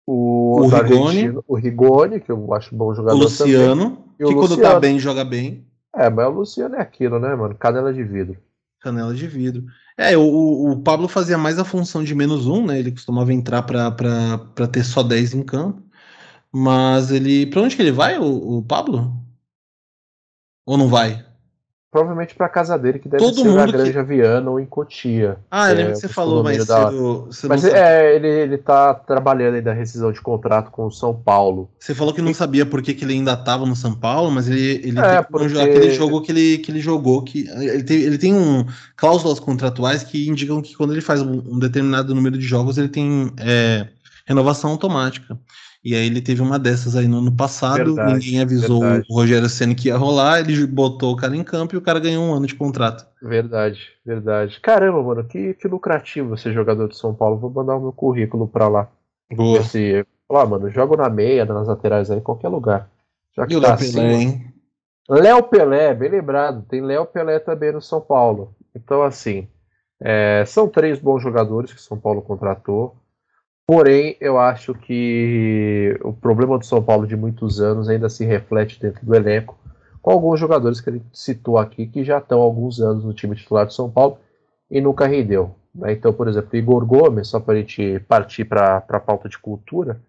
o, 0.06 0.62
o 0.62 0.68
Rigoni, 0.68 1.38
o 1.46 1.54
Rigoni, 1.54 2.20
que 2.20 2.32
eu 2.32 2.54
acho 2.54 2.74
bom 2.74 2.94
jogador. 2.94 3.18
O 3.18 3.22
Luciano, 3.24 3.90
também, 3.90 4.04
que 4.16 4.24
o 4.24 4.34
quando 4.34 4.48
tá 4.48 4.54
Luciano. 4.54 4.74
tá 4.74 4.80
bem, 4.80 4.98
joga 4.98 5.24
bem. 5.24 5.66
É, 5.94 6.08
mas 6.08 6.26
o 6.26 6.30
Luciano 6.30 6.76
é 6.76 6.80
aquilo, 6.80 7.18
né, 7.18 7.34
mano? 7.34 7.54
Canela 7.54 7.92
de 7.92 8.02
vidro. 8.02 8.38
Canela 8.80 9.14
de 9.14 9.26
vidro. 9.26 9.64
É, 9.96 10.16
o, 10.16 10.70
o 10.70 10.82
Pablo 10.82 11.08
fazia 11.08 11.36
mais 11.36 11.58
a 11.58 11.64
função 11.64 12.04
de 12.04 12.14
menos 12.14 12.46
um, 12.46 12.64
né? 12.66 12.78
Ele 12.78 12.92
costumava 12.92 13.32
entrar 13.32 13.62
para 13.62 14.68
ter 14.70 14.84
só 14.84 15.02
10 15.02 15.34
em 15.34 15.42
campo. 15.42 15.82
Mas 16.52 17.10
ele. 17.10 17.46
Pra 17.46 17.62
onde 17.62 17.76
que 17.76 17.82
ele 17.82 17.92
vai, 17.92 18.18
o, 18.18 18.58
o 18.58 18.62
Pablo? 18.64 19.24
Ou 20.66 20.78
não 20.78 20.88
vai? 20.88 21.27
Provavelmente 21.90 22.34
para 22.34 22.50
casa 22.50 22.78
dele, 22.78 22.98
que 22.98 23.08
deve 23.08 23.24
Todo 23.24 23.40
ser 23.40 23.48
na 23.48 23.64
Granja 23.64 24.04
que... 24.04 24.08
Viana 24.08 24.50
ou 24.50 24.60
em 24.60 24.66
Cotia. 24.66 25.38
Ah, 25.50 25.70
eu 25.70 25.76
lembro 25.76 25.92
é, 25.92 25.94
que 25.94 26.00
você 26.00 26.08
falou 26.08 26.44
mais 26.44 26.66
da... 26.66 26.90
cedo. 26.90 27.48
Mas 27.48 27.64
é, 27.64 28.14
ele, 28.14 28.28
ele 28.28 28.58
tá 28.58 28.92
trabalhando 28.92 29.54
aí 29.54 29.62
da 29.62 29.72
rescisão 29.72 30.12
de 30.12 30.20
contrato 30.20 30.70
com 30.70 30.86
o 30.86 30.90
São 30.90 31.14
Paulo. 31.14 31.70
Você 31.78 31.94
falou 31.94 32.12
que 32.12 32.20
não 32.20 32.34
sabia 32.34 32.66
por 32.66 32.82
que, 32.82 32.92
que 32.92 33.06
ele 33.06 33.14
ainda 33.14 33.32
estava 33.32 33.64
no 33.64 33.74
São 33.74 33.94
Paulo, 33.94 34.30
mas 34.30 34.48
ele, 34.48 34.86
ele 34.86 35.00
é, 35.00 35.22
porque... 35.22 35.58
aquele 35.58 35.90
jogo 35.92 36.20
que 36.20 36.30
ele, 36.30 36.58
que 36.58 36.70
ele 36.70 36.80
jogou, 36.80 37.22
que 37.22 37.48
ele 37.48 37.82
tem, 37.82 37.96
ele 38.02 38.18
tem 38.18 38.34
um, 38.34 38.66
cláusulas 38.94 39.40
contratuais 39.40 40.04
que 40.04 40.28
indicam 40.28 40.60
que 40.60 40.76
quando 40.76 40.92
ele 40.92 41.00
faz 41.00 41.22
um, 41.22 41.42
um 41.46 41.58
determinado 41.58 42.14
número 42.14 42.36
de 42.36 42.44
jogos, 42.44 42.76
ele 42.76 42.90
tem 42.90 43.32
é, 43.38 43.88
renovação 44.26 44.72
automática. 44.72 45.38
E 45.84 45.94
aí 45.94 46.06
ele 46.06 46.20
teve 46.20 46.42
uma 46.42 46.58
dessas 46.58 46.96
aí 46.96 47.06
no 47.06 47.18
ano 47.18 47.32
passado, 47.32 47.94
verdade, 47.94 48.14
ninguém 48.14 48.40
avisou 48.40 48.80
verdade. 48.80 49.06
o 49.08 49.14
Rogério 49.14 49.48
Senna 49.48 49.74
que 49.74 49.88
ia 49.88 49.96
rolar, 49.96 50.40
ele 50.40 50.66
botou 50.66 51.12
o 51.12 51.16
cara 51.16 51.36
em 51.36 51.44
campo 51.44 51.74
e 51.74 51.78
o 51.78 51.80
cara 51.80 52.00
ganhou 52.00 52.24
um 52.24 52.34
ano 52.34 52.46
de 52.46 52.54
contrato. 52.54 53.06
Verdade, 53.22 53.80
verdade. 54.04 54.60
Caramba, 54.60 55.02
mano, 55.02 55.24
que, 55.24 55.54
que 55.54 55.68
lucrativo 55.68 56.36
ser 56.36 56.52
jogador 56.52 56.88
de 56.88 56.96
São 56.96 57.14
Paulo. 57.14 57.38
Vou 57.38 57.50
mandar 57.50 57.76
o 57.76 57.80
meu 57.80 57.92
currículo 57.92 58.48
pra 58.48 58.68
lá. 58.68 58.88
Boa. 59.32 59.58
Esse, 59.58 60.04
lá, 60.28 60.44
mano, 60.44 60.70
jogo 60.70 60.96
na 60.96 61.08
meia, 61.08 61.44
nas 61.44 61.68
laterais 61.68 62.10
aí, 62.10 62.18
em 62.18 62.22
qualquer 62.22 62.48
lugar. 62.48 62.90
Já 63.36 63.46
que 63.46 63.54
e 63.54 63.60
tá 63.60 63.74
assim, 63.74 63.92
Pelé, 63.92 64.14
hein? 64.14 64.54
Léo 65.08 65.42
Pelé, 65.44 65.94
bem 65.94 66.10
lembrado. 66.10 66.64
Tem 66.68 66.80
Léo 66.80 67.06
Pelé 67.06 67.38
também 67.38 67.72
no 67.72 67.80
São 67.80 68.00
Paulo. 68.00 68.54
Então, 68.74 69.02
assim, 69.02 69.48
é, 70.00 70.44
são 70.46 70.68
três 70.68 70.98
bons 70.98 71.22
jogadores 71.22 71.72
que 71.72 71.80
São 71.80 71.98
Paulo 71.98 72.20
contratou. 72.20 72.96
Porém, 73.70 74.16
eu 74.18 74.38
acho 74.38 74.72
que 74.72 75.94
o 76.02 76.10
problema 76.10 76.58
do 76.58 76.64
São 76.64 76.82
Paulo 76.82 77.06
de 77.06 77.14
muitos 77.14 77.60
anos 77.60 77.86
ainda 77.86 78.08
se 78.08 78.24
reflete 78.24 78.80
dentro 78.80 79.04
do 79.04 79.14
elenco, 79.14 79.58
com 80.00 80.10
alguns 80.10 80.40
jogadores 80.40 80.80
que 80.80 80.88
ele 80.88 81.02
citou 81.12 81.58
aqui 81.58 81.86
que 81.86 82.02
já 82.02 82.16
estão 82.16 82.40
há 82.40 82.44
alguns 82.44 82.80
anos 82.80 83.04
no 83.04 83.12
time 83.12 83.36
titular 83.36 83.66
do 83.66 83.74
São 83.74 83.90
Paulo 83.90 84.16
e 84.70 84.80
nunca 84.80 85.06
rendeu. 85.06 85.54
Né? 85.74 85.92
Então, 85.92 86.14
por 86.14 86.28
exemplo, 86.28 86.56
Igor 86.56 86.86
Gomes, 86.86 87.28
só 87.28 87.38
para 87.38 87.52
a 87.52 87.56
gente 87.58 88.00
partir 88.08 88.46
para 88.46 88.78
a 88.88 89.00
pauta 89.00 89.28
de 89.28 89.38
cultura, 89.38 90.00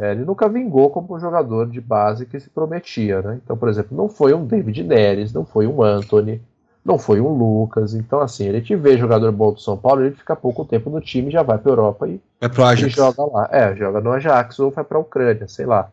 é, 0.00 0.12
ele 0.12 0.24
nunca 0.24 0.48
vingou 0.48 0.88
como 0.88 1.16
um 1.16 1.18
jogador 1.18 1.68
de 1.68 1.80
base 1.80 2.24
que 2.24 2.38
se 2.38 2.50
prometia. 2.50 3.20
Né? 3.20 3.40
Então, 3.42 3.56
por 3.56 3.68
exemplo, 3.68 3.96
não 3.96 4.08
foi 4.08 4.32
um 4.32 4.46
David 4.46 4.84
Neres, 4.84 5.32
não 5.32 5.44
foi 5.44 5.66
um 5.66 5.82
Anthony, 5.82 6.40
não 6.84 6.98
foi 6.98 7.20
um 7.20 7.28
Lucas. 7.28 7.94
Então, 7.94 8.20
assim, 8.20 8.46
ele 8.46 8.60
te 8.60 8.74
vê 8.74 8.98
jogador 8.98 9.30
bom 9.32 9.52
do 9.52 9.60
São 9.60 9.76
Paulo, 9.76 10.04
ele 10.04 10.14
fica 10.14 10.34
pouco 10.34 10.64
tempo 10.64 10.90
no 10.90 11.00
time, 11.00 11.30
já 11.30 11.42
vai 11.42 11.58
para 11.58 11.70
Europa 11.70 12.08
e, 12.08 12.20
é 12.40 12.48
pro 12.48 12.64
Ajax. 12.64 12.92
e 12.92 12.96
joga 12.96 13.24
lá. 13.24 13.48
É, 13.50 13.74
joga 13.76 14.00
no 14.00 14.12
Ajax 14.12 14.58
ou 14.58 14.70
vai 14.70 14.84
para 14.84 14.98
a 14.98 15.00
Ucrânia, 15.00 15.46
sei 15.48 15.66
lá. 15.66 15.90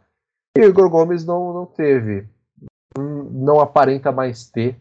E 0.58 0.62
o 0.62 0.70
Igor 0.70 0.90
Gomes 0.90 1.26
não, 1.26 1.54
não 1.54 1.66
teve, 1.66 2.26
não 2.98 3.60
aparenta 3.60 4.12
mais 4.12 4.50
ter 4.50 4.76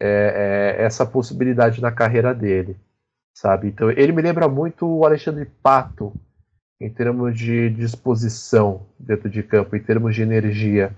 é, 0.00 0.76
é, 0.78 0.84
essa 0.84 1.06
possibilidade 1.06 1.80
na 1.80 1.90
carreira 1.90 2.34
dele, 2.34 2.76
sabe? 3.34 3.68
Então, 3.68 3.90
ele 3.90 4.12
me 4.12 4.20
lembra 4.20 4.48
muito 4.48 4.86
o 4.86 5.06
Alexandre 5.06 5.46
Pato 5.62 6.12
em 6.80 6.90
termos 6.90 7.38
de 7.38 7.70
disposição 7.70 8.82
dentro 8.98 9.30
de 9.30 9.42
campo, 9.42 9.76
em 9.76 9.80
termos 9.80 10.14
de 10.14 10.22
energia. 10.22 10.92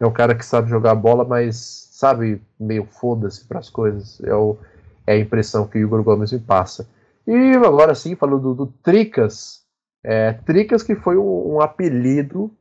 É 0.00 0.06
um 0.06 0.12
cara 0.12 0.34
que 0.34 0.44
sabe 0.44 0.70
jogar 0.70 0.94
bola, 0.94 1.24
mas 1.24 1.87
sabe, 1.98 2.40
meio 2.60 2.84
foda-se 2.84 3.44
para 3.44 3.58
as 3.58 3.68
coisas. 3.68 4.22
É, 4.22 4.32
o, 4.32 4.56
é, 5.04 5.14
a 5.14 5.18
impressão 5.18 5.66
que 5.66 5.78
o 5.78 5.80
Igor 5.80 6.04
Gomes 6.04 6.32
me 6.32 6.38
passa. 6.38 6.88
E 7.26 7.56
agora 7.56 7.92
sim, 7.92 8.14
falando 8.14 8.54
do, 8.54 8.66
do 8.66 8.66
Tricas, 8.84 9.64
é, 10.04 10.32
Tricas 10.32 10.84
que 10.84 10.94
foi 10.94 11.16
um, 11.16 11.54
um, 11.54 11.60
apelido 11.60 12.52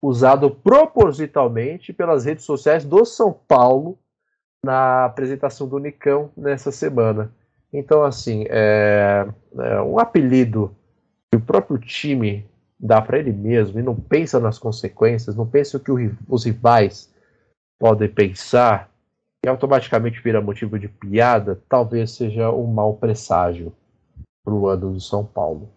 usado 0.00 0.50
propositalmente 0.50 1.92
pelas 1.92 2.24
redes 2.24 2.46
sociais 2.46 2.82
do 2.82 3.04
São 3.04 3.30
Paulo 3.30 3.98
na 4.64 5.04
apresentação 5.04 5.68
do 5.68 5.78
Nicão 5.78 6.30
nessa 6.34 6.72
semana. 6.72 7.30
Então, 7.70 8.02
assim, 8.02 8.46
é, 8.48 9.28
é 9.58 9.82
um 9.82 9.98
apelido 9.98 10.74
que 11.30 11.36
o 11.36 11.42
próprio 11.42 11.76
time 11.76 12.46
dá 12.80 13.02
para 13.02 13.18
ele 13.18 13.32
mesmo 13.32 13.78
e 13.78 13.82
não 13.82 13.94
pensa 13.94 14.40
nas 14.40 14.58
consequências, 14.58 15.36
não 15.36 15.46
pensa 15.46 15.76
o 15.76 15.80
que 15.80 15.92
o, 15.92 16.16
os 16.26 16.46
rivais 16.46 17.12
podem 17.78 18.08
pensar 18.08 18.90
e 19.44 19.48
automaticamente 19.48 20.20
vira 20.20 20.40
motivo 20.40 20.78
de 20.78 20.88
piada, 20.88 21.62
talvez 21.68 22.10
seja 22.12 22.50
um 22.50 22.66
mau 22.66 22.94
presságio 22.94 23.72
para 24.44 24.54
o 24.54 24.66
ano 24.66 24.92
do 24.92 25.00
São 25.00 25.24
Paulo. 25.24 25.70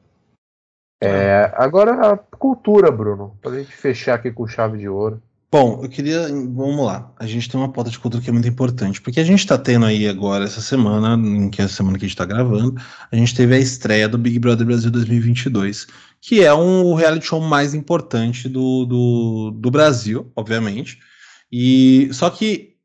É, 1.04 1.52
agora 1.56 2.14
a 2.14 2.18
cultura, 2.18 2.92
Bruno, 2.92 3.36
para 3.42 3.52
a 3.52 3.60
gente 3.60 3.72
fechar 3.72 4.16
aqui 4.16 4.32
com 4.32 4.48
chave 4.48 4.78
de 4.78 4.88
ouro. 4.88 5.22
Bom, 5.52 5.82
eu 5.84 5.90
queria. 5.90 6.30
Vamos 6.30 6.86
lá. 6.86 7.12
A 7.20 7.26
gente 7.26 7.50
tem 7.50 7.60
uma 7.60 7.72
pauta 7.72 7.90
de 7.90 8.00
cultura 8.00 8.24
que 8.24 8.30
é 8.30 8.34
muito 8.34 8.48
importante, 8.48 9.02
porque 9.02 9.20
a 9.20 9.24
gente 9.24 9.40
está 9.40 9.58
tendo 9.58 9.86
aí 9.86 10.08
agora, 10.08 10.46
essa 10.46 10.62
semana, 10.62 11.16
em 11.16 11.50
que 11.50 11.62
é 11.62 11.66
a 11.66 11.68
semana 11.68 11.98
que 11.98 12.06
a 12.06 12.08
gente 12.08 12.16
está 12.16 12.24
gravando, 12.24 12.82
a 13.12 13.16
gente 13.18 13.36
teve 13.36 13.54
a 13.54 13.60
estreia 13.60 14.08
do 14.08 14.18
Big 14.18 14.40
Brother 14.40 14.66
Brasil 14.66 14.90
2022, 14.90 15.88
que 16.22 16.42
é 16.42 16.54
um 16.54 16.94
reality 16.94 17.26
show 17.26 17.42
mais 17.42 17.74
importante 17.74 18.48
do, 18.48 18.86
do, 18.86 19.52
do 19.52 19.70
Brasil, 19.70 20.32
obviamente. 20.38 21.00
E 21.52 22.10
só 22.14 22.30
que 22.30 22.78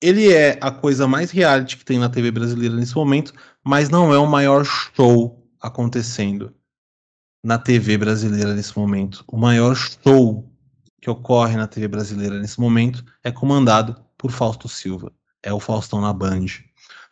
ele 0.00 0.32
é 0.32 0.58
a 0.60 0.70
coisa 0.70 1.08
mais 1.08 1.30
reality 1.30 1.76
que 1.76 1.84
tem 1.84 1.98
na 1.98 2.08
TV 2.08 2.30
brasileira 2.30 2.76
nesse 2.76 2.94
momento, 2.94 3.32
mas 3.64 3.88
não 3.88 4.12
é 4.12 4.18
o 4.18 4.26
maior 4.26 4.64
show 4.64 5.42
acontecendo 5.60 6.54
na 7.42 7.58
TV 7.58 7.98
brasileira 7.98 8.54
nesse 8.54 8.78
momento. 8.78 9.24
O 9.26 9.36
maior 9.36 9.74
show 9.74 10.50
que 11.00 11.10
ocorre 11.10 11.56
na 11.56 11.66
TV 11.66 11.88
brasileira 11.88 12.38
nesse 12.38 12.60
momento 12.60 13.04
é 13.22 13.30
comandado 13.30 13.96
por 14.16 14.30
Fausto 14.30 14.68
Silva. 14.68 15.12
É 15.42 15.52
o 15.52 15.60
Faustão 15.60 16.00
na 16.00 16.12
Band. 16.12 16.46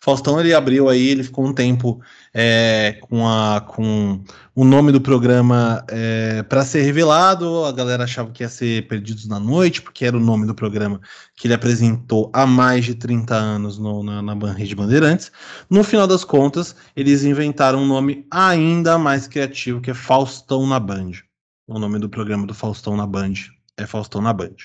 Faustão 0.02 0.40
ele 0.40 0.52
abriu 0.52 0.88
aí, 0.88 1.10
ele 1.10 1.22
ficou 1.22 1.46
um 1.46 1.52
tempo 1.52 2.00
é, 2.34 2.98
com, 3.02 3.24
a, 3.24 3.60
com 3.60 4.20
o 4.52 4.64
nome 4.64 4.90
do 4.90 5.00
programa 5.00 5.84
é, 5.88 6.42
para 6.42 6.64
ser 6.64 6.82
revelado. 6.82 7.64
A 7.64 7.70
galera 7.70 8.02
achava 8.02 8.32
que 8.32 8.42
ia 8.42 8.48
ser 8.48 8.88
Perdidos 8.88 9.28
na 9.28 9.38
Noite, 9.38 9.80
porque 9.80 10.04
era 10.04 10.16
o 10.16 10.20
nome 10.20 10.44
do 10.44 10.56
programa 10.56 11.00
que 11.36 11.46
ele 11.46 11.54
apresentou 11.54 12.32
há 12.34 12.44
mais 12.44 12.84
de 12.84 12.96
30 12.96 13.32
anos 13.32 13.78
no, 13.78 14.02
na, 14.02 14.20
na 14.20 14.52
Rede 14.52 14.74
Bandeirantes. 14.74 15.30
No 15.70 15.84
final 15.84 16.08
das 16.08 16.24
contas, 16.24 16.74
eles 16.96 17.22
inventaram 17.22 17.78
um 17.78 17.86
nome 17.86 18.26
ainda 18.28 18.98
mais 18.98 19.28
criativo, 19.28 19.80
que 19.80 19.92
é 19.92 19.94
Faustão 19.94 20.66
na 20.66 20.80
Band. 20.80 21.12
O 21.68 21.78
nome 21.78 22.00
do 22.00 22.08
programa 22.08 22.44
do 22.44 22.54
Faustão 22.54 22.96
na 22.96 23.06
Band 23.06 23.34
é 23.76 23.86
Faustão 23.86 24.20
na 24.20 24.32
Band. 24.32 24.56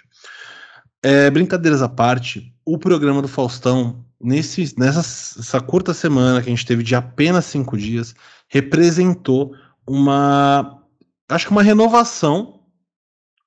É, 1.03 1.30
brincadeiras 1.30 1.84
à 1.84 1.88
parte, 1.88 2.51
o 2.68 2.77
programa 2.77 3.22
do 3.22 3.30
Faustão 3.30 4.03
nesse, 4.19 4.76
nessa 4.77 5.61
curta 5.61 5.94
semana 5.94 6.41
que 6.41 6.49
a 6.49 6.49
gente 6.49 6.65
teve 6.65 6.84
de 6.84 6.95
apenas 6.95 7.45
cinco 7.45 7.77
dias, 7.77 8.14
representou 8.49 9.56
uma, 9.88 10.84
acho 11.30 11.45
que 11.45 11.52
uma 11.52 11.64
renovação 11.64 12.60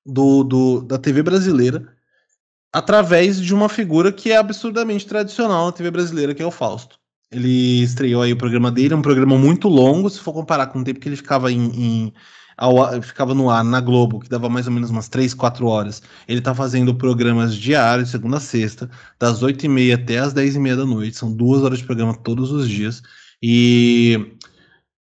do, 0.06 0.42
do, 0.42 0.80
da 0.80 0.96
TV 0.96 1.22
brasileira 1.22 1.94
através 2.72 3.38
de 3.38 3.52
uma 3.54 3.68
figura 3.68 4.10
que 4.10 4.32
é 4.32 4.38
absurdamente 4.38 5.06
tradicional 5.06 5.66
na 5.66 5.72
TV 5.72 5.90
brasileira, 5.90 6.34
que 6.34 6.42
é 6.42 6.46
o 6.46 6.50
Fausto. 6.50 6.98
Ele 7.30 7.82
estreou 7.82 8.22
aí 8.22 8.32
o 8.32 8.38
programa 8.38 8.70
dele, 8.70 8.94
é 8.94 8.96
um 8.96 9.02
programa 9.02 9.36
muito 9.36 9.68
longo, 9.68 10.08
se 10.08 10.18
for 10.18 10.32
comparar 10.32 10.68
com 10.68 10.78
o 10.78 10.84
tempo 10.84 10.98
que 10.98 11.08
ele 11.10 11.16
ficava 11.16 11.52
em, 11.52 11.66
em 12.06 12.14
ao, 12.60 13.02
ficava 13.02 13.34
no 13.34 13.48
ar 13.48 13.64
na 13.64 13.80
Globo, 13.80 14.20
que 14.20 14.28
dava 14.28 14.48
mais 14.48 14.66
ou 14.66 14.72
menos 14.72 14.90
umas 14.90 15.08
3, 15.08 15.32
4 15.32 15.66
horas. 15.66 16.02
Ele 16.28 16.40
tá 16.40 16.54
fazendo 16.54 16.94
programas 16.94 17.56
diários, 17.56 18.10
segunda 18.10 18.36
a 18.36 18.40
sexta, 18.40 18.90
das 19.18 19.42
8 19.42 19.64
e 19.64 19.68
meia 19.68 19.94
até 19.94 20.18
as 20.18 20.34
10 20.34 20.56
e 20.56 20.58
meia 20.58 20.76
da 20.76 20.84
noite. 20.84 21.16
São 21.16 21.32
duas 21.32 21.62
horas 21.62 21.78
de 21.78 21.84
programa 21.84 22.14
todos 22.14 22.52
os 22.52 22.68
dias. 22.68 23.02
E 23.42 24.36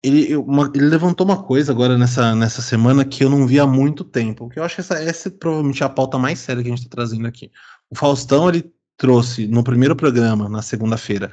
ele, 0.03 0.35
uma, 0.37 0.71
ele 0.75 0.85
levantou 0.85 1.25
uma 1.25 1.41
coisa 1.41 1.71
agora 1.71 1.97
nessa, 1.97 2.35
nessa 2.35 2.61
semana 2.61 3.03
que 3.03 3.23
eu 3.23 3.29
não 3.29 3.47
vi 3.47 3.59
há 3.59 3.65
muito 3.65 4.03
tempo. 4.03 4.49
Que 4.49 4.59
eu 4.59 4.63
acho 4.63 4.75
que 4.75 4.81
essa, 4.81 4.93
essa 4.95 5.27
é 5.29 5.31
provavelmente 5.31 5.83
a 5.83 5.89
pauta 5.89 6.19
mais 6.19 6.37
séria 6.37 6.61
que 6.61 6.69
a 6.69 6.71
gente 6.71 6.85
está 6.85 6.95
trazendo 6.95 7.27
aqui. 7.27 7.51
O 7.89 7.95
Faustão 7.95 8.47
ele 8.49 8.71
trouxe 8.95 9.47
no 9.47 9.63
primeiro 9.63 9.95
programa, 9.95 10.47
na 10.47 10.61
segunda-feira, 10.61 11.31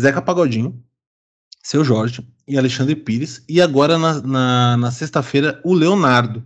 Zeca 0.00 0.22
Pagodinho, 0.22 0.82
seu 1.66 1.82
Jorge 1.82 2.24
e 2.46 2.56
Alexandre 2.56 2.94
Pires, 2.94 3.42
e 3.48 3.60
agora 3.60 3.98
na, 3.98 4.22
na, 4.22 4.76
na 4.76 4.90
sexta-feira 4.92 5.60
o 5.64 5.74
Leonardo. 5.74 6.44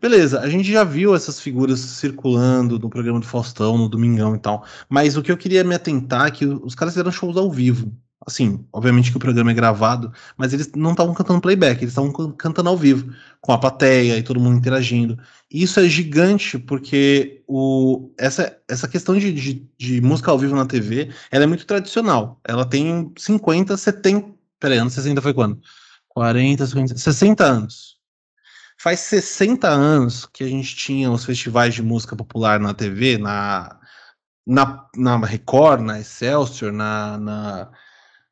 Beleza, 0.00 0.40
a 0.40 0.48
gente 0.48 0.72
já 0.72 0.84
viu 0.84 1.14
essas 1.14 1.38
figuras 1.38 1.80
circulando 1.80 2.78
no 2.78 2.88
programa 2.88 3.20
do 3.20 3.26
Faustão, 3.26 3.76
no 3.76 3.90
Domingão 3.90 4.34
e 4.34 4.38
tal, 4.38 4.64
mas 4.88 5.18
o 5.18 5.22
que 5.22 5.30
eu 5.30 5.36
queria 5.36 5.62
me 5.62 5.74
atentar 5.74 6.28
é 6.28 6.30
que 6.30 6.46
os 6.46 6.74
caras 6.74 6.94
fizeram 6.94 7.12
shows 7.12 7.36
ao 7.36 7.52
vivo. 7.52 7.92
Assim, 8.26 8.64
obviamente 8.72 9.10
que 9.10 9.18
o 9.18 9.20
programa 9.20 9.50
é 9.50 9.54
gravado, 9.54 10.12
mas 10.36 10.54
eles 10.54 10.70
não 10.74 10.92
estavam 10.92 11.14
cantando 11.14 11.42
playback, 11.42 11.82
eles 11.82 11.92
estavam 11.92 12.10
cantando 12.32 12.70
ao 12.70 12.76
vivo, 12.76 13.12
com 13.42 13.52
a 13.52 13.58
plateia 13.58 14.16
e 14.16 14.22
todo 14.22 14.40
mundo 14.40 14.56
interagindo. 14.56 15.18
E 15.50 15.62
isso 15.62 15.78
é 15.78 15.86
gigante, 15.86 16.58
porque 16.58 17.42
o, 17.46 18.10
essa, 18.18 18.56
essa 18.66 18.88
questão 18.88 19.16
de, 19.18 19.30
de, 19.30 19.68
de 19.78 20.00
música 20.00 20.30
ao 20.30 20.38
vivo 20.38 20.56
na 20.56 20.66
TV, 20.66 21.10
ela 21.30 21.44
é 21.44 21.46
muito 21.46 21.66
tradicional. 21.66 22.40
Ela 22.44 22.64
tem 22.64 23.12
50, 23.16 23.76
70. 23.76 24.37
Peraí, 24.60 24.78
anos 24.78 24.94
60 24.94 25.22
foi 25.22 25.34
quando? 25.34 25.60
40, 26.08 26.66
50, 26.66 26.98
60 26.98 27.44
anos. 27.44 27.98
Faz 28.78 29.00
60 29.00 29.68
anos 29.68 30.26
que 30.26 30.44
a 30.44 30.48
gente 30.48 30.74
tinha 30.76 31.10
os 31.10 31.24
festivais 31.24 31.74
de 31.74 31.82
música 31.82 32.14
popular 32.16 32.60
na 32.60 32.74
TV, 32.74 33.18
na, 33.18 33.78
na, 34.46 34.86
na 34.96 35.16
Record, 35.18 35.82
na 35.82 36.00
Excelsior, 36.00 36.72
na, 36.72 37.18
na 37.18 37.70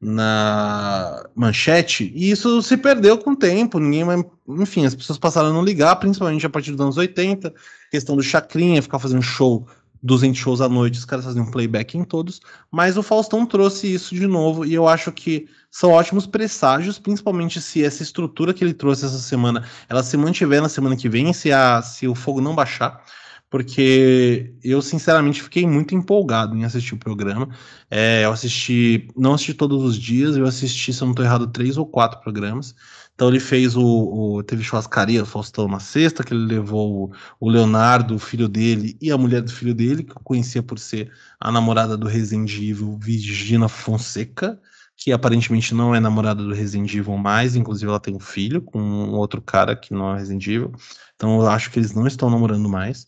na 0.00 1.26
manchete, 1.34 2.12
e 2.14 2.30
isso 2.30 2.62
se 2.62 2.76
perdeu 2.76 3.16
com 3.16 3.30
o 3.30 3.36
tempo, 3.36 3.78
ninguém 3.78 4.04
mais, 4.04 4.22
enfim, 4.46 4.84
as 4.84 4.94
pessoas 4.94 5.18
passaram 5.18 5.48
a 5.48 5.52
não 5.52 5.64
ligar, 5.64 5.96
principalmente 5.96 6.44
a 6.44 6.50
partir 6.50 6.72
dos 6.72 6.80
anos 6.80 6.96
80, 6.96 7.52
questão 7.90 8.14
do 8.14 8.22
chacrinha, 8.22 8.82
ficar 8.82 8.98
fazendo 8.98 9.22
show, 9.22 9.66
200 10.06 10.38
shows 10.38 10.60
à 10.60 10.68
noite, 10.68 10.98
os 10.98 11.04
caras 11.04 11.24
faziam 11.24 11.50
playback 11.50 11.98
em 11.98 12.04
todos, 12.04 12.40
mas 12.70 12.96
o 12.96 13.02
Faustão 13.02 13.44
trouxe 13.44 13.92
isso 13.92 14.14
de 14.14 14.26
novo, 14.26 14.64
e 14.64 14.72
eu 14.72 14.86
acho 14.88 15.10
que 15.12 15.48
são 15.70 15.90
ótimos 15.90 16.26
presságios, 16.26 16.98
principalmente 16.98 17.60
se 17.60 17.84
essa 17.84 18.02
estrutura 18.02 18.54
que 18.54 18.64
ele 18.64 18.72
trouxe 18.72 19.04
essa 19.04 19.18
semana, 19.18 19.68
ela 19.88 20.02
se 20.02 20.16
mantiver 20.16 20.62
na 20.62 20.68
semana 20.68 20.96
que 20.96 21.08
vem, 21.08 21.32
se, 21.32 21.52
a, 21.52 21.82
se 21.82 22.06
o 22.06 22.14
fogo 22.14 22.40
não 22.40 22.54
baixar, 22.54 23.04
porque 23.48 24.54
eu 24.62 24.82
sinceramente 24.82 25.42
fiquei 25.42 25.66
muito 25.66 25.94
empolgado 25.94 26.56
em 26.56 26.64
assistir 26.64 26.94
o 26.94 26.98
programa. 26.98 27.48
É, 27.90 28.24
eu 28.24 28.32
assisti, 28.32 29.08
não 29.16 29.34
assisti 29.34 29.54
todos 29.54 29.82
os 29.84 29.96
dias, 29.96 30.36
eu 30.36 30.46
assisti, 30.46 30.92
se 30.92 31.00
eu 31.00 31.06
não 31.06 31.12
estou 31.12 31.24
errado, 31.24 31.46
três 31.46 31.76
ou 31.76 31.86
quatro 31.86 32.20
programas. 32.20 32.74
Então 33.14 33.28
ele 33.28 33.40
fez 33.40 33.76
o, 33.76 33.82
o 33.82 34.42
teve 34.42 34.62
churrascaria 34.62 35.20
do 35.20 35.26
Faustão 35.26 35.68
na 35.68 35.80
sexta, 35.80 36.22
que 36.22 36.34
ele 36.34 36.44
levou 36.44 37.06
o, 37.06 37.12
o, 37.40 37.48
Leonardo, 37.48 38.16
o 38.16 38.18
filho 38.18 38.48
dele, 38.48 38.96
e 39.00 39.10
a 39.10 39.16
mulher 39.16 39.40
do 39.40 39.50
filho 39.50 39.74
dele, 39.74 40.02
que 40.02 40.12
eu 40.12 40.20
conhecia 40.22 40.62
por 40.62 40.78
ser 40.78 41.10
a 41.40 41.50
namorada 41.50 41.96
do 41.96 42.06
Resident 42.06 42.52
Evil, 42.52 42.98
Virginia 43.00 43.68
Fonseca, 43.68 44.60
que 44.96 45.12
aparentemente 45.12 45.74
não 45.74 45.94
é 45.94 46.00
namorada 46.00 46.42
do 46.42 46.52
Resident 46.52 46.92
Evil 46.92 47.16
mais, 47.16 47.56
inclusive 47.56 47.88
ela 47.88 48.00
tem 48.00 48.14
um 48.14 48.20
filho 48.20 48.60
com 48.60 48.80
um 48.80 49.12
outro 49.14 49.40
cara 49.40 49.74
que 49.74 49.94
não 49.94 50.14
é 50.14 50.18
Resident 50.18 50.46
Evil. 50.46 50.72
Então 51.14 51.40
eu 51.40 51.48
acho 51.48 51.70
que 51.70 51.78
eles 51.78 51.94
não 51.94 52.06
estão 52.06 52.28
namorando 52.28 52.68
mais 52.68 53.06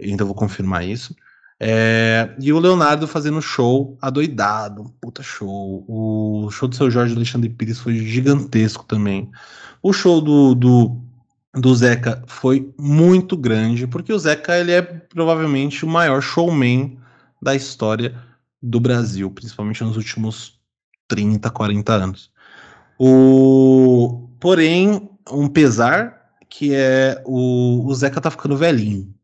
ainda 0.00 0.24
vou 0.24 0.34
confirmar 0.34 0.86
isso. 0.86 1.14
É, 1.58 2.34
e 2.38 2.52
o 2.52 2.58
Leonardo 2.58 3.08
fazendo 3.08 3.40
show 3.40 3.96
adoidado, 4.00 4.92
puta 5.00 5.22
show. 5.22 5.84
O 5.88 6.50
show 6.50 6.68
do 6.68 6.76
seu 6.76 6.90
Jorge 6.90 7.14
Alexandre 7.14 7.48
Pires 7.48 7.78
foi 7.78 7.98
gigantesco 7.98 8.84
também. 8.84 9.30
O 9.82 9.92
show 9.92 10.20
do, 10.20 10.54
do, 10.54 11.00
do 11.54 11.74
Zeca 11.74 12.22
foi 12.26 12.72
muito 12.78 13.36
grande, 13.36 13.86
porque 13.86 14.12
o 14.12 14.18
Zeca 14.18 14.58
ele 14.58 14.72
é 14.72 14.82
provavelmente 14.82 15.84
o 15.84 15.88
maior 15.88 16.20
showman 16.20 16.98
da 17.40 17.54
história 17.54 18.14
do 18.62 18.80
Brasil, 18.80 19.30
principalmente 19.30 19.82
nos 19.82 19.96
últimos 19.96 20.58
30, 21.08 21.50
40 21.50 21.92
anos. 21.92 22.30
O, 22.98 24.28
porém, 24.40 25.10
um 25.30 25.48
pesar 25.48 26.16
que 26.48 26.74
é 26.74 27.22
o, 27.24 27.86
o 27.86 27.94
Zeca 27.94 28.20
tá 28.20 28.30
ficando 28.30 28.56
velhinho. 28.56 29.14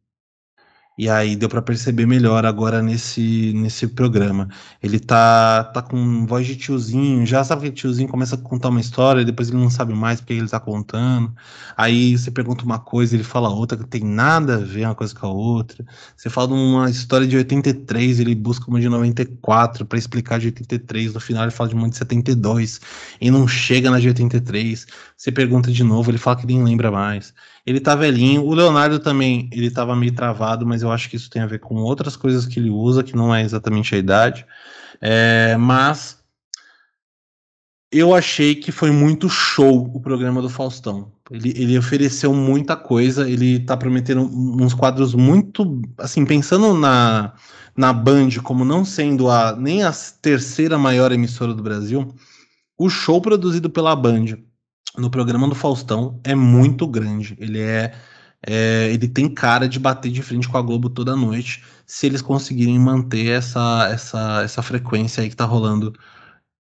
E 0.98 1.09
aí 1.09 1.35
deu 1.36 1.48
para 1.48 1.62
perceber 1.62 2.06
melhor 2.06 2.44
agora 2.44 2.82
nesse, 2.82 3.55
nesse 3.55 3.86
programa. 3.86 4.48
Ele 4.82 5.01
tá, 5.01 5.64
tá 5.64 5.81
com 5.81 6.27
voz 6.27 6.47
de 6.47 6.55
tiozinho, 6.55 7.24
já 7.24 7.43
sabe 7.43 7.70
que 7.70 7.73
tiozinho 7.73 8.09
começa 8.10 8.35
a 8.35 8.39
contar 8.39 8.69
uma 8.69 8.81
história, 8.81 9.24
depois 9.24 9.48
ele 9.48 9.56
não 9.56 9.70
sabe 9.70 9.94
mais 9.94 10.20
porque 10.20 10.35
ele 10.35 10.48
tá 10.48 10.60
contando. 10.60 11.35
Aí 11.78 12.16
você 12.16 12.31
pergunta 12.31 12.62
uma 12.64 12.78
coisa, 12.78 13.16
ele 13.16 13.24
fala 13.24 13.48
outra 13.48 13.78
que 13.78 13.86
tem 13.86 14.02
nada 14.05 14.56
a 14.56 14.59
ver 14.59 14.85
uma 14.85 14.94
coisa 14.94 15.14
com 15.14 15.27
a 15.27 15.31
outra. 15.31 15.82
Você 16.14 16.28
fala 16.28 16.52
uma 16.52 16.90
história 16.90 17.27
de 17.27 17.39
83, 17.39 18.20
ele 18.20 18.35
busca 18.35 18.69
uma 18.69 18.78
de 18.78 18.89
94 18.89 19.86
para 19.86 19.98
explicar 19.98 20.39
de 20.40 20.47
83, 20.48 21.14
no 21.14 21.20
final 21.20 21.44
ele 21.44 21.52
fala 21.52 21.70
de 21.70 21.74
uma 21.74 21.89
de 21.89 21.97
72 21.97 22.81
e 23.19 23.31
não 23.31 23.48
chega 23.48 23.90
na 23.90 23.98
de 23.98 24.09
83. 24.09 24.86
Você 25.23 25.31
pergunta 25.31 25.70
de 25.70 25.85
novo, 25.85 26.11
ele 26.11 26.19
fala 26.19 26.36
que 26.36 26.47
nem 26.49 26.65
lembra 26.65 26.90
mais. 26.90 27.32
Ele 27.65 27.78
tá 27.78 27.94
velhinho. 27.94 28.44
O 28.44 28.53
Leonardo 28.55 28.99
também, 28.99 29.49
ele 29.53 29.70
tava 29.70 29.94
meio 29.94 30.12
travado, 30.12 30.66
mas 30.66 30.82
eu 30.82 30.90
acho 30.90 31.09
que 31.09 31.15
isso 31.15 31.31
tem 31.31 31.40
a 31.40 31.47
ver 31.47 31.61
com 31.61 31.77
outras 31.77 32.16
coisas 32.16 32.44
que 32.44 32.59
ele 32.59 32.70
usa, 32.70 33.05
que 33.05 33.15
não 33.15 33.32
é 33.32 33.40
exatamente 33.40 33.94
a 33.94 33.99
idade. 33.99 34.44
É, 35.01 35.57
mas 35.57 36.20
eu 37.93 38.12
achei 38.12 38.57
que 38.57 38.73
foi 38.73 38.90
muito 38.90 39.28
show 39.28 39.93
o 39.94 40.01
programa 40.01 40.43
do 40.43 40.49
Faustão. 40.49 41.12
Ele, 41.31 41.51
ele 41.57 41.78
ofereceu 41.78 42.35
muita 42.35 42.74
coisa, 42.74 43.31
ele 43.31 43.61
tá 43.61 43.77
prometendo 43.77 44.23
uns 44.23 44.74
quadros 44.74 45.15
muito. 45.15 45.81
Assim, 45.99 46.27
pensando 46.27 46.74
na, 46.74 47.32
na 47.77 47.93
Band 47.93 48.31
como 48.43 48.65
não 48.65 48.85
sendo 48.85 49.31
a 49.31 49.55
nem 49.55 49.85
a 49.85 49.93
terceira 50.20 50.77
maior 50.77 51.12
emissora 51.12 51.55
do 51.55 51.62
Brasil, 51.62 52.12
o 52.77 52.90
show 52.90 53.20
produzido 53.20 53.70
pela 53.70 53.94
Band 53.94 54.51
no 54.97 55.10
programa 55.10 55.48
do 55.48 55.55
Faustão 55.55 56.20
é 56.24 56.35
muito 56.35 56.86
grande. 56.86 57.36
Ele 57.39 57.60
é, 57.60 57.93
é, 58.47 58.90
ele 58.93 59.09
tem 59.09 59.28
cara 59.28 59.69
de 59.69 59.78
bater 59.78 60.10
de 60.10 60.23
frente 60.23 60.48
com 60.48 60.59
a 60.59 60.62
Globo 60.62 60.89
toda 60.89 61.16
noite, 61.16 61.62
se 61.86 62.06
eles 62.06 62.23
conseguirem 62.23 62.78
manter 62.78 63.28
essa, 63.28 63.89
essa, 63.90 64.43
essa 64.43 64.62
frequência 64.62 65.23
aí 65.23 65.28
que 65.28 65.36
tá 65.36 65.44
rolando, 65.44 65.93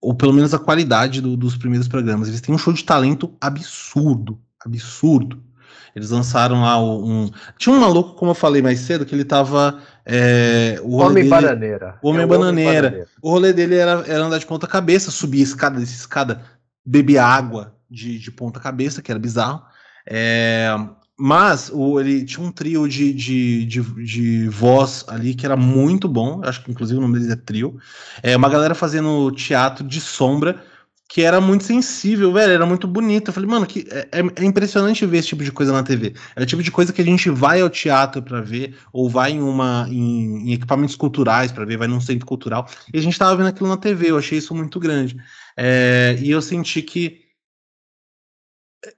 ou 0.00 0.14
pelo 0.14 0.32
menos 0.32 0.52
a 0.52 0.58
qualidade 0.58 1.20
do, 1.20 1.36
dos 1.36 1.56
primeiros 1.56 1.88
programas. 1.88 2.28
Eles 2.28 2.40
têm 2.40 2.54
um 2.54 2.58
show 2.58 2.72
de 2.72 2.84
talento 2.84 3.34
absurdo, 3.40 4.38
absurdo. 4.64 5.42
Eles 5.94 6.10
lançaram 6.10 6.62
lá 6.62 6.82
um. 6.82 7.30
Tinha 7.58 7.74
um 7.74 7.80
maluco, 7.80 8.14
como 8.14 8.30
eu 8.30 8.34
falei 8.34 8.62
mais 8.62 8.80
cedo, 8.80 9.04
que 9.04 9.14
ele 9.14 9.24
tava. 9.24 9.78
É, 10.06 10.80
o 10.82 10.96
Homem 10.96 11.24
dele, 11.24 11.28
Bananeira. 11.28 11.98
O 12.02 12.08
Homem, 12.08 12.22
é 12.22 12.26
bananeira. 12.26 12.70
Homem 12.70 12.80
Bananeira. 12.80 13.06
O 13.20 13.30
rolê 13.30 13.52
dele 13.52 13.76
era, 13.76 14.02
era 14.06 14.24
andar 14.24 14.38
de 14.38 14.46
ponta 14.46 14.66
cabeça, 14.66 15.10
subir 15.10 15.42
escada, 15.42 15.78
descer 15.78 15.96
escada, 15.96 16.42
beber 16.84 17.18
água, 17.18 17.74
de, 17.92 18.18
de 18.18 18.30
ponta 18.30 18.58
cabeça, 18.58 19.02
que 19.02 19.10
era 19.10 19.20
bizarro. 19.20 19.62
É, 20.06 20.74
mas 21.18 21.70
o, 21.72 22.00
ele 22.00 22.24
tinha 22.24 22.44
um 22.44 22.50
trio 22.50 22.88
de, 22.88 23.12
de, 23.12 23.64
de, 23.66 23.82
de, 24.04 24.48
voz 24.48 25.04
ali 25.06 25.34
que 25.34 25.46
era 25.46 25.56
muito 25.56 26.08
bom. 26.08 26.40
Acho 26.42 26.64
que 26.64 26.70
inclusive 26.70 26.98
o 26.98 27.02
nome 27.02 27.18
deles 27.18 27.32
é 27.32 27.36
trio. 27.36 27.78
É 28.22 28.36
uma 28.36 28.48
galera 28.48 28.74
fazendo 28.74 29.30
teatro 29.30 29.86
de 29.86 30.00
sombra 30.00 30.60
que 31.12 31.20
era 31.20 31.42
muito 31.42 31.64
sensível, 31.64 32.32
velho. 32.32 32.54
Era 32.54 32.64
muito 32.64 32.88
bonito. 32.88 33.28
Eu 33.28 33.34
falei, 33.34 33.48
mano, 33.48 33.66
que 33.66 33.86
é, 33.90 34.08
é, 34.10 34.20
é 34.34 34.44
impressionante 34.44 35.04
ver 35.04 35.18
esse 35.18 35.28
tipo 35.28 35.44
de 35.44 35.52
coisa 35.52 35.70
na 35.70 35.82
TV. 35.82 36.14
É 36.34 36.42
o 36.42 36.46
tipo 36.46 36.62
de 36.62 36.70
coisa 36.70 36.90
que 36.90 37.02
a 37.02 37.04
gente 37.04 37.28
vai 37.28 37.60
ao 37.60 37.68
teatro 37.68 38.22
para 38.22 38.40
ver, 38.40 38.74
ou 38.92 39.10
vai 39.10 39.32
em 39.32 39.42
uma 39.42 39.86
em, 39.90 40.48
em 40.48 40.52
equipamentos 40.54 40.96
culturais 40.96 41.52
para 41.52 41.66
ver, 41.66 41.76
vai 41.76 41.86
num 41.86 42.00
centro 42.00 42.26
cultural. 42.26 42.66
E 42.92 42.98
a 42.98 43.02
gente 43.02 43.18
tava 43.18 43.36
vendo 43.36 43.48
aquilo 43.48 43.68
na 43.68 43.76
TV. 43.76 44.10
Eu 44.10 44.16
achei 44.16 44.38
isso 44.38 44.54
muito 44.54 44.80
grande. 44.80 45.18
É, 45.54 46.16
e 46.18 46.30
eu 46.30 46.40
senti 46.40 46.80
que 46.80 47.21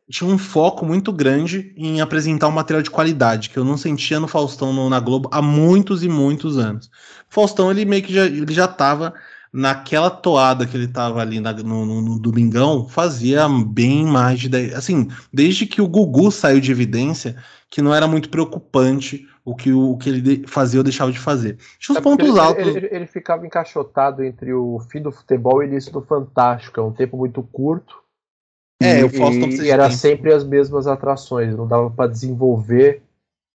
tinha 0.08 0.28
um 0.28 0.38
foco 0.38 0.86
muito 0.86 1.12
grande 1.12 1.74
em 1.76 2.00
apresentar 2.00 2.48
um 2.48 2.52
material 2.52 2.82
de 2.82 2.90
qualidade, 2.90 3.50
que 3.50 3.58
eu 3.58 3.64
não 3.64 3.76
sentia 3.76 4.18
no 4.18 4.28
Faustão 4.28 4.72
no, 4.72 4.88
na 4.88 5.00
Globo 5.00 5.28
há 5.32 5.42
muitos 5.42 6.02
e 6.02 6.08
muitos 6.08 6.58
anos. 6.58 6.86
O 7.30 7.34
Faustão, 7.34 7.70
ele 7.70 7.84
meio 7.84 8.02
que 8.02 8.12
já, 8.12 8.24
ele 8.24 8.52
já 8.52 8.66
tava 8.66 9.14
naquela 9.52 10.10
toada 10.10 10.66
que 10.66 10.76
ele 10.76 10.88
tava 10.88 11.20
ali 11.20 11.38
na, 11.38 11.52
no, 11.52 11.86
no, 11.86 12.02
no, 12.02 12.18
domingão, 12.18 12.88
fazia 12.88 13.46
bem 13.48 14.04
mais 14.04 14.40
de 14.40 14.48
10. 14.48 14.74
Assim, 14.74 15.08
desde 15.32 15.64
que 15.64 15.80
o 15.80 15.86
Gugu 15.86 16.32
saiu 16.32 16.60
de 16.60 16.72
evidência, 16.72 17.36
que 17.70 17.80
não 17.80 17.94
era 17.94 18.08
muito 18.08 18.30
preocupante 18.30 19.28
o 19.44 19.54
que, 19.54 19.72
o, 19.72 19.92
o 19.92 19.98
que 19.98 20.08
ele 20.08 20.44
fazia 20.48 20.80
ou 20.80 20.84
deixava 20.84 21.12
de 21.12 21.20
fazer. 21.20 21.56
Tinha 21.78 21.94
os 21.94 22.00
é 22.00 22.02
pontos 22.02 22.28
ele, 22.28 22.38
altos. 22.40 22.66
Ele, 22.66 22.78
ele, 22.78 22.88
ele, 22.90 23.06
ficava 23.06 23.46
encaixotado 23.46 24.24
entre 24.24 24.52
o 24.52 24.80
fim 24.90 25.00
do 25.00 25.12
futebol 25.12 25.62
e 25.62 25.66
o 25.66 25.68
início 25.68 25.92
do 25.92 26.00
Fantástico. 26.00 26.80
É 26.80 26.82
um 26.82 26.92
tempo 26.92 27.16
muito 27.16 27.42
curto. 27.42 28.03
É, 28.82 29.00
e, 29.00 29.04
o 29.04 29.10
Faustão 29.10 29.48
e, 29.48 29.62
e 29.62 29.70
era 29.70 29.88
tempo. 29.88 29.98
sempre 29.98 30.32
as 30.32 30.44
mesmas 30.44 30.86
atrações, 30.86 31.56
não 31.56 31.66
dava 31.66 31.90
para 31.90 32.10
desenvolver 32.10 33.02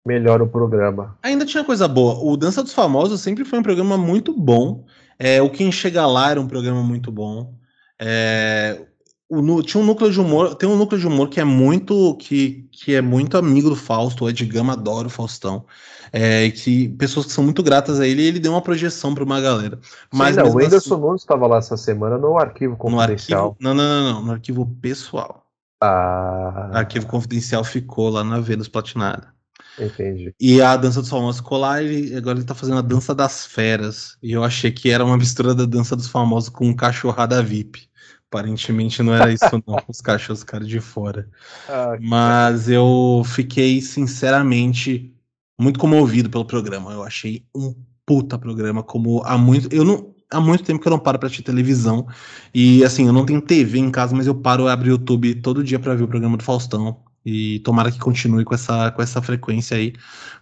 melhor 0.05 0.41
o 0.41 0.47
programa. 0.47 1.19
Ainda 1.23 1.45
tinha 1.45 1.65
coisa 1.65 1.89
boa. 1.89 2.15
O 2.23 2.37
Dança 2.37 2.63
dos 2.63 2.73
Famosos 2.73 3.21
sempre 3.21 3.45
foi 3.45 3.59
um 3.59 3.63
programa 3.63 3.99
muito 3.99 4.33
bom. 4.33 4.85
É, 5.19 5.43
o 5.43 5.51
Quem 5.51 5.73
Chega 5.73 6.07
Lá 6.07 6.31
era 6.31 6.41
um 6.41 6.47
programa 6.47 6.83
muito 6.83 7.11
bom. 7.11 7.55
É, 8.01 8.81
o, 9.29 9.63
tinha 9.63 9.83
um 9.83 9.87
núcleo 9.87 10.11
de 10.11 10.21
humor, 10.21 10.55
tem 10.55 10.69
um 10.69 10.77
núcleo 10.77 11.01
de 11.01 11.07
humor 11.07 11.29
que 11.29 11.41
é 11.41 11.45
muito 11.45 12.15
que, 12.17 12.69
que 12.71 12.95
é 12.95 13.01
muito 13.01 13.37
amigo 13.37 13.69
do 13.69 13.77
Fausto, 13.77 14.25
o 14.25 14.31
Ed 14.31 14.45
Gama 14.45 14.75
adora 14.75 15.09
o 15.09 15.11
Faustão. 15.11 15.65
É, 16.13 16.51
que 16.51 16.89
pessoas 16.91 17.27
que 17.27 17.33
são 17.33 17.45
muito 17.45 17.63
gratas 17.63 18.01
a 18.01 18.07
ele, 18.07 18.23
ele 18.23 18.39
deu 18.39 18.53
uma 18.53 18.63
projeção 18.63 19.15
para 19.15 19.25
uma 19.25 19.41
galera. 19.41 19.79
Mas 20.13 20.35
Sim, 20.35 20.43
não, 20.43 20.51
o 20.51 20.59
Anderson 20.59 20.95
assim, 20.95 21.03
Nunes 21.03 21.23
estava 21.23 21.47
lá 21.47 21.59
essa 21.59 21.77
semana 21.77 22.19
no 22.19 22.39
arquivo 22.39 22.77
confidencial. 22.77 23.41
No 23.43 23.49
arquivo, 23.49 23.57
não, 23.61 23.75
não, 23.75 23.85
não, 23.85 24.13
não, 24.15 24.27
no 24.27 24.33
arquivo 24.33 24.67
pessoal. 24.81 25.45
Ah. 25.81 26.71
O 26.73 26.77
arquivo 26.77 27.07
confidencial 27.07 27.63
ficou 27.65 28.09
lá 28.09 28.25
na 28.25 28.41
Vênus 28.41 28.69
Platinada. 28.69 29.35
Entendi. 29.79 30.35
E 30.41 30.61
a 30.63 30.77
dança 30.77 31.01
dos 31.01 31.11
famosos 31.11 31.41
ficou 31.41 31.59
lá 31.59 31.83
e 31.83 32.15
agora 32.17 32.39
ele 32.39 32.47
tá 32.47 32.55
fazendo 32.55 32.79
a 32.79 32.83
dança 32.83 33.15
das 33.15 33.47
feras. 33.47 34.17
E 34.23 34.33
eu 34.33 34.43
achei 34.43 34.71
que 34.71 34.91
era 34.91 35.05
uma 35.05 35.19
mistura 35.19 35.55
da 35.55 35.67
dança 35.67 35.95
dos 35.95 36.09
famosos 36.09 36.49
com 36.49 36.75
cachorrada 36.75 37.43
VIP. 37.43 37.89
Aparentemente 38.31 39.03
não 39.03 39.15
era 39.15 39.33
isso, 39.33 39.45
não. 39.67 39.77
Os 39.87 40.01
cachorros 40.01 40.41
ficaram 40.41 40.67
de 40.67 40.81
fora. 40.81 41.29
Ah, 41.69 41.97
Mas 42.01 42.69
eu 42.69 43.23
fiquei, 43.25 43.81
sinceramente, 43.81 45.13
muito 45.59 45.79
comovido 45.79 46.29
pelo 46.29 46.45
programa. 46.45 46.93
Eu 46.93 47.03
achei 47.03 47.45
um 47.55 47.75
puta 48.05 48.39
programa, 48.39 48.83
como 48.83 49.23
há 49.25 49.37
muito. 49.37 49.75
Eu 49.75 49.85
não. 49.85 50.15
Há 50.29 50.41
muito 50.41 50.65
tempo 50.65 50.81
que 50.81 50.89
eu 50.89 50.91
não 50.91 50.99
paro 50.99 51.21
pra 51.21 51.29
assistir 51.29 51.45
televisão. 51.45 52.05
E 52.53 52.83
assim, 52.85 53.07
eu 53.07 53.13
não 53.13 53.25
tenho 53.25 53.41
TV 53.41 53.79
em 53.79 53.93
casa, 53.93 54.15
mas 54.15 54.27
eu 54.27 54.35
paro 54.35 54.67
abrir 54.67 54.89
o 54.89 54.93
YouTube 54.95 55.37
todo 55.37 55.63
dia 55.63 55.79
para 55.79 55.95
ver 55.95 56.03
o 56.03 56.09
programa 56.09 56.37
do 56.37 56.43
Faustão. 56.43 56.97
E 57.25 57.61
tomara 57.61 57.93
que 57.93 57.99
continue 58.01 58.45
com 58.45 58.53
essa, 58.53 58.91
com 58.91 59.01
essa 59.01 59.23
frequência 59.23 59.77
aí. 59.77 59.93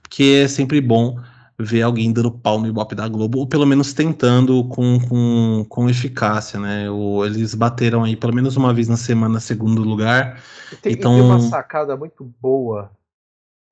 Porque 0.00 0.42
é 0.44 0.48
sempre 0.48 0.80
bom 0.80 1.18
ver 1.58 1.82
alguém 1.82 2.12
dando 2.12 2.30
pau 2.30 2.58
no 2.58 2.66
Ibope 2.66 2.94
da 2.94 3.06
Globo, 3.08 3.38
ou 3.38 3.46
pelo 3.46 3.66
menos 3.66 3.92
tentando 3.92 4.64
com, 4.64 4.98
com, 5.00 5.66
com 5.68 5.88
eficácia, 5.88 6.58
né? 6.58 6.90
Ou 6.90 7.24
eles 7.24 7.54
bateram 7.54 8.04
aí 8.04 8.16
pelo 8.16 8.34
menos 8.34 8.56
uma 8.56 8.72
vez 8.72 8.88
na 8.88 8.96
semana 8.96 9.38
segundo 9.38 9.82
lugar. 9.82 10.40
Tem, 10.80 10.94
então... 10.94 11.14
tem 11.14 11.22
uma 11.22 11.40
sacada 11.40 11.94
muito 11.94 12.24
boa 12.40 12.90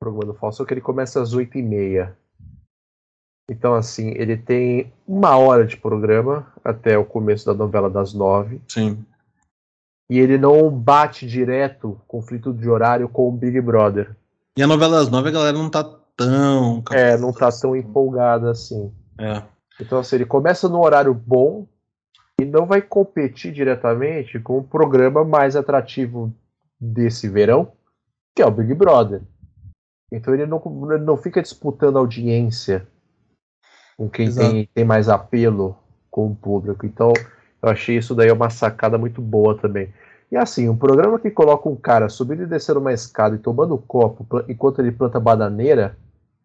programa 0.03 0.33
do 0.33 0.35
Faustão, 0.35 0.67
que 0.67 0.75
ele 0.75 0.81
começa 0.81 1.23
às 1.23 1.33
oito 1.33 1.57
e 1.57 1.63
meia. 1.63 2.17
Então, 3.49 3.75
assim, 3.75 4.09
ele 4.17 4.37
tem 4.37 4.93
uma 5.07 5.37
hora 5.37 5.65
de 5.65 5.77
programa 5.77 6.53
até 6.65 6.99
o 6.99 7.05
começo 7.05 7.47
da 7.47 7.55
novela 7.55 7.89
das 7.89 8.13
nove. 8.13 8.61
Sim. 8.67 9.05
E 10.11 10.19
ele 10.19 10.39
não 10.39 10.69
bate 10.71 11.27
direto 11.27 12.01
conflito 12.09 12.53
de 12.53 12.69
horário 12.69 13.09
com 13.09 13.29
o 13.29 13.33
Big 13.33 13.61
Brother. 13.61 14.17
E 14.57 14.63
a 14.63 14.67
novela 14.67 14.99
das 14.99 15.09
nove 15.09 15.29
a 15.29 15.33
galera 15.33 15.57
não 15.57 15.71
tá 15.71 15.85
tão. 16.17 16.83
É, 16.91 17.17
não 17.17 17.33
tá 17.33 17.51
tão 17.53 17.77
empolgada 17.77 18.51
assim. 18.51 18.93
É. 19.19 19.43
Então, 19.81 19.99
assim, 20.01 20.17
ele 20.17 20.27
começa 20.27 20.69
no 20.69 20.83
horário 20.83 21.15
bom 21.15 21.67
e 22.41 22.45
não 22.45 22.67
vai 22.67 22.83
competir 22.83 23.53
diretamente 23.53 24.41
com 24.41 24.59
o 24.59 24.65
programa 24.65 25.25
mais 25.25 25.55
atrativo 25.55 26.35
desse 26.81 27.29
verão, 27.29 27.71
que 28.35 28.43
é 28.43 28.47
o 28.47 28.51
Big 28.51 28.75
Brother. 28.75 29.23
Então 30.13 30.35
ele 30.35 30.45
não, 30.47 30.63
ele 30.93 31.03
não 31.03 31.17
fica 31.17 31.41
disputando 31.41 31.97
audiência 31.97 32.87
com 33.97 34.09
quem 34.09 34.33
tem, 34.33 34.69
tem 34.75 34.85
mais 34.85 35.09
apelo 35.09 35.77
com 36.11 36.27
o 36.27 36.35
público. 36.35 36.85
Então 36.85 37.13
eu 37.63 37.69
achei 37.69 37.97
isso 37.97 38.15
daí 38.15 38.31
uma 38.31 38.51
sacada 38.51 38.99
muito 38.99 39.23
boa 39.23 39.57
também. 39.57 39.93
E 40.31 40.37
assim, 40.37 40.69
um 40.69 40.77
programa 40.77 41.19
que 41.19 41.31
coloca 41.31 41.69
um 41.69 41.77
cara 41.77 42.09
subindo 42.09 42.43
e 42.43 42.47
descendo 42.47 42.81
uma 42.81 42.93
escada 42.93 43.37
e 43.37 43.39
tomando 43.39 43.77
copo 43.79 44.27
enquanto 44.49 44.81
ele 44.81 44.93
planta 44.93 45.19
bananeira, 45.19 45.97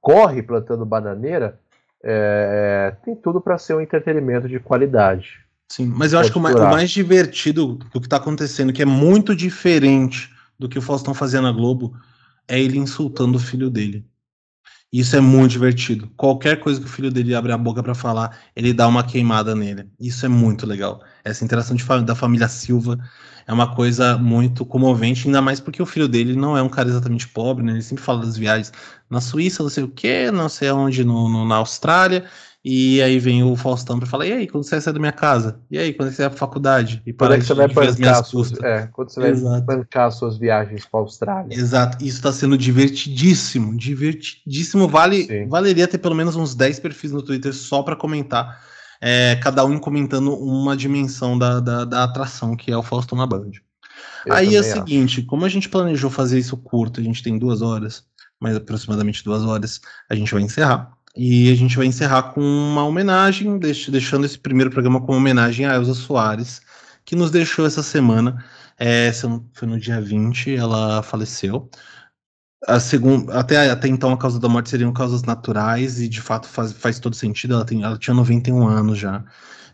corre 0.02 0.42
plantando 0.42 0.86
bananeira, 0.86 1.60
é, 2.04 2.94
tem 3.04 3.16
tudo 3.16 3.42
para 3.42 3.58
ser 3.58 3.76
um 3.76 3.82
entretenimento 3.82 4.48
de 4.48 4.60
qualidade. 4.60 5.46
Sim, 5.70 5.88
mas 5.88 6.14
eu 6.14 6.20
acho 6.20 6.32
que 6.32 6.38
o 6.38 6.42
mais, 6.42 6.56
o 6.56 6.60
mais, 6.60 6.90
divertido 6.90 7.76
do 7.76 8.00
que 8.00 8.08
está 8.08 8.16
acontecendo, 8.16 8.72
que 8.72 8.82
é 8.82 8.86
muito 8.86 9.36
diferente 9.36 10.34
do 10.58 10.70
que 10.70 10.80
o 10.80 10.82
Faustão 10.82 11.14
fazia 11.14 11.42
na 11.42 11.52
Globo, 11.52 11.94
é 12.48 12.60
ele 12.60 12.78
insultando 12.78 13.38
o 13.38 13.42
filho 13.42 13.70
dele. 13.70 14.06
Isso 14.92 15.18
é 15.18 15.20
muito 15.20 15.52
divertido. 15.52 16.10
Qualquer 16.16 16.60
coisa 16.62 16.80
que 16.80 16.86
o 16.86 16.90
filho 16.90 17.12
dele 17.12 17.36
abre 17.36 17.52
a 17.52 17.58
boca 17.58 17.84
para 17.84 17.94
falar, 17.94 18.38
ele 18.56 18.74
dá 18.74 18.88
uma 18.88 19.04
queimada 19.04 19.54
nele. 19.54 19.90
Isso 20.00 20.26
é 20.26 20.30
muito 20.30 20.66
legal. 20.66 21.04
Essa 21.26 21.44
interação 21.44 21.76
da 22.06 22.16
família 22.16 22.48
Silva 22.48 22.98
é 23.46 23.52
uma 23.54 23.76
coisa 23.76 24.18
muito 24.18 24.66
comovente, 24.66 25.28
ainda 25.28 25.42
mais 25.42 25.60
porque 25.60 25.82
o 25.82 25.86
filho 25.86 26.08
dele 26.08 26.36
não 26.36 26.58
é 26.58 26.62
um 26.62 26.70
cara 26.70 26.88
exatamente 26.88 27.28
pobre, 27.28 27.66
né? 27.66 27.74
Ele 27.74 27.82
sempre 27.82 28.04
fala 28.04 28.22
das 28.22 28.38
viagens 28.38 28.72
na 29.10 29.20
Suíça, 29.20 29.62
não 29.62 29.70
sei 29.70 29.84
o 29.84 29.90
que, 29.90 30.32
não 30.32 30.50
sei 30.50 30.72
onde, 30.72 31.04
no, 31.04 31.30
no, 31.30 31.46
na 31.46 31.56
Austrália, 31.56 32.26
e 32.70 33.02
aí 33.02 33.18
vem 33.18 33.46
o 33.46 33.56
Faustão 33.56 33.98
para 33.98 34.06
falar: 34.06 34.26
e 34.26 34.34
aí, 34.34 34.46
quando 34.46 34.66
você 34.66 34.82
sai 34.82 34.92
da 34.92 35.00
minha 35.00 35.14
casa? 35.14 35.58
E 35.72 35.80
aí, 35.80 35.94
quando 35.94 36.12
você 36.12 36.24
vai 36.24 36.32
pra 36.32 36.38
faculdade? 36.38 37.02
E 37.06 37.14
para 37.14 37.36
é 37.36 37.40
que 37.40 37.46
você 37.46 37.54
vai 37.54 37.70
bancar 37.70 38.26
suas, 38.26 38.52
é, 38.62 38.88
quando 38.88 39.10
você 39.10 39.22
Exato. 39.22 39.66
vai 39.66 39.78
bancar 39.78 40.12
suas 40.12 40.38
viagens 40.38 40.86
para 40.86 41.00
Austrália. 41.00 41.56
Exato, 41.56 42.04
isso 42.04 42.18
está 42.18 42.34
sendo 42.34 42.58
divertidíssimo, 42.58 43.78
divertidíssimo. 43.78 44.86
Vale, 44.86 45.46
valeria 45.48 45.88
ter 45.88 45.98
pelo 45.98 46.14
menos 46.14 46.36
uns 46.36 46.54
10 46.56 46.82
perfis 46.82 47.14
no 47.14 47.22
Twitter 47.22 47.54
só 47.54 47.82
para 47.82 47.96
comentar. 47.96 48.62
É, 49.00 49.38
cada 49.38 49.64
um 49.64 49.80
comentando 49.80 50.36
uma 50.36 50.76
dimensão 50.76 51.40
da, 51.40 51.62
da, 51.62 51.86
da, 51.86 52.04
atração 52.04 52.54
que 52.54 52.70
é 52.70 52.76
o 52.76 52.84
Faustão 52.84 53.18
na 53.18 53.26
Band. 53.26 53.52
Eu 54.26 54.34
aí 54.34 54.58
é 54.58 54.60
o 54.60 54.64
seguinte, 54.64 55.22
como 55.22 55.46
a 55.46 55.50
gente 55.50 55.70
planejou 55.70 56.10
fazer 56.10 56.38
isso 56.38 56.58
curto, 56.58 57.00
a 57.00 57.04
gente 57.04 57.24
tem 57.24 57.40
duas 57.40 57.62
horas, 57.62 58.04
mais 58.42 58.58
aproximadamente 58.58 59.24
duas 59.24 59.44
horas, 59.44 59.80
a 60.10 60.16
gente 60.16 60.34
vai 60.34 60.44
encerrar. 60.44 60.97
E 61.18 61.52
a 61.52 61.56
gente 61.56 61.76
vai 61.76 61.88
encerrar 61.88 62.34
com 62.34 62.42
uma 62.42 62.86
homenagem, 62.86 63.58
deixando 63.58 64.26
esse 64.26 64.38
primeiro 64.38 64.70
programa 64.70 65.02
com 65.02 65.14
uma 65.14 65.18
homenagem 65.18 65.66
a 65.66 65.76
Elza 65.76 65.96
Soares, 65.96 66.62
que 67.04 67.16
nos 67.16 67.32
deixou 67.32 67.66
essa 67.66 67.82
semana. 67.82 68.46
É, 68.78 69.12
foi 69.54 69.68
no 69.68 69.80
dia 69.80 70.00
20, 70.00 70.56
ela 70.56 71.02
faleceu. 71.02 71.70
Até, 73.32 73.70
até 73.70 73.88
então 73.88 74.12
a 74.12 74.18
causa 74.18 74.40
da 74.40 74.48
morte 74.48 74.70
seriam 74.70 74.94
causas 74.94 75.24
naturais, 75.24 76.00
e 76.00 76.08
de 76.08 76.22
fato 76.22 76.48
faz, 76.48 76.72
faz 76.74 77.00
todo 77.00 77.16
sentido. 77.16 77.56
Ela, 77.56 77.66
tem, 77.66 77.84
ela 77.84 77.98
tinha 77.98 78.14
91 78.14 78.68
anos 78.68 79.00
já. 79.00 79.24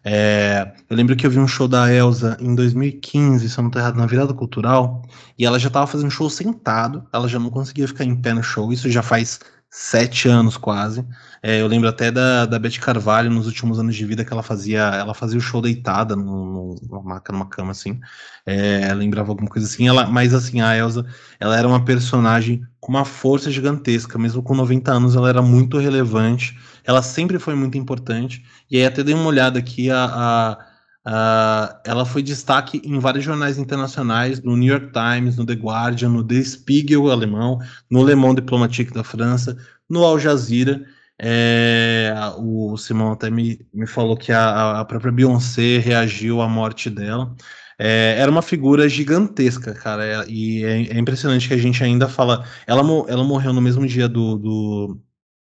É, 0.06 0.74
eu 0.90 0.96
lembro 0.96 1.16
que 1.16 1.26
eu 1.26 1.32
vi 1.32 1.40
um 1.40 1.48
show 1.48 1.68
da 1.68 1.92
Elsa 1.94 2.38
em 2.40 2.56
2015, 2.56 3.50
se 3.50 3.58
eu 3.58 3.62
não 3.62 3.70
estou 3.70 3.82
errado, 3.82 3.96
na 3.96 4.06
virada 4.06 4.34
cultural, 4.34 5.02
e 5.38 5.46
ela 5.46 5.58
já 5.58 5.68
estava 5.68 5.88
fazendo 5.88 6.12
show 6.12 6.30
sentado, 6.30 7.08
ela 7.14 7.28
já 7.28 7.40
não 7.40 7.50
conseguia 7.50 7.88
ficar 7.88 8.04
em 8.04 8.16
pé 8.16 8.34
no 8.34 8.44
show, 8.44 8.72
isso 8.74 8.90
já 8.90 9.02
faz 9.02 9.40
sete 9.74 10.28
anos 10.30 10.56
quase. 10.56 11.04
É, 11.42 11.60
eu 11.60 11.66
lembro 11.66 11.90
até 11.90 12.12
da, 12.12 12.46
da 12.46 12.60
Beth 12.60 12.78
Carvalho 12.80 13.32
nos 13.32 13.48
últimos 13.48 13.80
anos 13.80 13.96
de 13.96 14.06
vida 14.06 14.24
que 14.24 14.32
ela 14.32 14.44
fazia, 14.44 14.82
ela 14.82 15.16
fazia 15.16 15.40
o 15.40 15.42
show 15.42 15.64
deitada 15.64 16.16
no, 16.16 16.46
no, 16.46 16.76
numa, 16.88 17.22
numa 17.32 17.46
cama 17.48 17.72
assim. 17.72 18.00
É, 18.46 18.94
lembrava 18.94 19.32
alguma 19.32 19.50
coisa 19.50 19.68
assim. 19.68 19.88
Ela, 19.88 20.06
mas 20.06 20.32
assim, 20.32 20.62
a 20.62 20.78
Elsa, 20.78 21.04
ela 21.40 21.58
era 21.58 21.68
uma 21.68 21.84
personagem 21.84 22.62
com 22.80 22.92
uma 22.92 23.04
força 23.04 23.50
gigantesca, 23.50 24.20
mesmo 24.20 24.44
com 24.44 24.54
90 24.54 24.92
anos, 24.92 25.16
ela 25.16 25.28
era 25.28 25.42
muito 25.42 25.80
relevante. 25.80 26.56
Ela 26.84 27.02
sempre 27.02 27.40
foi 27.40 27.56
muito 27.56 27.76
importante. 27.76 28.46
E 28.70 28.78
aí 28.78 28.86
até 28.86 29.04
dei 29.04 29.16
uma 29.16 29.26
olhada 29.26 29.58
aqui 29.58 29.90
a, 29.90 30.06
a 30.06 30.73
Uh, 31.06 31.76
ela 31.84 32.06
foi 32.06 32.24
destaque 32.24 32.82
em 32.86 32.98
vários 32.98 33.26
jornais 33.26 33.58
internacionais, 33.58 34.42
no 34.42 34.56
New 34.56 34.72
York 34.72 34.92
Times, 34.94 35.36
no 35.36 35.46
The 35.46 35.54
Guardian, 35.54 36.10
no 36.10 36.24
The 36.24 36.42
Spiegel 36.44 37.12
alemão, 37.12 37.60
no 37.90 38.04
Le 38.04 38.16
Monde 38.16 38.42
Diplomatique 38.42 38.94
da 38.94 39.04
França, 39.04 39.58
no 39.90 40.04
Al 40.04 40.18
Jazeera. 40.18 40.86
É, 41.20 42.14
o 42.38 42.76
Simão 42.78 43.12
até 43.12 43.30
me, 43.30 43.60
me 43.74 43.86
falou 43.86 44.18
que 44.18 44.32
a, 44.32 44.80
a 44.80 44.86
própria 44.86 45.12
Beyoncé 45.12 45.78
reagiu 45.78 46.42
à 46.42 46.48
morte 46.48 46.90
dela. 46.90 47.36
É, 47.78 48.16
era 48.18 48.32
uma 48.32 48.42
figura 48.42 48.88
gigantesca, 48.88 49.74
cara, 49.74 50.06
é, 50.06 50.26
e 50.30 50.64
é, 50.64 50.96
é, 50.96 50.98
impressionante 50.98 51.48
que 51.48 51.54
a 51.54 51.58
gente 51.58 51.84
ainda 51.84 52.08
fala. 52.08 52.46
Ela, 52.68 52.82
ela 53.08 53.24
morreu 53.24 53.54
no 53.54 53.62
mesmo 53.62 53.86
dia 53.86 54.08
do. 54.08 54.38
do 54.38 55.02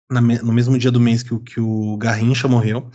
na, 0.09 0.21
no 0.21 0.53
mesmo 0.53 0.77
dia 0.77 0.91
do 0.91 0.99
mês 0.99 1.23
que, 1.23 1.37
que 1.39 1.59
o 1.59 1.97
Garrincha 1.97 2.47
morreu. 2.47 2.89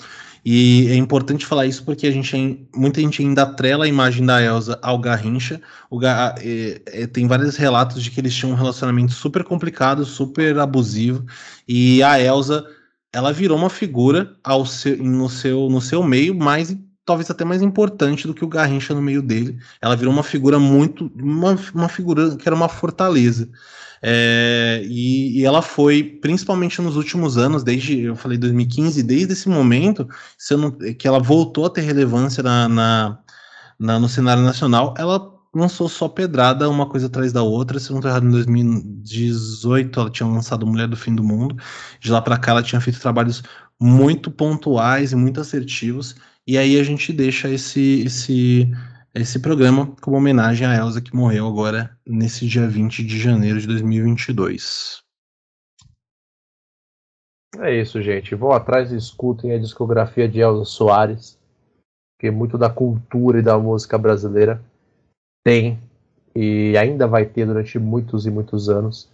E 0.44 0.88
é 0.88 0.94
importante 0.94 1.44
falar 1.44 1.66
isso 1.66 1.84
porque 1.84 2.06
a 2.06 2.10
gente 2.10 2.66
muita 2.74 3.00
gente 3.00 3.22
ainda 3.22 3.42
atrela 3.42 3.84
a 3.84 3.88
imagem 3.88 4.24
da 4.24 4.42
Elsa 4.42 4.78
ao 4.82 4.98
Garrincha. 4.98 5.60
O 5.90 5.98
Gar, 5.98 6.34
é, 6.38 6.80
é, 6.86 7.06
tem 7.06 7.26
vários 7.26 7.56
relatos 7.56 8.02
de 8.02 8.10
que 8.10 8.20
eles 8.20 8.34
tinham 8.34 8.52
um 8.52 8.56
relacionamento 8.56 9.12
super 9.12 9.44
complicado, 9.44 10.04
super 10.04 10.58
abusivo, 10.58 11.24
e 11.68 12.02
a 12.02 12.20
Elsa 12.20 12.64
ela 13.12 13.32
virou 13.32 13.58
uma 13.58 13.70
figura 13.70 14.36
ao 14.42 14.64
seu, 14.64 14.96
no, 14.96 15.28
seu, 15.28 15.68
no 15.68 15.80
seu 15.80 16.02
meio 16.02 16.34
mais 16.34 16.76
talvez 17.04 17.28
até 17.28 17.44
mais 17.44 17.60
importante 17.60 18.26
do 18.26 18.34
que 18.34 18.44
o 18.44 18.48
Garrincha 18.48 18.94
no 18.94 19.02
meio 19.02 19.20
dele. 19.20 19.58
Ela 19.82 19.96
virou 19.96 20.12
uma 20.12 20.22
figura 20.22 20.60
muito. 20.60 21.10
Uma, 21.16 21.58
uma 21.74 21.88
figura 21.88 22.36
que 22.36 22.48
era 22.48 22.54
uma 22.54 22.68
fortaleza. 22.68 23.50
É, 24.02 24.82
e, 24.84 25.40
e, 25.40 25.44
ela 25.44 25.60
foi, 25.60 26.02
principalmente 26.02 26.80
nos 26.80 26.96
últimos 26.96 27.36
anos, 27.36 27.62
desde, 27.62 28.00
eu 28.00 28.16
falei 28.16 28.38
2015, 28.38 29.02
desde 29.02 29.32
esse 29.34 29.48
momento, 29.48 30.08
que 30.98 31.06
ela 31.06 31.18
voltou 31.18 31.66
a 31.66 31.70
ter 31.70 31.82
relevância 31.82 32.42
na, 32.42 32.68
na, 32.68 33.18
na, 33.78 33.98
no 33.98 34.08
cenário 34.08 34.42
nacional, 34.42 34.94
ela 34.96 35.40
lançou 35.54 35.88
só 35.88 36.08
pedrada, 36.08 36.68
uma 36.68 36.86
coisa 36.86 37.06
atrás 37.06 37.32
da 37.32 37.42
outra. 37.42 37.78
Se 37.78 37.90
não 37.90 37.98
estou 37.98 38.10
errado, 38.10 38.26
em 38.26 38.30
2018 38.30 40.00
ela 40.00 40.10
tinha 40.10 40.28
lançado 40.28 40.66
Mulher 40.66 40.88
do 40.88 40.96
Fim 40.96 41.14
do 41.14 41.24
Mundo. 41.24 41.56
De 42.00 42.10
lá 42.10 42.22
para 42.22 42.38
cá 42.38 42.52
ela 42.52 42.62
tinha 42.62 42.80
feito 42.80 43.00
trabalhos 43.00 43.42
muito 43.78 44.30
pontuais 44.30 45.12
e 45.12 45.16
muito 45.16 45.40
assertivos. 45.40 46.16
E 46.46 46.56
aí 46.58 46.78
a 46.78 46.84
gente 46.84 47.12
deixa 47.12 47.48
esse, 47.48 48.02
esse, 48.06 48.70
esse 49.14 49.40
programa 49.40 49.94
como 50.00 50.16
homenagem 50.16 50.66
a 50.66 50.76
Elsa 50.76 51.00
que 51.00 51.14
morreu 51.14 51.46
agora 51.46 51.96
nesse 52.06 52.46
dia 52.46 52.68
20 52.68 53.04
de 53.04 53.18
janeiro 53.18 53.60
de 53.60 53.66
2022. 53.66 55.02
É 57.58 57.74
isso, 57.74 58.00
gente. 58.00 58.34
Vão 58.34 58.52
atrás 58.52 58.92
e 58.92 58.96
escutem 58.96 59.52
a 59.52 59.58
discografia 59.58 60.28
de 60.28 60.40
Elza 60.40 60.64
Soares, 60.64 61.38
que 62.18 62.30
muito 62.30 62.56
da 62.56 62.70
cultura 62.70 63.40
e 63.40 63.42
da 63.42 63.58
música 63.58 63.98
brasileira 63.98 64.62
tem 65.44 65.80
e 66.34 66.76
ainda 66.78 67.08
vai 67.08 67.26
ter 67.26 67.46
durante 67.46 67.78
muitos 67.78 68.26
e 68.26 68.30
muitos 68.30 68.68
anos 68.68 69.10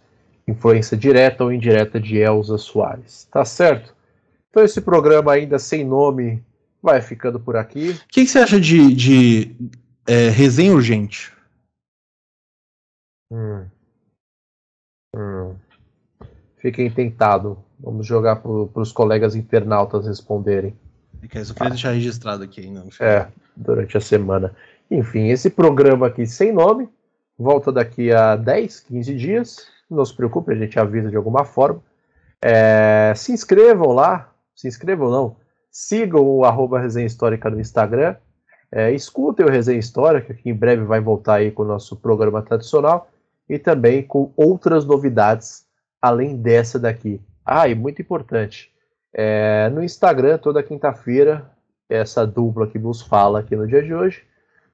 influência 0.46 0.96
direta 0.96 1.42
ou 1.42 1.52
indireta 1.52 1.98
de 1.98 2.18
Elza 2.18 2.58
Soares. 2.58 3.26
Tá 3.30 3.44
certo? 3.44 3.94
Então 4.50 4.62
esse 4.62 4.80
programa 4.80 5.32
ainda 5.32 5.58
sem 5.58 5.84
nome 5.84 6.44
vai 6.82 7.00
ficando 7.00 7.40
por 7.40 7.56
aqui. 7.56 7.90
O 7.90 8.08
que, 8.08 8.24
que, 8.24 8.26
você 8.26 8.38
acha 8.38 8.60
de, 8.60 8.94
de 8.94 9.56
é, 10.06 10.28
resenha 10.28 10.72
urgente? 10.72 11.32
Hum. 13.30 13.66
Hum. 15.14 15.56
Fiquem 16.58 16.90
tentado. 16.90 17.64
Vamos 17.78 18.06
jogar 18.06 18.36
para 18.36 18.50
os 18.50 18.92
colegas 18.92 19.34
internautas 19.34 20.06
responderem. 20.06 20.78
Eu 21.34 21.44
só 21.44 21.52
queria 21.52 21.68
ah. 21.68 21.70
deixar 21.70 21.90
registrado 21.92 22.44
aqui 22.44 22.60
ainda. 22.62 22.84
É, 23.00 23.28
durante 23.54 23.96
a 23.96 24.00
semana. 24.00 24.54
Enfim, 24.90 25.28
esse 25.28 25.50
programa 25.50 26.06
aqui 26.06 26.26
sem 26.26 26.52
nome 26.52 26.88
volta 27.38 27.70
daqui 27.72 28.12
a 28.12 28.36
10, 28.36 28.80
15 28.80 29.14
dias. 29.14 29.68
Não 29.90 30.04
se 30.04 30.14
preocupe, 30.14 30.52
a 30.52 30.56
gente 30.56 30.78
avisa 30.78 31.10
de 31.10 31.16
alguma 31.16 31.44
forma. 31.44 31.82
É, 32.42 33.12
se 33.16 33.32
inscrevam 33.32 33.92
lá, 33.92 34.32
se 34.54 34.68
inscrevam 34.68 35.10
não, 35.10 35.36
sigam 35.70 36.22
o 36.22 36.44
arroba 36.44 36.80
Resenha 36.80 37.06
Histórica 37.06 37.50
no 37.50 37.60
Instagram, 37.60 38.16
é, 38.70 38.92
escutem 38.92 39.46
o 39.46 39.50
Resenha 39.50 39.78
Histórica, 39.78 40.34
que 40.34 40.50
em 40.50 40.54
breve 40.54 40.84
vai 40.84 41.00
voltar 41.00 41.36
aí 41.36 41.50
com 41.50 41.62
o 41.62 41.66
nosso 41.66 41.96
programa 41.96 42.42
tradicional, 42.42 43.10
e 43.48 43.58
também 43.58 44.02
com 44.02 44.32
outras 44.36 44.84
novidades, 44.84 45.66
além 46.02 46.36
dessa 46.36 46.78
daqui. 46.78 47.20
Ah, 47.44 47.68
e 47.68 47.74
muito 47.74 48.02
importante, 48.02 48.72
é, 49.14 49.68
no 49.70 49.82
Instagram, 49.82 50.38
toda 50.38 50.62
quinta-feira, 50.62 51.50
essa 51.88 52.26
dupla 52.26 52.66
que 52.66 52.78
vos 52.78 53.02
fala 53.02 53.40
aqui 53.40 53.54
no 53.54 53.66
dia 53.66 53.82
de 53.82 53.94
hoje, 53.94 54.24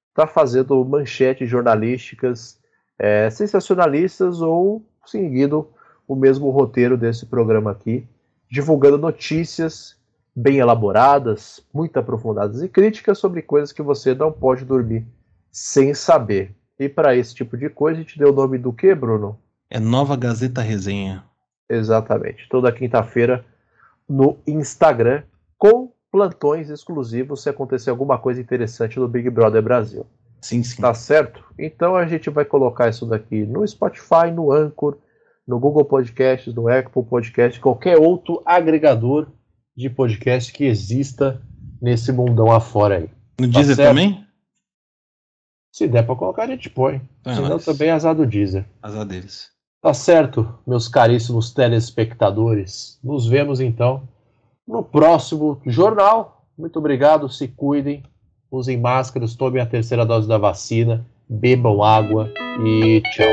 está 0.09 0.27
fazendo 0.27 0.83
manchetes 0.85 1.49
jornalísticas 1.49 2.59
é, 2.99 3.29
sensacionalistas 3.31 4.41
ou 4.41 4.85
seguindo 5.07 5.69
o 6.07 6.15
mesmo 6.15 6.51
roteiro 6.51 6.97
desse 6.97 7.27
programa 7.27 7.71
aqui, 7.71 8.07
divulgando 8.51 8.99
notícias 8.99 9.97
bem 10.35 10.59
elaboradas, 10.59 11.61
muito 11.73 11.99
aprofundadas 11.99 12.63
e 12.63 12.69
críticas 12.69 13.19
sobre 13.19 13.43
coisas 13.43 13.73
que 13.73 13.83
você 13.83 14.15
não 14.15 14.33
pode 14.33 14.65
dormir 14.65 15.07
sem 15.51 15.93
saber. 15.93 16.55
E 16.79 16.89
para 16.89 17.15
esse 17.15 17.35
tipo 17.35 17.57
de 17.57 17.69
coisa, 17.69 17.99
a 17.99 18.03
gente 18.03 18.19
deu 18.19 18.31
o 18.31 18.35
nome 18.35 18.59
do 18.59 18.73
que, 18.73 18.95
Bruno? 18.95 19.39
É 19.71 19.79
Nova 19.79 20.17
Gazeta 20.17 20.63
Resenha. 20.63 21.25
Exatamente. 21.69 22.49
Toda 22.49 22.73
quinta-feira 22.73 23.45
no 24.09 24.39
Instagram 24.47 25.23
com 25.57 25.93
plantões 26.11 26.69
exclusivos 26.69 27.43
se 27.43 27.49
acontecer 27.49 27.91
alguma 27.91 28.19
coisa 28.19 28.41
interessante 28.41 28.99
no 28.99 29.09
Big 29.09 29.31
Brother 29.31 29.63
Brasil. 29.63 30.07
Sim, 30.41 30.63
sim. 30.63 30.83
Tá 30.83 30.93
certo? 30.93 31.43
Então 31.59 31.95
a 31.95 32.05
gente 32.05 32.29
vai 32.29 32.45
colocar 32.45 32.89
isso 32.89 33.07
daqui 33.07 33.47
no 33.47 33.67
Spotify, 33.67 34.31
no 34.35 34.53
Anchor, 34.53 34.99
no 35.47 35.59
Google 35.59 35.85
Podcasts, 35.85 36.53
no 36.53 36.69
Apple 36.69 37.05
Podcast, 37.05 37.61
qualquer 37.61 37.97
outro 37.97 38.43
agregador 38.45 39.29
de 39.77 39.89
podcast 39.91 40.53
que 40.53 40.65
exista 40.65 41.41
nesse 41.81 42.13
mundão 42.13 42.51
afora 42.51 42.99
aí. 42.99 43.11
No 43.41 43.51
tá 43.51 43.59
Deezer 43.59 43.77
certo? 43.77 43.89
também? 43.89 44.27
Se 45.73 45.89
der 45.89 46.05
pra 46.05 46.15
colocar, 46.15 46.45
a 46.45 46.47
gente 46.47 46.69
põe. 46.69 47.01
Ah, 47.25 47.35
Senão 47.35 47.55
mas... 47.55 47.65
também 47.65 47.89
é 47.89 47.93
azar 47.93 48.15
do 48.15 48.27
Deezer. 48.27 48.67
Azar 48.83 49.07
deles. 49.07 49.51
Tá 49.81 49.93
certo, 49.93 50.59
meus 50.67 50.87
caríssimos 50.87 51.53
telespectadores. 51.53 53.01
Nos 53.03 53.27
vemos 53.27 53.61
então 53.61 54.07
no 54.67 54.83
próximo 54.83 55.61
jornal. 55.67 56.47
Muito 56.57 56.79
obrigado, 56.79 57.29
se 57.29 57.49
cuidem, 57.49 58.05
usem 58.51 58.79
máscaras, 58.79 59.35
tomem 59.35 59.61
a 59.61 59.67
terceira 59.67 60.07
dose 60.07 60.29
da 60.29 60.39
vacina, 60.39 61.05
bebam 61.29 61.83
água 61.83 62.33
e 62.65 63.03
tchau. 63.13 63.27